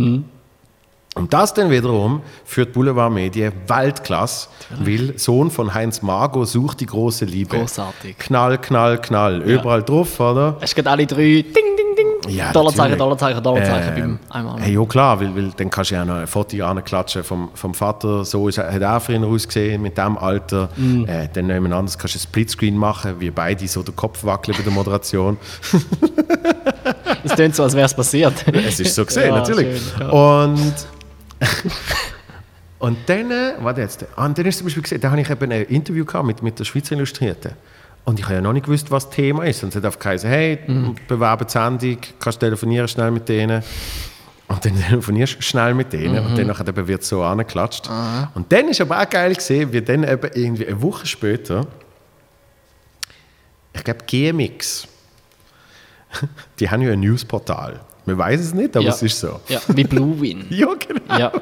Und 1.17 1.33
das 1.33 1.55
dann 1.55 1.71
wiederum 1.71 2.21
führt 2.45 2.75
Boulevard 2.75 3.11
Medien 3.11 3.51
Weltklasse, 3.67 4.49
weil 4.81 5.19
Sohn 5.19 5.51
von 5.51 5.73
Heinz 5.73 6.03
Margo 6.03 6.45
sucht 6.45 6.81
die 6.81 6.87
große 6.87 7.25
Liebe. 7.25 7.57
Großartig. 7.57 8.19
Knall, 8.19 8.59
knall, 8.59 9.01
knall. 9.01 9.41
Überall 9.41 9.83
drauf, 9.83 10.21
oder? 10.21 10.59
Du 10.61 10.67
gerade 10.75 10.91
alle 10.91 11.07
drei 11.07 11.17
Ding, 11.43 11.45
Ding, 11.55 11.97
Ding. 11.97 12.06
Ja, 12.29 12.53
Dollarzeichen. 12.53 12.99
Dollarzeichen, 12.99 13.43
Dollarzeichen 13.43 13.97
Ähm, 13.97 14.19
beim 14.31 14.47
einmal. 14.47 14.61
Hey, 14.61 14.75
ja 14.75 14.85
klar, 14.85 15.21
weil, 15.21 15.35
weil 15.35 15.51
dann 15.57 15.71
kannst 15.71 15.91
du 15.91 15.95
ja 15.95 16.05
noch 16.05 16.17
ein 16.17 16.27
Foto 16.27 16.65
anklatschen 16.65 17.25
vom, 17.25 17.51
vom 17.55 17.75
Vater, 17.75 18.25
so 18.25 18.49
ist, 18.49 18.59
hat 18.59 18.81
er 18.81 19.01
früher 19.01 19.27
ausgesehen, 19.27 19.83
mit 19.83 19.97
dem 19.99 20.19
Alter. 20.19 20.69
Mhm. 20.77 21.07
Äh, 21.07 21.29
dann 21.33 21.49
jemand 21.49 21.75
anderes 21.75 21.99
kannst 21.99 22.15
du 22.15 22.19
ein 22.19 22.23
Splitscreen 22.23 22.77
machen, 22.77 23.21
wie 23.21 23.31
beide 23.31 23.67
so 23.69 23.83
den 23.83 23.97
Kopf 23.97 24.25
wackeln 24.25 24.57
bei 24.57 24.63
der 24.63 24.73
Moderation. 24.73 25.37
Es 27.25 27.33
klingt 27.33 27.55
so, 27.57 27.63
als 27.65 27.75
wäre 27.75 27.87
es 27.87 27.95
passiert. 27.95 28.45
Es 28.53 28.79
ist 28.81 28.95
so 28.95 29.05
gesehen, 29.05 29.29
Ja, 29.29 29.37
natürlich. 29.37 29.81
schön. 29.97 30.11
Und, 30.11 30.75
und 32.79 32.99
dann, 33.07 33.31
äh, 33.31 33.53
warte 33.61 33.81
jetzt, 33.81 34.05
ah, 34.17 34.27
und 34.27 34.39
dann 34.39 34.47
ist 34.47 34.59
zum 34.59 34.67
Beispiel 34.67 34.83
gesehen, 34.83 35.01
da 35.01 35.11
habe 35.11 35.21
ich 35.21 35.29
eben 35.31 35.51
ein 35.53 35.63
Interview 35.65 36.05
gehabt 36.05 36.27
mit, 36.27 36.43
mit 36.43 36.59
der 36.59 36.65
Schweizer 36.65 36.95
Illustrierten. 36.95 37.53
Und 38.07 38.19
ich 38.19 38.25
habe 38.25 38.37
ja 38.37 38.41
noch 38.41 38.53
nicht 38.55 38.65
gewusst, 38.67 38.91
was 38.91 39.07
das 39.09 39.15
Thema 39.17 39.45
ist. 39.45 39.63
Und 39.63 39.69
es 39.71 39.77
hat 39.77 39.85
einfach 39.85 39.99
geheißen, 40.01 40.31
hey, 40.31 40.59
Mhm. 40.67 40.95
bewerben 41.09 41.45
die 41.47 41.53
Sendung, 41.53 41.99
kannst 42.19 42.41
telefonieren 42.41 42.89
schnell 42.89 43.11
mit 43.11 43.29
denen. 43.29 43.63
Und 44.49 44.65
dann 44.65 44.77
telefonierst 44.89 45.37
du 45.39 45.43
schnell 45.43 45.75
mit 45.75 45.93
denen 45.93 46.25
Mhm. 46.25 46.31
und 46.31 46.39
dann 46.39 46.69
eben 46.69 46.87
wird 46.89 47.03
so 47.03 47.23
angeklatscht. 47.25 47.91
Und 48.35 48.51
dann 48.53 48.69
ist 48.69 48.81
aber 48.81 49.01
auch 49.03 49.11
geil 49.11 49.35
gesehen, 49.35 49.73
wie 49.73 49.83
dann 49.83 50.05
eben 50.05 50.31
irgendwie 50.35 50.67
eine 50.69 50.81
Woche 50.81 51.05
später, 51.05 51.67
ich 53.75 53.83
glaube 53.85 54.01
GMX, 54.07 54.87
die 56.61 56.71
haben 56.71 56.83
ja 56.83 56.93
ein 56.93 57.01
Newsportal. 57.01 57.81
Man 58.07 58.17
weiß 58.19 58.41
es 58.41 58.55
nicht, 58.55 58.77
aber 58.77 58.85
Ja. 58.87 58.93
es 58.93 59.03
ist 59.03 59.19
so. 59.19 59.41
Ja, 59.49 59.61
wie 59.67 59.83
Blue 59.85 60.21
Win. 60.21 60.47
Ja, 60.51 60.69
genau. 60.75 61.19
Ja. 61.19 61.33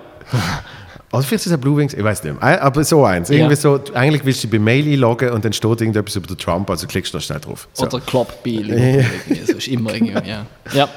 Also 1.14 1.28
vielleicht 1.28 1.42
ist 1.42 1.46
es 1.46 1.52
ein 1.52 1.60
Blue 1.60 1.76
Wings, 1.76 1.94
ich 1.94 2.02
weiß 2.02 2.24
nicht 2.24 2.40
mehr. 2.40 2.62
Aber 2.62 2.84
so 2.84 3.04
eins. 3.04 3.30
Irgendwie 3.30 3.54
Ja. 3.54 3.56
so, 3.56 3.80
eigentlich 3.94 4.24
willst 4.24 4.42
du 4.44 4.48
bei 4.48 4.58
Mail 4.58 4.86
einloggen 4.92 5.30
und 5.30 5.44
dann 5.44 5.52
steht 5.52 5.80
irgendetwas 5.80 6.16
über 6.16 6.26
den 6.26 6.38
Trump, 6.38 6.68
also 6.68 6.86
klickst 6.86 7.14
du 7.14 7.18
da 7.18 7.22
schnell 7.22 7.40
drauf. 7.40 7.68
So. 7.72 7.86
Oder 7.86 8.00
Kloppbil. 8.00 8.70
irgendwie. 9.28 9.44
So 9.44 9.52
ist 9.58 9.68
immer 9.68 9.94
irgendwie, 9.94 10.28
ja. 10.28 10.46
Ja. 10.72 10.88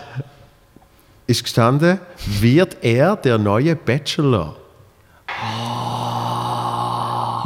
Ist 1.28 1.43
gestanden, 1.43 1.99
wird 2.39 2.78
er 2.82 3.15
der 3.18 3.38
neue 3.38 3.76
Bachelor? 3.76 4.55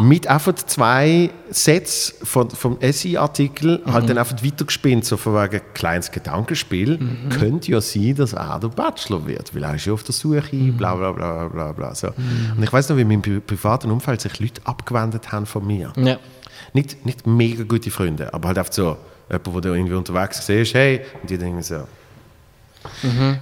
Mit 0.01 0.27
einfach 0.27 0.53
zwei 0.55 1.29
Sätze 1.49 2.13
von, 2.23 2.49
vom 2.49 2.77
SI-Artikel 2.81 3.81
halt 3.85 4.09
dann 4.09 4.17
einfach 4.17 4.43
weitergespinnt, 4.43 5.05
so 5.05 5.17
von 5.17 5.35
wegen 5.35 5.61
kleines 5.73 6.11
Gedankenspiel. 6.11 6.99
Könnte 7.29 7.71
ja 7.71 7.81
sein, 7.81 8.15
dass 8.15 8.33
er 8.33 8.59
der 8.59 8.69
Bachelor 8.69 9.27
wird, 9.27 9.53
weil 9.55 9.63
er 9.63 9.75
ist 9.75 9.85
ja 9.85 9.93
auf 9.93 10.03
der 10.03 10.13
Suche, 10.13 10.55
bla 10.77 10.95
bla 10.95 11.11
bla 11.11 11.47
bla 11.47 11.71
bla. 11.71 11.93
So. 11.95 12.07
Und 12.07 12.63
ich 12.63 12.71
weiß 12.73 12.89
noch, 12.89 12.97
wie 12.97 13.01
in 13.01 13.07
meinem 13.07 13.21
pri- 13.21 13.39
privaten 13.41 13.91
Umfeld 13.91 14.21
sich 14.21 14.39
Leute 14.39 14.61
abgewendet 14.65 15.31
haben 15.31 15.45
von 15.45 15.65
mir. 15.65 15.91
ja. 15.97 16.17
Nicht, 16.73 17.05
nicht 17.05 17.27
mega 17.27 17.63
gute 17.63 17.91
Freunde, 17.91 18.33
aber 18.33 18.47
halt 18.49 18.57
einfach 18.59 18.71
so, 18.71 18.95
jemand, 19.29 19.53
wo 19.53 19.59
du 19.59 19.73
irgendwie 19.73 19.95
unterwegs 19.95 20.45
siehst, 20.45 20.73
hey, 20.73 21.01
und 21.21 21.29
die 21.29 21.37
denken 21.37 21.61
so, 21.61 21.83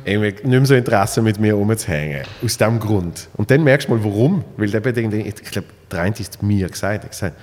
irgendwie 0.05 0.31
nicht 0.31 0.43
mehr 0.43 0.65
so 0.65 0.75
Interesse 0.75 1.21
mit 1.21 1.39
mir 1.39 1.53
rumzuhängen. 1.53 2.23
Aus 2.43 2.57
diesem 2.57 2.79
Grund. 2.79 3.29
Und 3.35 3.51
dann 3.51 3.63
merkst 3.63 3.87
du 3.87 3.93
mal, 3.95 4.03
warum. 4.03 4.43
Weil 4.57 4.69
der 4.69 4.85
irgendwie, 4.85 5.21
ich 5.21 5.51
glaube, 5.51 5.67
der 5.91 6.01
eine 6.01 6.15
ist 6.17 6.41
mir 6.41 6.67
gesagt, 6.69 7.03
er 7.03 7.09
gesagt, 7.09 7.35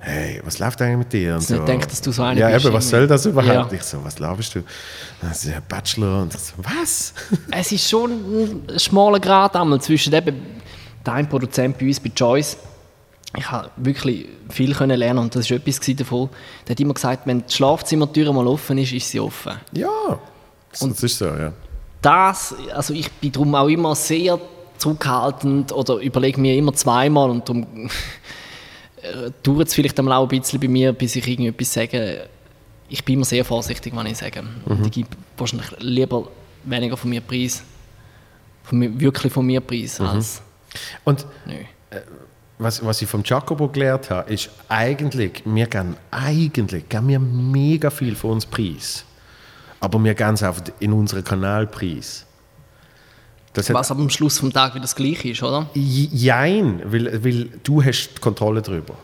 hey, 0.00 0.40
was 0.44 0.58
läuft 0.58 0.80
eigentlich 0.82 0.98
mit 0.98 1.12
dir? 1.12 1.34
Und 1.34 1.48
nicht 1.50 1.68
denkst, 1.68 1.86
dass 1.88 2.00
du 2.00 2.12
so 2.12 2.22
einer 2.22 2.38
ja, 2.38 2.50
bist, 2.50 2.66
eben, 2.66 2.74
was 2.74 2.88
soll 2.88 3.06
das 3.06 3.26
überhaupt? 3.26 3.72
Ja. 3.72 3.78
Ich 3.78 3.82
so, 3.82 4.02
was 4.04 4.18
laberst 4.18 4.54
du? 4.54 4.62
Das 5.20 5.44
ist 5.44 5.54
ein 5.54 5.62
Bachelor. 5.68 6.22
Und 6.22 6.32
so, 6.32 6.54
was? 6.58 7.14
Es 7.50 7.72
ist 7.72 7.88
schon 7.88 8.10
ein 8.10 8.78
schmaler 8.78 9.20
Grad 9.20 9.56
einmal 9.56 9.80
zwischen 9.80 10.12
eben 10.12 10.36
deinem 11.04 11.28
Produzent 11.28 11.78
bei 11.78 11.86
uns, 11.86 12.00
bei 12.00 12.10
Joyce. 12.14 12.56
Ich 13.36 13.50
habe 13.50 13.70
wirklich 13.76 14.26
viel 14.48 14.74
können 14.74 14.98
lernen 14.98 15.18
und 15.18 15.34
das 15.34 15.50
war 15.50 15.58
etwas 15.58 15.80
davon. 15.96 16.30
Der 16.66 16.72
hat 16.72 16.80
immer 16.80 16.94
gesagt, 16.94 17.26
wenn 17.26 17.44
die 17.46 17.52
Schlafzimmertür 17.52 18.32
mal 18.32 18.46
offen 18.46 18.78
ist, 18.78 18.92
ist 18.92 19.10
sie 19.10 19.20
offen. 19.20 19.52
ja, 19.72 20.18
das, 20.80 20.88
das 20.88 21.02
ist 21.02 21.18
so, 21.18 21.26
ja. 21.26 21.52
Das, 22.02 22.54
also 22.72 22.94
ich 22.94 23.10
bin 23.12 23.32
darum 23.32 23.54
auch 23.54 23.68
immer 23.68 23.94
sehr 23.94 24.38
zurückhaltend 24.78 25.72
oder 25.72 25.96
überlege 25.96 26.40
mir 26.40 26.54
immer 26.54 26.72
zweimal 26.72 27.30
und 27.30 27.48
darum 27.48 27.90
äh, 29.02 29.30
dauert 29.42 29.68
es 29.68 29.74
vielleicht 29.74 29.98
auch 29.98 30.22
ein 30.22 30.28
bisschen 30.28 30.60
bei 30.60 30.68
mir, 30.68 30.92
bis 30.92 31.16
ich 31.16 31.26
irgendetwas 31.26 31.72
sage. 31.72 32.28
Ich 32.88 33.04
bin 33.04 33.16
immer 33.16 33.24
sehr 33.24 33.44
vorsichtig, 33.44 33.94
wenn 33.94 34.06
ich 34.06 34.18
sage. 34.18 34.44
Und 34.64 34.86
ich 34.86 34.92
gebe 34.92 35.08
wahrscheinlich 35.36 35.68
lieber 35.78 36.28
weniger 36.64 36.96
von 36.96 37.10
mir 37.10 37.20
Preis, 37.20 37.62
von 38.62 38.78
mir, 38.78 38.98
wirklich 38.98 39.32
von 39.32 39.44
mir 39.44 39.60
Preis, 39.60 40.00
als 40.00 40.40
Und 41.04 41.26
nö. 41.44 41.54
was, 42.58 42.84
was 42.84 43.02
ich 43.02 43.08
vom 43.08 43.22
Jacobo 43.24 43.68
gelernt 43.68 44.10
habe, 44.10 44.32
ist 44.32 44.50
eigentlich, 44.68 45.42
wir 45.44 45.66
geben 45.66 45.96
eigentlich 46.10 46.88
geben 46.88 47.08
wir 47.08 47.18
mega 47.18 47.90
viel 47.90 48.16
von 48.16 48.32
uns 48.32 48.46
Preis. 48.46 49.04
Aber 49.80 50.02
wir 50.02 50.14
geben 50.14 50.34
es 50.34 50.42
einfach 50.42 50.62
in 50.80 50.92
unseren 50.92 51.24
Kanalpreis. 51.24 52.26
Das 53.52 53.72
Was 53.72 53.90
aber 53.90 54.00
am 54.02 54.10
Schluss 54.10 54.38
vom 54.38 54.52
Tag 54.52 54.74
wieder 54.74 54.82
das 54.82 54.94
Gleiche 54.94 55.30
ist, 55.30 55.42
oder? 55.42 55.68
Jein, 55.74 56.82
weil, 56.84 57.24
weil 57.24 57.44
du 57.62 57.82
hast 57.82 58.10
die 58.16 58.20
Kontrolle 58.20 58.62
darüber. 58.62 58.94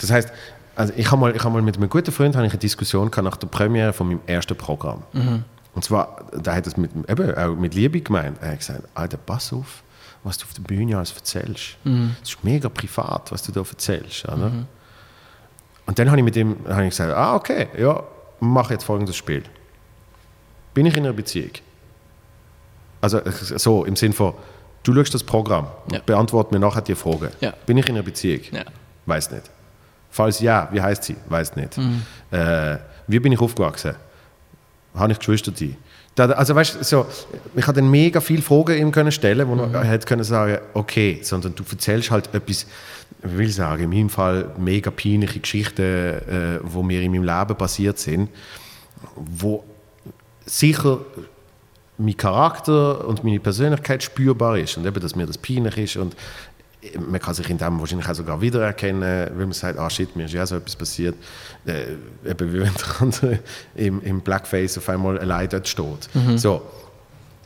Das 0.00 0.10
heißt, 0.10 0.30
also 0.76 0.92
ich 0.96 1.10
habe 1.10 1.20
mal, 1.20 1.34
ich 1.34 1.42
hab 1.42 1.52
mal 1.52 1.62
mit 1.62 1.76
einem 1.76 1.88
guten 1.88 2.12
Freund 2.12 2.36
habe 2.36 2.46
ich 2.46 2.52
eine 2.52 2.58
Diskussion 2.58 3.10
gehabt 3.10 3.24
nach 3.24 3.36
der 3.36 3.46
Premiere 3.46 3.92
von 3.92 4.08
meinem 4.08 4.20
ersten 4.26 4.56
Programm. 4.56 5.02
Und 5.74 5.84
zwar, 5.84 6.24
da 6.32 6.54
hat 6.54 6.66
es 6.66 6.76
mit, 6.76 6.90
eben, 7.08 7.34
auch 7.34 7.54
mit 7.56 7.74
Liebe 7.74 8.00
gemeint. 8.00 8.38
Er 8.40 8.52
hat 8.52 8.58
gesagt, 8.58 8.82
Alter, 8.94 9.16
pass 9.16 9.52
auf, 9.52 9.82
was 10.22 10.38
du 10.38 10.44
auf 10.44 10.54
der 10.54 10.62
Bühne 10.62 10.96
alles 10.96 11.12
erzählst. 11.12 11.76
Das 12.20 12.28
ist 12.28 12.44
mega 12.44 12.68
privat, 12.68 13.32
was 13.32 13.42
du 13.42 13.52
da 13.52 13.60
erzählst. 13.60 14.24
Oder? 14.28 14.52
Und 15.86 15.98
dann 15.98 16.08
habe 16.08 16.18
ich 16.18 16.24
mit 16.24 16.36
ihm 16.36 16.56
habe 16.68 16.84
ich 16.84 16.90
gesagt, 16.90 17.12
ah, 17.12 17.34
okay, 17.34 17.68
ja, 17.78 18.02
mach 18.40 18.70
jetzt 18.70 18.84
folgendes 18.84 19.16
Spiel. 19.16 19.42
Bin 20.74 20.86
ich 20.86 20.96
in 20.96 21.04
einer 21.04 21.12
Beziehung? 21.12 21.50
Also 23.00 23.20
so 23.38 23.84
im 23.84 23.96
Sinn 23.96 24.12
von, 24.12 24.34
du 24.82 24.94
schaust 24.94 25.14
das 25.14 25.22
Programm, 25.24 25.68
Ja. 25.92 26.00
beantwort 26.04 26.52
mir 26.52 26.58
nachher 26.58 26.82
die 26.82 26.94
Frage. 26.94 27.30
Ja. 27.40 27.52
Bin 27.66 27.76
ich 27.78 27.86
in 27.88 27.94
einer 27.94 28.02
Beziehung? 28.02 28.40
Ja. 28.52 28.64
Weiß 29.06 29.30
nicht. 29.30 29.44
Falls 30.10 30.40
ja, 30.40 30.68
wie 30.72 30.80
heißt 30.80 31.04
sie? 31.04 31.16
Weiß 31.28 31.56
nicht. 31.56 31.76
Mhm. 31.76 32.02
Äh, 32.30 32.78
wie 33.06 33.18
bin 33.20 33.32
ich 33.32 33.40
aufgewachsen? 33.40 33.94
Habe 34.94 35.12
ich 35.12 35.18
Geschwister? 35.18 35.50
Die? 35.50 35.76
Also 36.16 36.54
weißt 36.54 36.76
du, 36.76 36.84
so, 36.84 37.06
ich 37.56 37.66
habe 37.66 37.80
dann 37.80 37.90
mega 37.90 38.20
viele 38.20 38.40
Fragen 38.40 38.78
ihm 38.78 38.92
können 38.92 39.10
stellen, 39.10 39.48
wo 39.48 39.56
Mhm. 39.56 39.74
er 39.74 39.82
hätte 39.84 40.06
können 40.06 40.22
sagen, 40.22 40.58
okay, 40.72 41.18
sondern 41.22 41.54
du 41.56 41.64
erzählst 41.68 42.10
halt 42.12 42.32
etwas, 42.32 42.66
ich 43.22 43.36
will 43.36 43.50
sagen, 43.50 43.82
in 43.84 43.90
meinem 43.90 44.08
Fall 44.10 44.50
mega 44.56 44.90
peinliche 44.92 45.40
Geschichten, 45.40 45.82
äh, 45.82 46.60
wo 46.62 46.82
mir 46.84 47.02
in 47.02 47.10
meinem 47.10 47.24
Leben 47.24 47.56
passiert 47.58 47.98
sind, 47.98 48.30
wo 49.16 49.64
sicher 50.46 51.00
mein 51.96 52.16
Charakter 52.16 53.06
und 53.06 53.22
meine 53.22 53.40
Persönlichkeit 53.40 54.02
spürbar 54.02 54.58
ist 54.58 54.76
und 54.76 54.86
eben, 54.86 55.00
dass 55.00 55.14
mir 55.14 55.26
das 55.26 55.38
peinlich 55.38 55.78
ist 55.78 55.96
und 55.96 56.16
man 56.98 57.20
kann 57.20 57.34
sich 57.34 57.48
in 57.48 57.58
dem 57.58 57.80
wahrscheinlich 57.80 58.08
auch 58.08 58.14
sogar 58.14 58.40
wiedererkennen, 58.40 59.30
weil 59.34 59.46
man 59.46 59.52
sagt, 59.52 59.78
ah 59.78 59.88
shit, 59.88 60.14
mir 60.16 60.26
ist 60.26 60.34
ja 60.34 60.44
so 60.44 60.56
etwas 60.56 60.76
passiert. 60.76 61.14
Äh, 61.64 61.94
eben 62.28 62.52
wie 62.52 62.60
wenn 62.60 62.74
der 62.74 63.00
andere 63.00 63.38
im, 63.74 64.02
im 64.02 64.20
Blackface 64.20 64.78
auf 64.78 64.88
einmal 64.88 65.18
allein 65.18 65.48
dort 65.48 65.66
steht. 65.66 66.10
So, 66.36 66.62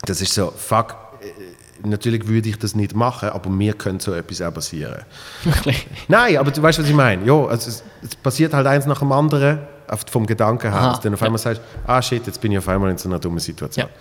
das 0.04 0.20
ist 0.20 0.34
so, 0.34 0.52
fuck, 0.56 0.96
äh, 1.20 1.26
natürlich 1.84 2.26
würde 2.26 2.48
ich 2.48 2.58
das 2.58 2.74
nicht 2.74 2.94
machen, 2.94 3.30
aber 3.30 3.50
mir 3.50 3.74
könnte 3.74 4.04
so 4.04 4.14
etwas 4.14 4.42
auch 4.42 4.52
passieren. 4.52 5.02
Wirklich. 5.44 5.86
Nein, 6.08 6.36
aber 6.36 6.50
du 6.50 6.62
weißt, 6.62 6.78
was 6.78 6.88
ich 6.88 6.94
meine. 6.94 7.24
Ja, 7.24 7.44
also 7.46 7.68
es, 7.68 7.82
es 8.02 8.16
passiert 8.16 8.54
halt 8.54 8.66
eins 8.66 8.86
nach 8.86 8.98
dem 9.00 9.12
anderen 9.12 9.60
vom 10.10 10.26
Gedanken 10.26 10.70
her, 10.70 10.82
dass 10.82 11.00
du 11.00 11.04
dann 11.04 11.14
auf 11.14 11.22
einmal 11.22 11.38
sagst, 11.38 11.62
ah 11.86 12.02
shit, 12.02 12.26
jetzt 12.26 12.40
bin 12.40 12.52
ich 12.52 12.58
auf 12.58 12.68
einmal 12.68 12.90
in 12.90 12.98
so 12.98 13.08
einer 13.08 13.18
dummen 13.18 13.38
Situation. 13.38 13.86
Ja. 13.86 13.92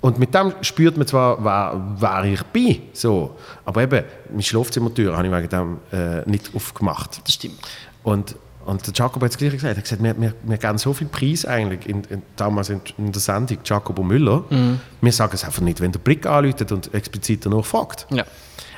Und 0.00 0.18
mit 0.18 0.32
dem 0.32 0.52
spürt 0.62 0.96
man 0.96 1.06
zwar, 1.06 1.42
wer, 1.44 1.80
wer 1.98 2.24
ich 2.24 2.42
bin, 2.44 2.82
so, 2.92 3.36
aber 3.64 3.82
eben, 3.82 4.04
meine 4.30 4.42
Schlafzimmertür 4.42 5.16
habe 5.16 5.26
ich 5.26 5.32
wegen 5.32 5.48
dem 5.48 5.78
äh, 5.92 6.28
nicht 6.28 6.54
aufgemacht. 6.54 7.20
Das 7.24 7.34
stimmt. 7.34 7.58
Und, 8.04 8.36
und 8.68 8.86
der 8.86 8.92
Jacobo 8.94 9.24
hat 9.24 9.32
das 9.32 9.38
gleiche 9.38 9.56
gesagt. 9.56 9.72
Er 9.72 9.76
hat 9.78 9.82
gesagt, 9.84 10.02
wir, 10.02 10.20
wir, 10.20 10.34
wir 10.42 10.58
geben 10.58 10.76
so 10.76 10.92
viel 10.92 11.06
Preis 11.06 11.46
eigentlich, 11.46 11.88
in, 11.88 12.04
in, 12.10 12.22
damals 12.36 12.68
in, 12.68 12.82
in 12.98 13.12
der 13.12 13.20
Sendung 13.20 13.58
Jacobo 13.64 14.02
Müller. 14.02 14.44
Wir 15.00 15.12
sagen 15.12 15.32
es 15.34 15.42
einfach 15.42 15.62
nicht, 15.62 15.80
wenn 15.80 15.90
der 15.90 16.00
Blick 16.00 16.26
anläutet 16.26 16.70
und 16.70 16.92
explizit 16.92 17.46
danach 17.46 17.64
fragt. 17.64 18.06
Ja. 18.10 18.24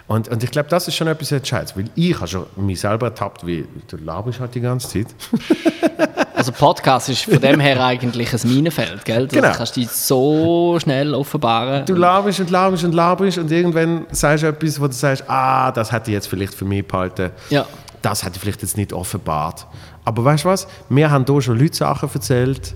Und, 0.07 0.28
und 0.28 0.43
ich 0.45 0.51
glaube, 0.51 0.68
das 0.68 0.86
ist 0.88 0.95
schon 0.95 1.07
etwas 1.09 1.32
Entscheidendes, 1.32 1.76
weil 1.76 1.84
ich 1.97 2.14
habe 2.16 2.28
schon 2.28 2.47
mich 2.57 2.80
selber 2.80 3.07
ertappt, 3.07 3.47
wie 3.47 3.66
du 3.88 3.97
laberst 3.97 4.38
halt 4.41 4.55
die 4.55 4.61
ganze 4.61 4.88
Zeit. 4.88 5.07
Also 6.41 6.53
Podcast 6.53 7.11
ist 7.11 7.24
von 7.24 7.38
dem 7.38 7.61
her 7.61 7.84
eigentlich 7.84 8.32
ein 8.32 8.49
Minenfeld, 8.49 9.05
gell? 9.05 9.26
Das 9.26 9.34
Genau. 9.34 9.53
kannst 9.55 9.76
du 9.76 9.80
dich 9.80 9.91
so 9.91 10.78
schnell 10.80 11.12
offenbaren. 11.12 11.84
Du 11.84 11.95
laberst 11.95 12.41
und 12.41 12.49
laberst 12.49 12.82
und 12.82 12.95
laberst 12.95 13.36
und 13.36 13.53
irgendwann 13.53 14.07
sagst 14.11 14.45
du 14.45 14.47
etwas, 14.49 14.80
wo 14.80 14.86
du 14.86 14.95
sagst, 14.95 15.24
ah, 15.28 15.70
das 15.70 15.93
hätte 15.93 16.11
ich 16.11 16.14
jetzt 16.14 16.28
vielleicht 16.28 16.55
für 16.55 16.64
mich 16.64 16.86
behalten. 16.88 17.30
Ja. 17.51 17.66
Das 18.03 18.24
hätte 18.24 18.36
ich 18.36 18.40
vielleicht 18.40 18.62
jetzt 18.62 18.76
nicht 18.76 18.92
offenbart. 18.92 19.66
Aber 20.05 20.24
weißt 20.24 20.44
du 20.44 20.48
was? 20.48 20.66
Wir 20.88 21.11
haben 21.11 21.24
hier 21.26 21.42
schon 21.42 21.59
Leute 21.59 21.76
Sachen 21.76 22.09
erzählt, 22.12 22.74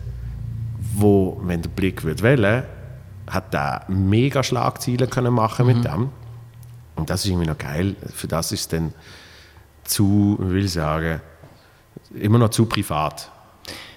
wo, 0.96 1.40
wenn 1.44 1.62
der 1.62 1.70
Blick 1.70 2.04
würde 2.04 2.22
wählen, 2.22 2.62
hat 3.28 3.54
der 3.54 3.84
mega 3.88 4.42
Schlagzeilen 4.42 5.08
können 5.08 5.32
machen 5.32 5.66
mit 5.66 5.84
dem. 5.84 6.10
Und 6.96 7.08
das 7.10 7.24
ist 7.24 7.30
irgendwie 7.30 7.46
noch 7.48 7.58
geil. 7.58 7.96
Für 8.14 8.28
das 8.28 8.52
ist 8.52 8.72
dann 8.72 8.92
zu, 9.84 10.36
will 10.40 10.64
ich 10.66 10.72
sagen, 10.72 11.20
immer 12.14 12.38
noch 12.38 12.50
zu 12.50 12.66
privat. 12.66 13.30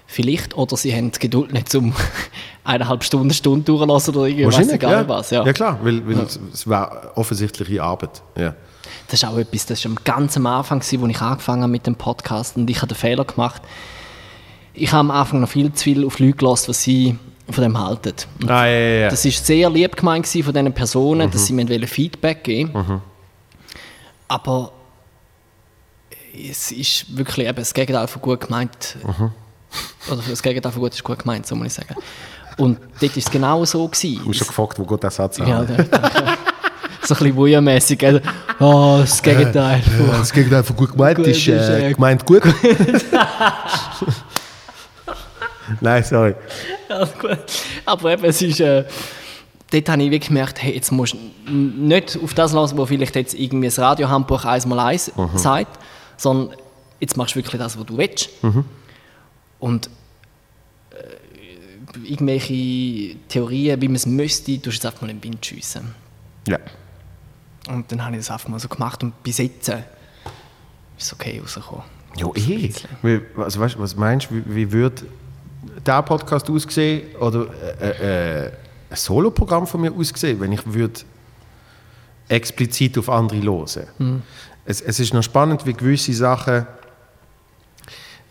Vielleicht, 0.09 0.55
oder 0.55 0.77
sie 0.77 0.95
haben 0.95 1.11
die 1.11 1.19
Geduld 1.19 1.51
nicht 1.51 1.69
zum 1.69 1.93
eineinhalb 2.63 3.03
Stunden, 3.03 3.33
Stunde 3.33 3.65
durchlassen 3.65 4.15
oder 4.15 4.27
irgendwie, 4.27 4.47
weiß 4.57 4.69
egal 4.71 4.91
ja. 5.03 5.07
was. 5.09 5.29
Ja. 5.31 5.45
ja 5.45 5.51
klar, 5.53 5.77
weil, 5.83 6.07
weil 6.07 6.19
es- 6.19 6.39
es 6.53 6.67
war 6.67 7.11
offensichtliche 7.15 7.83
Arbeit. 7.83 8.21
Ja. 8.37 8.55
Das 9.09 9.23
ist 9.23 9.25
auch 9.25 9.37
etwas, 9.37 9.65
das 9.65 9.85
war 9.85 9.93
ganz 10.03 10.35
am 10.35 10.45
Anfang, 10.45 10.79
als 10.79 10.91
ich 10.91 10.99
angefangen 10.99 11.63
habe 11.63 11.71
mit 11.71 11.87
dem 11.87 11.95
Podcast 11.95 12.57
und 12.57 12.69
ich 12.69 12.77
habe 12.77 12.87
den 12.87 12.97
Fehler 12.97 13.23
gemacht. 13.23 13.61
Ich 14.73 14.91
habe 14.91 14.99
am 14.99 15.11
Anfang 15.11 15.39
noch 15.39 15.49
viel 15.49 15.71
zu 15.71 15.85
viel 15.85 16.05
auf 16.05 16.19
Leute 16.19 16.33
gelassen, 16.33 16.69
was 16.69 16.83
sie 16.83 17.17
von 17.49 17.63
dem 17.63 17.79
halten. 17.79 18.13
Ah, 18.47 18.65
ja, 18.65 18.67
ja, 18.67 18.99
ja. 19.01 19.09
Das 19.09 19.23
war 19.23 19.31
sehr 19.31 19.69
lieb 19.69 19.95
gemeint 19.95 20.27
von 20.27 20.53
diesen 20.53 20.73
Personen, 20.73 21.31
dass 21.31 21.45
sie 21.45 21.53
mir 21.53 21.87
Feedback 21.87 22.43
geben 22.43 23.01
Aber 24.27 24.73
es 26.49 26.71
ist 26.71 27.17
wirklich 27.17 27.47
eben 27.47 27.57
das 27.57 27.73
Gegenteil 27.73 28.07
von 28.07 28.21
gut 28.21 28.41
gemeint. 28.41 28.97
Oder 30.11 30.21
das 30.29 30.43
Gegenteil 30.43 30.71
von 30.71 30.81
gut 30.81 30.93
ist 30.93 31.03
gut 31.03 31.19
gemeint, 31.19 31.47
so 31.47 31.55
muss 31.55 31.67
ich 31.67 31.73
sagen. 31.73 31.95
Und 32.57 32.79
dort 32.99 33.11
war 33.11 33.17
es 33.17 33.31
genau 33.31 33.65
so. 33.65 33.87
Gewesen. 33.87 34.13
Ich 34.13 34.19
habe 34.19 34.33
schon 34.33 34.47
gefragt, 34.47 34.79
wo 34.79 34.85
geht 34.85 35.03
der 35.03 35.11
Satz 35.11 35.39
an? 35.39 35.47
Ja, 35.47 35.65
so 37.07 37.15
ein 37.15 37.19
bisschen 37.19 37.35
wuja-mässig. 37.37 37.99
gell? 37.99 38.21
Oh, 38.59 38.97
das 38.99 39.21
Gegenteil. 39.21 39.81
von- 39.81 40.07
das 40.07 40.31
Gegenteil 40.33 40.63
von 40.63 40.75
gut 40.75 40.91
gemeint 40.91 41.17
Gut 41.17 41.27
ist, 41.27 41.47
äh, 41.47 41.89
äh, 41.89 41.93
gemeint 41.93 42.25
gut. 42.25 42.43
Nein, 45.81 46.03
sorry. 46.03 46.33
Ja. 46.89 47.07
Aber 47.85 48.11
eben, 48.13 48.23
es 48.25 48.41
ist. 48.41 48.59
Äh, 48.61 48.85
dort 49.71 49.89
habe 49.89 50.01
ich 50.03 50.11
wirklich 50.11 50.29
gemerkt, 50.29 50.61
hey, 50.63 50.73
jetzt 50.75 50.91
musst 50.91 51.13
du 51.13 51.51
nicht 51.51 52.17
auf 52.23 52.33
das 52.33 52.53
lassen, 52.53 52.77
was 52.77 52.87
vielleicht 52.87 53.15
jetzt 53.17 53.33
irgendwie 53.33 53.67
das 53.67 53.77
Radiohandbuch 53.79 54.45
1x1 54.45 55.37
sagt, 55.37 55.77
sondern 56.15 56.55
jetzt 57.01 57.17
machst 57.17 57.35
du 57.35 57.39
wirklich 57.39 57.59
das, 57.61 57.77
was 57.77 57.85
du 57.85 57.97
willst. 57.97 58.29
Und 59.59 59.89
äh, 60.91 62.07
irgendwelche 62.09 63.15
Theorien, 63.27 63.81
wie 63.81 63.87
man 63.89 63.95
es 63.95 64.05
müsste, 64.05 64.53
tust 64.53 64.65
du 64.65 64.69
jetzt 64.71 64.85
einfach 64.85 65.01
mal 65.01 65.09
in 65.09 65.19
den 65.19 65.23
Wind 65.31 65.45
schiessen. 65.45 65.93
Ja. 66.47 66.59
Und 67.67 67.91
dann 67.91 68.03
habe 68.03 68.15
ich 68.15 68.21
das 68.21 68.31
einfach 68.31 68.49
mal 68.49 68.59
so 68.59 68.67
gemacht 68.67 69.03
und 69.03 69.21
bis 69.23 69.37
jetzt 69.39 69.69
äh, 69.69 69.79
ist 70.97 71.05
es 71.05 71.13
okay 71.13 71.39
rausgekommen. 71.39 71.83
Ja, 72.15 72.27
eh. 72.35 72.71
Also, 73.37 73.59
weißt, 73.59 73.79
was 73.79 73.95
meinst 73.95 74.29
du, 74.31 74.35
wie, 74.35 74.55
wie 74.55 74.71
würde 74.71 75.03
der 75.85 76.01
Podcast 76.01 76.49
aussehen 76.49 77.15
oder 77.17 77.47
äh, 77.79 78.45
äh, 78.45 78.51
ein 78.89 78.95
Soloprogramm 78.95 79.67
von 79.67 79.81
mir 79.81 79.91
aussehen, 79.91 80.39
wenn 80.39 80.51
ich 80.51 80.65
würde 80.65 81.01
explizit 82.27 82.97
auf 82.97 83.09
andere 83.09 83.41
hören? 83.41 84.23
Es, 84.65 84.81
es 84.81 84.99
ist 84.99 85.13
noch 85.13 85.23
spannend, 85.23 85.65
wie 85.65 85.73
gewisse 85.73 86.13
Sachen 86.13 86.65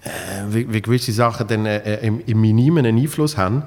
äh, 0.07 0.45
wie, 0.49 0.73
wie 0.73 0.83
gewisse 0.83 1.13
Sachen 1.13 1.49
dann 1.49 1.67
äh, 1.67 1.99
im, 2.07 2.21
im 2.27 2.41
Minimen 2.41 2.87
einen 2.87 2.99
Einfluss 2.99 3.37
haben, 3.37 3.65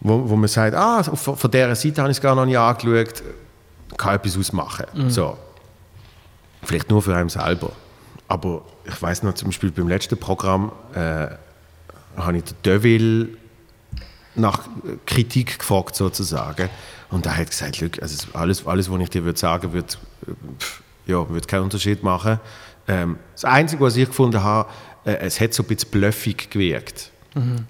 wo, 0.00 0.28
wo 0.28 0.36
man 0.36 0.48
sagt, 0.48 0.76
ah, 0.76 1.02
von, 1.02 1.36
von 1.36 1.50
dieser 1.50 1.74
Seite 1.74 2.02
habe 2.02 2.10
ich 2.10 2.18
es 2.18 2.22
gar 2.22 2.34
noch 2.34 2.46
nicht 2.46 2.58
angeschaut, 2.58 3.22
kann 3.96 4.16
etwas 4.16 4.36
ausmachen. 4.36 4.86
So. 5.08 5.36
Vielleicht 6.62 6.90
nur 6.90 7.02
für 7.02 7.14
einen 7.16 7.28
selber. 7.28 7.72
Aber 8.28 8.62
ich 8.84 9.00
weiß 9.00 9.22
noch, 9.22 9.34
zum 9.34 9.48
Beispiel 9.48 9.70
beim 9.70 9.88
letzten 9.88 10.18
Programm 10.18 10.72
äh, 10.94 11.28
habe 12.16 12.36
ich 12.38 12.44
den 12.44 12.56
Deville 12.64 13.28
nach 14.34 14.68
Kritik 15.06 15.58
gefragt, 15.58 15.96
sozusagen. 15.96 16.68
Und 17.10 17.26
er 17.26 17.36
hat 17.36 17.50
gesagt, 17.50 17.76
«Schau, 17.76 17.86
also 18.00 18.26
alles, 18.32 18.66
alles, 18.66 18.90
was 18.90 19.00
ich 19.00 19.10
dir 19.10 19.24
würde 19.24 19.38
sagen 19.38 19.72
würde, 19.72 19.94
ja, 21.06 21.28
würde 21.28 21.46
keinen 21.46 21.62
Unterschied 21.62 22.02
machen. 22.02 22.40
Ähm, 22.88 23.18
das 23.32 23.44
Einzige, 23.44 23.82
was 23.82 23.96
ich 23.96 24.06
gefunden 24.06 24.42
habe, 24.42 24.68
äh, 25.04 25.16
es 25.18 25.40
hat 25.40 25.54
so 25.54 25.62
ein 25.62 25.66
bisschen 25.66 25.90
bluffig 25.90 26.50
gewirkt. 26.50 27.10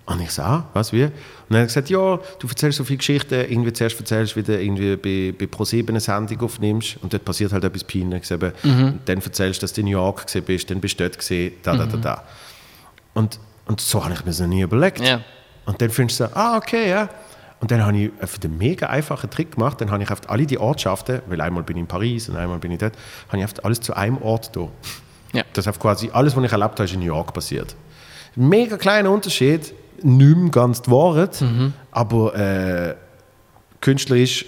Und 0.06 0.20
ich 0.20 0.30
so, 0.30 0.43
ah, 0.43 0.66
was, 0.74 0.93
wie? 0.93 1.05
Und 1.05 1.12
dann 1.48 1.59
hat 1.59 1.64
er 1.64 1.66
gesagt, 1.66 1.90
ja, 1.90 2.20
du 2.38 2.47
erzählst 2.48 2.78
so 2.78 2.84
viele 2.84 2.98
Geschichten, 2.98 3.34
irgendwie 3.34 3.72
zuerst 3.72 3.98
erzählst, 3.98 4.36
wie 4.36 4.43
du 4.43 4.60
irgendwie 4.60 4.97
bei, 4.97 5.36
bei 5.36 5.47
ProSieben 5.47 5.90
eine 5.90 6.01
Sendung 6.01 6.40
aufnimmst 6.43 6.98
und 7.02 7.12
dort 7.12 7.24
passiert 7.24 7.52
halt 7.52 7.64
etwas 7.64 7.82
Peinliches. 7.82 8.30
Eben. 8.30 8.52
Und 8.62 9.01
Dann 9.06 9.20
erzählst 9.20 9.60
du, 9.60 9.64
dass 9.64 9.72
du 9.72 9.80
in 9.80 9.86
New 9.86 9.93
York 9.93 10.24
bist, 10.47 10.70
dann 10.70 10.80
bist 10.80 11.01
du 11.01 11.05
dort 11.05 11.18
gewesen, 11.18 11.56
da, 11.62 11.76
da, 11.76 11.86
da, 11.86 11.97
da. 11.97 12.24
Und, 13.14 13.40
und 13.66 13.80
so 13.80 14.05
habe 14.05 14.14
ich 14.14 14.20
mir 14.20 14.26
das 14.26 14.40
noch 14.40 14.47
nie 14.47 14.62
überlegt. 14.62 15.01
Ja. 15.01 15.20
Und 15.64 15.80
dann 15.82 15.90
findest 15.90 16.20
du 16.20 16.24
so, 16.24 16.30
ah, 16.34 16.56
okay, 16.56 16.88
ja. 16.88 17.09
Und 17.59 17.70
dann 17.70 17.84
habe 17.84 17.97
ich 17.97 18.10
für 18.24 18.38
den 18.38 18.59
mega 18.59 18.86
einfachen 18.86 19.30
Trick 19.30 19.52
gemacht, 19.52 19.80
dann 19.80 19.90
habe 19.90 20.02
ich 20.02 20.10
auf 20.10 20.28
alle 20.28 20.47
die 20.47 20.59
Ortschaften, 20.59 21.22
weil 21.26 21.40
einmal 21.40 21.62
bin 21.62 21.76
ich 21.76 21.80
in 21.80 21.86
Paris 21.86 22.28
und 22.28 22.36
einmal 22.36 22.59
bin 22.59 22.70
ich 22.70 22.78
dort, 22.78 22.94
habe 23.28 23.38
ich 23.38 23.44
auf 23.44 23.64
alles 23.64 23.80
zu 23.80 23.94
einem 23.94 24.18
Ort 24.18 24.55
da. 24.55 24.68
Ja. 25.32 25.43
Das 25.55 25.66
auf 25.66 25.80
quasi 25.80 26.10
alles, 26.12 26.36
was 26.36 26.44
ich 26.44 26.52
erlebt 26.52 26.72
habe, 26.72 26.84
ist 26.84 26.93
in 26.93 27.01
New 27.01 27.06
York 27.06 27.32
passiert. 27.32 27.74
Mega 28.36 28.76
kleiner 28.76 29.10
Unterschied, 29.10 29.72
nicht 30.02 30.36
mehr 30.36 30.50
ganz 30.50 30.82
die 30.82 30.90
Wahrheit, 30.90 31.42
aber 31.90 32.34
äh, 32.34 32.94
künstlerisch 33.80 34.44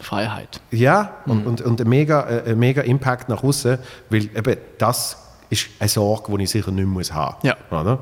Freiheit. 0.00 0.60
ja, 0.70 1.16
und, 1.26 1.46
und, 1.46 1.60
und 1.60 1.80
ein, 1.80 1.88
mega, 1.88 2.22
äh, 2.28 2.50
ein 2.52 2.58
mega 2.58 2.82
Impact 2.82 3.28
nach 3.28 3.42
außen, 3.42 3.78
weil 4.10 4.24
eben 4.24 4.56
das 4.78 5.16
ist 5.50 5.68
eine 5.78 5.88
Sorge, 5.88 6.36
die 6.36 6.44
ich 6.44 6.50
sicher 6.50 6.70
nicht 6.70 6.84
mehr 6.84 6.92
muss 6.94 7.12
haben 7.12 7.36
Ja. 7.46 7.56
Oder? 7.70 8.00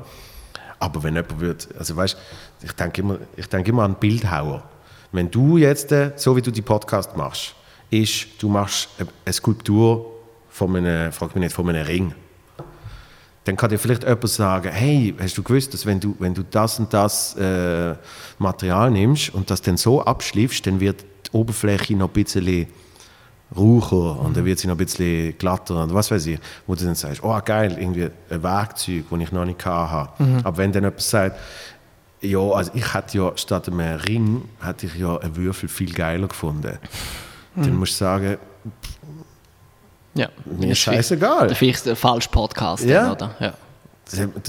Aber 0.79 1.01
wenn 1.03 1.15
jemand 1.15 1.39
wird, 1.39 1.67
also 1.79 1.95
weißt 1.95 2.17
ich 2.63 2.71
denke 2.73 3.01
immer, 3.01 3.17
ich 3.35 3.47
denke 3.49 3.69
immer 3.71 3.83
an 3.83 3.95
Bildhauer. 3.95 4.63
Wenn 5.11 5.29
du 5.31 5.57
jetzt, 5.57 5.91
äh, 5.91 6.11
so 6.15 6.35
wie 6.35 6.41
du 6.41 6.51
die 6.51 6.61
Podcast 6.61 7.15
machst, 7.15 7.55
ist, 7.89 8.27
du 8.41 8.49
machst 8.49 8.89
eine- 8.99 9.07
eine 9.25 9.33
Skulptur 9.33 10.05
von 10.49 10.75
einem, 10.75 11.11
frag 11.11 11.33
mich 11.35 11.43
nicht, 11.45 11.55
von 11.55 11.69
einem 11.69 11.85
Ring. 11.85 12.13
Dann 13.47 13.55
kann 13.55 13.69
dir 13.69 13.79
vielleicht 13.79 14.03
jemand 14.03 14.27
sagen, 14.27 14.69
hey, 14.71 15.15
hast 15.17 15.37
du 15.37 15.43
gewusst, 15.43 15.73
dass 15.73 15.85
wenn 15.85 16.01
du, 16.01 16.15
wenn 16.19 16.33
du 16.33 16.43
das 16.43 16.79
und 16.79 16.93
das 16.93 17.33
äh, 17.37 17.95
Material 18.39 18.91
nimmst 18.91 19.33
und 19.33 19.49
das 19.49 19.61
dann 19.61 19.77
so 19.77 20.03
abschliffst, 20.03 20.67
dann 20.67 20.81
wird 20.81 21.05
die 21.25 21.31
Oberfläche 21.31 21.95
noch 21.95 22.09
ein 22.09 22.23
bisschen 22.23 22.67
raucher 23.55 24.19
und 24.19 24.35
dann 24.35 24.43
wird 24.43 24.59
sie 24.59 24.67
noch 24.67 24.75
ein 24.75 24.83
bisschen 24.85 25.37
glatter 25.37 25.81
und 25.81 25.93
was 25.93 26.11
weiß 26.11 26.25
ich, 26.25 26.39
wo 26.65 26.75
du 26.75 26.83
dann 26.83 26.95
sagst, 26.95 27.23
oh 27.23 27.39
geil, 27.45 27.77
irgendwie 27.79 28.09
ein 28.29 28.43
Werkzeug, 28.43 29.05
das 29.09 29.19
ich 29.21 29.31
noch 29.31 29.45
nicht 29.45 29.65
hatte. 29.65 30.11
Aber 30.43 30.57
wenn 30.57 30.73
dann 30.73 30.83
jemand 30.83 31.01
sagt, 31.01 31.39
ja, 32.19 32.39
also 32.39 32.71
ich 32.73 32.93
hätte 32.93 33.17
ja 33.17 33.31
statt 33.37 33.69
einem 33.69 33.79
Ring, 33.79 34.41
hätte 34.59 34.87
ich 34.87 34.95
ja 34.95 35.15
einen 35.17 35.37
Würfel 35.37 35.69
viel 35.69 35.93
geiler 35.93 36.27
gefunden. 36.27 36.77
Dann 37.55 37.75
musst 37.77 37.93
du 37.93 37.97
sagen, 38.03 38.37
Ja. 40.17 40.29
mir 40.45 40.71
ist 40.71 40.79
scheißegal. 40.79 41.53
Vielleicht 41.55 41.85
der 41.85 41.95
falsche 41.95 42.29
Podcast, 42.29 42.83
Ja. 42.83 43.11
oder? 43.11 43.35
Ja. 43.39 43.53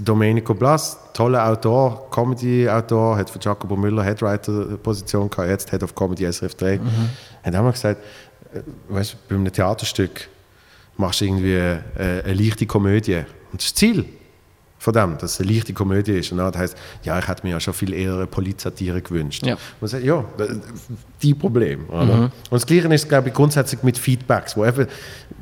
Domenico 0.04 0.54
Blas, 0.54 0.96
toller 1.12 1.48
Autor, 1.48 2.08
Comedy-Autor, 2.10 3.16
hat 3.16 3.28
für 3.28 3.40
Jacobo 3.40 3.74
Müller 3.76 4.04
Headwriter-Position 4.04 5.28
gehabt, 5.28 5.48
jetzt 5.48 5.70
Head 5.70 5.82
of 5.82 5.94
Comedy 5.96 6.30
SRF 6.30 6.54
3. 6.54 6.78
Hat 7.42 7.54
auch 7.56 7.62
mal 7.62 7.72
gesagt, 7.72 8.00
äh, 8.54 8.60
weißt, 8.88 9.14
du, 9.14 9.16
bei 9.28 9.34
einem 9.34 9.52
Theaterstück 9.52 10.28
machst 10.96 11.20
du 11.20 11.24
irgendwie 11.24 11.54
äh, 11.54 11.78
eine 12.24 12.34
leichte 12.34 12.66
Komödie. 12.66 13.16
Und 13.52 13.60
das 13.60 13.64
ist 13.66 13.72
das 13.72 13.74
Ziel 13.80 14.04
von 14.78 14.92
dem, 14.94 15.18
dass 15.18 15.32
es 15.34 15.40
eine 15.40 15.52
leichte 15.52 15.72
Komödie 15.72 16.12
ist. 16.12 16.30
Und 16.32 16.38
dann 16.38 16.54
heißt 16.54 16.76
ja, 17.02 17.18
ich 17.18 17.26
hätte 17.28 17.44
mir 17.44 17.50
ja 17.52 17.60
schon 17.60 17.74
viel 17.74 17.92
eher 17.92 18.14
eine 18.14 18.26
Polizatire 18.26 19.02
gewünscht. 19.02 19.44
Ja. 19.44 19.54
Und 19.54 19.60
man 19.80 19.88
sagt, 19.88 20.04
ja, 20.04 20.24
das- 20.36 20.50
die 21.20 21.34
Problem. 21.34 21.88
Oder? 21.88 22.14
Und 22.24 22.32
das 22.52 22.64
Gleiche 22.64 22.86
ist, 22.94 23.08
glaube 23.08 23.28
ich, 23.28 23.34
grundsätzlich 23.34 23.82
mit 23.82 23.98
Feedbacks, 23.98 24.56
wo 24.56 24.64
eben 24.64 24.86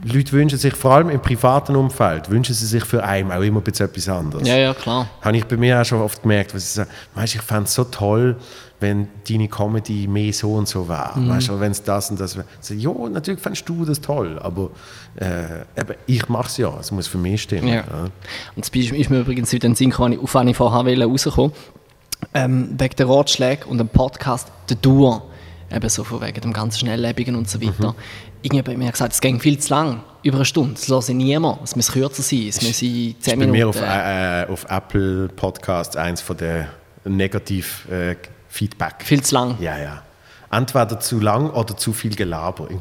Leute 0.05 0.33
wünschen 0.33 0.59
sich, 0.59 0.75
vor 0.75 0.93
allem 0.93 1.11
im 1.11 1.21
privaten 1.21 1.77
Umfeld, 1.77 2.31
wünschen 2.31 2.55
sie 2.55 2.65
sich 2.67 2.83
für 2.85 3.05
einen 3.05 3.31
auch 3.31 3.43
immer 3.43 3.61
etwas 3.67 4.09
anderes. 4.09 4.49
ja, 4.49 4.57
ja, 4.57 4.73
klar. 4.75 5.09
Habe 5.21 5.37
ich 5.37 5.45
bei 5.45 5.59
mir 5.59 5.79
auch 5.81 5.85
schon 5.85 6.01
oft 6.01 6.23
gemerkt, 6.23 6.55
was 6.55 6.63
ich 6.65 6.71
sage, 6.71 6.89
weißt, 7.15 7.35
ich 7.35 7.43
fände 7.43 7.65
es 7.65 7.75
so 7.75 7.85
toll, 7.85 8.37
wenn 8.81 9.09
deine 9.29 9.49
Comedy 9.49 10.07
mehr 10.07 10.33
so 10.33 10.55
und 10.55 10.69
so 10.69 10.89
wäre. 10.89 11.19
Mhm. 11.19 11.29
Weißt 11.31 11.49
du, 11.49 11.61
wenn 11.61 11.73
es 11.73 11.83
das 11.83 12.11
und 12.11 12.21
das 12.21 12.37
wäre. 12.37 12.47
So, 12.61 12.75
ja, 12.75 12.93
natürlich 13.09 13.41
fändest 13.41 13.69
du 13.69 13.85
das 13.85 14.01
toll, 14.01 14.39
aber 14.39 14.71
äh, 15.17 15.81
eben, 15.81 15.95
ich 16.07 16.29
mache 16.29 16.49
es 16.49 16.57
ja, 16.59 16.73
es 16.79 16.91
muss 16.91 17.07
für 17.07 17.19
mich 17.19 17.43
stimmen. 17.43 17.69
Ja. 17.69 17.85
Und 18.55 18.65
das 18.65 18.71
Beispiel 18.71 19.01
ist 19.01 19.11
mir 19.11 19.21
übrigens 19.21 19.53
heute 19.53 19.67
in 19.67 19.73
den 19.73 19.77
Sinn 19.77 19.91
gekommen, 19.91 20.19
auf 20.21 20.31
vorher 20.31 20.85
wollte 20.85 21.05
rauskommen 21.05 21.53
ähm, 22.35 22.75
Wegen 22.79 22.97
der 22.97 23.09
Ratschläge 23.09 23.67
und 23.67 23.79
dem 23.79 23.89
Podcast 23.89 24.49
«Der 24.69 24.81
Tour», 24.81 25.23
eben 25.71 25.89
so 25.89 26.05
von 26.05 26.21
wegen 26.21 26.41
dem 26.41 26.53
ganzen 26.53 26.81
Schnelllebigen 26.81 27.35
und 27.35 27.49
so 27.49 27.61
weiter. 27.61 27.95
Irgendjemand 28.43 28.69
hat 28.69 28.79
mir 28.79 28.93
gesagt, 28.93 29.13
es 29.13 29.21
ging 29.21 29.41
viel 29.41 29.59
zu 29.59 29.75
lang, 29.75 30.03
über 30.23 30.37
eine 30.37 30.45
Stunde, 30.45 30.75
das 30.75 30.89
höre 30.89 31.01
ich 31.01 31.15
niemand, 31.15 31.63
es 31.65 31.75
muss 31.75 31.91
kürzer 31.91 32.23
sein, 32.23 32.47
es 32.49 32.63
muss 32.63 32.83
in 32.83 33.17
10 33.19 33.19
Ist 33.19 33.27
bei 33.27 33.37
Minuten... 33.37 33.53
mir 33.53 33.69
auf, 33.69 33.81
äh, 33.81 34.43
äh, 34.43 34.47
auf 34.49 34.67
Apple 34.69 35.29
Podcasts 35.29 35.97
eins 35.97 36.21
von 36.21 36.37
den 36.37 36.67
negativ 37.05 37.89
äh, 37.91 38.17
Feedback. 38.57 38.95
Viel 39.05 39.23
zu 39.23 39.35
lang. 39.35 39.57
Ja, 39.61 39.79
ja. 39.79 40.03
Entweder 40.51 40.99
zu 41.01 41.21
lang 41.21 41.51
oder 41.51 41.77
zu 41.77 41.93
viel 41.93 42.15
Gelaber. 42.15 42.69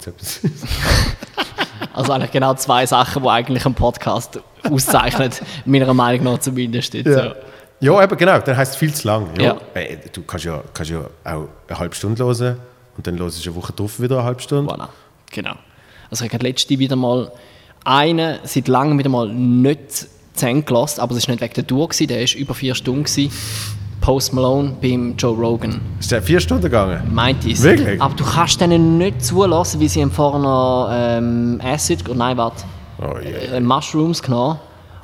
Also 1.94 2.12
eigentlich 2.12 2.32
genau 2.32 2.54
zwei 2.56 2.86
Sachen, 2.86 3.24
die 3.24 3.30
eigentlich 3.30 3.66
einen 3.66 3.76
Podcast 3.76 4.40
auszeichnen, 4.70 5.32
meiner 5.66 5.94
Meinung 5.94 6.34
nach 6.34 6.40
zumindest. 6.40 6.94
Jetzt, 6.94 7.08
Ja. 7.08 7.26
ja. 7.26 7.36
Ja, 7.82 8.02
eben 8.04 8.18
genau, 8.18 8.40
dann 8.40 8.56
heißt 8.56 8.72
es 8.74 8.78
viel 8.78 8.94
zu 8.94 9.06
lang. 9.08 9.28
Ja. 9.38 9.44
Ja. 9.44 9.58
Äh, 9.74 9.98
Du 10.12 10.22
kannst 10.24 10.46
ja, 10.46 10.64
kannst 10.74 10.92
ja 10.92 11.02
auch 11.26 11.48
eine 11.68 11.80
halbe 11.80 11.94
Stunde 11.94 12.24
hören 12.24 12.58
und 12.96 13.06
dann 13.06 13.20
hörst 13.20 13.46
du 13.46 13.50
eine 13.50 13.56
Woche 13.58 13.74
drauf 13.74 14.00
wieder 14.00 14.18
eine 14.20 14.26
halbe 14.26 14.42
Stunde. 14.42 14.72
Voilà, 14.74 14.88
genau. 15.30 15.56
Also 16.10 16.24
ich 16.24 16.34
habe 16.34 16.44
letzte 16.48 16.80
wieder 16.80 16.96
mal 16.96 17.32
einen 17.84 18.40
seit 18.44 18.70
langem 18.70 18.98
wieder 18.98 19.10
mal 19.10 19.28
nicht 19.28 20.08
zu 20.34 20.48
Ende 20.48 20.64
gelassen, 20.64 21.02
aber 21.02 21.16
das 21.16 21.28
war 21.28 21.34
nicht 21.36 21.42
wegen 21.42 21.54
der 21.54 21.68
Tour, 21.68 21.90
gewesen, 21.90 22.08
der 22.08 22.20
war 22.22 22.36
über 22.38 22.54
vier 22.54 22.76
Stunden. 22.76 23.04
Gewesen. 23.04 23.32
Post 24.06 24.34
Malone 24.34 24.76
beim 24.80 25.16
Joe 25.18 25.36
Rogan. 25.36 25.82
Ist 26.00 26.12
der 26.12 26.22
vier 26.22 26.40
Stunden 26.40 26.62
gegangen? 26.62 27.12
Meint 27.12 27.44
es. 27.44 27.64
Wirklich? 27.64 28.00
Aber 28.00 28.14
du 28.14 28.24
kannst 28.24 28.62
denen 28.62 29.00
nicht 29.00 29.26
zulassen, 29.26 29.80
wie 29.80 29.88
sie 29.88 30.04
haben 30.04 30.12
vorher 30.12 31.18
ähm, 31.18 31.60
Acid, 31.64 32.08
oh 32.08 32.14
nein, 32.14 32.38
warte, 32.38 32.66
Oh 33.02 33.18
je. 33.18 33.32
äh, 33.32 33.60
Mushrooms 33.60 34.22
genommen 34.22 34.60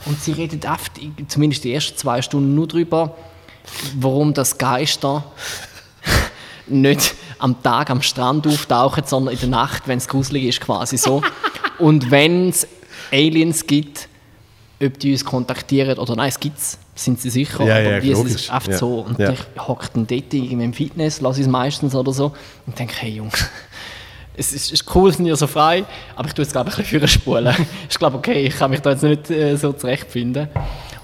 und 0.05 0.21
sie 0.21 0.33
reden 0.33 0.59
oft, 0.71 0.91
zumindest 1.29 1.63
die 1.63 1.73
ersten 1.73 1.97
zwei 1.97 2.21
Stunden 2.21 2.53
nur 2.53 2.67
darüber, 2.67 3.15
warum 3.99 4.35
das 4.35 4.55
Geister 4.55 5.23
nicht 6.67 7.15
am 7.39 7.59
Tag 7.63 7.89
am 7.89 8.03
Strand 8.03 8.45
auftauchen, 8.45 9.01
sondern 9.07 9.33
in 9.33 9.39
der 9.39 9.49
Nacht, 9.49 9.87
wenn 9.87 9.97
es 9.97 10.07
gruselig 10.07 10.43
ist, 10.43 10.61
quasi 10.61 10.97
so. 10.97 11.23
Und 11.79 12.11
wenn 12.11 12.49
es 12.49 12.67
Aliens 13.11 13.65
gibt, 13.65 14.07
ob 14.79 14.99
die 14.99 15.13
uns 15.13 15.25
kontaktieren 15.25 15.97
oder 15.97 16.15
nein, 16.15 16.29
es 16.29 16.39
gibt 16.39 16.59
es, 16.59 16.77
sind 17.03 17.19
sie 17.21 17.29
sicher, 17.29 17.63
Ja, 17.65 17.75
aber 17.75 17.83
ja, 17.97 18.03
wie 18.03 18.11
es 18.11 18.17
logisch. 18.17 18.33
ist 18.35 18.51
oft 18.51 18.67
Ja. 18.67 18.77
so. 18.77 18.99
Und 19.01 19.19
Ja. 19.19 19.31
ich 19.31 19.39
hocke 19.67 19.87
dann 19.93 20.07
dort 20.07 20.33
irgendwie 20.33 20.63
im 20.65 20.73
Fitness, 20.73 21.21
lasse 21.21 21.39
ich 21.41 21.45
es 21.47 21.51
meistens 21.51 21.95
oder 21.95 22.13
so 22.13 22.33
und 22.65 22.77
denke, 22.77 22.93
hey 22.97 23.11
Jungs, 23.15 23.45
es 24.35 24.53
ist, 24.53 24.71
ist 24.71 24.95
cool, 24.95 25.11
sind 25.13 25.25
ja 25.25 25.35
so 25.35 25.47
frei, 25.47 25.83
aber 26.15 26.27
ich 26.27 26.33
tue 26.33 26.43
jetzt 26.43 26.51
glaube 26.53 26.69
ich 26.69 26.77
ein 26.77 26.83
bisschen 26.83 27.07
spulen. 27.07 27.55
ich 27.89 27.97
glaube, 27.99 28.17
okay, 28.17 28.45
ich 28.45 28.55
kann 28.57 28.71
mich 28.71 28.79
da 28.81 28.91
jetzt 28.91 29.03
nicht 29.03 29.29
äh, 29.29 29.55
so 29.57 29.73
zurechtfinden. 29.73 30.47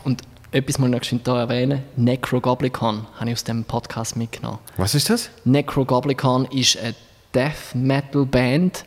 Und 0.03 0.22
etwas 0.52 0.78
muss 0.80 0.88
ich 0.88 0.91
noch 0.94 0.99
geschwind 0.99 1.28
erwähnen, 1.28 1.84
Necrogoblicon 1.98 3.06
habe 3.19 3.30
ich 3.30 3.36
aus 3.36 3.44
dem 3.44 3.65
Podcast 3.65 4.15
mitgenommen. 4.15 4.60
Was 4.78 4.95
ist 4.95 5.10
das? 5.10 5.30
Necrogoblicon 5.44 6.45
ist 6.45 6.78
eine 6.78 6.95
Death 7.36 7.76
Metal 7.76 8.26
Band, 8.26 8.86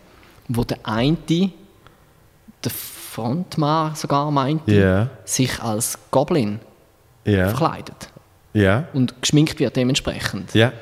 wo 0.48 0.64
der 0.64 0.78
eine, 0.84 1.16
der 2.64 2.70
Frontmann 2.70 3.94
sogar 3.94 4.30
meinte, 4.30 4.72
Ja. 4.74 5.08
sich 5.24 5.60
als 5.62 5.98
Goblin 6.10 6.60
Ja. 7.24 7.48
verkleidet 7.48 8.08
Ja. 8.54 8.84
und 8.92 9.20
geschminkt 9.20 9.58
wird 9.60 9.76
dementsprechend. 9.76 10.54
Ja. 10.54 10.72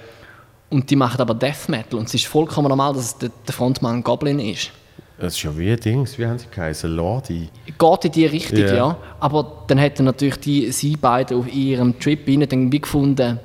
Und 0.71 0.91
die 0.91 0.97
machen 0.97 1.21
aber 1.21 1.35
Death 1.35 1.69
Metal 1.69 1.99
und 1.99 2.09
es 2.09 2.15
ist 2.15 2.27
vollkommen 2.27 2.69
normal, 2.69 2.93
dass 2.95 3.17
der, 3.19 3.31
der 3.47 3.55
Frontmann 3.55 4.03
Goblin 4.03 4.39
ist. 4.39 4.71
Das 5.19 5.35
ist 5.35 5.43
ja 5.43 5.57
wie 5.59 5.71
ein 5.73 5.81
Dings, 5.81 6.17
wie 6.19 6.27
haben 6.27 6.39
sie 6.39 6.47
geheißen? 6.49 6.95
Lordi. 6.95 7.49
Geht 7.77 8.05
in 8.05 8.13
die 8.13 8.27
Richtung, 8.27 8.59
Ja. 8.61 8.75
ja. 8.75 8.97
Aber 9.19 9.65
dann 9.67 9.79
hätten 9.79 10.05
natürlich 10.05 10.37
die, 10.39 10.71
sie 10.71 10.97
beide 10.97 11.35
auf 11.37 11.53
ihrem 11.53 11.99
Trip 11.99 12.21
rein 12.29 12.47
dann 12.49 12.71
wie 12.71 12.81
gefunden, 12.81 13.41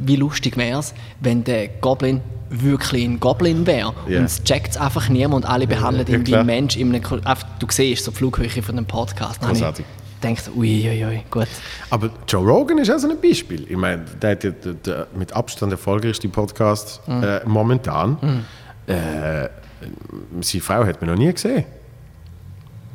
wie 0.00 0.16
lustig 0.16 0.56
wäre 0.56 0.80
es, 0.80 0.94
wenn 1.20 1.44
der 1.44 1.68
Goblin 1.68 2.20
wirklich 2.50 3.04
ein 3.04 3.20
Goblin 3.20 3.66
wäre. 3.66 3.94
Ja. 4.08 4.18
Und 4.20 4.24
es 4.24 4.42
checkt 4.42 4.70
es 4.70 4.76
einfach 4.78 5.08
niemand 5.08 5.44
und 5.44 5.50
alle 5.50 5.66
behandeln 5.66 6.06
ja, 6.08 6.14
ihn 6.16 6.26
wie 6.26 6.34
ein 6.34 6.46
Mensch. 6.46 6.76
In 6.76 6.92
einem, 6.94 7.20
du 7.58 7.66
siehst 7.68 8.04
so 8.04 8.10
die 8.10 8.16
Flughöhe 8.16 8.48
von 8.48 8.74
dem 8.74 8.86
Podcast. 8.86 9.40
Großartig. 9.40 9.84
Ich 10.18 10.22
denkt, 10.22 10.50
ui, 10.56 10.88
ui, 10.88 11.04
ui, 11.04 11.22
gut. 11.30 11.46
Aber 11.90 12.10
Joe 12.26 12.44
Rogan 12.44 12.78
ist 12.78 12.90
auch 12.90 12.98
so 12.98 13.08
ein 13.08 13.20
Beispiel. 13.20 13.64
Ich 13.70 13.76
meine, 13.76 14.04
der 14.20 14.32
hat 14.32 14.42
ja 14.42 14.50
der, 14.50 14.72
der 14.74 15.06
mit 15.14 15.32
Abstand 15.32 15.70
erfolgreichste 15.70 16.28
Podcast 16.28 17.00
äh, 17.06 17.40
momentan. 17.46 18.44
Äh, 18.88 19.48
seine 20.40 20.60
Frau 20.62 20.84
hat 20.84 21.00
man 21.00 21.10
noch 21.10 21.16
nie 21.16 21.32
gesehen. 21.32 21.64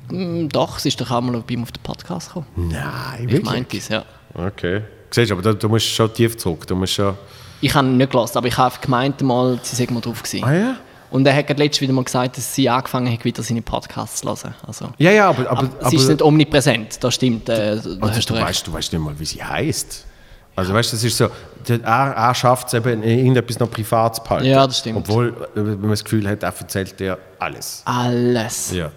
Hm, 0.10 0.50
Doch, 0.50 0.80
sie 0.80 0.90
ist 0.90 1.00
doch 1.00 1.10
auch 1.12 1.22
mal 1.22 1.42
bei 1.48 1.54
ihm 1.54 1.64
auf 1.64 1.72
den 1.72 1.82
Podcast 1.82 2.28
gekommen. 2.28 2.48
Nein, 2.58 3.30
Ich 3.30 3.42
meinte 3.42 3.78
es, 3.78 3.88
ja. 3.88 4.04
Okay. 4.34 4.82
Siehst 5.10 5.30
du, 5.32 5.36
aber 5.36 5.44
da, 5.44 5.54
du 5.54 5.70
musst 5.70 5.88
schon 5.88 6.14
tief 6.14 6.36
zurück. 6.38 6.68
Du 6.68 6.76
musst 6.76 6.94
schon... 6.94 7.16
Ich 7.62 7.74
habe 7.74 7.88
ihn 7.88 7.96
nicht 7.96 8.12
gelassen, 8.12 8.38
aber 8.38 8.48
ich 8.48 8.58
habe 8.58 8.76
gemeint, 8.82 9.22
mal, 9.22 9.58
sie 9.64 9.78
sei 9.78 9.88
mal 9.94 10.02
drauf 10.02 10.22
gewesen. 10.24 10.44
Ah 10.44 10.54
ja? 10.54 10.76
Und 11.14 11.28
er 11.28 11.36
hat 11.36 11.46
gerade 11.46 11.62
letztens 11.62 11.82
wieder 11.82 11.94
mal 11.94 12.04
gesagt, 12.04 12.38
dass 12.38 12.56
sie 12.56 12.68
angefangen 12.68 13.14
hat, 13.14 13.24
wieder 13.24 13.44
seine 13.44 13.62
Podcasts 13.62 14.22
zu 14.22 14.28
hören. 14.28 14.56
Also, 14.66 14.90
Ja, 14.98 15.12
ja, 15.12 15.30
aber... 15.30 15.48
aber, 15.48 15.70
aber, 15.80 15.90
sie 15.92 15.98
ist 15.98 16.08
nicht 16.08 16.24
omnipräsent, 16.24 17.04
das 17.04 17.14
stimmt. 17.14 17.48
Äh, 17.50 17.54
Also, 17.54 18.00
hast 18.02 18.30
du, 18.32 18.34
weißt, 18.34 18.66
du 18.66 18.74
weißt 18.74 18.92
nicht 18.94 19.02
mal, 19.04 19.14
wie 19.20 19.26
sie 19.26 19.44
heißt. 19.44 20.08
Also 20.56 20.74
weißt 20.74 20.92
du, 20.92 20.96
das 20.96 21.04
ist 21.04 21.16
so, 21.16 21.30
er, 21.68 21.82
er 21.84 22.34
schafft 22.34 22.70
es 22.70 22.74
eben, 22.74 23.04
irgendetwas 23.04 23.60
noch 23.60 23.70
privat 23.70 24.16
zu 24.16 24.24
behalten. 24.24 24.48
Ja, 24.48 24.66
das 24.66 24.80
stimmt. 24.80 24.98
Obwohl 24.98 25.30
äh, 25.30 25.56
wenn 25.56 25.82
man 25.82 25.92
das 25.92 26.04
Gefühl 26.04 26.28
hat, 26.28 26.42
er 26.42 26.52
erzählt 26.58 27.00
dir 27.00 27.20
alles. 27.38 27.84
Alles. 27.86 28.72
Ja. 28.72 28.92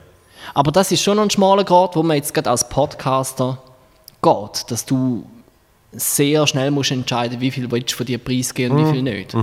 Aber 0.55 0.73
das 0.73 0.91
ist 0.93 1.03
schon 1.03 1.19
ein 1.19 1.29
schmaler 1.29 1.65
Grad, 1.65 1.97
wo 1.97 2.03
man 2.03 2.17
jetzt 2.17 2.33
gerade 2.33 2.49
als 2.49 2.67
Podcaster 2.67 3.59
geht, 4.23 4.71
dass 4.71 4.87
du 4.87 5.27
sehr 5.93 6.47
schnell 6.47 6.71
musst 6.71 6.93
entscheiden, 6.93 7.43
wie 7.43 7.51
viel 7.51 7.71
willst 7.71 7.93
du 7.93 7.97
von 7.97 8.07
dir 8.07 8.17
preisgeben 8.17 8.75
und 8.75 8.87
wie 8.89 8.93
viel 8.93 9.03
nicht. 9.03 9.37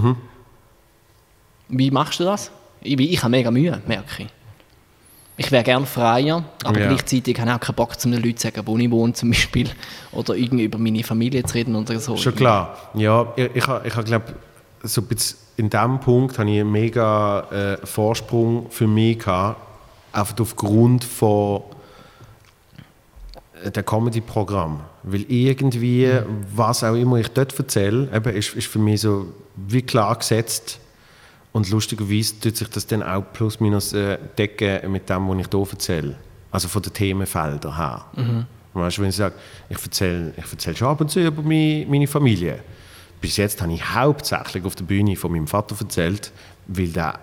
Wie 1.68 1.92
machst 1.92 2.20
du 2.20 2.24
das? 2.24 2.50
Ich, 2.84 3.00
ich 3.00 3.24
habe 3.24 3.32
mega 3.32 3.52
Mühe, 3.52 3.82
merke 3.88 4.24
ich. 4.24 4.28
Ich 5.36 5.52
wäre 5.52 5.64
gerne 5.64 5.86
freier, 5.86 6.44
aber 6.64 6.80
Ja. 6.80 6.88
gleichzeitig 6.90 7.40
habe 7.40 7.50
ich 7.50 7.56
auch 7.56 7.60
keinen 7.60 7.76
Bock, 7.76 8.00
zu 8.00 8.08
den 8.08 8.22
Leuten 8.22 8.38
zu 8.38 8.48
sagen, 8.48 8.62
wo 8.66 8.78
ich 8.78 8.92
wohne 8.92 9.14
zum 9.14 9.30
Beispiel, 9.32 9.70
oder 10.12 10.36
irgendwie 10.36 10.66
über 10.66 10.78
meine 10.78 11.04
Familie 11.04 11.44
zu 11.44 11.56
reden 11.56 11.76
oder 11.76 12.00
so. 12.00 12.16
Schon 12.18 12.36
klar. 12.36 12.78
Ja, 12.94 13.34
ich, 13.36 13.56
ich, 13.56 14.06
glaube, 14.06 14.34
so 14.84 15.02
ein 15.02 15.08
bisschen 15.08 15.38
in 15.58 15.70
diesem 15.70 16.00
Punkt 16.00 16.38
habe 16.38 16.50
ich 16.50 16.60
einen 16.60 16.72
mega 16.72 17.42
äh, 17.52 17.86
Vorsprung 17.86 18.70
für 18.70 18.88
mich 18.88 19.20
gehabt, 19.20 19.60
einfach 20.12 20.40
aufgrund 20.40 21.04
von 21.04 21.62
äh, 23.64 23.72
der 23.72 23.84
Comedy-Programm. 23.84 24.82
Weil 25.04 25.26
irgendwie, 25.28 26.12
was 26.56 26.84
auch 26.84 26.96
immer 26.96 27.18
ich 27.18 27.28
dort 27.30 27.58
erzähle, 27.58 28.10
eben, 28.14 28.36
ist, 28.36 28.56
ist 28.56 28.68
für 28.68 28.80
mich 28.80 29.02
so 29.02 29.28
wie 29.56 29.82
klar 29.82 30.16
gesetzt. 30.16 30.80
Und 31.54 31.70
lustigerweise 31.70 32.40
tut 32.40 32.58
sich 32.58 32.68
das 32.68 32.86
dann 32.88 33.04
auch 33.04 33.24
plus 33.32 33.60
minus 33.60 33.94
äh, 33.94 34.18
decken 34.38 34.92
mit 34.92 35.10
dem, 35.10 35.30
was 35.30 35.40
ich 35.40 35.48
hier 35.50 35.68
erzähle. 35.72 36.16
Also 36.52 36.68
von 36.68 36.82
den 36.82 36.94
Themenfeldern 36.94 37.76
her. 37.76 38.06
Weißt 38.74 38.98
du, 38.98 39.02
wenn 39.04 39.10
ich 39.10 39.16
sage, 39.16 39.36
ich 39.70 39.82
erzähle, 39.82 40.34
ich 40.36 40.52
erzähle 40.52 40.76
schon 40.76 40.88
ab 40.88 41.00
und 41.00 41.10
zu 41.10 41.20
über 41.20 41.44
meine, 41.44 41.86
meine 41.88 42.08
Familie. 42.08 42.60
Bis 43.22 43.38
jetzt 43.38 43.62
habe 43.62 43.72
ich 43.72 43.94
hauptsächlich 43.94 44.66
auf 44.66 44.76
der 44.76 44.84
Bühne 44.84 45.16
von 45.16 45.32
meinem 45.32 45.48
Vater 45.48 45.76
erzählt, 45.80 46.32
weil 46.68 46.88
der 46.88 47.20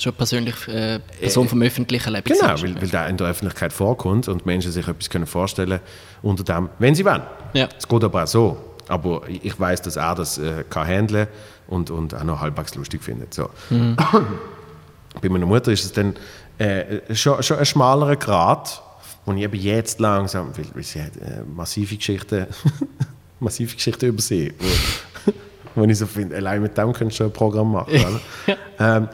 Schon 0.00 0.12
persönlich 0.12 0.66
äh, 0.66 0.98
Person 0.98 1.48
vom 1.48 1.62
öffentlichen 1.62 2.12
Leben. 2.12 2.24
Genau, 2.24 2.60
weil, 2.60 2.74
weil 2.80 2.88
der 2.88 3.08
in 3.08 3.16
der 3.16 3.28
Öffentlichkeit 3.28 3.72
vorkommt 3.72 4.26
und 4.26 4.44
Menschen 4.44 4.72
sich 4.72 4.88
etwas 4.88 5.08
können 5.08 5.26
vorstellen 5.26 5.78
unter 6.20 6.42
dem, 6.42 6.68
wenn 6.80 6.96
sie 6.96 7.04
wollen. 7.04 7.22
Ja. 7.52 7.68
Es 7.78 7.86
geht 7.86 8.02
aber 8.02 8.24
auch 8.24 8.26
so. 8.26 8.56
Aber 8.88 9.22
ich 9.28 9.58
weiß, 9.58 9.82
dass 9.82 9.96
er 9.96 10.14
das 10.16 10.38
äh, 10.38 10.64
kann 10.68 10.86
handeln 10.86 11.28
und, 11.68 11.90
und 11.90 12.14
auch 12.14 12.24
noch 12.24 12.40
halbwegs 12.40 12.74
lustig 12.74 13.02
findet. 13.02 13.34
So. 13.34 13.50
Bei 15.20 15.28
meiner 15.28 15.46
Mutter 15.46 15.72
ist 15.72 15.84
es 15.84 15.92
dann 15.92 16.14
äh, 16.58 17.14
schon, 17.14 17.42
schon 17.42 17.58
ein 17.58 17.66
schmalerer 17.66 18.16
Grad, 18.16 18.82
wo 19.24 19.32
ich 19.32 19.42
eben 19.42 19.60
jetzt 19.60 20.00
langsam, 20.00 20.56
weil, 20.56 20.66
weil 20.74 20.82
sie 20.82 21.02
hat 21.02 21.16
äh, 21.16 21.42
massive 21.54 21.96
Geschichten, 21.96 22.46
massive 23.40 23.74
Geschichten 23.74 24.06
übersehen, 24.06 24.54
wo, 24.58 25.32
wo 25.82 25.84
ich 25.84 25.98
so 25.98 26.06
finde, 26.06 26.36
allein 26.36 26.62
mit 26.62 26.76
dem 26.76 26.92
könntest 26.92 27.20
du 27.20 27.24
ein 27.24 27.32
Programm 27.32 27.72
machen. 27.72 27.92
Oder? 28.46 28.58
ähm, 28.78 29.08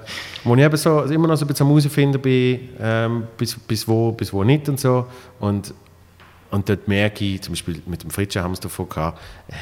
wo 0.44 0.54
ich 0.54 0.62
eben 0.62 0.76
so 0.76 1.02
immer 1.02 1.28
noch 1.28 1.36
so 1.36 1.44
ein 1.44 1.48
bisschen 1.48 1.66
am 1.66 1.72
herausfinden 1.72 2.20
bin, 2.20 2.68
ähm, 2.80 3.26
bis, 3.36 3.54
bis, 3.54 3.86
wo, 3.86 4.12
bis 4.12 4.32
wo 4.32 4.42
nicht 4.42 4.68
und 4.68 4.80
so. 4.80 5.06
Und, 5.38 5.74
und 6.50 6.68
dort 6.68 6.88
merke 6.88 7.24
ich, 7.24 7.42
zum 7.42 7.52
Beispiel 7.52 7.82
mit 7.86 8.02
dem 8.02 8.10
Fritsche 8.10 8.42
haben 8.42 8.50
wir 8.50 8.54
es 8.54 8.60
davon 8.60 8.88
gehabt, 8.88 9.20
äh, 9.48 9.54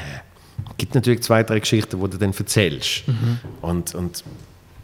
gibt 0.79 0.95
natürlich 0.95 1.21
zwei, 1.21 1.43
drei 1.43 1.59
Geschichten, 1.59 2.01
die 2.01 2.09
du 2.09 2.17
dann 2.17 2.33
erzählst. 2.33 3.03
Und, 3.61 3.93
und 3.93 4.23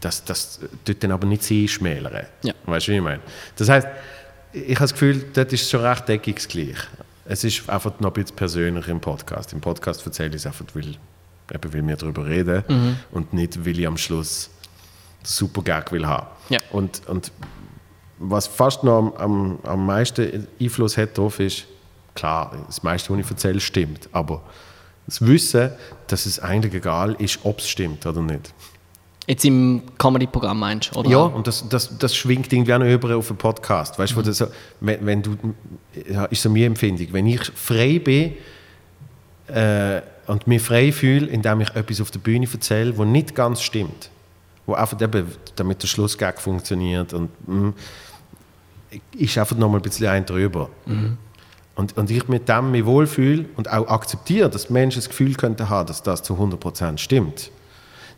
das, 0.00 0.24
das 0.24 0.60
tut 0.84 1.02
dann 1.02 1.10
aber 1.10 1.26
nicht 1.26 1.42
sie 1.42 1.66
schmälern. 1.66 2.26
Ja. 2.44 2.54
Weißt 2.66 2.86
du, 2.86 2.92
wie 2.92 2.96
ich 2.96 3.02
meine? 3.02 3.20
Das 3.56 3.68
heißt, 3.68 3.88
ich 4.52 4.76
habe 4.76 4.84
das 4.84 4.92
Gefühl, 4.92 5.24
dort 5.32 5.52
ist 5.52 5.62
es 5.62 5.70
schon 5.70 5.80
recht 5.80 6.08
deckungsgleich. 6.08 6.76
Es 7.24 7.42
ist 7.42 7.68
einfach 7.68 7.98
noch 7.98 8.10
ein 8.10 8.22
bisschen 8.22 8.36
persönlicher 8.36 8.90
im 8.90 9.00
Podcast. 9.00 9.52
Im 9.52 9.60
Podcast 9.60 10.06
erzähle 10.06 10.30
ich 10.30 10.36
es 10.36 10.46
einfach, 10.46 10.64
weil, 10.74 10.94
eben, 11.52 11.74
weil 11.74 11.86
wir 11.86 11.96
darüber 11.96 12.24
reden 12.24 12.62
und 13.10 13.32
nicht, 13.32 13.66
weil 13.66 13.78
ich 13.78 13.86
am 13.86 13.96
Schluss 13.96 14.50
super 15.24 15.62
Gag 15.62 15.90
will 15.90 16.06
haben. 16.06 16.28
Ja. 16.50 16.60
Und, 16.70 17.02
und 17.08 17.32
was 18.18 18.46
fast 18.46 18.84
noch 18.84 18.98
am, 18.98 19.12
am, 19.14 19.58
am 19.64 19.86
meisten 19.86 20.46
Einfluss 20.60 20.96
hat 20.96 21.18
darauf 21.18 21.40
ist, 21.40 21.66
klar, 22.14 22.56
das 22.66 22.82
meiste, 22.82 23.12
was 23.12 23.18
ich 23.18 23.30
erzähle, 23.30 23.60
stimmt, 23.60 24.08
aber 24.12 24.42
das 25.06 25.24
Wissen, 25.24 25.70
dass 26.08 26.26
es 26.26 26.40
eigentlich 26.40 26.74
egal 26.74 27.14
ist, 27.18 27.40
ob 27.44 27.60
es 27.60 27.68
stimmt 27.68 28.04
oder 28.06 28.22
nicht. 28.22 28.52
Jetzt 29.26 29.44
im 29.44 29.82
Comedy-Programm 29.98 30.58
meinst 30.58 30.94
du? 30.94 31.00
Oder? 31.00 31.10
Ja, 31.10 31.18
und 31.18 31.46
das, 31.46 31.68
das, 31.68 31.98
das 31.98 32.14
schwingt 32.14 32.52
irgendwie 32.52 32.74
auch 32.74 32.78
noch 32.78 32.86
über 32.86 33.16
auf 33.16 33.28
einen 33.28 33.38
Podcast. 33.38 33.98
Weißt 33.98 34.12
du, 34.12 34.16
wo 34.16 34.22
das 34.22 34.38
so, 34.38 34.46
wenn, 34.80 35.04
wenn 35.04 35.22
du, 35.22 35.36
ja, 36.08 36.26
ist 36.26 36.42
so 36.42 36.50
meine 36.50 36.66
Empfindung, 36.66 37.08
wenn 37.10 37.26
ich 37.26 37.44
frei 37.54 37.98
bin 37.98 38.34
äh, 39.48 40.00
und 40.28 40.46
mich 40.46 40.62
frei 40.62 40.92
fühle, 40.92 41.26
indem 41.26 41.60
ich 41.60 41.70
etwas 41.74 42.00
auf 42.00 42.12
der 42.12 42.20
Bühne 42.20 42.46
erzähle, 42.52 42.96
was 42.96 43.06
nicht 43.06 43.34
ganz 43.34 43.62
stimmt, 43.62 44.10
wo 44.64 44.74
einfach 44.74 45.00
eben, 45.00 45.26
damit 45.56 45.82
der 45.82 45.88
Schlussgag 45.88 46.40
funktioniert 46.40 47.12
und 47.12 47.30
mm, 47.48 47.70
ist 49.18 49.36
einfach 49.38 49.56
noch 49.56 49.68
mal 49.68 49.78
ein 49.78 49.82
bisschen 49.82 50.06
ein 50.06 50.24
drüber. 50.24 50.70
Und, 51.76 51.96
und 51.96 52.10
ich 52.10 52.26
mit 52.28 52.48
dem 52.48 52.70
mich 52.72 52.84
wohlfühle 52.86 53.44
und 53.56 53.70
auch 53.70 53.88
akzeptiere, 53.88 54.48
dass 54.50 54.70
Menschen 54.70 54.98
das 54.98 55.08
Gefühl 55.08 55.34
könnten 55.34 55.68
haben, 55.68 55.86
dass 55.86 56.02
das 56.02 56.22
zu 56.22 56.34
100% 56.34 56.98
stimmt, 56.98 57.50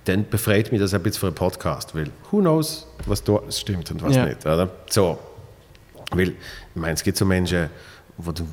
dann 0.04 0.28
befreit 0.28 0.70
mich 0.72 0.80
das 0.80 0.94
ein 0.94 1.02
bisschen 1.02 1.20
für 1.20 1.26
einen 1.26 1.34
Podcast, 1.34 1.94
weil 1.94 2.10
who 2.30 2.38
knows, 2.38 2.86
was 3.06 3.22
da 3.24 3.40
stimmt 3.50 3.90
und 3.90 4.00
was 4.02 4.14
Ja. 4.16 4.26
nicht. 4.26 4.46
Oder? 4.46 4.70
So. 4.88 5.18
Weil, 6.12 6.28
ich 6.28 6.36
meine, 6.76 6.94
es 6.94 7.02
gibt 7.02 7.18
so 7.18 7.24
Menschen, 7.26 7.68
wo 8.16 8.32
du, 8.32 8.44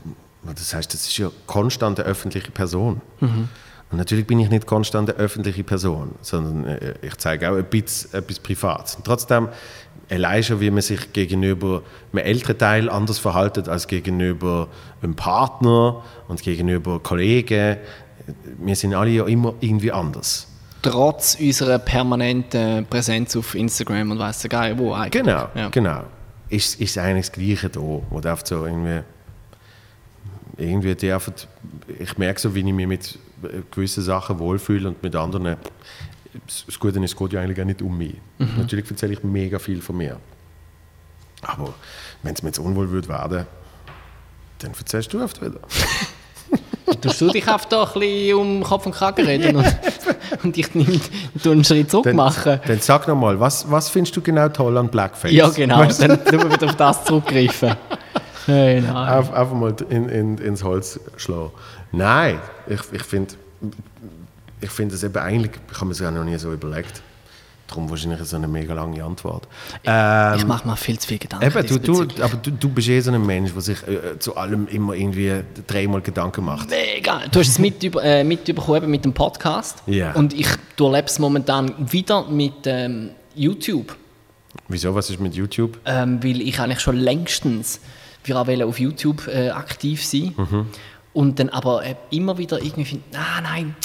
wo 0.43 0.51
das 0.51 0.73
heißt, 0.73 0.93
das 0.93 1.05
ist 1.05 1.17
ja 1.17 1.29
konstant 1.45 1.99
eine 1.99 2.09
öffentliche 2.09 2.51
Person. 2.51 2.99
Und 3.21 3.97
natürlich 3.97 4.25
bin 4.27 4.39
ich 4.39 4.49
nicht 4.49 4.65
konstant 4.65 5.09
eine 5.09 5.19
öffentliche 5.19 5.63
Person, 5.63 6.15
sondern 6.21 6.65
äh, 6.65 6.95
ich 7.03 7.15
zeige 7.17 7.49
auch 7.51 7.55
ein 7.55 7.63
bisschen 7.65 8.13
etwas 8.13 8.39
Privates. 8.39 8.95
Und 8.95 9.05
trotzdem, 9.05 9.47
allein 10.09 10.43
schon, 10.43 10.59
wie 10.59 10.69
man 10.71 10.81
sich 10.81 11.13
gegenüber 11.13 11.81
einem 12.13 12.25
älteren 12.25 12.57
Teil 12.57 12.89
anders 12.89 13.19
verhaltet 13.19 13.67
als 13.69 13.87
gegenüber 13.87 14.67
einem 15.01 15.15
Partner 15.15 16.03
und 16.27 16.41
gegenüber 16.41 16.99
Kollegen. 16.99 17.77
Wir 18.59 18.75
sind 18.75 18.93
alle 18.93 19.09
ja 19.11 19.25
immer 19.25 19.53
irgendwie 19.59 19.91
anders. 19.91 20.47
Trotz 20.81 21.35
unserer 21.39 21.79
permanenten 21.79 22.85
Präsenz 22.85 23.35
auf 23.35 23.55
Instagram 23.55 24.11
und 24.11 24.19
weiss 24.19 24.39
der 24.39 24.49
Geil 24.49 24.77
wo 24.77 24.93
eigentlich. 24.93 25.23
Genau, 25.23 25.47
Ja. 25.55 25.69
genau. 25.69 26.03
Ist, 26.47 26.79
ist 26.79 26.97
eigentlich 26.99 27.27
das 27.27 27.31
Gleiche 27.31 27.69
da, 27.69 27.79
wo 27.79 28.19
du 28.21 28.35
so 28.43 28.65
irgendwie, 28.65 29.01
irgendwie 30.57 30.93
die 30.93 31.11
einfach, 31.11 31.33
ich 31.99 32.17
merke 32.19 32.39
so, 32.39 32.53
wie 32.53 32.59
ich 32.59 32.65
mich 32.65 32.87
mit 32.87 33.19
gewissen 33.71 34.03
Sachen 34.03 34.37
wohlfühle 34.37 34.89
und 34.89 35.01
mit 35.01 35.15
anderen, 35.15 35.57
das 36.67 36.79
Gute 36.79 36.99
ist, 36.99 37.11
es 37.11 37.15
geht 37.17 37.33
ja 37.33 37.41
eigentlich 37.41 37.59
auch 37.61 37.65
nicht 37.65 37.81
um 37.81 37.97
mich. 37.97 38.15
Natürlich 38.57 38.89
erzähle 38.89 39.13
ich 39.13 39.23
mega 39.23 39.59
viel 39.59 39.81
von 39.81 39.97
mir. 39.97 40.17
Aber 41.41 41.73
wenn 42.23 42.33
es 42.33 42.41
mir 42.43 42.49
jetzt 42.49 42.59
unwohl 42.59 42.89
würde 42.89 43.07
werden, 43.07 43.45
dann 44.59 44.71
erzählst 44.77 45.13
du 45.13 45.23
oft 45.23 45.41
wieder. 45.41 45.59
Tust 47.01 47.21
du 47.21 47.29
dich 47.29 47.47
einfach 47.47 47.65
da 47.65 47.83
ein 47.83 47.99
bisschen 47.99 48.37
um 48.37 48.63
Kopf 48.63 48.85
und 48.85 48.93
Kragen 48.93 49.25
reden 49.25 49.55
und, 49.55 49.75
und 50.43 50.57
ich 50.57 50.69
tu 51.41 51.51
einen 51.51 51.63
Schritt 51.63 51.89
zurück 51.89 52.05
Dann, 52.05 52.15
machen? 52.15 52.59
dann 52.65 52.79
sag 52.79 53.07
nochmal, 53.07 53.39
was, 53.39 53.69
was 53.69 53.89
findest 53.89 54.15
du 54.15 54.21
genau 54.21 54.49
toll 54.49 54.77
an 54.77 54.89
Blackface? 54.89 55.31
Ja, 55.31 55.49
genau. 55.49 55.79
Weißt 55.79 56.03
du? 56.03 56.07
Dann 56.07 56.25
tun 56.25 56.43
wir 56.43 56.51
wieder 56.53 56.67
auf 56.67 56.75
das 56.75 57.03
zurückgreifen. 57.05 57.75
Hey, 58.45 58.81
nein. 58.81 59.09
Auf, 59.19 59.33
einfach 59.33 59.55
mal 59.55 59.75
in, 59.89 60.07
in, 60.09 60.37
ins 60.37 60.63
Holz 60.63 60.99
schlagen. 61.17 61.51
Nein, 61.91 62.39
ich, 62.67 62.81
ich 62.91 63.03
finde, 63.03 63.33
ich 64.61 64.69
find 64.69 64.91
das 64.91 65.03
eben 65.03 65.17
eigentlich, 65.17 65.51
ich 65.69 65.75
habe 65.75 65.85
mir 65.85 65.91
das 65.91 65.99
ja 65.99 66.11
noch 66.11 66.23
nie 66.23 66.37
so 66.37 66.51
überlegt. 66.53 67.01
Darum 67.67 67.89
wahrscheinlich 67.89 68.19
so 68.21 68.35
eine 68.35 68.47
mega 68.47 68.75
lange 68.75 69.03
Antwort. 69.03 69.47
Ähm, 69.83 70.37
ich 70.37 70.45
mache 70.45 70.67
mir 70.67 70.77
viel 70.77 70.99
zu 70.99 71.07
viel 71.07 71.17
Gedanken. 71.17 71.45
eben, 71.47 71.65
du, 71.67 71.79
du, 72.05 72.23
aber 72.23 72.37
du, 72.37 72.51
du 72.51 72.69
bist 72.69 72.89
eh 72.89 72.99
so 72.99 73.11
ein 73.11 73.25
Mensch, 73.25 73.53
der 73.53 73.61
sich 73.61 73.77
äh, 73.87 74.19
zu 74.19 74.37
allem 74.37 74.67
immer 74.67 74.93
irgendwie 74.93 75.41
dreimal 75.65 76.01
Gedanken 76.01 76.45
macht. 76.45 76.69
Mega. 76.69 77.23
Du 77.31 77.39
hast 77.39 77.47
es 77.47 77.57
mit, 77.57 77.81
über, 77.81 78.03
äh, 78.03 78.23
mitbekommen 78.23 78.91
mit 78.91 79.03
dem 79.03 79.13
Podcast. 79.13 79.81
Ja. 79.87 80.11
Und 80.13 80.33
ich 80.33 80.47
durchlebe 80.75 81.07
es 81.07 81.17
momentan 81.17 81.73
wieder 81.91 82.27
mit 82.27 82.53
ähm, 82.65 83.09
YouTube. 83.33 83.95
Wieso, 84.67 84.93
was 84.93 85.09
ist 85.09 85.19
mit 85.19 85.33
YouTube? 85.33 85.79
ähm, 85.85 86.23
weil 86.23 86.41
ich 86.41 86.59
eigentlich 86.59 86.81
schon 86.81 86.97
längstens 86.97 87.79
wir 88.23 88.67
auf 88.67 88.79
YouTube 88.79 89.27
äh, 89.27 89.49
aktiv 89.49 90.05
sein 90.05 90.33
Mhm. 90.37 90.67
und 91.13 91.39
dann 91.39 91.49
aber 91.49 91.85
äh, 91.85 91.95
immer 92.09 92.37
wieder 92.37 92.61
irgendwie 92.61 92.85
finde, 92.85 93.03
ah, 93.15 93.41
nein, 93.41 93.75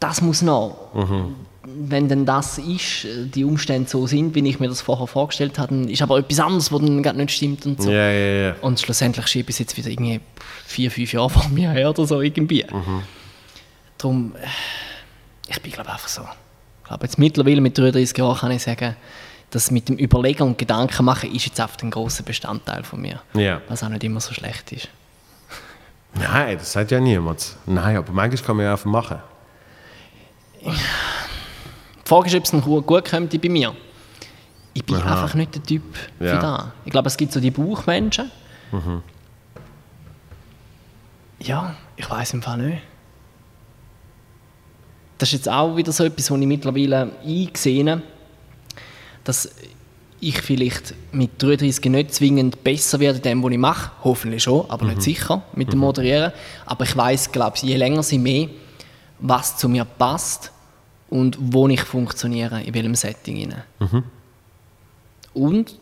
das 0.00 0.20
muss 0.20 0.42
noch. 0.42 0.76
Mhm. 0.94 1.36
Wenn 1.68 2.08
denn 2.08 2.24
das 2.24 2.58
ist, 2.58 3.04
äh, 3.04 3.26
die 3.26 3.44
Umstände 3.44 3.88
so 3.88 4.06
sind, 4.06 4.34
wie 4.34 4.48
ich 4.48 4.60
mir 4.60 4.68
das 4.68 4.80
vorher 4.80 5.06
vorgestellt 5.06 5.58
habe, 5.58 5.74
ist 5.90 6.00
aber 6.00 6.18
etwas 6.18 6.38
anderes, 6.38 6.70
was 6.70 6.80
dann 6.80 7.02
gerade 7.02 7.18
nicht 7.18 7.32
stimmt 7.32 7.66
und 7.66 7.82
so. 7.82 7.90
Ja, 7.90 8.10
ja, 8.10 8.48
ja. 8.48 8.56
Und 8.60 8.78
schlussendlich 8.78 9.26
schiebe 9.26 9.50
ich 9.50 9.56
es 9.56 9.58
jetzt 9.58 9.76
wieder 9.76 9.90
irgendwie 9.90 10.20
vier, 10.64 10.90
fünf 10.90 11.12
Jahre 11.12 11.30
vor 11.30 11.48
mir 11.48 11.70
her 11.70 11.90
oder 11.90 12.06
so 12.06 12.20
irgendwie. 12.20 12.64
Mhm. 12.70 13.02
Darum, 13.98 14.34
äh, 14.36 14.46
ich 15.48 15.60
bin 15.60 15.72
glaube 15.72 15.90
einfach 15.90 16.08
so. 16.08 16.22
Ich 16.82 16.88
glaube 16.88 17.04
jetzt 17.04 17.18
mittlerweile 17.18 17.60
mit 17.60 17.76
33 17.76 18.16
Jahren 18.16 18.38
kann 18.38 18.52
ich 18.52 18.62
sagen, 18.62 18.94
dass 19.50 19.70
mit 19.70 19.88
dem 19.88 19.96
Überlegen 19.96 20.42
und 20.42 20.58
Gedanken 20.58 21.04
machen 21.04 21.34
ist 21.34 21.46
jetzt 21.46 21.58
einfach 21.60 21.82
ein 21.82 21.90
großer 21.90 22.22
Bestandteil 22.22 22.84
von 22.84 23.00
mir. 23.00 23.20
Ja. 23.34 23.60
Was 23.68 23.82
auch 23.82 23.88
nicht 23.88 24.04
immer 24.04 24.20
so 24.20 24.34
schlecht 24.34 24.70
ist. 24.72 24.88
Nein, 26.14 26.58
das 26.58 26.72
sagt 26.72 26.90
ja 26.90 27.00
niemand. 27.00 27.56
Nein, 27.66 27.96
aber 27.96 28.12
manchmal 28.12 28.42
kann 28.42 28.56
man 28.56 28.66
ja 28.66 28.72
einfach 28.72 28.86
machen. 28.86 29.18
Die 30.72 32.08
Frage 32.08 32.26
ist, 32.28 32.34
ob 32.34 32.44
es 32.44 32.50
dann 32.50 32.60
gut 32.60 32.86
gut 32.86 33.04
kommt 33.10 33.40
bei 33.42 33.48
mir. 33.48 33.74
Ich 34.74 34.84
bin 34.84 34.96
Aha. 34.96 35.22
einfach 35.22 35.34
nicht 35.34 35.54
der 35.54 35.62
Typ 35.62 35.82
Ja. 36.20 36.34
für 36.34 36.38
das. 36.38 36.64
Ich 36.84 36.90
glaube, 36.92 37.08
es 37.08 37.16
gibt 37.16 37.32
so 37.32 37.40
die 37.40 37.50
Bauchmenschen. 37.50 38.30
Ja, 41.40 41.74
ich 41.96 42.08
weiß 42.10 42.34
im 42.34 42.42
Fall 42.42 42.58
nicht. 42.58 42.82
Das 45.18 45.30
ist 45.30 45.32
jetzt 45.32 45.48
auch 45.48 45.76
wieder 45.76 45.92
so 45.92 46.04
etwas, 46.04 46.30
was 46.30 46.38
ich 46.40 46.46
mittlerweile 46.46 47.10
eingesehen 47.24 47.90
habe, 47.90 48.02
dass 49.24 49.50
ich 50.20 50.40
vielleicht 50.42 50.94
mit 51.12 51.42
33 51.42 51.90
nicht 51.90 52.14
zwingend 52.14 52.62
besser 52.64 53.00
werde 53.00 53.18
in 53.18 53.22
dem, 53.22 53.42
was 53.42 53.52
ich 53.52 53.58
mache. 53.58 53.90
Hoffentlich 54.04 54.42
schon, 54.42 54.68
aber 54.70 54.86
nicht 54.86 55.02
sicher 55.02 55.42
mit 55.54 55.72
dem 55.72 55.78
Moderieren. 55.78 56.32
Aber 56.66 56.84
ich 56.84 56.96
weiß, 56.96 57.32
glaube 57.32 57.56
ich, 57.56 57.62
je 57.62 57.76
länger 57.76 58.02
sie 58.02 58.18
mehr, 58.18 58.48
was 59.18 59.56
zu 59.56 59.68
mir 59.68 59.84
passt 59.84 60.52
und 61.08 61.38
wo 61.40 61.68
ich 61.68 61.82
funktioniere, 61.82 62.62
in 62.62 62.74
welchem 62.74 62.94
Setting. 62.94 63.52
Rein. 63.52 64.02
Und 65.34 65.78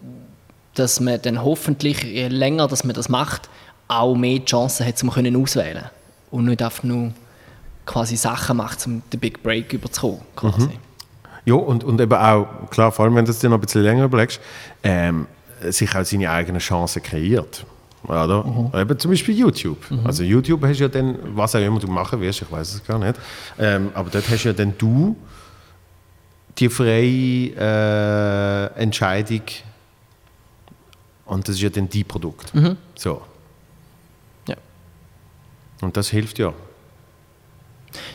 dass 0.74 1.00
man 1.00 1.22
dann 1.22 1.42
hoffentlich, 1.42 2.02
je 2.02 2.28
länger 2.28 2.66
dass 2.68 2.84
man 2.84 2.94
das 2.94 3.08
macht, 3.08 3.48
auch 3.88 4.14
mehr 4.14 4.44
Chancen 4.44 4.86
hat, 4.86 5.02
um 5.02 5.10
können 5.10 5.36
auswählen 5.36 5.84
und 6.30 6.46
nicht 6.46 6.62
einfach 6.62 6.82
nur 6.82 7.12
quasi 7.86 8.16
Sachen 8.16 8.56
macht, 8.56 8.84
um 8.86 9.02
den 9.12 9.20
Big 9.20 9.42
Break 9.42 9.72
überzukommen. 9.72 10.20
Quasi. 10.34 10.70
Ja, 11.44 11.54
und, 11.54 11.84
und 11.84 12.00
eben 12.00 12.12
auch, 12.12 12.46
klar, 12.70 12.90
vor 12.90 13.04
allem 13.04 13.14
wenn 13.14 13.24
du 13.24 13.30
es 13.30 13.38
dir 13.38 13.50
noch 13.50 13.58
ein 13.58 13.60
bisschen 13.60 13.82
länger 13.82 14.04
überlegst, 14.04 14.40
ähm, 14.82 15.26
sich 15.60 15.94
auch 15.94 16.04
seine 16.04 16.30
eigenen 16.30 16.60
Chancen 16.60 17.02
kreiert. 17.02 17.66
Oder? 18.06 18.70
Eben 18.74 18.98
zum 18.98 19.10
Beispiel 19.10 19.36
YouTube. 19.36 19.78
Also 20.04 20.22
YouTube 20.22 20.62
hast 20.62 20.78
ja 20.78 20.88
dann, 20.88 21.18
was 21.34 21.54
auch 21.54 21.60
immer 21.60 21.78
du 21.78 21.86
machen 21.88 22.20
wirst, 22.20 22.42
ich 22.42 22.50
weiß 22.50 22.74
es 22.74 22.84
gar 22.84 22.98
nicht, 22.98 23.14
ähm, 23.58 23.90
aber 23.94 24.10
dort 24.10 24.28
hast 24.28 24.44
ja 24.44 24.52
dann 24.52 24.76
du 24.76 25.16
die 26.58 26.68
freie 26.68 27.50
äh, 27.56 28.80
Entscheidung 28.80 29.42
und 31.24 31.48
das 31.48 31.56
ist 31.56 31.62
ja 31.62 31.70
dann 31.70 31.88
dein 31.88 32.04
Produkt. 32.04 32.52
So. 32.94 33.22
Ja. 34.48 34.56
Und 35.80 35.96
das 35.96 36.10
hilft 36.10 36.38
ja. 36.38 36.52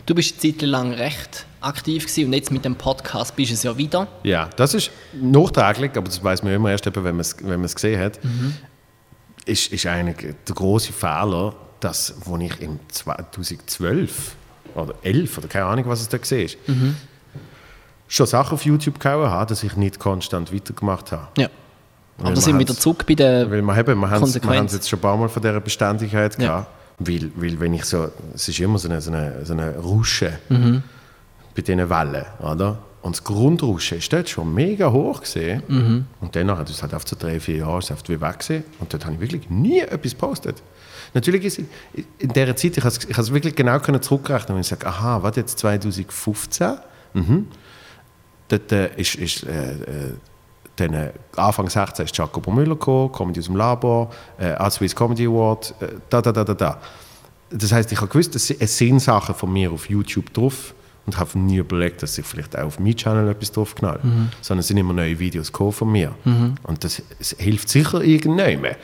Du 0.05 0.13
bist 0.13 0.43
eine 0.43 0.53
Zeit 0.53 0.61
lang 0.61 0.93
recht 0.93 1.45
aktiv 1.61 2.03
gewesen 2.05 2.25
und 2.27 2.33
jetzt 2.33 2.51
mit 2.51 2.65
dem 2.65 2.75
Podcast 2.75 3.35
bist 3.35 3.51
du 3.51 3.53
es 3.55 3.63
ja 3.63 3.77
wieder. 3.77 4.07
Ja, 4.23 4.49
das 4.55 4.73
ist 4.73 4.91
nachträglich, 5.13 5.91
aber 5.95 6.07
das 6.07 6.23
weiß 6.23 6.43
man 6.43 6.53
immer 6.53 6.71
erst, 6.71 6.85
wenn 6.85 7.03
man 7.03 7.19
es 7.19 7.37
wenn 7.39 7.49
man 7.49 7.65
es 7.65 7.75
gesehen 7.75 7.99
hat. 7.99 8.19
Ist, 9.49 9.71
ist 9.71 9.85
eigentlich 9.85 10.35
der 10.47 10.55
große 10.55 10.93
Fehler, 10.93 11.53
dass, 11.79 12.13
wo 12.25 12.37
ich 12.37 12.59
im 12.61 12.79
2012 12.89 14.35
oder 14.75 14.93
11 15.03 15.37
oder 15.37 15.47
keine 15.47 15.65
Ahnung, 15.65 15.85
was 15.87 16.01
es 16.01 16.09
da 16.09 16.17
gesehen 16.17 16.45
ist, 16.45 16.57
schon 18.07 18.25
Sachen 18.27 18.53
auf 18.55 18.65
YouTube 18.65 18.99
gehauen 18.99 19.29
habe, 19.29 19.47
dass 19.49 19.63
ich 19.63 19.75
nicht 19.75 19.99
konstant 19.99 20.53
weitergemacht 20.53 21.11
habe. 21.11 21.27
Ja. 21.37 21.49
Weil 22.17 22.31
Aber 22.33 22.41
sind 22.41 22.59
wieder 22.59 22.75
zurück 22.75 23.05
bei 23.07 23.15
der. 23.15 23.49
Weil 23.49 23.61
wir 23.61 23.75
haben, 23.75 23.87
wir 23.87 23.93
haben, 23.93 24.01
wir 24.01 24.19
Konsequenz. 24.19 24.55
haben 24.57 24.65
es 24.65 24.73
jetzt 24.73 24.89
schon 24.89 24.99
ein 24.99 25.01
paar 25.01 25.15
Mal 25.17 25.29
von 25.29 25.41
dieser 25.41 25.59
Beständigkeit 25.61 26.37
Ja. 26.39 26.47
gehabt. 26.47 26.67
Weil, 26.99 27.31
weil 27.35 27.59
wenn 27.61 27.73
ich 27.73 27.85
so, 27.85 28.09
es 28.33 28.47
ist 28.49 28.59
immer 28.59 28.77
so 28.77 28.89
eine, 28.89 28.99
so 28.99 29.09
eine, 29.11 29.45
so 29.45 29.53
eine 29.53 29.77
Rusche 29.77 30.37
Mhm. 30.49 30.83
bei 31.55 31.61
diesen 31.61 31.89
Wellen, 31.89 32.25
oder? 32.41 32.77
Und 33.01 33.15
das 33.15 33.23
Grundrauschen 33.23 33.97
ist 33.99 34.11
dort 34.11 34.27
schon 34.27 34.53
mega 34.53 34.91
hoch 34.91 35.21
gesehen. 35.21 35.63
Mhm. 35.67 36.05
Und 36.19 36.35
dann 36.35 36.49
hat 36.57 36.69
es 36.69 36.81
halt 36.81 36.93
auf 36.93 37.07
so 37.07 37.15
drei, 37.17 37.39
vier 37.39 37.57
Jahre 37.57 37.75
einfach 37.77 37.97
wie 38.07 38.19
weg 38.19 38.39
gewesen. 38.39 38.63
Und 38.79 38.91
dort 38.93 39.05
habe 39.05 39.15
ich 39.15 39.21
wirklich 39.21 39.49
nie 39.49 39.79
etwas 39.79 40.11
gepostet. 40.11 40.61
Natürlich 41.13 41.45
ist 41.45 41.59
in 41.59 42.29
dieser 42.33 42.55
Zeit, 42.55 42.77
ich 42.77 42.83
habe 42.83 42.89
es- 42.89 43.03
ich 43.05 43.11
habe 43.13 43.21
es 43.21 43.33
wirklich 43.33 43.55
genau 43.55 43.79
können 43.79 44.01
zurückrechnen 44.01 44.55
und 44.55 44.61
ich 44.61 44.67
sage, 44.67 44.85
aha, 44.85 45.23
was 45.23 45.35
jetzt 45.37 45.57
2015? 45.59 46.77
Mhm. 47.13 47.47
Dort 48.49 48.71
äh, 48.71 48.89
ist, 48.97 49.15
ist 49.15 49.43
äh, 49.43 49.71
äh, 49.71 50.13
dann, 50.75 50.93
äh, 50.93 51.11
Anfang 51.35 51.69
16 51.69 52.05
ist 52.05 52.17
Jacobo 52.17 52.51
Müller 52.51 52.75
gekommen, 52.75 53.11
Comedy 53.11 53.39
aus 53.39 53.45
dem 53.45 53.55
Labor, 53.55 54.11
äh, 54.37 54.69
Swiss 54.71 54.95
Comedy 54.95 55.25
Award, 55.25 55.73
äh, 55.79 55.87
da, 56.09 56.21
da, 56.21 56.31
da, 56.31 56.43
da, 56.43 56.53
da. 56.53 56.81
Das 57.51 57.71
heißt, 57.71 57.91
ich 57.91 57.99
habe 57.99 58.09
gewusst, 58.09 58.35
es 58.35 58.51
es 58.51 58.77
sind 58.77 58.99
Sachen 58.99 59.33
von 59.35 59.51
mir 59.51 59.71
auf 59.71 59.89
YouTube 59.89 60.31
drauf 60.33 60.73
und 61.05 61.17
habe 61.17 61.39
nie 61.39 61.57
überlegt, 61.57 62.03
dass 62.03 62.17
ich 62.17 62.25
vielleicht 62.25 62.57
auch 62.57 62.65
auf 62.65 62.79
meinem 62.79 62.95
Channel 62.95 63.27
etwas 63.29 63.51
drauf 63.51 63.73
knall. 63.75 63.99
Sondern 64.41 64.59
es 64.59 64.67
sind 64.67 64.77
immer 64.77 64.93
neue 64.93 65.17
Videos 65.19 65.51
von 65.51 65.91
mir. 65.91 66.13
Und 66.63 66.83
das 66.83 67.01
es 67.19 67.35
hilft 67.39 67.69
sicher 67.69 68.01
irgendjemandem. 68.01 68.75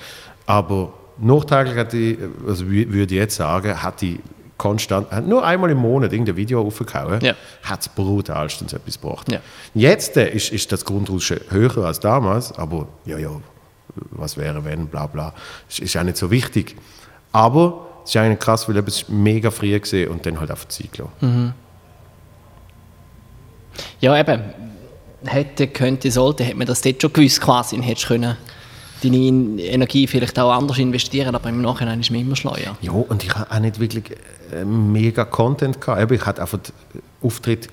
Aber 0.47 0.93
nachträglich 1.19 1.75
hätte 1.75 1.97
ich, 1.97 2.17
also 2.47 2.65
wü- 2.65 2.91
würde 2.91 3.13
ich 3.15 3.19
jetzt 3.19 3.35
sagen, 3.35 3.81
hat 3.81 4.01
die 4.01 4.19
konstant, 4.57 5.11
hat 5.11 5.27
nur 5.27 5.45
einmal 5.45 5.69
im 5.69 5.79
Monat 5.79 6.13
irgendein 6.13 6.37
Video 6.37 6.61
aufgehauen, 6.65 7.19
Ja. 7.21 7.33
hat 7.63 7.81
es 7.81 7.89
brutalstens 7.89 8.71
etwas 8.73 8.99
gebracht. 9.01 9.29
Ja. 9.31 9.39
Jetzt 9.73 10.15
äh, 10.17 10.29
ist, 10.29 10.51
ist 10.51 10.71
das 10.71 10.85
Grundrauschen 10.85 11.39
höher 11.49 11.77
als 11.85 11.99
damals, 11.99 12.51
aber 12.53 12.87
ja, 13.05 13.17
ja, 13.17 13.31
was 14.11 14.37
wäre, 14.37 14.63
wenn, 14.63 14.87
bla 14.87 15.07
bla, 15.07 15.33
ist, 15.69 15.79
ist 15.79 15.97
auch 15.97 16.03
nicht 16.03 16.17
so 16.17 16.31
wichtig. 16.31 16.75
Aber 17.33 17.85
es 18.03 18.11
ist 18.11 18.17
eigentlich 18.17 18.39
krass, 18.39 18.67
weil 18.69 18.77
es 18.77 19.09
mega 19.09 19.51
früh 19.51 19.77
gesehen 19.79 20.09
und 20.11 20.25
dann 20.25 20.39
halt 20.39 20.51
auf 20.51 20.65
die 20.65 20.83
Zeit 20.83 20.93
gelassen. 20.93 21.53
Ja, 24.01 24.17
eben. 24.19 24.41
Hätte, 25.25 25.67
könnte, 25.67 26.11
sollte, 26.11 26.43
hätte 26.43 26.57
man 26.57 26.67
das 26.67 26.81
dort 26.81 27.01
schon 27.01 27.11
gewusst 27.11 27.41
quasi 27.41 27.75
und 27.75 27.81
hättest 27.81 28.07
können 28.07 28.37
deine 29.01 29.61
Energie 29.61 30.07
vielleicht 30.07 30.37
auch 30.39 30.51
anders 30.51 30.77
investieren, 30.77 31.35
aber 31.35 31.49
im 31.49 31.61
Nachhinein 31.61 31.99
ist 31.99 32.11
man 32.11 32.21
immer 32.21 32.35
schleuer. 32.35 32.77
Ja, 32.81 32.91
und 32.91 33.23
ich 33.23 33.33
habe 33.33 33.51
auch 33.51 33.59
nicht 33.59 33.79
wirklich 33.79 34.11
äh, 34.51 34.63
mega 34.63 35.25
Content 35.25 35.81
gehabt. 35.81 36.11
Ich 36.11 36.25
hatte 36.25 36.41
einfach 36.41 36.59
den 36.59 37.01
Auftritt 37.21 37.69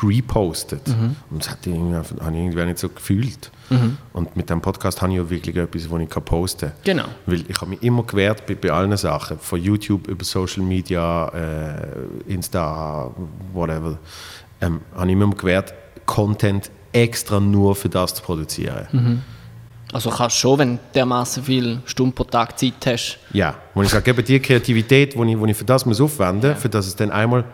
repostet. 0.00 0.82
Und 1.30 1.42
das 1.42 1.50
hat 1.50 1.66
ich 1.66 1.72
irgendwie, 1.72 1.96
habe 1.96 2.32
ich 2.32 2.42
irgendwie 2.42 2.64
nicht 2.64 2.78
so 2.78 2.88
gefühlt. 2.88 3.50
Und 4.12 4.36
mit 4.36 4.50
dem 4.50 4.60
Podcast 4.60 5.00
habe 5.00 5.12
ich 5.12 5.18
ja 5.18 5.30
wirklich 5.30 5.56
etwas, 5.56 5.88
das 5.88 6.00
ich 6.00 6.24
posten 6.24 6.68
kann. 6.68 6.78
Genau. 6.84 7.04
Weil 7.26 7.44
ich 7.48 7.60
habe 7.60 7.70
mich 7.70 7.82
immer 7.82 8.02
gewehrt 8.02 8.46
bei, 8.46 8.54
bei 8.54 8.70
allen 8.70 8.96
Sachen. 8.96 9.38
Von 9.38 9.62
YouTube 9.62 10.08
über 10.08 10.24
Social 10.24 10.62
Media, 10.62 11.28
äh, 11.28 12.32
Insta, 12.32 13.10
whatever. 13.52 13.98
Ähm, 14.62 14.80
habe 14.94 15.10
ich 15.10 15.16
mir 15.16 15.24
immer 15.24 15.34
gewehrt, 15.34 15.74
Content 16.06 16.70
extra 16.92 17.40
nur 17.40 17.74
für 17.74 17.88
das 17.88 18.14
zu 18.14 18.22
produzieren. 18.22 19.22
Also 19.92 20.08
kannst 20.08 20.36
du 20.36 20.40
schon, 20.40 20.58
wenn 20.58 20.76
du 20.76 20.82
dermaßen 20.94 21.42
viel 21.42 21.80
Stunden 21.84 22.14
pro 22.14 22.24
Tag 22.24 22.58
Zeit 22.58 22.86
hast. 22.86 23.18
Ja, 23.32 23.56
wo 23.74 23.82
ich 23.82 23.90
sage, 23.90 24.10
eben 24.10 24.24
die 24.24 24.40
Kreativität, 24.40 25.14
die 25.14 25.30
ich, 25.30 25.38
wo 25.38 25.46
ich 25.46 25.56
für 25.56 25.64
das 25.64 25.84
muss 25.84 26.00
aufwenden 26.00 26.52
muss, 26.52 26.62
für 26.62 26.68
das 26.70 26.86
es 26.86 26.96
dann 26.96 27.10
einmal 27.10 27.44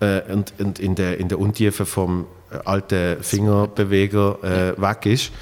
äh, 0.00 0.20
und, 0.32 0.52
und 0.58 0.78
in, 0.78 0.94
der, 0.94 1.18
in 1.18 1.28
der 1.28 1.38
Untiefe 1.38 1.86
vom 1.86 2.26
äh, 2.50 2.58
alten 2.64 3.22
Fingerbeweger 3.22 4.38
äh, 4.76 4.80
weg 4.80 5.06
ist, 5.06 5.32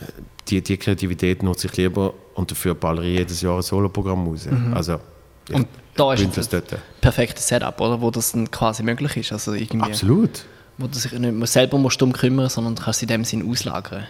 äh, 0.00 0.04
die, 0.48 0.60
die 0.60 0.76
Kreativität 0.76 1.42
nutze 1.42 1.68
ich 1.68 1.76
lieber 1.76 2.12
und 2.34 2.50
dafür 2.50 2.74
ballere 2.74 3.06
ich 3.06 3.18
jedes 3.18 3.40
Jahr 3.40 3.56
ein 3.56 3.62
Soloprogramm 3.62 4.26
raus. 4.26 4.46
Also, 4.74 5.00
ich 5.48 5.54
Und 5.54 5.68
da 5.96 6.12
ist 6.12 6.36
es 6.36 6.48
dort. 6.48 6.72
das 6.72 6.80
perfekte 7.00 7.40
Setup, 7.40 7.80
oder? 7.80 8.00
wo 8.00 8.10
das 8.10 8.32
dann 8.32 8.50
quasi 8.50 8.82
möglich 8.82 9.16
ist. 9.16 9.32
Also 9.32 9.52
irgendwie, 9.52 9.90
Absolut. 9.90 10.44
Wo 10.78 10.86
du 10.86 10.98
dich 10.98 11.12
nicht 11.12 11.46
selber 11.48 11.78
musst 11.78 12.00
drum 12.00 12.12
kümmern 12.12 12.48
sondern 12.48 12.74
du 12.74 12.82
kannst 12.82 13.00
in 13.02 13.08
dem 13.08 13.24
Sinn 13.24 13.48
auslagern. 13.48 14.04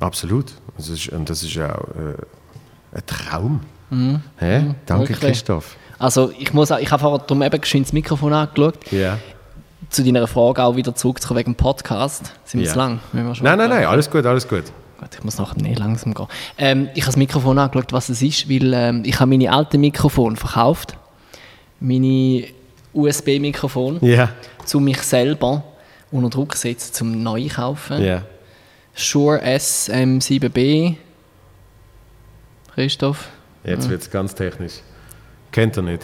Absolut. 0.00 0.46
Das 0.76 0.88
ist, 0.88 1.08
und 1.10 1.28
das 1.30 1.42
ist 1.42 1.56
auch 1.58 1.88
äh, 1.88 2.96
ein 2.96 3.02
Traum. 3.06 3.60
Hä? 4.38 4.74
Danke, 4.86 5.08
wirklich. 5.10 5.20
Christoph. 5.20 5.76
Also 5.98 6.30
ich 6.38 6.52
muss 6.52 6.70
auch, 6.70 6.78
ich 6.78 6.90
habe 6.90 7.00
vorher 7.00 7.18
darum 7.20 7.42
eben 7.42 7.60
geschwind 7.60 7.86
das 7.86 7.92
Mikrofon 7.92 8.32
angeschaut. 8.32 8.74
Ja. 8.92 9.18
Zu 9.90 10.04
deiner 10.04 10.26
Frage 10.26 10.62
auch 10.62 10.76
wieder 10.76 10.94
zurückzukommen 10.94 11.38
wegen 11.38 11.52
dem 11.52 11.56
Podcast. 11.56 12.32
Sind 12.44 12.60
wir 12.60 12.66
Ja. 12.66 12.72
zu 12.72 12.78
lang? 12.78 13.00
Wir 13.12 13.22
Nein, 13.22 13.58
nein, 13.58 13.70
nein, 13.70 13.84
alles 13.86 14.10
gut, 14.10 14.26
alles 14.26 14.46
gut. 14.46 14.64
Gut, 15.00 15.08
ich 15.16 15.24
muss 15.24 15.38
nachher 15.38 15.56
nicht 15.62 15.78
langsam 15.78 16.12
gehen. 16.12 16.26
Ähm, 16.58 16.88
ich 16.94 17.02
habe 17.02 17.06
das 17.12 17.16
Mikrofon 17.16 17.58
angeschaut, 17.58 17.92
was 17.92 18.08
es 18.08 18.20
ist, 18.20 18.50
weil 18.50 18.74
ähm, 18.74 19.02
ich 19.06 19.18
habe 19.20 19.30
meine 19.30 19.52
alten 19.52 19.80
Mikrofone 19.80 20.36
verkauft. 20.36 20.97
Meine 21.80 22.44
USB-Mikrofon, 22.92 23.98
Ja. 24.00 24.30
zu 24.64 24.80
mich 24.80 25.00
selber 25.02 25.62
unter 26.10 26.30
Druck 26.30 26.56
setzen, 26.56 26.92
zum 26.94 27.22
neu 27.22 27.48
kaufen. 27.48 28.02
Ja. 28.02 28.22
Shure 28.94 29.40
SM7B. 29.44 30.96
Christoph? 32.74 33.28
Jetzt 33.64 33.88
wird 33.88 34.02
es 34.02 34.10
ganz 34.10 34.34
technisch. 34.34 34.74
Kennt 35.52 35.76
er 35.76 35.82
nicht. 35.82 36.02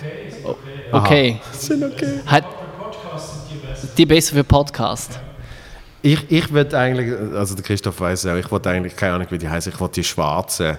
Okay. 0.93 1.41
Sind 1.53 1.85
okay. 1.85 2.21
Hat 2.27 2.45
Podcasts 2.79 3.49
sind 3.49 3.61
die 3.63 3.67
besten. 3.67 3.89
die 3.97 4.07
besser 4.07 4.35
für 4.37 4.45
Podcast? 4.45 5.19
Ich, 6.03 6.31
ich 6.31 6.53
würde 6.53 6.79
eigentlich, 6.79 7.13
also 7.35 7.55
der 7.55 7.65
Christoph 7.65 7.99
weiß 8.01 8.25
es 8.25 8.31
auch, 8.31 8.37
ich 8.37 8.51
wollte 8.51 8.71
eigentlich, 8.71 8.95
keine 8.95 9.15
Ahnung 9.15 9.27
wie 9.31 9.39
die 9.39 9.49
heißen, 9.49 9.73
ich 9.73 9.81
wollte 9.81 9.95
die 10.01 10.05
schwarzen, 10.05 10.77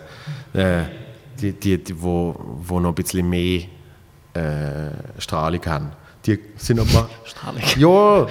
äh, 0.53 0.84
die, 1.39 1.51
die, 1.53 1.84
die 1.84 2.01
wo, 2.01 2.35
wo 2.59 2.80
noch 2.80 2.89
ein 2.89 2.95
bisschen 2.95 3.27
mehr 3.27 3.63
äh, 4.36 5.22
Strahlung 5.22 5.66
haben. 5.66 5.91
Die 6.26 6.40
sind 6.57 6.80
aber. 6.80 7.10
Strahlung. 7.26 7.62
ja! 7.78 8.28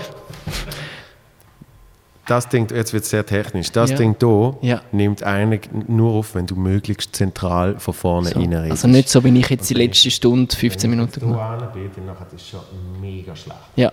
Das 2.26 2.48
Ding, 2.48 2.66
jetzt 2.74 2.94
wird 2.94 3.05
es 3.05 3.10
sehr 3.10 3.26
technisch, 3.26 3.70
das 3.70 3.90
Ja. 3.90 3.97
Ding 3.97 4.16
hier 4.18 4.56
Ja. 4.62 4.81
nimmt 4.93 5.22
eigentlich 5.22 5.68
nur 5.89 6.14
auf, 6.14 6.35
wenn 6.35 6.47
du 6.47 6.56
möglichst 6.56 7.14
zentral 7.14 7.78
von 7.78 7.93
vorne 7.93 8.31
So. 8.31 8.39
reinredest. 8.40 8.70
Also 8.72 8.89
nicht 8.89 9.10
so, 9.10 9.22
wie 9.24 9.39
ich 9.39 9.48
jetzt 9.51 9.68
die 9.68 9.74
letzte 9.74 10.10
Stunde 10.10 10.55
15 10.56 10.89
Minuten 10.89 11.20
gemacht 11.20 11.39
habe. 11.39 11.66
habe. 11.66 11.90
Dann 11.94 12.09
ist 12.35 12.43
es 12.43 12.48
schon 12.48 12.60
mega 13.01 13.36
schlecht. 13.36 13.59
Ja. 13.76 13.93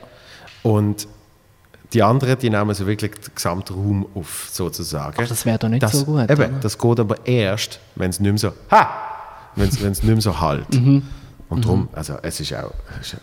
Und 0.63 1.07
Die 1.93 2.01
anderen, 2.01 2.39
die 2.39 2.49
nehmen 2.49 2.73
so 2.73 2.87
wirklich 2.87 3.11
den 3.11 3.35
gesamten 3.35 3.73
Raum 3.73 4.07
auf, 4.15 4.47
sozusagen. 4.49 5.17
Ach, 5.21 5.27
das 5.27 5.45
wäre 5.45 5.59
doch 5.59 5.67
nicht 5.67 5.83
das, 5.83 5.91
so 5.91 6.05
gut, 6.05 6.29
Eben, 6.31 6.41
oder? 6.41 6.59
das 6.61 6.77
geht 6.77 6.99
aber 7.01 7.27
erst, 7.27 7.81
wenn 7.95 8.11
es 8.11 8.19
nicht 8.21 8.29
mehr 8.31 8.37
so, 8.37 8.53
ha! 8.71 8.89
Wenn 9.57 9.67
es 9.67 9.77
nicht 9.81 10.03
mehr 10.05 10.21
so 10.21 10.39
halt. 10.39 10.73
Mhm. 10.73 11.03
Und 11.51 11.65
darum, 11.65 11.89
also 11.93 12.17
es 12.21 12.39
ist 12.39 12.53
auch 12.53 12.71
es 13.01 13.13
ist 13.13 13.19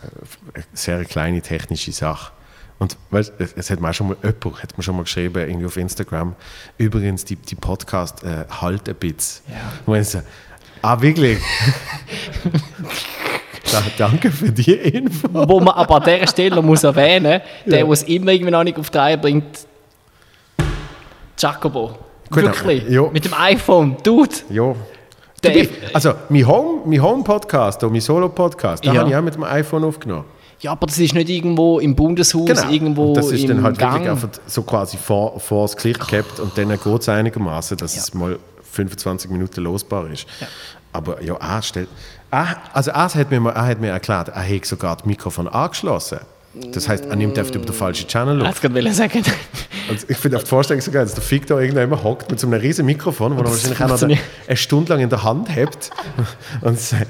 eine 0.55 0.64
sehr 0.74 1.05
kleine 1.05 1.40
technische 1.40 1.92
Sache. 1.92 2.30
Und 2.78 2.96
weißt, 3.10 3.32
es, 3.38 3.55
es 3.55 3.70
hat 3.70 3.80
mir 3.80 3.90
auch 3.90 3.94
schon 3.94 4.09
mal 4.09 4.16
jemand, 4.22 4.62
hat 4.62 4.76
mir 4.76 4.84
schon 4.84 4.96
mal 4.96 5.02
geschrieben, 5.02 5.48
irgendwie 5.48 5.66
auf 5.66 5.76
Instagram, 5.76 6.36
übrigens, 6.76 7.24
die, 7.24 7.36
die 7.36 7.55
Podcast 7.56 8.22
äh, 8.22 8.44
halt 8.60 8.88
ein 8.88 8.94
bisschen. 8.94 9.42
Ja. 9.48 9.55
Wo 9.86 9.94
ich 9.94 10.09
so, 10.09 10.20
ah, 10.82 11.00
wirklich? 11.00 11.38
da, 13.72 13.82
danke 13.96 14.30
für 14.30 14.52
die 14.52 14.72
Info. 14.74 15.28
Wo 15.32 15.59
man 15.60 15.74
aber 15.74 15.96
an 15.96 16.05
dieser 16.05 16.26
Stelle 16.28 16.62
muss 16.62 16.84
erwähnen 16.84 17.40
der, 17.66 17.78
der 17.84 17.88
es 17.88 18.02
immer 18.05 18.30
irgendwie 18.30 18.52
noch 18.52 18.62
nicht 18.62 18.78
auf 18.78 18.90
die 18.90 18.98
Reihe 18.98 19.18
bringt, 19.18 19.66
Jacobo. 21.38 21.98
Gut, 22.30 22.42
Wirklich. 22.42 22.82
aber- 22.82 22.90
ja. 22.92 23.02
Mit 23.10 23.24
dem 23.24 23.34
iPhone. 23.34 23.96
Dude. 24.02 24.34
Ja. 24.50 24.74
Der, 25.43 25.66
Also, 25.93 26.15
mein 26.28 26.47
Home, 26.47 26.81
mein 26.85 27.01
Home 27.02 27.23
Podcast, 27.23 27.82
mein 27.82 28.01
Solo-Podcast, 28.01 28.85
da 28.85 28.93
Ja. 28.93 29.01
habe 29.01 29.10
ich 29.10 29.16
auch 29.16 29.23
mit 29.23 29.35
dem 29.35 29.44
iPhone 29.44 29.85
aufgenommen. 29.85 30.24
ja, 30.60 30.73
aber 30.73 30.86
das 30.89 30.98
ist 30.98 31.15
nicht 31.15 31.28
irgendwo 31.28 31.78
im 31.78 31.94
Bundeshaus, 31.94 32.48
irgendwo 32.69 33.02
Genau. 33.02 33.09
Und 33.10 33.16
das 33.16 33.31
ist 33.31 33.43
im 33.43 33.48
dann 33.48 33.62
halt 33.62 33.78
Gang. 33.78 33.93
wirklich 33.94 34.10
einfach 34.10 34.28
so 34.47 34.62
quasi 34.62 34.97
vor, 34.97 35.39
vor 35.39 35.62
das 35.66 35.77
Gesicht 35.77 36.09
gehabt 36.09 36.40
und 36.40 36.59
dann 36.59 36.69
geht 36.70 36.86
es 37.01 37.09
einigermaßen, 37.09 37.77
dass 37.77 37.94
Ja. 37.94 38.01
es 38.02 38.15
mal 38.15 38.39
25 38.73 39.31
Minuten 39.31 39.60
losbar 39.62 40.10
ist. 40.10 40.27
Aber 40.93 41.23
ja, 41.23 41.35
er 41.36 41.62
stellt. 41.62 41.89
Er, 42.32 42.56
also 42.73 42.90
er 42.90 43.05
hat, 43.15 43.31
mir, 43.31 43.48
er 43.51 43.66
hat 43.66 43.81
mir 43.81 43.90
erklärt, 43.90 44.28
er 44.31 44.43
hat 44.56 44.65
sogar 44.65 44.97
das 44.97 45.06
Mikrofon 45.06 45.47
angeschlossen. 45.47 46.19
Das 46.72 46.89
heißt, 46.89 47.06
er 47.06 47.16
nimmt 47.16 47.39
einfach 47.39 47.55
über 47.55 47.64
den 47.66 47.74
falschen 47.74 48.06
Channel 48.09 48.40
Ich 48.43 48.48
auf. 48.48 48.62
wollte 48.62 48.74
gerade 48.82 48.94
sagen. 48.94 49.22
Also 49.90 50.06
ich 50.09 50.16
finde 50.18 50.36
auf 50.36 50.44
die 50.44 50.48
Vorstellung 50.51 50.80
so 50.82 50.90
geil, 50.90 51.05
dass 51.05 51.14
der 51.14 51.22
Fick 51.22 51.47
da 51.47 51.59
irgendjemand 51.59 52.02
hockt 52.05 52.30
mit 52.30 52.39
so 52.39 52.47
einem 52.47 52.60
riesen 52.60 52.85
Mikrofon, 52.85 53.36
wo 53.36 53.40
er 53.40 53.51
wahrscheinlich 53.51 53.80
auch 53.82 53.89
noch 53.89 54.02
eine 54.02 54.56
Stunde 54.56 54.93
lang 54.93 55.01
in 55.02 55.09
der 55.09 55.22
Hand 55.24 55.48
hat 55.55 55.90
und 56.60 56.78
sagt, 56.78 57.06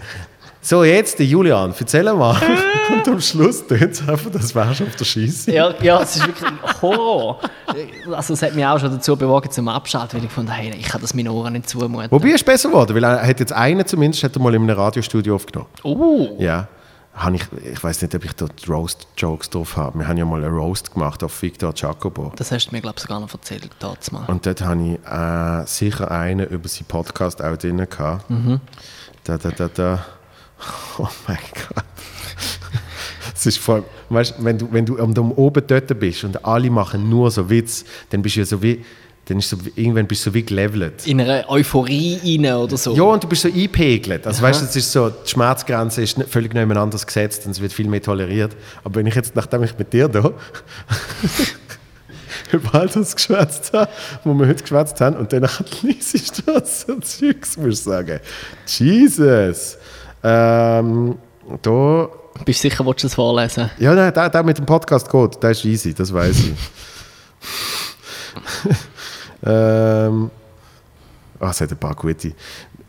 so 0.60 0.84
jetzt, 0.84 1.18
Julian, 1.18 1.72
erzähl 1.78 2.04
mal. 2.14 2.36
und 2.92 3.08
am 3.08 3.20
Schluss 3.20 3.66
tut 3.66 3.80
es 3.80 4.06
einfach, 4.06 4.30
das 4.30 4.54
wärst 4.54 4.80
du 4.80 4.84
auf 4.84 4.96
der 4.96 5.04
Scheiße. 5.04 5.50
Ja, 5.52 5.72
ja, 5.82 6.02
es 6.02 6.16
ist 6.16 6.26
wirklich 6.26 6.50
Horror. 6.82 7.40
Also 8.12 8.34
es 8.34 8.42
hat 8.42 8.54
mich 8.54 8.66
auch 8.66 8.78
schon 8.78 8.90
dazu 8.90 9.16
bewogen 9.16 9.50
zum 9.50 9.68
Abschalten, 9.68 10.18
weil 10.18 10.26
ich 10.26 10.32
fand, 10.32 10.50
hey, 10.52 10.72
ich 10.78 10.86
kann 10.86 11.00
das 11.00 11.14
meinen 11.14 11.28
Ohren 11.28 11.54
nicht 11.54 11.68
zumuten. 11.70 12.10
Wobei 12.10 12.28
ist 12.28 12.44
besser 12.44 12.68
geworden, 12.68 12.94
weil 12.94 13.04
er 13.04 13.26
hat 13.26 13.40
jetzt 13.40 13.52
einen 13.52 13.86
zumindest 13.86 14.22
hat 14.24 14.36
er 14.36 14.42
mal 14.42 14.54
in 14.54 14.62
einem 14.62 14.78
Radiostudio 14.78 15.34
aufgenommen. 15.36 15.68
Oh, 15.82 16.36
Ja. 16.38 16.68
Habe 17.18 17.36
ich 17.36 17.42
ich 17.64 17.82
weiß 17.82 18.02
nicht, 18.02 18.14
ob 18.14 18.24
ich 18.24 18.32
dort 18.32 18.68
Roast-Jokes 18.68 19.50
drauf 19.50 19.76
habe. 19.76 19.98
Wir 19.98 20.08
haben 20.08 20.16
ja 20.16 20.24
mal 20.24 20.42
einen 20.42 20.54
Roast 20.54 20.92
gemacht 20.92 21.22
auf 21.22 21.42
Victor 21.42 21.72
Jacobo. 21.74 22.32
das 22.36 22.52
hast 22.52 22.68
du 22.68 22.74
mir, 22.74 22.80
glaube 22.80 22.94
ich, 22.96 23.02
sogar 23.02 23.20
noch 23.20 23.32
erzählt, 23.32 23.68
dort 23.80 24.10
mal. 24.12 24.24
Und 24.26 24.46
dort 24.46 24.62
habe 24.62 24.82
ich 24.82 25.06
äh, 25.06 25.66
sicher 25.66 26.10
einen 26.10 26.46
über 26.46 26.68
seinen 26.68 26.86
Podcast 26.86 27.42
auch 27.42 27.56
drin 27.56 27.78
gehabt. 27.78 28.24
Da, 29.24 29.36
da, 29.36 29.50
da, 29.50 29.68
da. 29.68 30.04
Oh 30.98 31.06
mein 31.28 31.38
Gott. 31.54 31.84
Es 33.34 33.46
ist 33.46 33.58
vor 33.58 33.76
allem, 33.76 33.84
weißt, 34.08 34.34
wenn 34.38 34.58
du, 34.58 34.72
wenn 34.72 34.84
du 34.84 34.98
oben 35.36 35.64
dort 35.64 36.00
bist 36.00 36.24
und 36.24 36.44
alle 36.44 36.70
machen 36.70 37.08
nur 37.08 37.30
so 37.30 37.48
Witz, 37.48 37.84
dann 38.10 38.20
bist 38.22 38.34
du 38.34 38.40
ja 38.40 38.46
so 38.46 38.60
wie, 38.60 38.84
dann 39.28 39.38
ist 39.40 39.50
so, 39.50 39.58
irgendwann 39.76 40.06
bist 40.06 40.24
du 40.24 40.30
so 40.30 40.34
wie 40.34 40.42
gelevelt. 40.42 41.06
In 41.06 41.20
einer 41.20 41.48
Euphorie 41.50 42.18
rein 42.24 42.50
oder 42.54 42.78
so. 42.78 42.94
Ja, 42.96 43.02
und 43.02 43.22
du 43.22 43.28
bist 43.28 43.42
so 43.42 43.48
eingepegelt. 43.48 44.26
Also 44.26 44.40
weißt 44.42 44.62
du, 44.62 44.64
es 44.64 44.74
ist 44.74 44.90
so, 44.90 45.10
die 45.10 45.28
Schmerzgrenze 45.30 46.00
ist 46.02 46.16
nicht- 46.16 46.30
völlig 46.30 46.54
nebeneinander 46.54 46.96
gesetzt 46.98 47.44
und 47.44 47.52
es 47.52 47.60
wird 47.60 47.72
viel 47.72 47.88
mehr 47.88 48.00
toleriert. 48.02 48.56
Aber 48.84 48.94
wenn 48.96 49.06
ich 49.06 49.14
jetzt, 49.14 49.36
nachdem 49.36 49.62
ich 49.64 49.76
mit 49.78 49.92
dir 49.92 50.08
da 50.08 50.32
über 52.52 52.74
all 52.74 52.88
das 52.88 53.14
geschwätzt 53.14 53.72
habe, 53.74 53.90
wo 54.24 54.32
wir 54.34 54.48
heute 54.48 54.62
geschwätzt 54.62 55.00
haben, 55.00 55.16
und 55.16 55.32
dann 55.32 55.46
liest 55.82 56.38
du 56.46 56.52
das 56.52 56.82
so 56.82 56.98
Zeugs, 57.00 57.56
muss 57.58 57.74
ich 57.74 57.80
sagen. 57.84 58.20
Jesus! 58.66 59.76
Ähm, 60.24 61.16
da, 61.62 62.08
Bist 62.44 62.64
du 62.64 62.68
sicher, 62.70 62.84
willst 62.86 63.02
du 63.02 63.06
das 63.08 63.14
vorlesen? 63.14 63.70
ja, 63.78 63.94
nein, 63.94 64.12
der, 64.14 64.30
der 64.30 64.42
mit 64.42 64.58
dem 64.58 64.66
Podcast 64.66 65.10
geht, 65.10 65.42
der 65.42 65.50
ist 65.50 65.64
easy, 65.64 65.92
das 65.94 66.12
weiß 66.12 66.36
ich. 66.38 66.54
ähm, 69.44 70.30
ah, 71.40 71.50
es 71.50 71.60
hat 71.60 71.70
ein 71.70 71.76
paar 71.78 71.94
gute. 71.94 72.32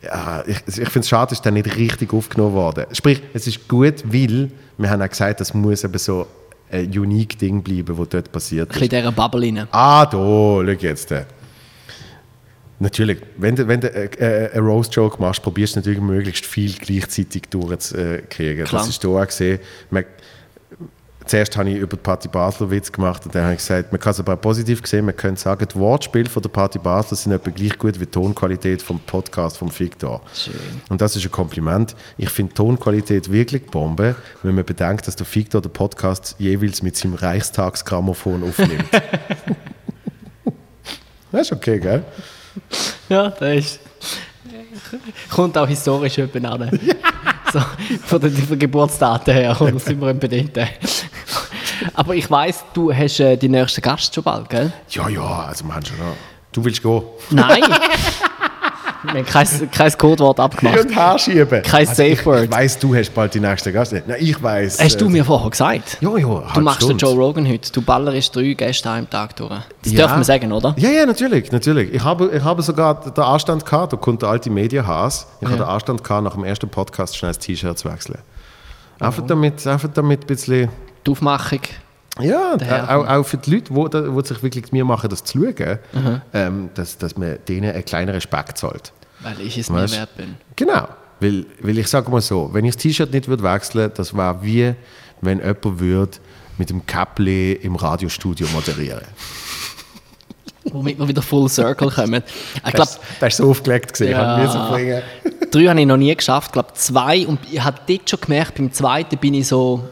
Ja, 0.02 0.42
ich 0.46 0.56
ich 0.66 0.74
finde 0.88 1.00
es 1.00 1.08
schade, 1.08 1.30
dass 1.30 1.42
der 1.42 1.52
nicht 1.52 1.76
richtig 1.76 2.12
aufgenommen 2.12 2.54
worden. 2.54 2.86
Sprich, 2.92 3.22
es 3.34 3.46
ist 3.46 3.68
gut, 3.68 4.02
weil 4.04 4.50
wir 4.78 4.90
haben 4.90 5.02
auch 5.02 5.08
gesagt, 5.08 5.40
das 5.40 5.52
muss 5.52 5.84
eben 5.84 5.98
so 5.98 6.26
ein 6.70 6.86
unique 6.98 7.38
Ding 7.38 7.62
bleiben, 7.62 7.98
was 7.98 8.08
dort 8.08 8.32
passiert 8.32 8.68
Ein 8.68 8.72
bisschen 8.72 8.86
ist. 8.86 8.92
in 8.92 8.98
dieser 9.00 9.12
Bubble 9.12 9.42
rein. 9.42 9.68
Ah, 9.70 10.06
da, 10.06 10.12
schau 10.12 10.62
jetzt. 10.62 11.14
Natürlich, 12.78 13.18
wenn 13.36 13.54
du, 13.54 13.68
wenn 13.68 13.80
du 13.82 13.88
äh, 13.88 14.50
einen 14.54 14.66
Roast-Joke 14.66 15.20
machst, 15.20 15.42
probierst 15.42 15.76
du 15.76 15.80
natürlich 15.80 16.00
möglichst 16.00 16.46
viel 16.46 16.72
gleichzeitig 16.72 17.42
durchzukriegen. 17.50 18.66
Das 18.70 18.88
ist 18.88 19.02
hier 19.02 19.10
auch 19.10 19.26
gesehen. 19.26 19.58
Man, 19.90 20.04
zuerst 21.30 21.56
habe 21.56 21.70
ich 21.70 21.76
über 21.76 21.96
die 21.96 22.02
Party 22.02 22.28
Basel 22.28 22.70
Witz 22.70 22.90
gemacht 22.90 23.24
und 23.24 23.34
dann 23.34 23.44
habe 23.44 23.52
ich 23.54 23.58
gesagt, 23.60 23.92
man 23.92 24.00
kann 24.00 24.10
es 24.10 24.18
aber 24.18 24.34
auch 24.34 24.40
positiv 24.40 24.84
sehen, 24.84 25.04
man 25.04 25.16
könnte 25.16 25.40
sagen, 25.40 25.64
die 25.72 25.78
Wortspiele 25.78 26.28
von 26.28 26.42
der 26.42 26.50
Party 26.50 26.78
Basel 26.80 27.16
sind 27.16 27.30
etwa 27.32 27.50
gleich 27.50 27.78
gut 27.78 27.94
wie 27.94 28.04
die 28.04 28.10
Tonqualität 28.10 28.82
vom 28.82 28.98
Podcast 28.98 29.58
vom 29.58 29.70
Victor. 29.78 30.20
Schön. 30.34 30.54
Und 30.88 31.00
das 31.00 31.14
ist 31.14 31.24
ein 31.24 31.30
Kompliment. 31.30 31.94
Ich 32.18 32.30
finde 32.30 32.52
Tonqualität 32.54 33.30
wirklich 33.30 33.64
Bombe, 33.66 34.16
wenn 34.42 34.56
man 34.56 34.64
bedenkt, 34.64 35.06
dass 35.06 35.14
der 35.14 35.26
Victor 35.32 35.62
den 35.62 35.72
Podcast 35.72 36.34
jeweils 36.38 36.82
mit 36.82 36.96
seinem 36.96 37.14
Reichstagsgrammophon 37.14 38.42
aufnimmt. 38.42 38.86
das 41.30 41.42
ist 41.42 41.52
okay, 41.52 41.78
gell? 41.78 42.02
Ja, 43.08 43.30
das 43.30 43.56
ist. 43.56 43.80
Kommt 45.30 45.56
auch 45.56 45.68
historisch 45.68 46.16
jemand 46.16 46.46
an. 46.46 46.80
So, 47.52 47.60
von 48.04 48.20
den 48.20 48.32
von 48.32 48.58
Geburtsdaten 48.58 49.34
her, 49.34 49.60
und 49.60 49.74
da 49.74 49.78
sind 49.78 50.00
wir 50.00 50.08
etwa 50.08 50.28
dort. 50.28 50.68
Aber 51.94 52.14
ich 52.14 52.30
weiss, 52.30 52.64
du 52.74 52.92
hast 52.92 53.20
äh, 53.20 53.36
die 53.36 53.48
nächsten 53.48 53.80
Gast 53.80 54.14
schon 54.14 54.22
bald, 54.24 54.48
gell? 54.48 54.72
Ja, 54.90 55.08
ja, 55.08 55.44
also 55.46 55.64
wir 55.64 55.74
haben 55.74 55.84
schon 55.84 55.98
noch. 55.98 56.16
Du 56.52 56.64
willst 56.64 56.82
gehen? 56.82 57.02
Nein! 57.30 57.62
Wir 59.12 59.20
haben 59.20 59.26
kein, 59.26 59.70
kein 59.70 59.92
Codewort 59.98 60.40
abgemacht. 60.40 60.80
und 60.80 60.94
her 60.96 61.18
schieben. 61.18 61.62
Kein 61.62 61.88
Also 61.88 62.02
ich, 62.02 62.16
Safe 62.18 62.26
Word. 62.26 62.44
Ich 62.44 62.50
weiss, 62.50 62.78
du 62.78 62.94
hast 62.94 63.14
bald 63.14 63.34
die 63.34 63.40
nächste 63.40 63.72
Gast. 63.72 63.92
Nein, 63.92 64.04
ich 64.18 64.42
weiss. 64.42 64.80
Hast 64.80 65.00
du 65.00 65.06
äh, 65.06 65.10
mir 65.10 65.24
vorher 65.24 65.50
gesagt? 65.50 65.98
Ja, 66.00 66.16
ja, 66.16 66.42
Du 66.54 66.60
machst 66.60 66.88
den 66.88 66.98
Joe 66.98 67.14
Rogan 67.14 67.46
heute. 67.48 67.70
Du 67.72 67.82
ballerst 67.82 68.34
drei 68.34 68.52
Gäste 68.54 68.90
einem 68.90 69.08
Tag 69.10 69.36
durch. 69.36 69.50
Das 69.82 69.92
Ja. 69.92 70.02
darf 70.06 70.12
man 70.12 70.24
sagen, 70.24 70.52
oder? 70.52 70.74
Ja, 70.78 70.90
ja, 70.90 71.06
natürlich, 71.06 71.50
natürlich. 71.52 71.92
Ich 71.94 72.04
habe, 72.04 72.30
ich 72.32 72.42
habe 72.44 72.62
sogar 72.62 73.00
den 73.00 73.24
Anstand 73.24 73.64
gehabt, 73.64 73.92
da 73.92 73.96
kommt 73.96 74.22
der 74.22 74.28
alte 74.30 74.50
Medienhaas. 74.50 75.26
Ich 75.40 75.46
habe 75.46 75.56
den 75.56 75.66
Anstand 75.66 76.04
gehabt, 76.04 76.24
nach 76.24 76.34
dem 76.34 76.44
ersten 76.44 76.68
Podcast 76.68 77.16
schnell 77.16 77.30
das 77.30 77.38
T-Shirt 77.38 77.78
zu 77.78 77.90
wechseln. 77.90 78.18
Einfach 78.98 79.24
damit, 79.26 79.66
einfach 79.66 79.88
damit 79.92 80.22
ein 80.24 80.26
bisschen... 80.26 80.68
Die 81.06 81.10
Aufmachung. 81.10 81.60
Ja, 82.20 82.56
auch, 82.88 83.06
auch 83.08 83.22
für 83.22 83.38
die 83.38 83.54
Leute, 83.54 83.72
die, 83.72 84.10
die 84.20 84.26
sich 84.28 84.42
wirklich 84.42 84.72
mir 84.72 84.84
machen, 84.84 85.08
das 85.08 85.24
zu 85.24 85.38
schauen, 85.38 85.78
ähm, 86.34 86.68
dass, 86.74 86.98
dass 86.98 87.16
man 87.16 87.38
denen 87.48 87.70
einen 87.72 87.84
kleinen 87.84 88.10
Respekt 88.10 88.58
zahlt. 88.58 88.92
Weil 89.22 89.40
ich 89.40 89.58
es 89.58 89.68
mir 89.70 89.84
Weißt- 89.84 89.96
wert 89.96 90.16
bin. 90.16 90.36
Genau. 90.56 90.88
Weil, 91.20 91.44
weil 91.60 91.76
ich 91.78 91.88
sage 91.88 92.10
mal 92.10 92.20
so, 92.22 92.48
wenn 92.52 92.64
ich 92.64 92.74
das 92.74 92.82
T-Shirt 92.82 93.12
nicht 93.12 93.28
würde 93.28 93.42
wechseln 93.42 93.90
das 93.94 94.14
wäre 94.14 94.38
wie, 94.42 94.74
wenn 95.20 95.38
jemand 95.38 95.80
würde 95.80 96.18
mit 96.56 96.70
dem 96.70 96.86
Käppli 96.86 97.52
im 97.52 97.76
Radiostudio 97.76 98.46
moderieren. 98.54 99.02
Womit 100.64 100.98
wir 100.98 101.08
wieder 101.08 101.22
full 101.22 101.48
circle 101.48 101.90
kommen. 101.90 102.22
Ich 102.54 102.62
glaube, 102.62 102.76
Das, 102.76 103.00
das 103.18 103.28
ist 103.34 103.36
so 103.38 103.50
aufgelegt 103.50 103.92
gesehen, 103.92 104.12
Ja. 104.12 104.36
müssen 104.38 104.60
bringen. 104.68 105.02
drei 105.50 105.64
habe 105.66 105.80
ich 105.80 105.86
noch 105.86 105.96
nie 105.96 106.14
geschafft. 106.14 106.48
Ich 106.48 106.52
glaube, 106.52 106.72
zwei. 106.74 107.26
Und 107.26 107.40
ich 107.50 107.62
habe 107.62 107.78
dort 107.86 108.08
schon 108.10 108.20
gemerkt, 108.20 108.54
beim 108.56 108.72
zweiten 108.72 109.16
bin 109.18 109.34
ich 109.34 109.48
so. 109.48 109.88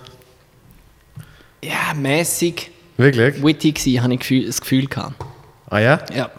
Ja, 1.63 1.95
mäßig 1.95 2.71
Wirklich? 2.97 3.43
witty 3.43 3.73
gewesen, 3.73 4.03
habe 4.03 4.15
ich 4.15 4.47
das 4.47 4.61
Gefühl 4.61 4.87
gehabt. 4.87 5.15
Ah 5.71 5.79
ja? 5.79 6.01
Ja. 6.15 6.31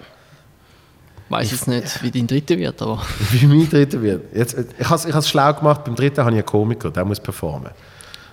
Weiß 1.30 1.52
jetzt 1.52 1.68
nicht, 1.68 2.04
wie 2.04 2.12
dein 2.12 2.26
dritter 2.26 2.58
wird, 2.58 2.82
aber. 2.82 3.02
Wie 3.32 3.46
mein 3.46 3.70
dritter 3.70 4.02
wird. 4.02 4.36
Jetzt, 4.36 4.56
äh, 4.56 4.66
ich 4.80 4.90
habe 4.90 5.20
es 5.20 5.30
schlau 5.30 5.54
gemacht, 5.54 5.84
beim 5.84 5.96
dritten 5.96 6.22
habe 6.22 6.32
ich 6.32 6.38
einen 6.38 6.46
Komiker, 6.46 6.90
der 6.90 7.06
muss 7.06 7.20
performen. 7.20 7.72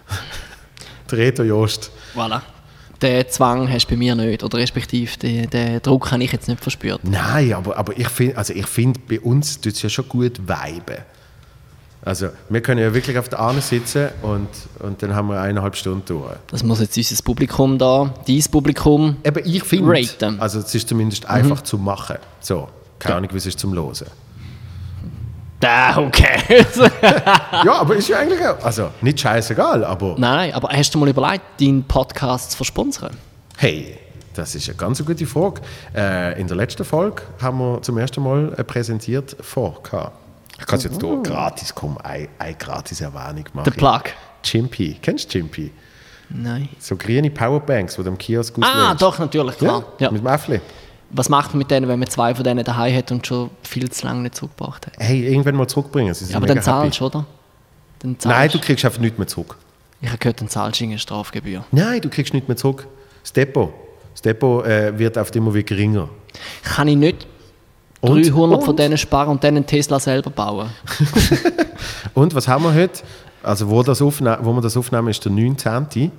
der 1.10 1.18
Reto 1.18 1.42
Jost. 1.42 1.90
Voilà. 2.14 2.40
Den 3.02 3.28
Zwang 3.28 3.70
hast 3.70 3.86
du 3.86 3.90
bei 3.90 3.96
mir 3.96 4.14
nicht. 4.14 4.42
Oder 4.42 4.58
respektive 4.58 5.18
den, 5.18 5.50
den 5.50 5.82
Druck 5.82 6.10
habe 6.10 6.24
ich 6.24 6.32
jetzt 6.32 6.48
nicht 6.48 6.62
verspürt. 6.62 7.00
Nein, 7.04 7.52
aber, 7.52 7.76
aber 7.76 7.96
ich 7.98 8.08
finde, 8.08 8.38
also 8.38 8.54
ich 8.54 8.66
find, 8.66 9.06
bei 9.06 9.20
uns 9.20 9.60
tut 9.60 9.74
es 9.74 9.82
ja 9.82 9.90
schon 9.90 10.08
gut 10.08 10.40
viben. 10.40 11.02
Also, 12.02 12.28
wir 12.48 12.60
können 12.60 12.80
ja 12.80 12.94
wirklich 12.94 13.18
auf 13.18 13.28
der 13.28 13.40
Ahne 13.40 13.60
sitzen 13.60 14.10
und, 14.22 14.48
und 14.78 15.02
dann 15.02 15.12
haben 15.14 15.28
wir 15.28 15.40
eineinhalb 15.40 15.74
Stunden 15.74 16.04
durch. 16.06 16.36
Das 16.46 16.62
muss 16.62 16.78
jetzt 16.78 16.96
unser 16.96 17.20
Publikum 17.22 17.76
da, 17.78 18.14
dein 18.26 18.44
Publikum. 18.50 19.16
Eben, 19.24 19.42
ich 19.44 19.64
finde, 19.64 19.90
Raten. 19.90 20.38
also 20.38 20.60
es 20.60 20.72
ist 20.72 20.88
zumindest 20.88 21.26
einfach 21.26 21.62
zu 21.62 21.78
machen. 21.78 22.16
So, 22.38 22.68
keine 22.98 23.16
Ahnung, 23.16 23.30
wie 23.32 23.36
es 23.38 23.46
ist 23.46 23.58
zum 23.58 23.72
Hören. 23.74 23.92
Da, 25.58 25.96
okay. 25.96 26.38
ja, 27.64 27.72
aber 27.80 27.96
ist 27.96 28.08
ja 28.08 28.18
eigentlich 28.18 28.44
auch, 28.46 28.62
also 28.62 28.90
nicht 29.00 29.18
scheißegal, 29.18 29.84
aber 29.84 30.14
Nein, 30.18 30.52
aber 30.52 30.68
hast 30.68 30.94
du 30.94 30.98
mal 30.98 31.08
überlegt, 31.08 31.42
deinen 31.60 31.82
Podcast 31.82 32.50
zu 32.50 32.56
versponsern? 32.58 33.16
Hey, 33.56 33.98
das 34.34 34.54
ist 34.54 34.68
eine 34.68 34.76
ganz 34.76 35.02
gute 35.04 35.26
Frage. 35.26 35.62
Äh, 35.94 36.38
in 36.38 36.46
der 36.46 36.58
letzten 36.58 36.84
Folge 36.84 37.22
haben 37.40 37.58
wir 37.58 37.80
zum 37.80 37.96
ersten 37.96 38.22
Mal 38.22 38.52
äh, 38.54 38.64
präsentiert 38.64 39.34
vor. 39.40 39.82
gehabt. 39.82 40.12
Ich 40.60 40.66
kann 40.66 40.78
es 40.78 40.84
jetzt 40.84 41.00
hier 41.02 41.22
gratis, 41.22 41.74
komm, 41.74 41.96
eine, 41.98 42.28
eine 42.38 42.54
gratis 42.54 43.00
Erwähnung 43.00 43.44
machen. 43.54 43.64
Der 43.64 43.70
Plug. 43.72 44.02
Chimpy. 44.42 44.98
Kennst 45.00 45.32
du 45.34 45.38
Chimpy? 45.38 45.72
Nein. 46.28 46.68
So 46.78 46.96
grüne 46.96 47.30
Powerbanks, 47.30 47.96
die 47.96 48.02
du 48.02 48.08
am 48.10 48.18
Kiosk 48.18 48.54
Ah, 48.60 48.82
auswählst. 48.92 49.02
doch, 49.02 49.18
natürlich, 49.18 49.52
Ja, 49.60 49.68
klar. 49.68 49.84
Ja. 50.00 50.10
mit 50.10 50.20
dem 50.22 50.26
Äffli. 50.26 50.60
Was 51.10 51.28
macht 51.28 51.50
man 51.52 51.58
mit 51.58 51.70
denen, 51.70 51.88
wenn 51.88 51.98
man 51.98 52.08
zwei 52.08 52.34
von 52.34 52.44
denen 52.44 52.64
daheim 52.64 52.94
hat 52.96 53.12
und 53.12 53.26
schon 53.26 53.50
viel 53.62 53.88
zu 53.90 54.06
lange 54.06 54.22
nicht 54.22 54.34
zurückgebracht 54.34 54.86
hat? 54.86 54.94
Hey, 54.98 55.26
irgendwann 55.26 55.54
mal 55.54 55.68
zurückbringen. 55.68 56.12
Sie 56.14 56.24
sind 56.24 56.32
Ja, 56.32 56.38
aber 56.38 56.46
dann 56.46 56.62
zahlst 56.62 57.00
du, 57.00 57.06
oder? 57.06 57.24
Dann 58.00 58.18
zahlst 58.18 58.38
Nein, 58.38 58.50
du 58.50 58.58
kriegst 58.58 58.84
einfach 58.84 59.00
nichts 59.00 59.18
mehr 59.18 59.26
zurück. 59.26 59.56
Ich 60.00 60.08
habe 60.08 60.18
gehört, 60.18 60.40
dann 60.40 60.48
zahlst 60.48 60.80
du 60.80 60.84
eine 60.84 60.98
Strafgebühr. 60.98 61.64
Nein, 61.70 62.00
du 62.00 62.08
kriegst 62.10 62.34
nichts 62.34 62.48
mehr 62.48 62.56
zurück. 62.56 62.86
Das 63.22 63.32
Depot, 63.32 63.72
das 64.12 64.22
Depot 64.22 64.64
äh, 64.66 64.98
wird 64.98 65.16
auf 65.16 65.34
immer 65.34 65.54
wieder 65.54 65.64
geringer. 65.64 66.08
Kann 66.62 66.88
ich 66.88 66.96
nicht 66.96 67.26
Und? 68.00 68.26
300 68.26 68.60
von 68.60 68.70
Und? 68.70 68.78
denen 68.78 68.98
sparen 68.98 69.30
und 69.30 69.42
dann 69.44 69.56
einen 69.56 69.66
Tesla 69.66 69.98
selber 69.98 70.30
bauen? 70.30 70.70
Und 72.14 72.34
was 72.34 72.48
haben 72.48 72.64
wir 72.64 72.74
heute? 72.74 73.02
Also 73.42 73.68
wo, 73.68 73.82
das 73.82 74.00
wo 74.00 74.10
wir 74.10 74.60
das 74.60 74.76
aufnehmen, 74.76 75.08
ist 75.08 75.24
der 75.24 75.32
19. 75.32 76.10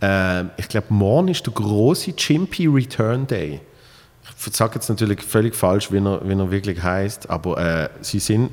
Ähm, 0.00 0.50
ich 0.56 0.68
glaube, 0.68 0.86
morgen 0.90 1.28
ist 1.28 1.46
der 1.46 1.52
große 1.54 2.14
Chimpy 2.14 2.66
Return 2.66 3.26
Day. 3.26 3.60
Ich 4.38 4.54
sage 4.56 4.74
jetzt 4.74 4.88
natürlich 4.88 5.22
völlig 5.22 5.54
falsch, 5.54 5.90
wie 5.90 5.98
er, 5.98 6.20
wie 6.28 6.32
er 6.34 6.50
wirklich 6.50 6.82
heißt, 6.82 7.28
aber 7.30 7.58
äh, 7.58 7.88
sie 8.02 8.18
sind 8.18 8.50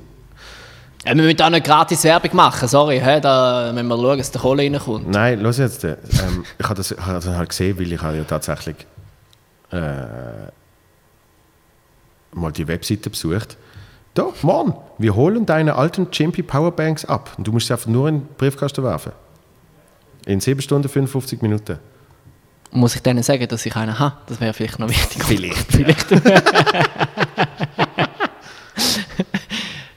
Ja, 1.05 1.13
wir 1.13 1.23
müssen 1.23 1.41
auch 1.41 1.49
nicht 1.49 1.65
gratis 1.65 2.03
Werbung 2.05 2.35
machen, 2.35 2.67
sorry. 2.67 2.99
Hä? 2.99 3.19
Da 3.19 3.71
müssen 3.73 3.87
wir 3.87 3.97
schauen, 3.97 4.17
dass 4.17 4.31
der 4.31 4.41
Kohle 4.41 4.63
reinkommt. 4.63 5.09
Nein, 5.09 5.41
los 5.41 5.57
jetzt. 5.57 5.83
äh, 5.83 5.97
Ähm, 6.25 6.45
ich 6.57 6.65
habe 6.65 6.75
das, 6.75 6.91
habe 6.91 7.13
das 7.15 7.27
halt 7.27 7.49
gesehen, 7.49 7.77
weil 7.77 7.91
ich 7.91 8.01
habe 8.01 8.17
ja 8.17 8.23
tatsächlich 8.23 8.77
äh, 9.71 9.77
mal 12.31 12.51
die 12.51 12.67
Webseite 12.67 13.09
besucht. 13.09 13.57
Da, 14.13 14.27
Mann, 14.43 14.75
wir 14.99 15.15
holen 15.15 15.45
deine 15.45 15.75
alten 15.75 16.09
Chimpy 16.11 16.43
Powerbanks 16.43 17.03
ab. 17.05 17.31
Und 17.37 17.45
du 17.47 17.51
musst 17.51 17.67
sie 17.67 17.73
einfach 17.73 17.87
nur 17.87 18.07
in 18.07 18.19
den 18.19 18.27
Briefkasten 18.37 18.83
werfen. 18.83 19.11
In 20.25 20.39
7 20.39 20.61
Stunden 20.61 20.87
55 20.87 21.41
Minuten. 21.41 21.79
Muss 22.73 22.95
ich 22.95 23.01
denen 23.03 23.21
sagen, 23.21 23.47
dass 23.47 23.65
ich 23.65 23.75
einen 23.75 23.99
habe? 23.99 24.15
Das 24.27 24.41
wäre 24.41 24.51
vielleicht 24.53 24.79
noch 24.79 24.89
wichtig. 24.89 25.23
Vielleicht. 25.23 25.71
Vielleicht. 25.71 26.07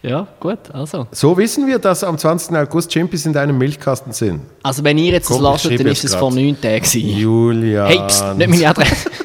ja, 0.03 0.29
gut, 0.39 0.59
also. 0.73 1.07
So 1.11 1.37
wissen 1.39 1.67
wir, 1.67 1.79
dass 1.79 2.05
am 2.05 2.19
20. 2.19 2.55
August 2.55 2.91
Chimpys 2.91 3.25
in 3.25 3.33
deinem 3.33 3.57
Milchkasten 3.57 4.13
sind. 4.13 4.43
Also 4.63 4.85
wenn 4.85 4.99
ihr 4.99 5.13
jetzt 5.13 5.29
Komm, 5.29 5.43
das 5.43 5.65
lasst, 5.65 5.81
dann 5.81 5.87
ist 5.87 6.05
es 6.05 6.15
vor 6.15 6.31
neun 6.31 6.61
Tagen. 6.61 6.85
Julia. 6.85 7.87
Hey, 7.87 8.01
pst, 8.07 8.37
nicht 8.37 8.51
meine 8.51 8.69
Adresse. 8.69 9.11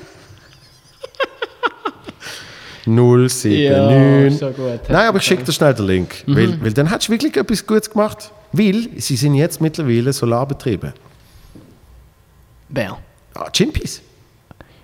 079. 2.85 4.39
schon 4.39 4.55
gut. 4.55 4.79
Nein, 4.89 5.07
aber 5.07 5.17
ich 5.17 5.23
schicke 5.23 5.43
dir 5.43 5.51
schnell 5.51 5.73
den 5.73 5.85
Link. 5.85 6.23
Weil, 6.25 6.59
weil 6.63 6.73
dann 6.73 6.89
hast 6.89 7.07
du 7.07 7.11
wirklich 7.11 7.35
etwas 7.35 7.65
Gutes 7.65 7.89
gemacht. 7.89 8.31
Weil 8.53 8.87
sie 8.97 9.15
sind 9.15 9.35
jetzt 9.35 9.61
mittlerweile 9.61 10.11
Solarbetriebe. 10.11 10.93
Wer? 12.69 12.97
Ah, 13.41 13.49
Chimpys. 13.51 14.01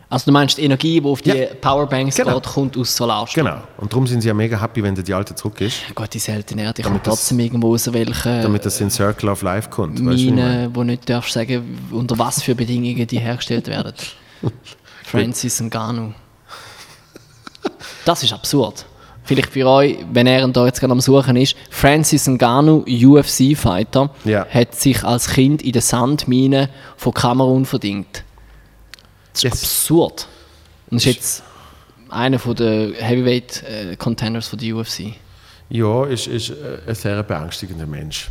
Also 0.09 0.25
du 0.27 0.31
meinst, 0.31 0.57
die 0.57 0.63
Energie, 0.63 1.01
die 1.01 1.05
auf 1.05 1.21
die 1.21 1.31
Ja. 1.31 1.47
Powerbanks 1.59 2.15
Genau. 2.15 2.35
geht, 2.39 2.43
kommt 2.49 2.77
aus 2.77 2.95
Solarstrom? 2.95 3.43
Genau. 3.45 3.57
Und 3.77 3.91
darum 3.91 4.07
sind 4.07 4.21
sie 4.21 4.29
ja 4.29 4.33
mega 4.33 4.59
happy, 4.59 4.81
wenn 4.81 4.95
die 4.95 5.13
alte 5.13 5.35
zurück 5.35 5.59
ist. 5.59 5.93
Gut, 5.93 6.13
die 6.13 6.19
seltene 6.19 6.63
Erde 6.63 6.81
kommt 6.81 7.03
trotzdem 7.03 7.39
irgendwo 7.39 7.73
aus 7.73 7.91
welchen 7.91 8.41
Damit 8.41 8.65
das 8.65 8.79
in 8.79 8.89
Circle 8.89 9.27
of 9.29 9.41
Life 9.41 9.69
kommt. 9.69 9.99
Minen, 9.99 10.73
wo 10.73 10.83
nicht 10.83 11.09
darfst 11.09 11.33
sagen, 11.33 11.77
unter 11.91 12.17
was 12.17 12.41
für 12.41 12.55
Bedingungen 12.55 13.05
die 13.05 13.19
hergestellt 13.19 13.67
werden. 13.67 13.93
Francis 15.03 15.59
Ngannou. 15.61 16.13
Das 18.05 18.23
ist 18.23 18.31
absurd. 18.31 18.85
Vielleicht 19.25 19.51
für 19.51 19.67
euch, 19.67 19.97
wenn 20.13 20.25
er 20.25 20.47
da 20.47 20.65
jetzt 20.65 20.79
gerade 20.79 20.93
am 20.93 21.01
Suchen 21.01 21.35
ist, 21.35 21.55
Francis 21.69 22.27
Ngannou, 22.27 22.85
UFC-Fighter, 22.87 24.09
Ja. 24.23 24.45
hat 24.45 24.73
sich 24.73 25.03
als 25.03 25.27
Kind 25.29 25.61
in 25.61 25.73
der 25.73 25.81
Sandmine 25.81 26.69
von 26.95 27.13
Kamerun 27.13 27.65
verdient. 27.65 28.23
Das 29.43 29.53
ist 29.53 29.63
absurd. 29.63 30.27
Und 30.89 30.97
ist 30.97 31.05
jetzt 31.05 31.43
einer 32.09 32.37
der 32.37 32.93
Heavyweight-Contenders 32.93 34.47
von 34.47 34.59
der 34.59 34.75
UFC. 34.75 35.13
Ja, 35.69 36.05
ist, 36.05 36.27
ist 36.27 36.49
äh, 36.51 36.79
ein 36.87 36.95
sehr 36.95 37.21
beängstigender 37.23 37.85
Mensch. 37.85 38.29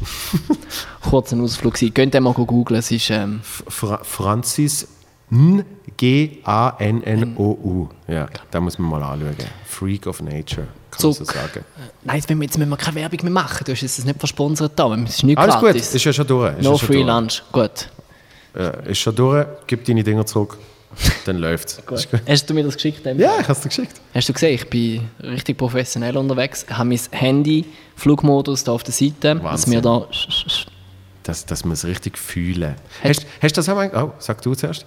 Kurzer 1.03 1.39
Ausflug. 1.39 1.75
Könnt 1.95 2.15
ihr 2.15 2.21
mal 2.21 2.33
googeln, 2.33 2.79
es 2.79 2.91
ist... 2.91 3.11
Ähm, 3.11 3.41
Fra 3.43 4.01
Francis 4.03 4.89
G-A-N-N-O-U. 5.97 7.89
Ja, 8.07 8.29
da 8.51 8.61
muss 8.61 8.79
man 8.79 8.91
mal 8.91 9.03
anschauen. 9.03 9.35
Freak 9.65 10.07
of 10.07 10.23
Nature, 10.23 10.69
kann 10.91 11.03
man 11.03 11.13
so 11.13 11.25
sagen. 11.25 11.65
Nein, 12.05 12.17
jetzt 12.17 12.29
müssen 12.29 12.41
wir, 12.41 12.47
jetzt 12.47 12.59
müssen 12.59 12.71
wir 12.71 12.77
keine 12.77 12.97
Werbung 12.97 13.19
mehr 13.23 13.33
machen. 13.33 13.65
Du 13.67 13.73
hast 13.73 13.83
es 13.83 14.05
nicht 14.05 14.19
versponsert 14.19 14.73
da. 14.77 14.95
Es 14.95 15.17
ist 15.17 15.25
nicht 15.25 15.37
Alles 15.39 15.57
gut, 15.57 15.65
gratis. 15.65 15.95
ist 15.95 16.05
ja 16.05 16.13
schon 16.13 16.27
durch. 16.27 16.57
Ist 16.57 16.65
no 16.65 16.73
ja 16.73 16.79
schon 16.79 16.87
free 16.87 17.03
durch. 17.03 17.07
lunch. 17.07 17.43
Gut. 17.51 17.89
Äh, 18.55 18.91
ist 18.93 18.99
schon 18.99 19.17
durch, 19.17 19.47
gib 19.67 19.85
deine 19.85 20.05
Dinger 20.05 20.25
zurück, 20.25 20.57
dann 21.25 21.39
läuft's. 21.39 21.79
Ist 21.91 22.11
gut. 22.11 22.21
Hast 22.27 22.49
du 22.49 22.55
mir 22.55 22.65
das 22.65 22.75
geschickt? 22.75 23.05
Dem? 23.05 23.19
Ja, 23.19 23.39
ich 23.41 23.49
hab's 23.49 23.61
dir 23.61 23.69
geschickt. 23.69 24.01
Hast 24.15 24.29
du 24.29 24.33
gesehen, 24.33 24.55
ich 24.55 24.69
bin 24.69 25.09
richtig 25.23 25.59
professionell 25.59 26.17
unterwegs. 26.17 26.67
Habe 26.71 26.89
mein 26.91 27.01
Handy, 27.11 27.65
Flugmodus 27.95 28.65
da 28.65 28.73
auf 28.73 28.83
der 28.83 28.95
Seite, 28.95 29.37
dass 29.37 29.71
wir 29.71 29.81
da... 29.81 30.07
Dass, 31.23 31.45
dass 31.45 31.65
wir 31.65 31.73
es 31.73 31.85
richtig 31.85 32.19
fühlen. 32.19 32.77
Hast, 33.03 33.27
hast 33.43 33.57
du 33.57 33.59
das 33.59 33.69
auch 33.69 33.75
mal... 33.75 33.91
Oh, 33.95 34.13
sag 34.19 34.41
du 34.43 34.55
zuerst. 34.55 34.87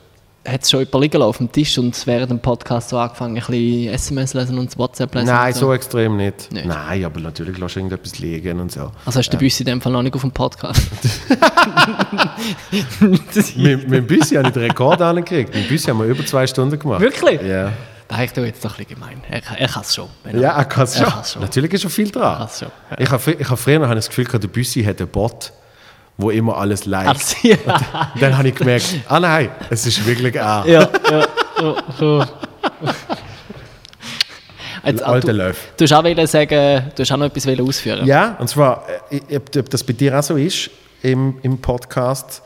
Hat 0.52 0.64
es 0.64 0.72
schon 0.72 0.80
jemand 0.80 1.04
liegen 1.04 1.22
auf 1.22 1.38
dem 1.38 1.52
Tisch 1.52 1.78
und 1.78 2.08
während 2.08 2.32
dem 2.32 2.40
Podcast 2.40 2.90
so 2.90 2.98
angefangen, 2.98 3.38
ein 3.38 3.44
bisschen 3.46 3.94
SMS 3.94 4.34
lesen 4.34 4.58
und 4.58 4.76
WhatsApp 4.78 5.14
lesen? 5.14 5.28
Nein, 5.28 5.54
und 5.54 5.60
so 5.60 5.74
extrem 5.74 6.18
nicht. 6.18 6.52
Nicht. 6.52 6.66
Nein, 6.66 7.06
aber 7.06 7.20
natürlich 7.20 7.58
lässt 7.58 7.76
du 7.76 7.80
irgendetwas 7.80 8.20
liegen 8.20 8.60
und 8.60 8.72
so. 8.72 8.92
Also 9.06 9.20
hast 9.20 9.30
du 9.30 9.38
den 9.38 9.40
Büssi 9.40 9.64
in 9.64 9.68
dem 9.68 9.82
Fall 9.82 9.92
noch 9.92 10.02
nicht 10.02 10.16
auf 10.16 10.22
dem 10.22 10.32
Podcast? 10.32 10.82
Mit, 13.56 13.88
mit 13.88 13.92
dem 13.92 14.08
Büssi 14.08 14.36
habe 14.36 14.48
ich 14.48 14.54
den 14.54 14.64
Rekord 14.64 15.02
angekriegt. 15.02 15.54
Mit 15.54 15.66
dem 15.66 15.68
Büssi 15.70 15.88
haben 15.88 16.00
wir 16.00 16.06
über 16.06 16.26
zwei 16.26 16.48
Stunden 16.48 16.78
gemacht. 16.80 17.02
Wirklich? 17.02 17.42
Ja. 17.42 17.72
Nein, 18.10 18.26
ich 18.26 18.32
tue 18.32 18.46
jetzt 18.46 18.66
doch 18.66 18.72
ein 18.72 18.86
bisschen 18.86 19.00
gemein. 19.00 19.22
Er, 19.30 19.42
er 19.58 19.68
kann 19.68 19.84
es 19.84 19.94
schon. 19.94 20.08
Ja, 20.34 20.58
er 20.58 20.66
kann 20.66 20.86
es 20.86 20.98
schon. 20.98 21.12
schon. 21.24 21.42
Natürlich 21.44 21.74
ist 21.74 21.82
schon 21.84 21.92
viel 21.92 22.10
dran. 22.10 22.48
schon, 22.50 22.70
ja. 22.90 23.00
Ich 23.00 23.12
habe 23.12 23.32
ich 23.32 23.48
habe 23.48 23.58
früher 23.58 23.82
habe 23.82 23.94
ich 23.94 23.98
das 23.98 24.10
Gefühl 24.10 24.26
gehabt, 24.26 24.44
der 24.44 24.48
Büssi 24.48 24.84
hat 24.84 25.00
einen 25.00 25.10
Bot, 25.10 25.54
wo 26.20 26.30
immer 26.30 26.58
alles 26.58 26.86
liked. 26.86 27.38
Ja. 27.44 27.56
Dann 28.20 28.38
habe 28.38 28.50
ich 28.50 28.56
gemerkt, 28.56 28.96
ah 29.08 29.20
nein, 29.20 29.50
es 29.70 29.86
ist 29.86 30.06
wirklich 30.06 30.36
er. 30.36 30.66
ja, 30.68 30.90
ja, 31.10 31.28
so, 31.58 31.78
so. 31.98 32.26
Jetzt, 34.86 35.04
ah, 35.04 35.08
Alter 35.08 35.32
du, 35.32 35.38
Löff. 35.38 35.68
du 35.78 35.86
hast 35.86 35.94
auch 35.94 36.28
sagen, 36.28 36.92
du 36.94 37.02
hast 37.02 37.12
auch 37.12 37.18
noch 37.18 37.26
etwas 37.26 37.60
ausführen. 37.60 38.06
Ja, 38.06 38.36
und 38.38 38.50
zwar, 38.50 38.86
äh, 39.10 39.38
ob, 39.38 39.56
ob 39.56 39.70
das 39.70 39.84
bei 39.84 39.94
dir 39.94 40.18
auch 40.18 40.24
so 40.24 40.36
ist 40.36 40.70
im, 41.02 41.38
im 41.42 41.60
Podcast, 41.60 42.42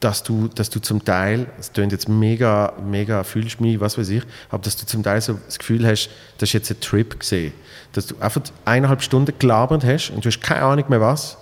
dass 0.00 0.22
du, 0.22 0.48
dass 0.48 0.70
du 0.70 0.80
zum 0.80 1.04
Teil, 1.04 1.46
es 1.58 1.72
klingt 1.72 1.92
jetzt 1.92 2.08
mega, 2.08 2.72
mega, 2.82 3.24
fühlst 3.24 3.60
mich, 3.60 3.78
was 3.78 3.98
weiß 3.98 4.08
ich, 4.08 4.22
aber 4.48 4.62
dass 4.62 4.76
du 4.76 4.86
zum 4.86 5.02
Teil 5.02 5.20
so 5.20 5.38
das 5.46 5.58
Gefühl 5.58 5.86
hast, 5.86 6.08
das 6.38 6.48
ist 6.48 6.52
jetzt 6.54 6.70
ein 6.70 6.80
Trip 6.80 7.18
gesehen. 7.18 7.52
Dass 7.96 8.06
du 8.06 8.14
einfach 8.20 8.42
eineinhalb 8.64 9.02
Stunden 9.02 9.32
gelabert 9.38 9.84
hast 9.84 10.10
und 10.10 10.24
du 10.24 10.28
hast 10.28 10.40
keine 10.40 10.62
Ahnung 10.62 10.84
mehr 10.88 11.00
was 11.00 11.38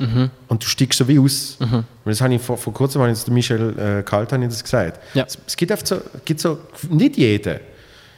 und 0.48 0.62
du 0.62 0.66
steigst 0.66 0.98
so 0.98 1.09
wie 1.09 1.18
aus. 1.18 1.56
Und 1.60 1.85
das 2.05 2.20
habe 2.20 2.35
ich 2.35 2.40
vor, 2.40 2.56
vor 2.56 2.72
kurzem, 2.72 3.02
habe 3.02 3.10
ich 3.12 3.26
Michel 3.26 3.76
äh, 3.78 4.02
Kalt 4.02 4.32
habe 4.32 4.43
ich 4.44 4.51
das 4.51 4.62
gesagt. 4.62 5.01
Ja. 5.14 5.24
Es, 5.24 5.36
es 5.47 5.56
gibt 5.56 5.72
einfach 5.72 5.86
so, 5.86 6.01
gibt 6.24 6.39
so, 6.40 6.59
nicht 6.89 7.16
jeden. 7.16 7.59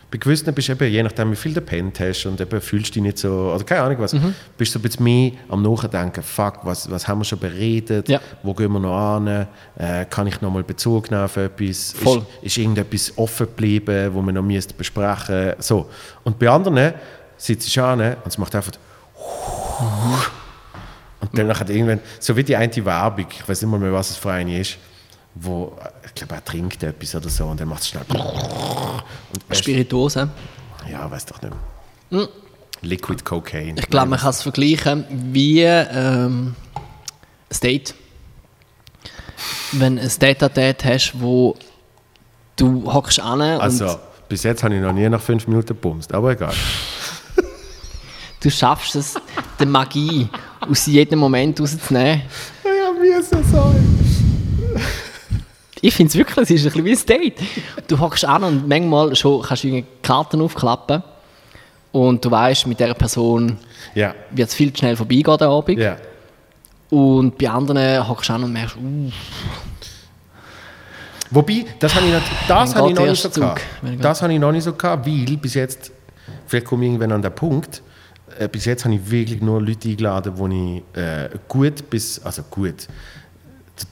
Bei 0.08 0.18
gewissen 0.18 0.54
bist 0.54 0.68
du 0.68 0.72
eben, 0.72 0.92
je 0.92 1.02
nachdem, 1.02 1.32
wie 1.32 1.36
viel 1.36 1.52
du 1.52 1.60
pennt 1.60 1.98
hast 1.98 2.26
und 2.26 2.40
eben 2.40 2.60
fühlst 2.60 2.94
dich 2.94 3.02
nicht 3.02 3.18
so, 3.18 3.52
oder 3.52 3.64
keine 3.64 3.82
Ahnung 3.82 3.96
was, 3.98 4.14
bist 4.56 4.72
du 4.72 4.78
so 4.78 4.78
ein 4.78 4.82
bisschen 4.82 5.02
mehr 5.04 5.32
am 5.48 5.62
Nachdenken, 5.62 6.22
fuck, 6.22 6.60
was, 6.62 6.88
was 6.88 7.08
haben 7.08 7.18
wir 7.20 7.24
schon 7.24 7.40
beredet, 7.40 8.08
Ja. 8.08 8.20
wo 8.44 8.54
gehen 8.54 8.70
wir 8.70 8.78
noch 8.78 8.96
an, 8.96 9.26
äh, 9.26 10.04
kann 10.08 10.28
ich 10.28 10.40
nochmal 10.40 10.62
Bezug 10.62 11.10
nehmen 11.10 11.24
auf 11.24 11.36
etwas, 11.36 11.92
Voll. 11.92 12.18
Ist, 12.40 12.56
ist 12.56 12.58
irgendetwas 12.58 13.12
offen 13.16 13.46
geblieben, 13.46 14.10
wo 14.14 14.22
wir 14.22 14.32
noch 14.32 14.44
besprechen 14.78 15.54
so. 15.58 15.86
Und 16.22 16.38
bei 16.38 16.48
anderen 16.48 16.94
sitzt 17.36 17.76
du 17.76 17.84
an 17.84 18.00
und 18.00 18.26
es 18.26 18.38
macht 18.38 18.54
einfach 18.54 18.72
und 21.20 21.38
dann 21.38 21.58
hat 21.58 21.70
irgendwann, 21.70 22.00
so 22.20 22.36
wie 22.36 22.44
die 22.44 22.56
eine 22.56 22.84
Werbung, 22.84 23.26
ich 23.30 23.48
weiß 23.48 23.62
nicht 23.62 23.70
mal 23.70 23.80
mehr, 23.80 23.92
was 23.92 24.10
es 24.10 24.16
für 24.16 24.32
eine 24.32 24.60
ist, 24.60 24.78
wo, 25.34 25.76
ich 26.04 26.14
glaube, 26.14 26.34
er 26.34 26.44
trinkt 26.44 26.82
etwas 26.82 27.14
oder 27.14 27.28
so 27.28 27.46
und 27.46 27.60
dann 27.60 27.68
macht 27.68 27.82
es 27.82 27.88
schnell 27.88 28.04
und 28.08 29.56
Spirituose. 29.56 30.28
ja, 30.90 31.10
weiß 31.10 31.26
doch 31.26 31.40
nicht 31.42 31.52
mehr. 32.10 32.28
Liquid 32.82 33.22
Cocaine. 33.24 33.78
Ich 33.78 33.88
glaube, 33.88 34.08
man 34.08 34.18
kann 34.18 34.30
es 34.30 34.42
vergleichen 34.42 35.04
wie 35.10 35.62
ähm, 35.62 36.54
ein 37.50 37.60
Date. 37.62 37.94
Wenn 39.72 39.96
du 39.96 40.02
ein 40.02 40.12
Date-a-Date 40.20 40.84
hast, 40.84 41.12
wo 41.20 41.56
du 42.56 42.92
hockst 42.92 43.20
an 43.20 43.40
Also, 43.40 43.98
bis 44.28 44.42
jetzt 44.42 44.62
habe 44.62 44.74
ich 44.74 44.80
noch 44.80 44.92
nie 44.92 45.08
nach 45.08 45.20
fünf 45.20 45.46
Minuten 45.46 45.68
gebumst, 45.68 46.12
aber 46.14 46.32
egal. 46.32 46.54
Du 48.46 48.50
schaffst 48.50 48.94
es, 48.94 49.14
die 49.58 49.66
Magie 49.66 50.28
aus 50.60 50.86
jedem 50.86 51.18
Moment 51.18 51.60
rauszunehmen. 51.60 52.22
Ja, 52.64 53.20
das 53.20 53.50
so? 53.50 53.74
Ich 55.80 55.94
finde 55.94 56.10
es 56.10 56.16
wirklich, 56.16 56.38
es 56.38 56.50
ist 56.50 56.76
ein 56.76 56.84
bisschen 56.84 57.08
wie 57.08 57.16
ein 57.16 57.20
Date. 57.22 57.40
Du 57.88 57.98
hockst 57.98 58.24
an 58.24 58.44
und 58.44 58.68
manchmal 58.68 59.16
schon 59.16 59.42
kannst 59.42 59.64
du 59.64 59.82
Karten 60.00 60.40
aufklappen 60.40 61.02
und 61.90 62.24
du 62.24 62.30
weißt, 62.30 62.68
mit 62.68 62.78
dieser 62.78 62.94
Person 62.94 63.58
Ja, 63.94 64.14
wird 64.30 64.48
es 64.48 64.54
viel 64.54 64.72
zu 64.72 64.78
schnell 64.78 64.96
vorbeigehen, 64.96 65.38
der 65.38 65.48
Abend. 65.48 65.78
ja. 65.78 65.96
Und 66.88 67.36
bei 67.36 67.50
anderen 67.50 68.08
hockst 68.08 68.28
du 68.28 68.32
an 68.34 68.44
und 68.44 68.52
merkst, 68.52 68.76
uh, 68.76 69.10
Wobei, 71.32 71.64
das 71.80 71.92
habe 71.96 72.06
ich, 72.06 72.12
nicht, 72.12 72.26
das 72.46 72.76
habe 72.76 72.90
ich 72.90 72.94
noch 72.94 73.06
nicht 73.06 73.20
so 73.20 73.28
gehabt. 73.28 73.58
Zug. 73.58 73.66
Wenn 73.82 73.98
Das 73.98 74.22
habe 74.22 74.32
ich 74.32 74.38
noch 74.38 74.52
nicht 74.52 74.62
so 74.62 74.72
gehabt, 74.72 75.04
weil 75.04 75.36
bis 75.36 75.54
jetzt, 75.54 75.90
vielleicht 76.46 76.66
komme 76.66 76.84
ich 76.84 76.92
irgendwann 76.92 77.10
an 77.10 77.22
den 77.22 77.34
Punkt, 77.34 77.82
äh, 78.38 78.48
bis 78.48 78.64
jetzt 78.64 78.84
habe 78.84 78.94
ich 78.94 79.10
wirklich 79.10 79.40
nur 79.40 79.60
Leute 79.62 79.88
eingeladen, 79.88 80.34
die 80.50 80.82
ich 80.94 81.00
äh, 81.02 81.28
gut 81.48 81.88
bis, 81.90 82.20
also 82.24 82.42
gut, 82.50 82.86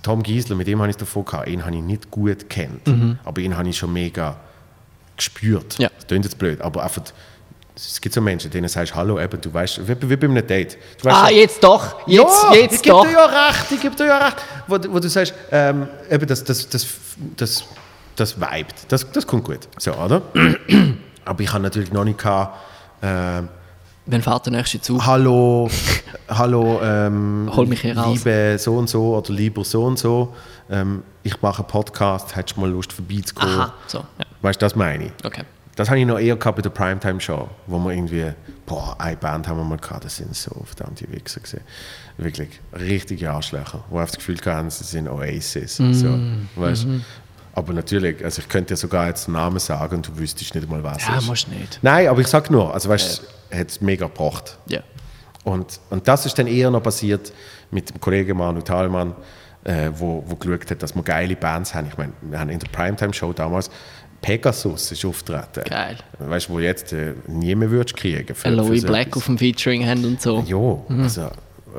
Tom 0.02 0.22
Giesler, 0.22 0.56
mit 0.56 0.66
dem 0.66 0.78
habe 0.80 0.88
ich 0.88 0.96
es 0.96 1.00
davor 1.00 1.24
gehabt, 1.24 1.48
ihn 1.48 1.64
habe 1.64 1.76
ich 1.76 1.82
nicht 1.82 2.10
gut 2.10 2.48
kennt, 2.48 2.82
aber 3.24 3.40
ihn 3.40 3.56
habe 3.56 3.68
ich 3.68 3.76
schon 3.76 3.92
mega 3.92 4.36
gespürt. 5.16 5.78
Mhm. 5.78 5.82
Ja. 5.84 5.90
Das 5.96 6.06
klingt 6.06 6.24
jetzt 6.24 6.38
blöd, 6.38 6.60
aber 6.62 6.82
einfach, 6.82 7.02
es 7.76 8.00
gibt 8.00 8.14
so 8.14 8.20
Menschen, 8.20 8.50
denen 8.50 8.68
sagst 8.68 8.92
du, 8.92 8.96
hallo, 8.96 9.20
eben, 9.20 9.38
du 9.40 9.52
weißt, 9.52 9.86
wie, 9.86 10.08
wie 10.08 10.16
bei 10.16 10.26
einem 10.26 10.46
Date. 10.46 10.78
Weißt 11.02 11.16
ah, 11.16 11.28
jetzt 11.30 11.62
doch, 11.62 12.06
jetzt, 12.08 12.44
ja, 12.44 12.54
jetzt 12.54 12.74
ich 12.76 12.82
gebe 12.82 12.94
doch. 12.96 13.04
dir 13.06 13.12
ja 13.12 13.26
recht, 13.48 13.72
ich 13.72 13.80
gebe 13.80 13.94
dir 13.96 14.06
ja 14.06 14.18
recht. 14.18 14.36
Wo, 14.66 14.78
du- 14.78 14.92
wo 14.92 14.98
du 15.00 15.08
sagst, 15.08 15.34
ähm, 15.50 15.86
eben 16.10 16.26
das, 16.26 16.42
das, 16.44 16.68
das, 16.68 16.86
das, 17.36 17.64
das 18.16 18.40
vibet, 18.40 18.74
das, 18.88 19.10
das 19.12 19.26
kommt 19.26 19.44
gut. 19.44 19.68
So, 19.78 19.92
oder? 19.94 20.22
Aber 21.26 21.42
ich 21.42 21.52
habe 21.52 21.62
natürlich 21.62 21.92
noch 21.92 22.04
nicht 22.04 22.18
gehabt, 22.18 22.56
ähm, 23.02 23.48
Wenn 24.06 24.20
fährt 24.22 24.44
der 24.46 24.52
nächste 24.52 24.80
Zug? 24.80 25.04
hallo, 25.06 25.68
hallo, 26.28 26.80
ähm, 26.82 27.50
Hol 27.54 27.66
mich 27.66 27.80
hier 27.80 27.96
raus. 27.96 28.18
liebe 28.18 28.56
so 28.58 28.76
und 28.76 28.88
so 28.88 29.16
oder 29.16 29.32
lieber 29.32 29.64
so 29.64 29.84
und 29.84 29.98
so, 29.98 30.34
ähm, 30.70 31.02
ich 31.22 31.40
mache 31.40 31.60
einen 31.62 31.68
Podcast, 31.68 32.36
hättest 32.36 32.56
du 32.56 32.60
mal 32.60 32.70
Lust 32.70 32.92
vorbeizukommen? 32.92 33.60
Aha, 33.60 33.74
so, 33.86 33.98
ja, 33.98 34.24
Weißt 34.42 34.60
du, 34.60 34.66
das 34.66 34.76
meine 34.76 35.06
ich. 35.06 35.12
okay. 35.24 35.44
Das 35.76 35.88
habe 35.88 35.98
ich 35.98 36.06
noch 36.06 36.20
eher 36.20 36.36
gehabt 36.36 36.54
bei 36.54 36.62
der 36.62 36.70
Primetime-Show, 36.70 37.48
wo 37.66 37.78
wir 37.80 37.90
irgendwie, 37.92 38.30
boah, 38.64 38.94
eine 39.00 39.16
Band 39.16 39.48
haben 39.48 39.56
wir 39.56 39.64
mal 39.64 39.78
gehabt, 39.78 40.04
das 40.04 40.16
sind 40.18 40.36
so 40.36 40.52
verdammte 40.64 41.10
Wichser 41.10 41.40
gewesen. 41.40 41.62
Wirklich 42.16 42.48
richtige 42.78 43.32
Arschlöcher, 43.32 43.82
die 43.90 43.94
einfach 43.96 44.06
das 44.06 44.16
Gefühl 44.18 44.36
hatten, 44.44 44.70
sie 44.70 44.84
sind 44.84 45.08
Oasis. 45.08 45.78
So, 45.78 46.16
weißt? 46.54 46.86
Aber 47.54 47.72
natürlich, 47.72 48.24
also 48.24 48.40
ich 48.40 48.48
könnte 48.48 48.74
dir 48.74 48.76
sogar 48.76 49.08
jetzt 49.08 49.26
einen 49.26 49.34
Namen 49.36 49.58
sagen 49.58 49.96
und 49.96 50.06
du 50.08 50.16
wüsstest 50.16 50.54
nicht 50.54 50.68
mal, 50.70 50.82
was 50.84 51.04
Ja, 51.08 51.14
es 51.16 51.22
ist. 51.24 51.28
musst 51.28 51.48
nicht. 51.48 51.80
Nein, 51.82 52.06
aber 52.06 52.20
ich 52.20 52.28
sag 52.28 52.50
nur, 52.52 52.72
also 52.72 52.88
weißt 52.88 53.18
du, 53.18 53.22
hat 53.54 53.70
es 53.70 53.80
mega 53.80 54.06
gebracht. 54.06 54.58
Ja. 54.66 54.80
Und, 55.44 55.80
und 55.90 56.08
das 56.08 56.26
ist 56.26 56.38
dann 56.38 56.46
eher 56.46 56.70
noch 56.70 56.82
passiert 56.82 57.32
mit 57.70 57.90
dem 57.90 58.00
Kollegen 58.00 58.36
Manu 58.36 58.62
Thalmann, 58.62 59.14
äh, 59.64 59.90
wo, 59.94 60.24
wo 60.26 60.36
geschaut 60.36 60.70
hat, 60.70 60.82
dass 60.82 60.94
wir 60.94 61.02
geile 61.02 61.36
Bands 61.36 61.74
haben. 61.74 61.88
Ich 61.88 61.98
meine, 61.98 62.12
wir 62.22 62.38
haben 62.38 62.50
in 62.50 62.58
der 62.58 62.68
Primetime-Show 62.68 63.32
damals 63.32 63.70
Pegasus 64.24 64.90
ist 64.90 65.04
auftreten. 65.04 65.64
Geil. 65.68 65.98
Weißt 66.18 66.48
du, 66.48 66.54
wo 66.54 66.58
jetzt 66.58 66.94
äh, 66.94 67.12
nie 67.26 67.54
mehr 67.54 67.70
würdest 67.70 67.94
kriegen. 67.94 68.34
Für, 68.34 68.48
Aloe 68.48 68.78
für 68.78 68.86
Black 68.86 69.08
etwas. 69.08 69.18
auf 69.18 69.26
dem 69.26 69.36
Featuring 69.36 69.86
haben 69.86 70.02
und 70.04 70.22
so. 70.22 70.42
Ja, 70.46 71.02
also 71.02 71.30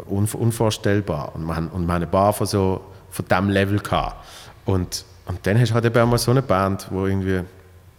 un, 0.08 0.26
unvorstellbar. 0.26 1.34
Und 1.34 1.46
wir, 1.46 1.56
haben, 1.56 1.70
und 1.70 1.88
wir 1.88 1.94
haben 1.94 2.04
eine 2.04 2.08
Bar 2.08 2.34
von, 2.34 2.46
so, 2.46 2.82
von 3.10 3.26
diesem 3.28 3.50
Level 3.50 3.80
gehabt. 3.80 4.28
Und, 4.66 5.06
und 5.26 5.40
dann 5.42 5.60
hast 5.60 5.70
du 5.70 5.74
halt 5.74 5.86
eben 5.86 5.98
auch 5.98 6.06
mal 6.06 6.20
so 6.20 6.30
eine 6.30 6.44
Band, 6.44 6.88
wo 6.92 7.08
irgendwie 7.08 7.42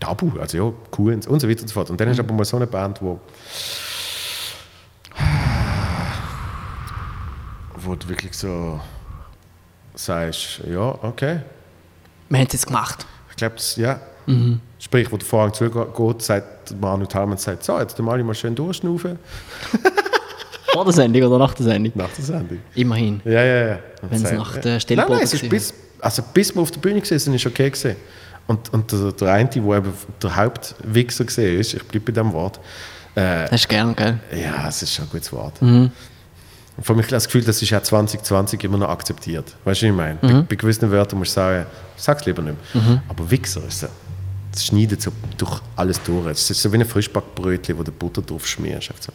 Tabu, 0.00 0.38
also 0.38 0.56
ja, 0.58 0.72
Queens 0.90 1.26
und 1.26 1.40
so 1.40 1.48
weiter 1.48 1.62
und 1.62 1.68
so 1.68 1.74
fort. 1.74 1.90
Und 1.90 2.00
dann 2.00 2.08
hast 2.08 2.18
du 2.18 2.22
aber 2.22 2.34
mal 2.34 2.44
so 2.44 2.56
eine 2.56 2.66
Band, 2.66 3.00
wo 3.00 3.20
wo 7.78 7.94
du 7.94 8.08
wirklich 8.08 8.36
so 8.36 8.80
sagst, 9.94 10.60
ja, 10.66 10.98
okay. 11.02 11.40
Wir 12.28 12.38
haben 12.38 12.46
es 12.46 12.52
jetzt 12.52 12.66
gemacht. 12.66 13.06
Ich 13.30 13.36
glaube, 13.36 13.56
ja. 13.76 14.00
Sprich, 14.78 15.10
wo 15.10 15.16
der 15.16 15.26
Vorhang 15.26 15.54
zugeht, 15.54 16.22
sagt 16.22 16.80
Manu 16.80 17.06
Thalmann, 17.06 17.38
sagt, 17.38 17.64
so, 17.64 17.78
jetzt 17.78 17.98
mal 18.00 18.22
mal 18.24 18.34
schön 18.34 18.54
durchschnaufen 18.54 19.18
Vor 20.72 20.84
der 20.84 20.92
Sendung 20.92 21.22
oder 21.22 21.38
nach 21.38 21.54
der 21.54 21.64
Sendung? 21.64 21.92
nach 21.94 22.10
der 22.10 22.24
Sendung. 22.24 22.58
Immerhin. 22.74 23.20
Ja, 23.24 23.42
ja, 23.42 23.66
ja. 23.68 23.78
Wenn's 24.02 24.22
sagt, 24.22 24.36
nach 24.36 24.58
der 24.58 24.80
Stellprobe 24.80 25.10
Nein, 25.12 25.18
nein, 25.18 25.24
es 25.24 25.34
ist 25.34 25.48
bis, 25.48 25.74
also 26.00 26.22
bis 26.34 26.54
wir 26.54 26.60
auf 26.60 26.70
der 26.70 26.80
Bühne 26.80 27.00
waren, 27.00 27.34
ist 27.34 27.46
okay 27.46 27.70
gewesen. 27.70 27.96
Und, 28.46 28.72
und 28.72 28.92
der, 28.92 29.12
der 29.12 29.32
eine, 29.32 29.48
der 29.48 29.62
eben 29.62 29.92
der 30.22 30.36
Hauptwichser 30.36 31.24
gesehen 31.24 31.58
ist, 31.58 31.74
ich 31.74 31.82
bleibe 31.84 32.06
bei 32.06 32.12
diesem 32.12 32.32
Wort, 32.32 32.60
äh, 33.16 33.48
Hast 33.50 33.64
du 33.64 33.68
gern, 33.68 33.96
gell? 33.96 34.18
ja, 34.32 34.68
es 34.68 34.82
ist 34.82 34.94
schon 34.94 35.06
ein 35.06 35.10
gutes 35.10 35.32
Wort. 35.32 35.60
Mhm. 35.62 35.90
Vor 36.80 36.94
allem, 36.94 37.00
ich 37.02 37.08
das 37.08 37.24
Gefühl, 37.24 37.42
das 37.42 37.60
ist 37.62 37.70
ja 37.70 37.82
2020 37.82 38.62
immer 38.64 38.76
noch 38.78 38.90
akzeptiert. 38.90 39.56
Weißt 39.64 39.82
du, 39.82 39.86
was 39.86 39.90
ich 39.90 39.96
meine? 39.96 40.18
Bei, 40.20 40.28
Mhm. 40.28 40.46
bei 40.46 40.56
gewissen 40.56 40.90
Wörtern 40.90 41.18
musst 41.18 41.30
du 41.32 41.40
sagen, 41.40 41.66
sag's 41.96 42.26
lieber 42.26 42.42
nicht 42.42 42.56
mehr. 42.74 43.02
Aber 43.08 43.30
Wichser 43.30 43.62
ist 43.66 43.80
so. 43.80 43.86
Das 44.52 44.66
schneidet 44.66 45.00
so 45.02 45.10
durch 45.38 45.60
alles 45.74 46.02
durch. 46.02 46.26
Es 46.26 46.50
ist 46.50 46.60
so 46.62 46.70
wie 46.72 46.76
ein 46.76 46.84
Frischbackbrötchen, 46.86 47.76
wo 47.78 47.82
du 47.82 47.92
Butter 47.92 48.20
drauf 48.22 48.46
schmierst. 48.46 48.90
So. 49.00 49.12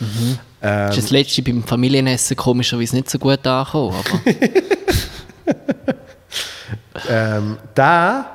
ist 0.00 0.98
das 0.98 1.10
letzte 1.10 1.42
beim 1.42 1.62
Familienessen 1.64 2.36
komischerweise 2.36 2.96
nicht 2.96 3.10
so 3.10 3.18
gut 3.18 3.44
angekommen. 3.46 3.94
Aber 3.94 4.20
Ähm, 7.08 7.56
der, 7.76 8.26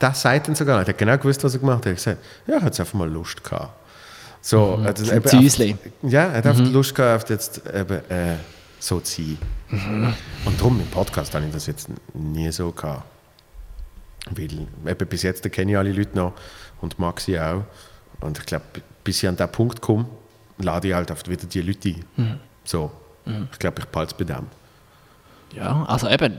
der 0.00 0.14
sagt 0.14 0.48
dann 0.48 0.54
sogar, 0.54 0.84
der 0.84 0.94
hat 0.94 0.98
genau 0.98 1.16
gewusst, 1.16 1.42
was 1.44 1.54
er 1.54 1.60
gemacht 1.60 1.78
hat. 1.78 1.86
Er 1.86 1.90
hat 1.90 1.96
gesagt, 1.96 2.18
ja, 2.46 2.54
er 2.54 2.62
hat 2.62 2.80
einfach 2.80 2.94
mal 2.94 3.08
Lust 3.08 3.42
gehabt. 3.42 3.70
So, 4.40 4.76
mhm. 4.76 4.86
also, 4.86 5.12
Ein 5.12 5.24
Züsli. 5.24 5.76
Ja, 6.02 6.26
er 6.26 6.38
hat 6.38 6.46
einfach 6.46 6.64
Lust 6.66 6.94
gehabt, 6.94 7.24
auf 7.24 7.30
jetzt 7.30 7.62
eben, 7.66 8.10
äh, 8.10 8.36
so 8.78 9.00
zu 9.00 9.22
sein. 9.22 9.38
Und 10.44 10.58
darum 10.58 10.78
im 10.80 10.86
Podcast 10.86 11.34
habe 11.34 11.46
ich 11.46 11.52
das 11.52 11.66
jetzt 11.66 11.88
nie 12.14 12.50
so 12.52 12.70
gehabt. 12.70 13.02
Weil 14.30 14.66
eben 14.86 15.08
bis 15.08 15.22
jetzt 15.22 15.50
kenne 15.52 15.72
ich 15.72 15.78
alle 15.78 15.92
Leute 15.92 16.16
noch 16.16 16.34
und 16.80 16.98
mag 16.98 17.20
sie 17.20 17.38
auch. 17.40 17.64
Und 18.20 18.38
ich 18.38 18.46
glaube, 18.46 18.64
bis 19.02 19.22
ich 19.22 19.28
an 19.28 19.36
diesen 19.36 19.50
Punkt 19.50 19.80
komme, 19.80 20.06
lade 20.58 20.88
ich 20.88 20.94
halt 20.94 21.10
oft 21.10 21.28
wieder 21.28 21.46
die 21.46 21.62
Leute 21.62 21.94
ein. 22.16 22.40
So. 22.64 22.90
Ich 23.52 23.58
glaube, 23.58 23.80
ich 23.80 23.86
behalte 23.86 24.14
es 24.14 24.18
bei 24.18 24.32
dem. 24.32 24.46
Ja, 25.54 25.84
also 25.88 26.08
eben, 26.08 26.32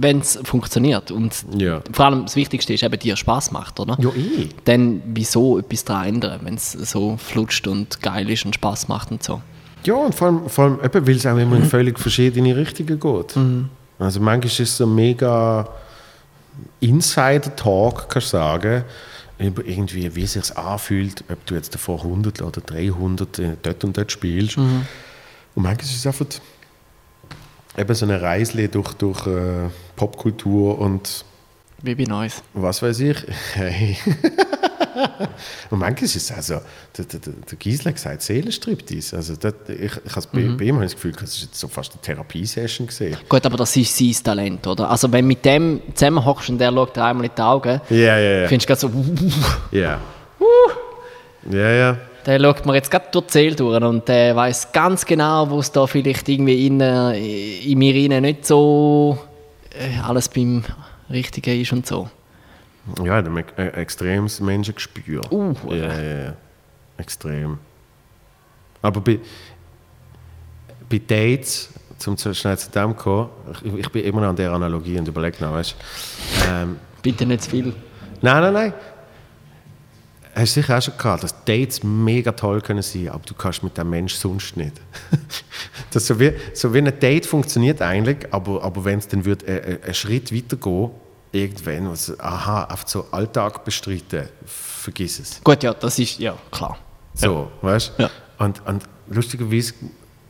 wenn 0.00 0.18
es 0.20 0.38
funktioniert 0.44 1.10
und 1.10 1.44
Ja. 1.56 1.80
vor 1.92 2.06
allem 2.06 2.22
das 2.22 2.34
Wichtigste 2.36 2.74
ist 2.74 2.82
eben, 2.82 2.98
dir 2.98 3.16
Spaß 3.16 3.52
macht, 3.52 3.78
oder? 3.78 3.96
Ja, 4.00 4.10
eh. 4.10 4.48
Dann 4.64 5.00
wieso 5.06 5.58
etwas 5.58 5.84
daran 5.84 6.06
ändern, 6.08 6.40
wenn 6.42 6.54
es 6.54 6.72
so 6.72 7.16
flutscht 7.16 7.66
und 7.68 8.00
geil 8.02 8.28
ist 8.30 8.44
und 8.44 8.54
Spaß 8.54 8.88
macht 8.88 9.10
und 9.12 9.22
so. 9.22 9.40
Ja, 9.84 9.94
und 9.94 10.14
vor 10.14 10.28
allem, 10.28 10.48
vor 10.48 10.64
allem 10.64 10.78
eben, 10.84 11.06
weil 11.06 11.16
es 11.16 11.26
auch 11.26 11.36
immer 11.36 11.56
in 11.56 11.64
völlig 11.64 11.98
verschiedene 11.98 12.56
Richtungen 12.56 12.98
geht. 13.00 13.36
Also 13.98 14.20
manchmal 14.20 14.46
ist 14.46 14.60
es 14.60 14.76
so 14.76 14.86
mega 14.86 15.68
Insider-Talk, 16.80 18.08
kannst 18.08 18.28
du 18.32 18.36
sagen, 18.36 18.84
über 19.38 19.64
irgendwie, 19.64 20.14
wie 20.14 20.22
es 20.22 20.34
sich 20.34 20.56
anfühlt, 20.56 21.24
ob 21.30 21.44
du 21.46 21.54
jetzt 21.54 21.74
davor 21.74 21.98
100 22.02 22.42
oder 22.42 22.60
300 22.60 23.38
äh, 23.38 23.56
dort 23.62 23.84
und 23.84 23.96
dort 23.96 24.12
spielst. 24.12 24.56
Und 24.56 24.84
manchmal 25.54 25.84
ist 25.84 25.96
es 25.96 26.06
einfach 26.06 26.26
eben 27.76 27.94
so 27.94 28.04
eine 28.06 28.20
Reise 28.20 28.68
durch, 28.68 28.92
durch 28.94 29.26
äh, 29.26 29.68
Popkultur 29.96 30.78
und 30.78 31.24
Wie 31.82 31.94
bei 31.94 32.04
Neues. 32.04 32.42
was 32.54 32.82
weiß 32.82 33.00
ich. 33.00 33.16
Hey. 33.54 33.96
Und 35.70 35.78
manchmal 35.78 36.04
ist 36.04 36.16
es 36.16 36.30
also, 36.30 36.60
der, 36.96 37.04
der, 37.06 37.20
der 37.20 37.84
hat 37.86 37.94
gesagt, 37.94 38.22
Seelenstriptease. 38.22 39.16
Also 39.16 39.36
das, 39.36 39.54
ich, 39.68 39.90
ich 40.04 40.16
has 40.16 40.26
bei, 40.26 40.42
bei 40.42 40.64
ihm 40.66 40.74
habe 40.76 40.84
das 40.84 40.94
Gefühl, 40.94 41.12
das 41.12 41.30
ist 41.34 41.42
jetzt 41.44 41.58
so 41.60 41.66
fast 41.66 41.92
eine 41.92 42.02
Therapiesession 42.02 42.86
gesehen. 42.86 43.16
Gut, 43.28 43.44
aber 43.46 43.56
das 43.56 43.74
ist 43.76 43.96
sein 43.96 44.14
Talent, 44.22 44.66
oder? 44.66 44.90
Also 44.90 45.10
wenn 45.10 45.26
mit 45.26 45.44
dem 45.46 45.80
zusammenhockst 45.94 46.50
und 46.50 46.58
der 46.58 46.70
schaut 46.72 46.94
dir 46.94 47.04
einmal 47.04 47.24
in 47.24 47.30
die 47.36 47.40
Augen, 47.42 47.80
Ja, 47.88 48.18
ja, 48.18 48.40
ja. 48.42 48.48
findest 48.48 48.68
du 48.82 48.88
gerade 48.90 49.08
so, 49.26 49.36
Ja. 49.76 49.98
Ja, 51.50 51.70
ja. 51.70 51.96
Der 52.26 52.40
schaut 52.40 52.66
mir 52.66 52.74
jetzt 52.74 52.90
gerade 52.90 53.06
durch 53.10 53.26
die 53.26 53.32
Seele 53.32 53.56
durch 53.56 53.82
und 53.82 54.08
der 54.08 54.36
weiß 54.36 54.72
ganz 54.72 55.04
genau, 55.04 55.48
wo 55.50 55.58
es 55.58 55.72
da 55.72 55.86
vielleicht 55.86 56.28
irgendwie 56.28 56.66
in, 56.66 56.80
äh, 56.80 57.60
in 57.60 57.78
mir 57.78 57.94
rein 57.94 58.22
nicht 58.22 58.46
so 58.46 59.18
äh, 59.70 59.98
alles 60.00 60.28
beim 60.28 60.64
Richtigen 61.10 61.60
ist 61.60 61.72
und 61.72 61.86
so. 61.86 62.08
Ja, 62.98 63.04
er 63.04 63.16
hat 63.18 63.26
ein 63.26 63.44
äh, 63.56 63.68
extremes 63.80 64.40
Menschengespür. 64.40 65.20
Uh, 65.30 65.54
ja, 65.70 65.76
ja, 65.76 66.24
ja. 66.24 66.32
Extrem. 66.96 67.58
Aber 68.80 69.00
bei, 69.00 69.20
bei 70.88 70.98
Dates, 70.98 71.70
zum 71.98 72.16
zu 72.16 72.34
schnell 72.34 72.58
zu 72.58 72.70
dem 72.70 72.90
zu 72.90 72.94
kommen, 72.96 73.28
ich, 73.62 73.74
ich 73.74 73.88
bin 73.90 74.04
immer 74.04 74.20
noch 74.20 74.28
an 74.28 74.36
der 74.36 74.52
Analogie 74.52 74.98
und 74.98 75.06
überlege 75.06 75.42
noch, 75.44 75.52
weißt 75.52 75.76
du. 75.76 76.50
Ähm, 76.50 76.76
Bitte 77.02 77.24
nicht 77.24 77.42
zu 77.44 77.50
viel. 77.50 77.74
Nein, 78.20 78.42
nein, 78.42 78.52
nein. 78.52 78.74
Hast 80.34 80.56
du 80.56 80.60
sicher 80.60 80.78
auch 80.78 80.82
schon 80.82 80.96
gehabt, 80.96 81.24
dass 81.24 81.44
Dates 81.44 81.82
mega 81.82 82.32
toll 82.32 82.62
können 82.62 82.82
sein, 82.82 83.08
aber 83.10 83.22
du 83.26 83.34
kannst 83.34 83.62
mit 83.62 83.76
dem 83.76 83.90
Mensch 83.90 84.14
sonst 84.14 84.56
nicht. 84.56 84.80
das 85.90 86.06
so 86.06 86.18
wie, 86.18 86.32
so 86.54 86.72
wie 86.72 86.78
ein 86.78 86.98
Date 86.98 87.26
funktioniert 87.26 87.82
eigentlich, 87.82 88.26
aber, 88.30 88.62
aber 88.62 88.84
wenn 88.84 88.98
es 88.98 89.08
dann 89.08 89.24
wird, 89.26 89.42
äh, 89.42 89.58
äh, 89.58 89.82
einen 89.82 89.94
Schritt 89.94 90.34
weiter 90.34 90.56
gehen, 90.56 90.90
irgendwann, 91.32 91.90
was, 91.90 92.18
aha, 92.18 92.64
auf 92.64 92.84
so 92.86 93.06
Alltag 93.10 93.62
bestreiten, 93.64 94.28
vergiss 94.46 95.18
es. 95.18 95.44
Gut, 95.44 95.62
ja, 95.62 95.74
das 95.74 95.98
ist, 95.98 96.18
ja, 96.18 96.34
klar. 96.50 96.78
So, 97.14 97.50
weißt 97.60 97.92
Ja. 97.98 98.10
Und, 98.38 98.66
und 98.66 98.84
lustigerweise 99.08 99.74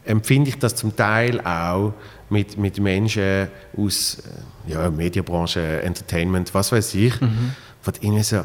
empfinde 0.05 0.51
ich 0.51 0.59
das 0.59 0.75
zum 0.75 0.97
Teil 0.97 1.41
auch 1.41 1.95
mit, 2.29 2.57
mit 2.57 2.81
Menschen 2.81 3.49
aus, 3.77 4.19
ja, 4.67 4.91
Medienbranche, 4.91 5.83
Entertainment, 5.83 6.53
was 6.55 6.73
weiß 6.73 6.95
ich, 6.95 7.15
wo 7.21 7.91
du 7.91 8.01
irgendwie 8.01 8.23
so, 8.25 8.45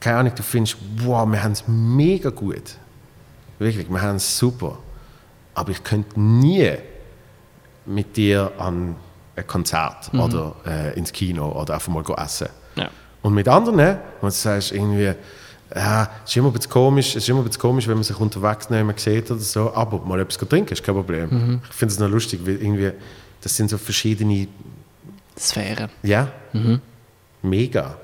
keine 0.00 0.18
Ahnung, 0.18 0.32
du 0.34 0.42
findest, 0.42 0.76
wow, 0.98 1.26
wir 1.30 1.42
haben 1.42 1.52
es 1.52 1.64
mega 1.66 2.30
gut. 2.30 2.76
Wirklich, 3.58 3.88
wir 3.90 4.00
haben 4.00 4.16
es 4.16 4.38
super. 4.38 4.78
Aber 5.54 5.70
ich 5.70 5.82
könnte 5.82 6.20
nie 6.20 6.72
mit 7.86 8.16
dir 8.16 8.52
an 8.58 8.94
ein 9.34 9.46
Konzert 9.46 10.12
oder 10.14 10.54
äh, 10.66 10.96
ins 10.98 11.12
Kino 11.12 11.50
oder 11.50 11.74
einfach 11.74 11.92
mal 11.92 12.04
essen. 12.16 12.48
Ja. 12.76 12.90
Und 13.22 13.34
mit 13.34 13.48
anderen, 13.48 13.78
wenn 13.78 13.98
du 14.20 14.30
sagst, 14.30 14.72
irgendwie, 14.72 15.12
ja, 15.74 16.10
es 16.24 16.30
ist 16.30 16.36
immer 16.36 16.48
ein 16.48 16.52
bisschen 16.52 16.70
komisch, 16.70 17.08
es 17.10 17.16
ist 17.16 17.28
immer 17.28 17.40
ein 17.40 17.44
bisschen 17.44 17.60
komisch, 17.60 17.86
wenn 17.88 17.94
man 17.94 18.04
sich 18.04 18.18
unterwegs 18.18 18.70
nicht 18.70 18.84
mehr 18.84 18.94
sieht 18.96 19.30
oder 19.30 19.40
so, 19.40 19.72
aber 19.74 19.98
mal 20.04 20.20
etwas 20.20 20.38
trinken 20.48 20.72
ist 20.72 20.82
kein 20.82 20.94
Problem. 20.94 21.60
Ich 21.68 21.74
finde 21.74 21.92
es 21.92 21.98
noch 21.98 22.08
lustig, 22.08 22.40
weil 22.44 22.56
irgendwie, 22.56 22.92
das 23.40 23.56
sind 23.56 23.70
so 23.70 23.78
verschiedene, 23.78 24.48
Sphäre. 25.36 25.88
ja, 26.02 26.28
mega. 27.42 27.96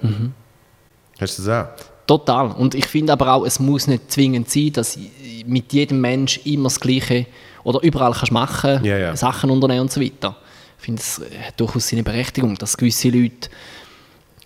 Hast 1.20 1.38
du 1.38 1.42
das 1.44 1.66
auch? 1.66 1.68
Total. 2.06 2.50
Und 2.52 2.74
ich 2.74 2.86
finde 2.86 3.12
aber 3.12 3.32
auch, 3.32 3.46
es 3.46 3.58
muss 3.58 3.86
nicht 3.86 4.10
zwingend 4.12 4.50
sein, 4.50 4.72
dass 4.72 4.98
mit 5.46 5.72
jedem 5.72 6.00
Mensch 6.00 6.40
immer 6.44 6.64
das 6.64 6.78
Gleiche 6.80 7.26
oder 7.62 7.82
überall 7.82 8.12
kannst 8.12 8.32
machen, 8.32 8.84
Ja, 8.84 8.98
ja. 8.98 9.16
Sachen 9.16 9.50
unternehmen 9.50 9.82
und 9.82 9.92
so 9.92 10.00
weiter. 10.00 10.36
Ich 10.78 10.84
finde, 10.84 11.00
es 11.00 11.20
hat 11.46 11.58
durchaus 11.58 11.88
seine 11.88 12.02
Berechtigung, 12.02 12.56
dass 12.56 12.76
gewisse 12.76 13.08
Leute 13.08 13.48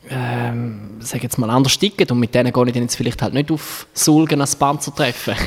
ähm, 0.09 0.93
sag 1.01 1.23
jetzt 1.23 1.37
mal 1.39 1.51
anders 1.51 1.79
ticken 1.79 2.09
und 2.11 2.21
mit 2.21 2.35
denen 2.35 2.53
gehe 2.53 2.67
ich 2.67 2.73
dann 2.73 2.83
jetzt 2.83 2.95
vielleicht 2.97 3.21
halt 3.21 3.35
nicht 3.35 3.51
auf 3.51 3.87
Sulgen 3.93 4.41
als 4.41 4.55
Panzer 4.57 4.95
treffen. 4.95 5.35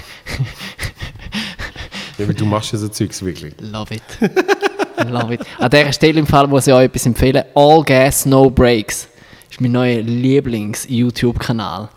Ja, 2.17 2.27
weil 2.27 2.35
du 2.35 2.45
machst 2.45 2.71
ja 2.71 2.77
so 2.77 2.87
Zeugs 2.87 3.23
wirklich. 3.25 3.55
Love 3.59 3.95
it. 3.95 4.03
Love 5.09 5.33
it. 5.33 5.41
An 5.57 5.71
dieser 5.71 5.91
Stelle 5.91 6.19
im 6.19 6.27
Fall 6.27 6.45
muss 6.45 6.67
ich 6.67 6.73
euch 6.73 6.83
etwas 6.83 7.05
empfehlen. 7.07 7.43
All 7.55 7.83
Gas, 7.83 8.27
No 8.27 8.47
Breaks. 8.49 9.07
Mein 9.61 9.73
neuer 9.73 10.01
Lieblings-YouTube-Kanal. 10.01 11.89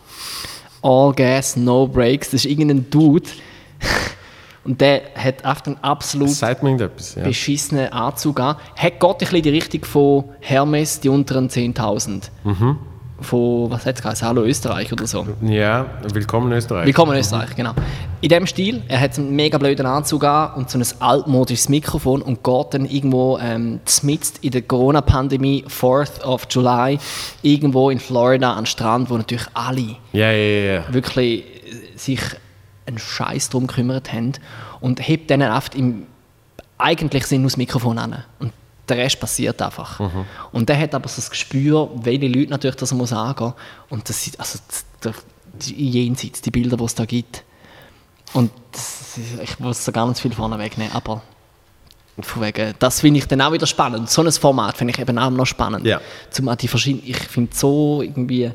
All 0.83 1.15
Gas, 1.15 1.57
No 1.57 1.89
Breaks. 1.89 2.29
Das 2.29 2.45
ist 2.45 2.51
irgendein 2.51 2.91
Dude. 2.91 3.31
Und 4.65 4.83
der 4.83 5.01
hat 5.15 5.43
einfach 5.47 5.67
einen 5.69 5.79
absolut 5.79 6.43
irgendetwas, 6.43 7.15
ja. 7.15 7.25
beschissenen 7.25 7.91
Anzug 7.91 8.39
an. 8.39 8.57
Hat 8.77 9.01
Gott 9.01 9.17
ein 9.17 9.19
bisschen 9.21 9.43
die 9.45 9.49
Richtung 9.49 9.83
von 9.87 10.25
Hermes, 10.41 11.01
die 11.01 11.09
unteren 11.09 11.49
10.000. 11.49 12.29
Mhm. 12.45 12.79
Von, 13.21 13.71
was 13.71 13.87
hat 13.87 14.05
es? 14.05 14.23
Hallo 14.23 14.43
Österreich 14.43 14.93
oder 14.93 15.07
so. 15.07 15.27
Ja, 15.43 15.87
willkommen 16.13 16.51
in 16.51 16.59
Österreich. 16.59 16.87
Willkommen 16.87 17.13
in 17.13 17.21
Österreich, 17.21 17.55
genau. 17.55 17.73
In 18.21 18.29
dem 18.29 18.47
Stil, 18.47 18.83
er 18.89 19.01
hat 19.01 19.17
einen 19.17 19.37
mega 19.37 19.57
blöden 19.57 19.87
Anzug 19.87 20.25
an 20.25 20.55
und 20.55 20.69
so 20.69 20.79
ein 20.79 20.85
altmodisches 21.01 21.69
Mikrofon 21.69 22.23
und 22.23 22.43
geht 22.43 22.75
dann 22.75 22.87
irgendwo 22.87 23.39
ähm, 23.39 23.81
zmitzt 23.85 24.39
in 24.43 24.51
der 24.51 24.63
Corona-Pandemie, 24.63 25.65
4th 25.69 26.23
of 26.23 26.47
July, 26.51 26.99
irgendwo 27.43 27.91
in 27.91 28.01
Florida 28.01 28.53
an 28.53 28.61
den 28.61 28.67
Strand, 28.67 29.11
wo 29.11 29.17
natürlich 29.17 29.47
alle 29.55 29.97
Ja, 30.13 30.33
ja, 30.33 30.75
ja, 30.75 30.93
wirklich 30.93 31.45
äh, 31.45 31.97
sich 31.97 32.21
einen 32.87 32.99
Scheiß 32.99 33.49
drum 33.49 33.69
gekümmert 33.69 34.13
haben 34.13 34.33
und 34.81 35.07
hebt 35.07 35.31
dann 35.31 35.41
einfach 35.41 35.75
im 35.75 36.07
eigentlich 36.79 37.27
Sinn 37.27 37.45
aus 37.47 37.57
Mikrofon 37.57 37.99
an. 37.99 38.25
Und 38.41 38.53
der 38.89 38.99
Rest 38.99 39.19
passiert 39.21 39.61
einfach. 39.63 40.01
Und 40.53 40.69
der 40.69 40.79
hat 40.79 40.95
aber 40.95 41.09
so 41.09 41.17
das 41.17 41.31
Gespür, 41.31 41.91
welche 41.95 42.29
Leute 42.29 42.51
natürlich 42.51 42.77
das 42.77 42.93
muss 42.93 43.13
angehen 43.13 43.55
Und 43.89 44.09
das 44.09 44.23
sind 44.23 44.39
also 44.39 44.59
der, 45.03 45.15
die 45.55 45.89
jenseits, 45.89 46.41
die 46.41 46.51
Bilder, 46.51 46.77
die 46.77 46.85
es 46.85 46.95
da 46.95 47.05
gibt. 47.05 47.45
Und 48.33 48.51
das, 48.73 49.19
ich 49.43 49.59
muss 49.59 49.85
da 49.85 49.93
ganz 49.93 50.21
viel 50.21 50.33
vorne 50.33 50.59
wegnehmen, 50.59 50.93
aber 50.93 51.23
von 52.21 52.43
wegen, 52.43 52.75
das 52.79 53.01
finde 53.01 53.19
ich 53.19 53.27
dann 53.27 53.41
auch 53.41 53.53
wieder 53.53 53.67
spannend. 53.67 54.09
So 54.09 54.23
ein 54.23 54.31
Format 54.31 54.77
finde 54.77 54.93
ich 54.93 55.01
eben 55.01 55.19
auch 55.19 55.31
noch 55.31 55.47
spannend. 55.47 55.85
Ja. 55.85 56.01
Zum 56.31 56.55
die 56.57 56.69
verschiedenen, 56.69 57.09
ich 57.09 57.19
finde 57.19 57.55
so 57.55 58.03
irgendwie, 58.03 58.53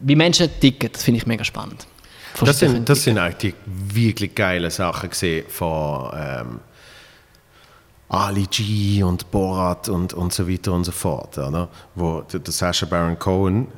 wie 0.00 0.16
Menschen 0.16 0.48
ticken, 0.60 0.90
das 0.92 1.02
finde 1.04 1.18
ich 1.18 1.26
mega 1.26 1.44
spannend. 1.44 1.86
Das 2.40 2.58
sind, 2.58 2.88
das 2.88 3.02
sind 3.02 3.18
eigentlich 3.18 3.54
die 3.54 3.94
wirklich 3.94 4.34
geile 4.34 4.70
Sachen 4.70 5.10
gesehen 5.10 5.44
von 5.48 6.10
ähm, 6.14 6.60
Ali 8.08 8.46
G 8.46 9.02
und 9.02 9.30
Borat 9.30 9.88
und, 9.88 10.14
und 10.14 10.32
so 10.32 10.48
weiter 10.48 10.72
und 10.72 10.84
so 10.84 10.92
fort. 10.92 11.36
Oder? 11.38 11.68
Wo 11.94 12.22
der, 12.22 12.40
Sacha 12.52 12.86
Baron 12.86 13.18
Cohen 13.18 13.68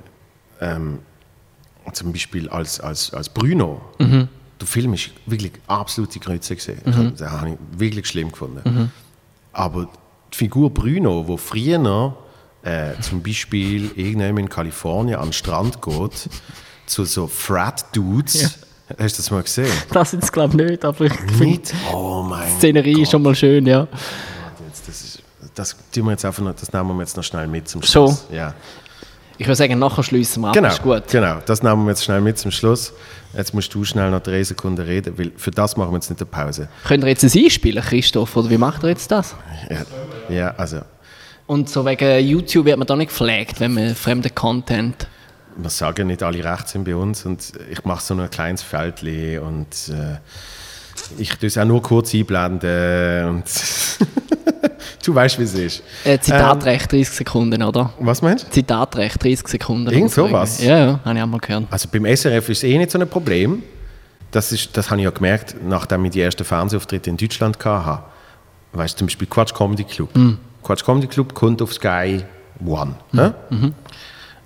ähm, 0.61 1.01
zum 1.93 2.12
Beispiel 2.12 2.48
als, 2.48 2.78
als, 2.81 3.12
als 3.12 3.28
Bruno, 3.28 3.81
der 4.61 4.66
Film 4.66 4.94
ist 4.94 5.11
wirklich 5.27 5.52
absolute 5.66 6.20
Grütze 6.20 6.55
gesehen. 6.55 6.81
Mhm. 6.85 7.15
Das 7.16 7.31
habe 7.31 7.51
ich 7.51 7.57
wirklich 7.78 8.07
schlimm 8.07 8.31
gefunden. 8.31 8.93
Aber 9.52 9.89
die 10.32 10.36
Figur 10.36 10.70
Bruno, 10.70 11.27
wo 11.27 11.36
früher 11.36 12.15
äh, 12.62 12.93
zum 13.01 13.23
Beispiel 13.23 13.86
irgendjemand 13.97 14.39
in 14.39 14.48
Kalifornien 14.48 15.19
an 15.19 15.28
den 15.28 15.32
Strand 15.32 15.82
geht, 15.82 16.28
zu 16.86 17.05
so 17.05 17.27
Frat-Dudes, 17.27 18.59
hast 18.99 19.19
du 19.19 19.23
das 19.23 19.31
mal 19.31 19.43
gesehen? 19.43 19.71
Das 19.93 20.12
ist 20.15 20.33
glaube 20.33 20.61
ich 20.62 20.71
nicht, 20.71 20.85
aber 20.85 21.05
ich 21.07 21.12
finde 21.12 21.45
Nicht? 21.45 21.75
Oh 21.93 22.23
mein 22.29 22.47
die 22.49 22.57
Szenerie 22.59 22.93
Gott. 22.93 23.03
ist 23.03 23.11
schon 23.11 23.23
mal 23.23 23.35
schön, 23.35 23.67
ja. 23.67 23.87
Jetzt, 24.67 24.89
das, 24.89 25.01
ist, 25.03 25.23
das, 25.55 25.77
wir 25.95 26.11
jetzt 26.11 26.25
einfach 26.25 26.43
noch, 26.43 26.55
das 26.55 26.73
nehmen 26.73 26.95
wir 26.97 27.01
jetzt 27.03 27.17
noch 27.17 27.25
schnell 27.25 27.47
mit 27.47 27.69
zum 27.69 27.83
Schon? 27.83 28.09
Schluss. 28.09 28.27
Ja. 28.33 28.55
Ich 29.39 29.47
würde 29.47 29.57
sagen, 29.57 29.79
nachher 29.79 30.03
schließen 30.03 30.43
wir 30.43 30.49
ab, 30.49 30.55
Genau, 30.55 30.69
ist 30.69 30.83
gut. 30.83 31.09
genau, 31.09 31.39
das 31.47 31.62
nehmen 31.62 31.85
wir 31.85 31.91
jetzt 31.93 32.05
schnell 32.05 32.21
mit 32.21 32.39
zum 32.39 32.51
Schluss. 32.51 32.93
Jetzt 33.35 33.55
musst 33.55 33.73
du 33.73 33.85
schnell 33.85 34.11
noch 34.11 34.21
drei 34.21 34.43
Sekunden 34.43 34.83
reden, 34.83 35.17
weil 35.17 35.33
für 35.37 35.51
das 35.51 35.77
machen 35.79 35.93
wir 35.93 35.97
jetzt 35.97 36.11
nicht 36.11 36.21
eine 36.21 36.29
Pause. 36.31 36.69
Könnt 36.85 37.05
ihr 37.05 37.09
jetzt 37.09 37.25
ein 37.25 37.31
einspielen, 37.45 37.83
Christoph, 37.83 38.37
oder 38.37 38.51
wie 38.51 38.59
macht 38.59 38.83
ihr 38.83 38.91
jetzt 38.91 39.11
das? 39.11 39.35
Ja, 39.71 40.35
ja 40.35 40.55
also 40.59 40.81
Und 41.47 41.71
so 41.71 41.87
wegen 41.87 42.27
YouTube 42.27 42.67
wird 42.67 42.77
man 42.77 42.87
da 42.87 42.97
nicht 42.97 43.09
gepflegt, 43.09 43.61
wenn 43.61 43.73
man 43.75 43.95
fremden 43.95 44.35
Content... 44.35 45.07
wir 45.62 45.70
sagen 45.70 46.09
nicht 46.09 46.23
alle 46.23 46.45
recht 46.45 46.69
sind 46.69 46.85
bei 46.85 46.95
uns 46.95 47.24
und 47.27 47.53
ich 47.70 47.85
mache 47.85 48.03
so 48.03 48.15
ein 48.15 48.31
kleines 48.31 48.62
Feldli 48.62 49.39
und 49.39 49.91
äh, 49.91 50.19
ich 51.19 51.31
tue 51.37 51.47
es 51.49 51.59
auch 51.59 51.65
nur 51.65 51.82
kurz 51.82 52.15
einblenden 52.15 53.28
und 53.28 53.45
du 55.05 55.15
weißt, 55.15 55.39
wie 55.39 55.45
es 55.45 55.55
ist. 55.55 55.82
Äh, 56.05 56.19
Zitatrecht 56.19 56.93
30 56.93 57.09
Sekunden, 57.09 57.62
oder? 57.62 57.93
Was 57.99 58.23
meinst 58.23 58.47
du? 58.47 58.51
Zitatrecht 58.51 59.23
30 59.23 59.49
Sekunden. 59.49 59.91
Irgend 59.91 60.11
sowas? 60.11 60.62
Ja, 60.62 60.78
ja, 60.78 61.01
habe 61.05 61.19
ich 61.19 61.23
auch 61.23 61.27
mal 61.27 61.41
gehört. 61.41 61.65
Also 61.70 61.89
beim 61.91 62.05
SRF 62.05 62.49
ist 62.49 62.59
es 62.59 62.65
eh 62.65 62.77
nicht 62.78 62.91
so 62.91 62.99
ein 62.99 63.09
Problem. 63.09 63.62
Das, 64.31 64.53
ist, 64.53 64.77
das 64.77 64.91
habe 64.91 65.01
ich 65.01 65.05
ja 65.05 65.11
gemerkt, 65.11 65.57
nachdem 65.66 66.05
ich 66.05 66.12
die 66.12 66.20
ersten 66.20 66.45
Fernsehauftritte 66.45 67.11
in 67.11 67.16
Deutschland 67.16 67.59
hatte. 67.65 68.05
Weißt 68.73 68.95
du, 68.95 68.99
zum 68.99 69.07
Beispiel 69.09 69.27
Quatsch 69.27 69.53
Comedy 69.53 69.85
Club. 69.85 70.15
Mhm. 70.15 70.39
Quatsch 70.62 70.85
Comedy 70.85 71.09
Club 71.09 71.35
kommt 71.35 71.61
auf 71.62 71.73
Sky 71.73 72.23
One. 72.65 72.95
ne? 73.11 73.35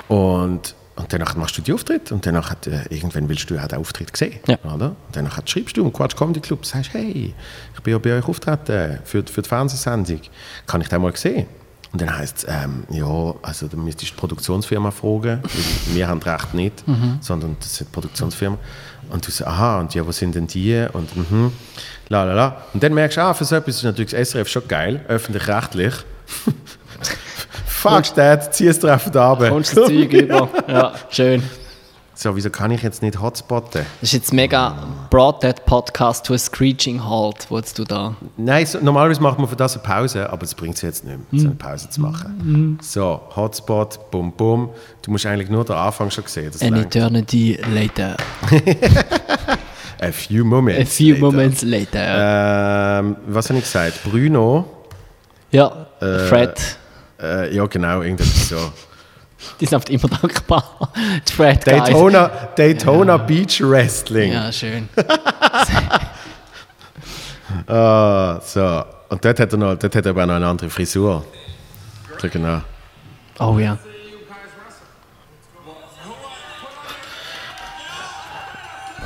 Und, 0.09 0.75
und 0.97 1.13
danach 1.13 1.35
machst 1.35 1.59
du 1.59 1.63
die 1.63 1.73
Auftritt 1.73 2.13
und 2.13 2.25
danach 2.25 2.51
hat, 2.51 2.67
äh, 2.67 2.83
irgendwann 2.89 3.29
willst 3.29 3.51
du 3.51 3.55
ja 3.55 3.67
den 3.67 3.79
Auftritt 3.79 4.17
sehen. 4.17 4.39
Ja. 4.47 4.59
Oder? 4.65 4.91
Und 4.91 4.97
danach 5.13 5.41
schreibst 5.47 5.77
du 5.77 5.85
im 5.85 5.93
Quatsch 5.93 6.17
Comedy 6.17 6.41
Club, 6.41 6.65
sagst, 6.65 6.93
hey, 6.93 7.35
ich 7.75 7.81
bin 7.81 7.93
ja 7.93 7.99
bei 7.99 8.17
euch 8.17 8.29
auftreten 8.29 9.01
für, 9.05 9.25
für 9.25 9.43
die 9.43 9.49
Fernsehsendung. 9.49 10.21
Kann 10.67 10.81
ich 10.81 10.89
den 10.89 11.03
mal 11.03 11.15
sehen? 11.17 11.47
Und 11.93 12.01
dann 12.01 12.17
heisst 12.17 12.39
es, 12.39 12.47
ähm, 12.49 12.85
ja, 12.91 13.35
also 13.43 13.69
dann 13.69 13.85
müsstest 13.85 14.11
du 14.11 14.15
die 14.15 14.21
Produktionsfirma 14.21 14.91
fragen, 14.91 15.41
wir 15.93 16.09
haben 16.09 16.21
das 16.21 16.35
Recht 16.35 16.55
nicht, 16.55 16.85
sondern 17.21 17.57
das 17.61 17.73
ist 17.73 17.81
die 17.81 17.85
Produktionsfirma. 17.85 18.59
Und 19.11 19.27
du 19.27 19.31
sagst, 19.31 19.47
aha, 19.47 19.81
und 19.81 19.95
ja, 19.95 20.05
wo 20.05 20.11
sind 20.11 20.35
denn 20.35 20.47
die? 20.47 20.87
Und 20.93 21.15
mhm, 21.17 21.53
la 22.09 22.25
la 22.25 22.35
la. 22.35 22.63
Und 22.73 22.83
dann 22.83 22.95
merkst 22.95 23.17
du, 23.17 23.23
ah, 23.23 23.35
für 23.35 23.45
so 23.45 23.55
etwas 23.55 23.77
ist 23.77 23.85
natürlich 23.85 24.11
das 24.11 24.31
SRF 24.31 24.49
schon 24.49 24.67
geil, 24.67 25.05
öffentlich-rechtlich. 25.07 25.95
Fuck 27.91 28.15
that, 28.15 28.55
zieh 28.55 28.67
es 28.69 28.79
drauf 28.81 29.11
da 29.13 29.31
runter. 29.33 29.51
Kommst 29.51 29.77
du 29.77 29.81
das 29.81 29.89
Zeug 29.89 30.13
über? 30.13 30.49
Ja, 30.69 30.93
schön. 31.11 31.43
So, 32.17 32.35
wieso 32.37 32.49
kann 32.49 32.71
ich 32.71 32.81
jetzt 32.83 33.03
nicht 33.03 33.21
hotspotten? 33.21 33.83
Das 34.01 34.09
ist 34.09 34.13
jetzt 34.13 34.33
mega 34.33 34.73
brought 35.11 35.41
that 35.41 35.67
podcast 35.67 36.25
to 36.25 36.35
a 36.35 36.39
screeching 36.39 37.05
halt, 37.05 37.47
wo 37.51 37.57
jetzt 37.59 37.77
du 37.77 37.83
da... 37.83 38.15
Nein, 38.37 38.65
so, 38.67 38.79
normalerweise 38.81 39.21
macht 39.21 39.37
man 39.39 39.49
für 39.49 39.57
das 39.57 39.75
eine 39.75 39.83
Pause, 39.83 40.31
aber 40.31 40.45
es 40.45 40.55
bringt 40.55 40.77
es 40.77 40.83
jetzt 40.83 41.05
nicht 41.05 41.19
mehr, 41.33 41.41
so 41.41 41.49
eine 41.49 41.57
Pause 41.57 41.91
zu 41.91 42.01
machen. 42.01 42.79
So, 42.81 43.21
Hotspot, 43.35 44.13
bum 44.13 44.31
bum. 44.33 44.71
Du 45.03 45.11
musst 45.11 45.27
eigentlich 45.27 45.51
nur 45.51 45.65
den 45.65 45.75
Anfang 45.75 46.09
schon 46.13 46.23
sehen. 46.29 46.51
Das 46.53 46.63
An 46.63 46.75
reicht. 46.75 46.87
eternity 46.95 47.59
later. 47.75 48.17
A 50.01 50.13
few 50.13 50.45
moments. 50.45 50.81
A 50.83 50.85
few 50.95 51.15
later. 51.15 51.21
moments 51.21 51.63
later. 51.63 52.99
Ähm, 53.01 53.17
was 53.27 53.49
habe 53.49 53.59
ich 53.59 53.65
gesagt? 53.65 54.01
Bruno. 54.05 54.65
ja, 55.51 55.87
Äh, 56.01 56.19
Fred. 56.29 56.77
Äh, 57.21 57.55
ja, 57.55 57.67
genau, 57.67 58.03
irgendetwas 58.03 58.49
so. 58.49 58.57
Die 59.61 59.67
sind 59.67 59.77
oft 59.77 59.91
immer 59.91 60.09
dankbar. 60.09 60.91
Die 61.29 61.33
Fred 61.33 61.65
Guys. 61.65 61.85
Daytona, 61.85 62.29
Daytona 62.57 63.17
Beach 63.19 63.61
Wrestling. 63.61 64.33
Ja, 64.33 64.53
schön. 64.53 64.89
Ah, 67.67 68.41
so. 68.45 68.85
Und 69.09 69.25
dort 69.25 69.39
hat, 69.39 69.53
er 69.53 69.59
noch, 69.59 69.77
dort 69.77 69.95
hat 69.95 70.05
er 70.05 70.11
aber 70.11 70.25
auch 70.25 70.27
noch 70.27 70.35
eine 70.35 70.47
andere 70.47 70.69
Frisur. 70.69 71.25
So 72.21 72.29
genau. 72.29 72.61
Oh 73.39 73.59
ja. 73.59 73.79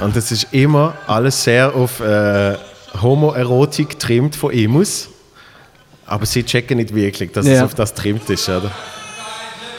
Und 0.00 0.16
das 0.16 0.30
ist 0.30 0.52
immer 0.52 0.94
alles 1.06 1.42
sehr 1.42 1.74
auf 1.74 2.00
äh, 2.00 2.56
Homoerotik 3.02 3.98
trimmt 3.98 4.36
von 4.36 4.52
Emus. 4.52 5.08
Aber 6.08 6.26
sie 6.26 6.42
checken 6.44 6.78
nicht 6.78 6.94
wirklich, 6.94 7.32
dass 7.32 7.46
Ja. 7.46 7.52
es 7.54 7.62
auf 7.62 7.74
das 7.74 7.94
trimmt 7.94 8.28
ist, 8.30 8.48
oder? 8.48 8.70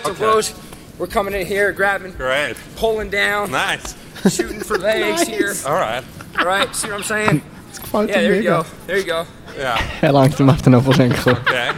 So 0.04 0.24
Rose, 0.26 0.52
we're 1.00 1.12
coming 1.12 1.34
in 1.34 1.46
here, 1.46 1.74
grabbing, 1.74 2.14
Great. 2.18 2.56
pulling 2.80 3.10
down, 3.12 3.52
Nice. 3.52 3.96
shooting 4.36 4.62
for 4.62 4.78
legs 4.78 5.22
here. 5.28 5.54
All 5.66 5.74
right. 5.74 6.04
All 6.38 6.46
right, 6.46 6.68
see 6.74 6.88
what 6.90 7.00
I'm 7.00 7.04
saying? 7.04 7.42
Gefällt 7.84 8.10
Yeah, 8.10 8.16
there 8.22 8.36
you 8.36 8.42
mega. 8.42 8.58
go. 8.62 8.66
There 8.88 8.98
you 9.00 9.06
go. 9.06 9.26
Yeah. 9.58 9.78
Er 10.02 10.12
langt 10.14 10.40
ihm 10.40 10.50
auf 10.50 10.62
den 10.62 10.76
Oberschenkel. 10.76 11.36
Okay. 11.48 11.70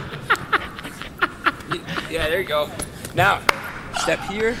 Yeah, 2.10 2.26
there 2.26 2.40
you 2.42 2.46
go. 2.46 2.68
Now, 3.14 3.38
step 4.02 4.18
here. 4.30 4.54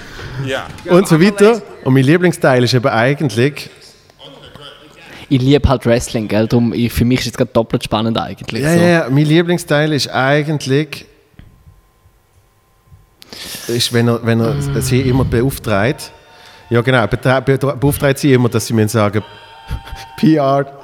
Yeah. 0.44 0.66
Und 0.88 1.06
so 1.08 1.20
weiter. 1.20 1.60
Und 1.84 1.92
mein 1.94 2.04
Lieblingsteil 2.04 2.64
ist 2.64 2.72
eben 2.74 2.88
eigentlich, 2.88 3.68
Ich 5.32 5.40
liebe 5.40 5.66
halt 5.66 5.86
Wrestling, 5.86 6.28
gell? 6.28 6.46
Darum, 6.46 6.74
ich, 6.74 6.92
für 6.92 7.06
mich 7.06 7.20
ist 7.20 7.28
es 7.28 7.32
gerade 7.32 7.50
doppelt 7.54 7.82
spannend 7.82 8.18
eigentlich. 8.18 8.62
ja, 8.62 8.74
so. 8.74 8.78
ja, 8.80 8.86
ja, 8.86 9.06
mein 9.08 9.24
Lieblingsteil 9.24 9.90
ist 9.94 10.08
eigentlich, 10.08 11.06
ist, 13.66 13.94
wenn 13.94 14.08
er, 14.08 14.20
wenn 14.26 14.40
er 14.40 14.60
sie 14.82 15.00
immer 15.00 15.24
beauftragt, 15.24 16.12
ja 16.68 16.82
genau, 16.82 17.06
beauftragt 17.06 18.18
sie 18.18 18.34
immer, 18.34 18.50
dass 18.50 18.66
sie 18.66 18.74
mir 18.74 18.86
sagen, 18.88 19.22
P-A-R-T-Y. 20.18 20.82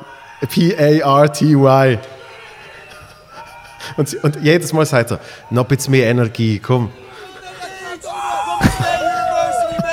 Und, 3.99 4.09
sie- 4.09 4.17
und 4.19 4.37
jedes 4.43 4.73
Mal 4.73 4.87
sagt 4.87 5.11
er, 5.11 5.21
noch 5.51 5.65
ein 5.65 5.69
bisschen 5.77 5.91
mehr 5.91 6.07
Energie, 6.09 6.59
komm. 6.59 6.91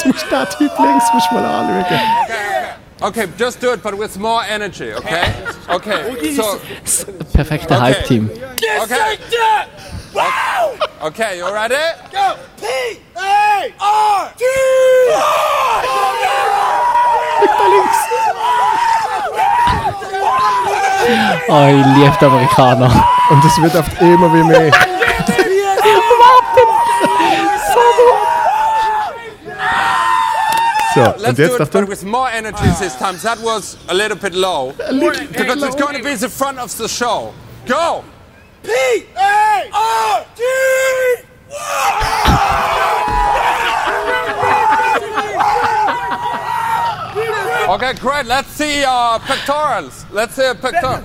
du 0.02 0.08
musst 0.08 0.26
den 0.32 0.46
Typ 0.58 0.80
links 0.80 1.06
musst 1.14 1.30
du 1.30 1.36
mal 1.36 1.44
anschauen. 1.44 2.25
Okay, 3.02 3.28
just 3.38 3.60
do 3.60 3.74
it, 3.74 3.84
but 3.84 3.98
with 3.98 4.18
more 4.18 4.42
energy, 4.44 4.94
okay? 4.94 5.34
Okay. 5.70 6.34
So, 6.36 6.60
Perfekte 7.34 7.76
Hype-Team. 7.76 8.30
okay. 8.82 9.18
Okay, 11.02 11.38
you 11.38 11.54
ready? 11.54 11.76
Oh, 21.48 21.68
ich 21.68 21.86
liebe 21.98 22.18
die 22.20 22.26
Amerikaner. 22.26 23.08
Und 23.30 23.46
es 23.46 23.62
wird 23.62 23.76
oft 23.76 24.02
immer 24.02 24.34
wie 24.34 24.44
mehr. 24.44 24.72
So, 30.96 31.02
Let's 31.02 31.28
und 31.28 31.36
do 31.36 31.56
it, 31.56 31.72
but 31.72 31.90
with 31.90 32.06
more 32.06 32.30
energy 32.30 32.66
this 32.80 32.96
time. 32.96 33.18
That 33.18 33.38
was 33.42 33.78
a 33.90 33.94
little 33.94 34.16
bit 34.16 34.34
low. 34.34 34.72
Because 34.72 35.62
it's 35.62 35.76
going 35.76 35.98
to 35.98 36.04
be 36.04 36.16
the 36.16 36.30
front 36.30 36.58
of 36.58 36.76
the 36.78 36.88
show. 36.88 37.34
Go! 37.66 38.06
P 38.64 38.72
A! 39.18 39.72
Okay, 47.68 47.94
great. 47.96 48.26
Let's 48.26 48.50
see 48.50 48.86
uh, 48.88 49.20
pectorals. 49.20 50.06
Let's 50.12 50.36
see 50.36 50.46
a 50.46 50.56
pectoral. 50.56 51.04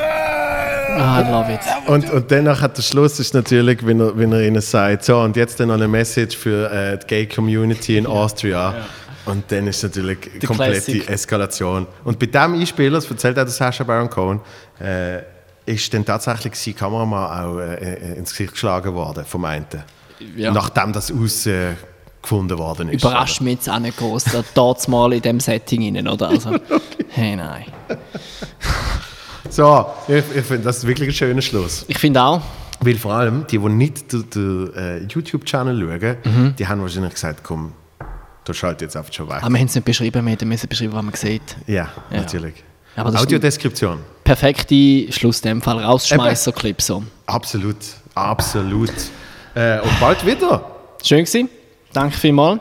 Ah, 0.00 1.20
I 1.20 1.30
love 1.30 1.52
it. 1.52 1.60
Und, 1.86 2.10
und 2.10 2.30
danach 2.30 2.60
hat 2.60 2.76
der 2.76 2.82
Schluss 2.82 3.18
ist 3.18 3.34
natürlich, 3.34 3.84
wenn 3.84 4.00
er, 4.00 4.16
wenn 4.16 4.32
er 4.32 4.46
ihnen 4.46 4.60
sagt, 4.60 5.04
so 5.04 5.18
und 5.18 5.36
jetzt 5.36 5.58
dann 5.60 5.68
noch 5.68 5.74
eine 5.74 5.88
Message 5.88 6.36
für 6.36 6.70
äh, 6.70 6.98
die 6.98 7.06
Gay 7.06 7.26
Community 7.26 7.96
in 7.96 8.06
Austria. 8.06 8.74
Und 9.26 9.50
dann 9.50 9.66
ist 9.66 9.82
natürlich 9.82 10.18
komplette 10.46 10.92
Classic. 10.92 11.08
Eskalation. 11.08 11.86
Und 12.04 12.18
bei 12.18 12.26
diesem 12.26 12.54
Einspieler, 12.54 12.96
das 12.96 13.10
erzählt 13.10 13.38
auch 13.38 13.44
der 13.44 13.52
Sasha 13.52 13.82
Baron 13.84 14.10
Cohen, 14.10 14.40
äh, 14.80 15.22
ist 15.66 15.92
dann 15.94 16.04
tatsächlich 16.04 16.54
sein 16.56 16.76
Kameramann 16.76 17.46
auch 17.46 17.58
äh, 17.58 17.74
äh, 17.74 18.18
ins 18.18 18.30
Gesicht 18.30 18.52
geschlagen 18.52 18.94
worden 18.94 19.24
vom 19.24 19.44
einen. 19.46 19.66
Ja. 20.36 20.52
Nachdem 20.52 20.92
das 20.92 21.10
ausgefunden 21.10 22.58
worden 22.58 22.90
ist. 22.90 23.02
Überrascht 23.02 23.40
mich 23.40 23.54
jetzt 23.54 23.70
auch 23.70 23.78
nicht 23.78 23.96
groß, 23.96 24.24
da 24.54 24.74
mal 24.88 25.12
in 25.12 25.22
diesem 25.22 25.40
Setting 25.40 25.96
rein, 25.96 26.06
oder? 26.06 26.28
Also, 26.28 26.50
hey, 27.08 27.36
nein. 27.36 27.64
So, 29.54 29.86
ich, 30.08 30.24
ich 30.34 30.44
finde, 30.44 30.64
das 30.64 30.78
ist 30.78 30.86
wirklich 30.86 31.10
ein 31.10 31.14
schöner 31.14 31.40
Schluss. 31.40 31.84
Ich 31.86 31.98
finde 31.98 32.20
auch, 32.22 32.42
Weil 32.80 32.96
vor 32.96 33.12
allem 33.12 33.46
die, 33.48 33.58
die 33.58 33.68
nicht 33.68 34.12
den, 34.12 34.28
den 34.30 34.74
äh, 34.74 34.98
YouTube-Channel 35.04 35.78
schauen, 36.00 36.16
Mhm. 36.24 36.56
die 36.58 36.66
haben 36.66 36.80
wahrscheinlich 36.82 37.14
gesagt, 37.14 37.44
komm, 37.44 37.72
du 38.44 38.52
schaltest 38.52 38.82
jetzt 38.82 38.96
einfach 38.96 39.12
schon 39.12 39.28
weg. 39.28 39.36
aber 39.42 39.50
wir 39.52 39.60
haben 39.60 39.66
es 39.66 39.74
nicht 39.76 39.84
beschrieben, 39.84 40.24
wir 40.24 40.32
hätten 40.32 40.48
müssen 40.48 40.68
beschreiben, 40.68 40.92
was 40.94 41.04
man 41.04 41.14
sieht. 41.14 41.56
ja, 41.68 41.88
Ja. 42.10 42.16
natürlich. 42.20 42.54
Audiodeskription. 42.96 44.00
Perfekte 44.24 45.12
Schluss 45.12 45.38
in 45.40 45.48
dem 45.50 45.62
Fall. 45.62 45.78
Rausschmeißer-Clip 45.84 46.80
so. 46.82 47.04
Absolut, 47.26 47.76
absolut. 48.16 48.92
Äh, 49.54 49.80
und 49.80 50.00
bald 50.00 50.26
wieder. 50.26 50.64
Schön 51.04 51.24
gewesen. 51.24 51.48
Danke 51.92 52.16
vielmals. 52.16 52.60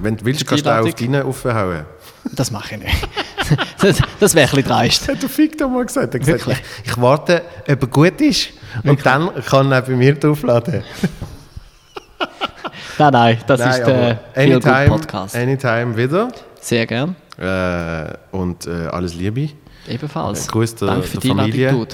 Wenn 0.00 0.16
du 0.16 0.24
willst, 0.24 0.46
kannst 0.46 0.64
du 0.64 0.70
auch 0.80 0.86
auf 0.86 0.94
deinen 0.94 1.22
aufhauen. 1.24 1.84
Das 2.32 2.50
mache 2.50 2.74
ich 2.76 2.80
nicht. 2.82 3.08
das 3.80 3.98
das 4.20 4.34
wäre 4.34 4.48
ein 4.48 4.56
bisschen 4.56 4.68
dreist. 4.70 5.08
Hat 5.08 5.22
der 5.22 5.28
Fick 5.28 5.58
da 5.58 5.68
mal 5.68 5.84
gesagt. 5.84 6.14
Er 6.14 6.20
hat 6.20 6.26
gesagt 6.26 6.46
Wirklich? 6.46 6.64
ich, 6.84 6.90
ich 6.92 7.00
warte, 7.00 7.42
ob 7.68 7.82
er 7.82 7.88
gut 7.88 8.20
ist. 8.20 8.50
Und 8.84 9.04
dann 9.04 9.30
kann 9.44 9.70
er 9.72 9.82
bei 9.82 9.92
mir 9.92 10.14
draufladen. 10.14 10.82
Nein, 12.98 13.12
nein, 13.12 13.38
das 13.46 13.58
ist 13.60 13.80
aber 13.82 13.92
der 13.92 14.14
Good 14.14 14.66
anytime, 14.66 14.86
Podcast. 14.88 15.34
anytime 15.34 15.96
wieder. 15.96 16.28
Sehr 16.60 16.86
gern. 16.86 17.16
Äh, 17.38 18.12
und 18.36 18.66
äh, 18.66 18.86
alles 18.88 19.14
Liebe. 19.14 19.48
Ebenfalls. 19.88 20.46
Grüß 20.48 20.74
der- 20.76 20.88
Danke 20.88 21.06
für 21.08 21.12
der 21.14 21.20
die 21.20 21.28
Familie. 21.28 21.86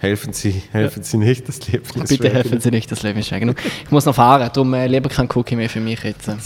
Helfen 0.00 0.32
Sie, 0.32 0.62
helfen 0.70 1.02
Sie 1.02 1.16
nicht, 1.16 1.48
das 1.48 1.66
Leben 1.66 1.82
ist 1.84 1.94
Bitte 2.08 2.14
schwer 2.14 2.32
helfen 2.34 2.60
Sie 2.60 2.70
nicht, 2.70 2.92
das 2.92 3.02
Leben 3.02 3.18
ist 3.18 3.28
schwer 3.28 3.40
genug. 3.40 3.56
Ich 3.84 3.90
muss 3.90 4.04
noch 4.04 4.14
fahren, 4.14 4.48
darum 4.52 4.72
äh, 4.74 4.86
lieber 4.86 5.08
kein 5.08 5.28
Cookie 5.34 5.56
mehr 5.56 5.68
für 5.68 5.80
mich 5.80 6.00
jetzt. 6.04 6.26
genug. 6.26 6.38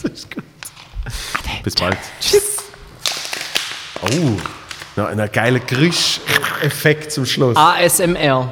Bis 1.62 1.74
bald. 1.74 1.98
Tschüss. 2.20 2.61
Oh, 4.02 5.00
ein 5.04 5.30
geiler 5.32 5.60
Grisch-Effekt 5.60 7.12
zum 7.12 7.24
Schluss. 7.24 7.56
ASMR. 7.56 8.48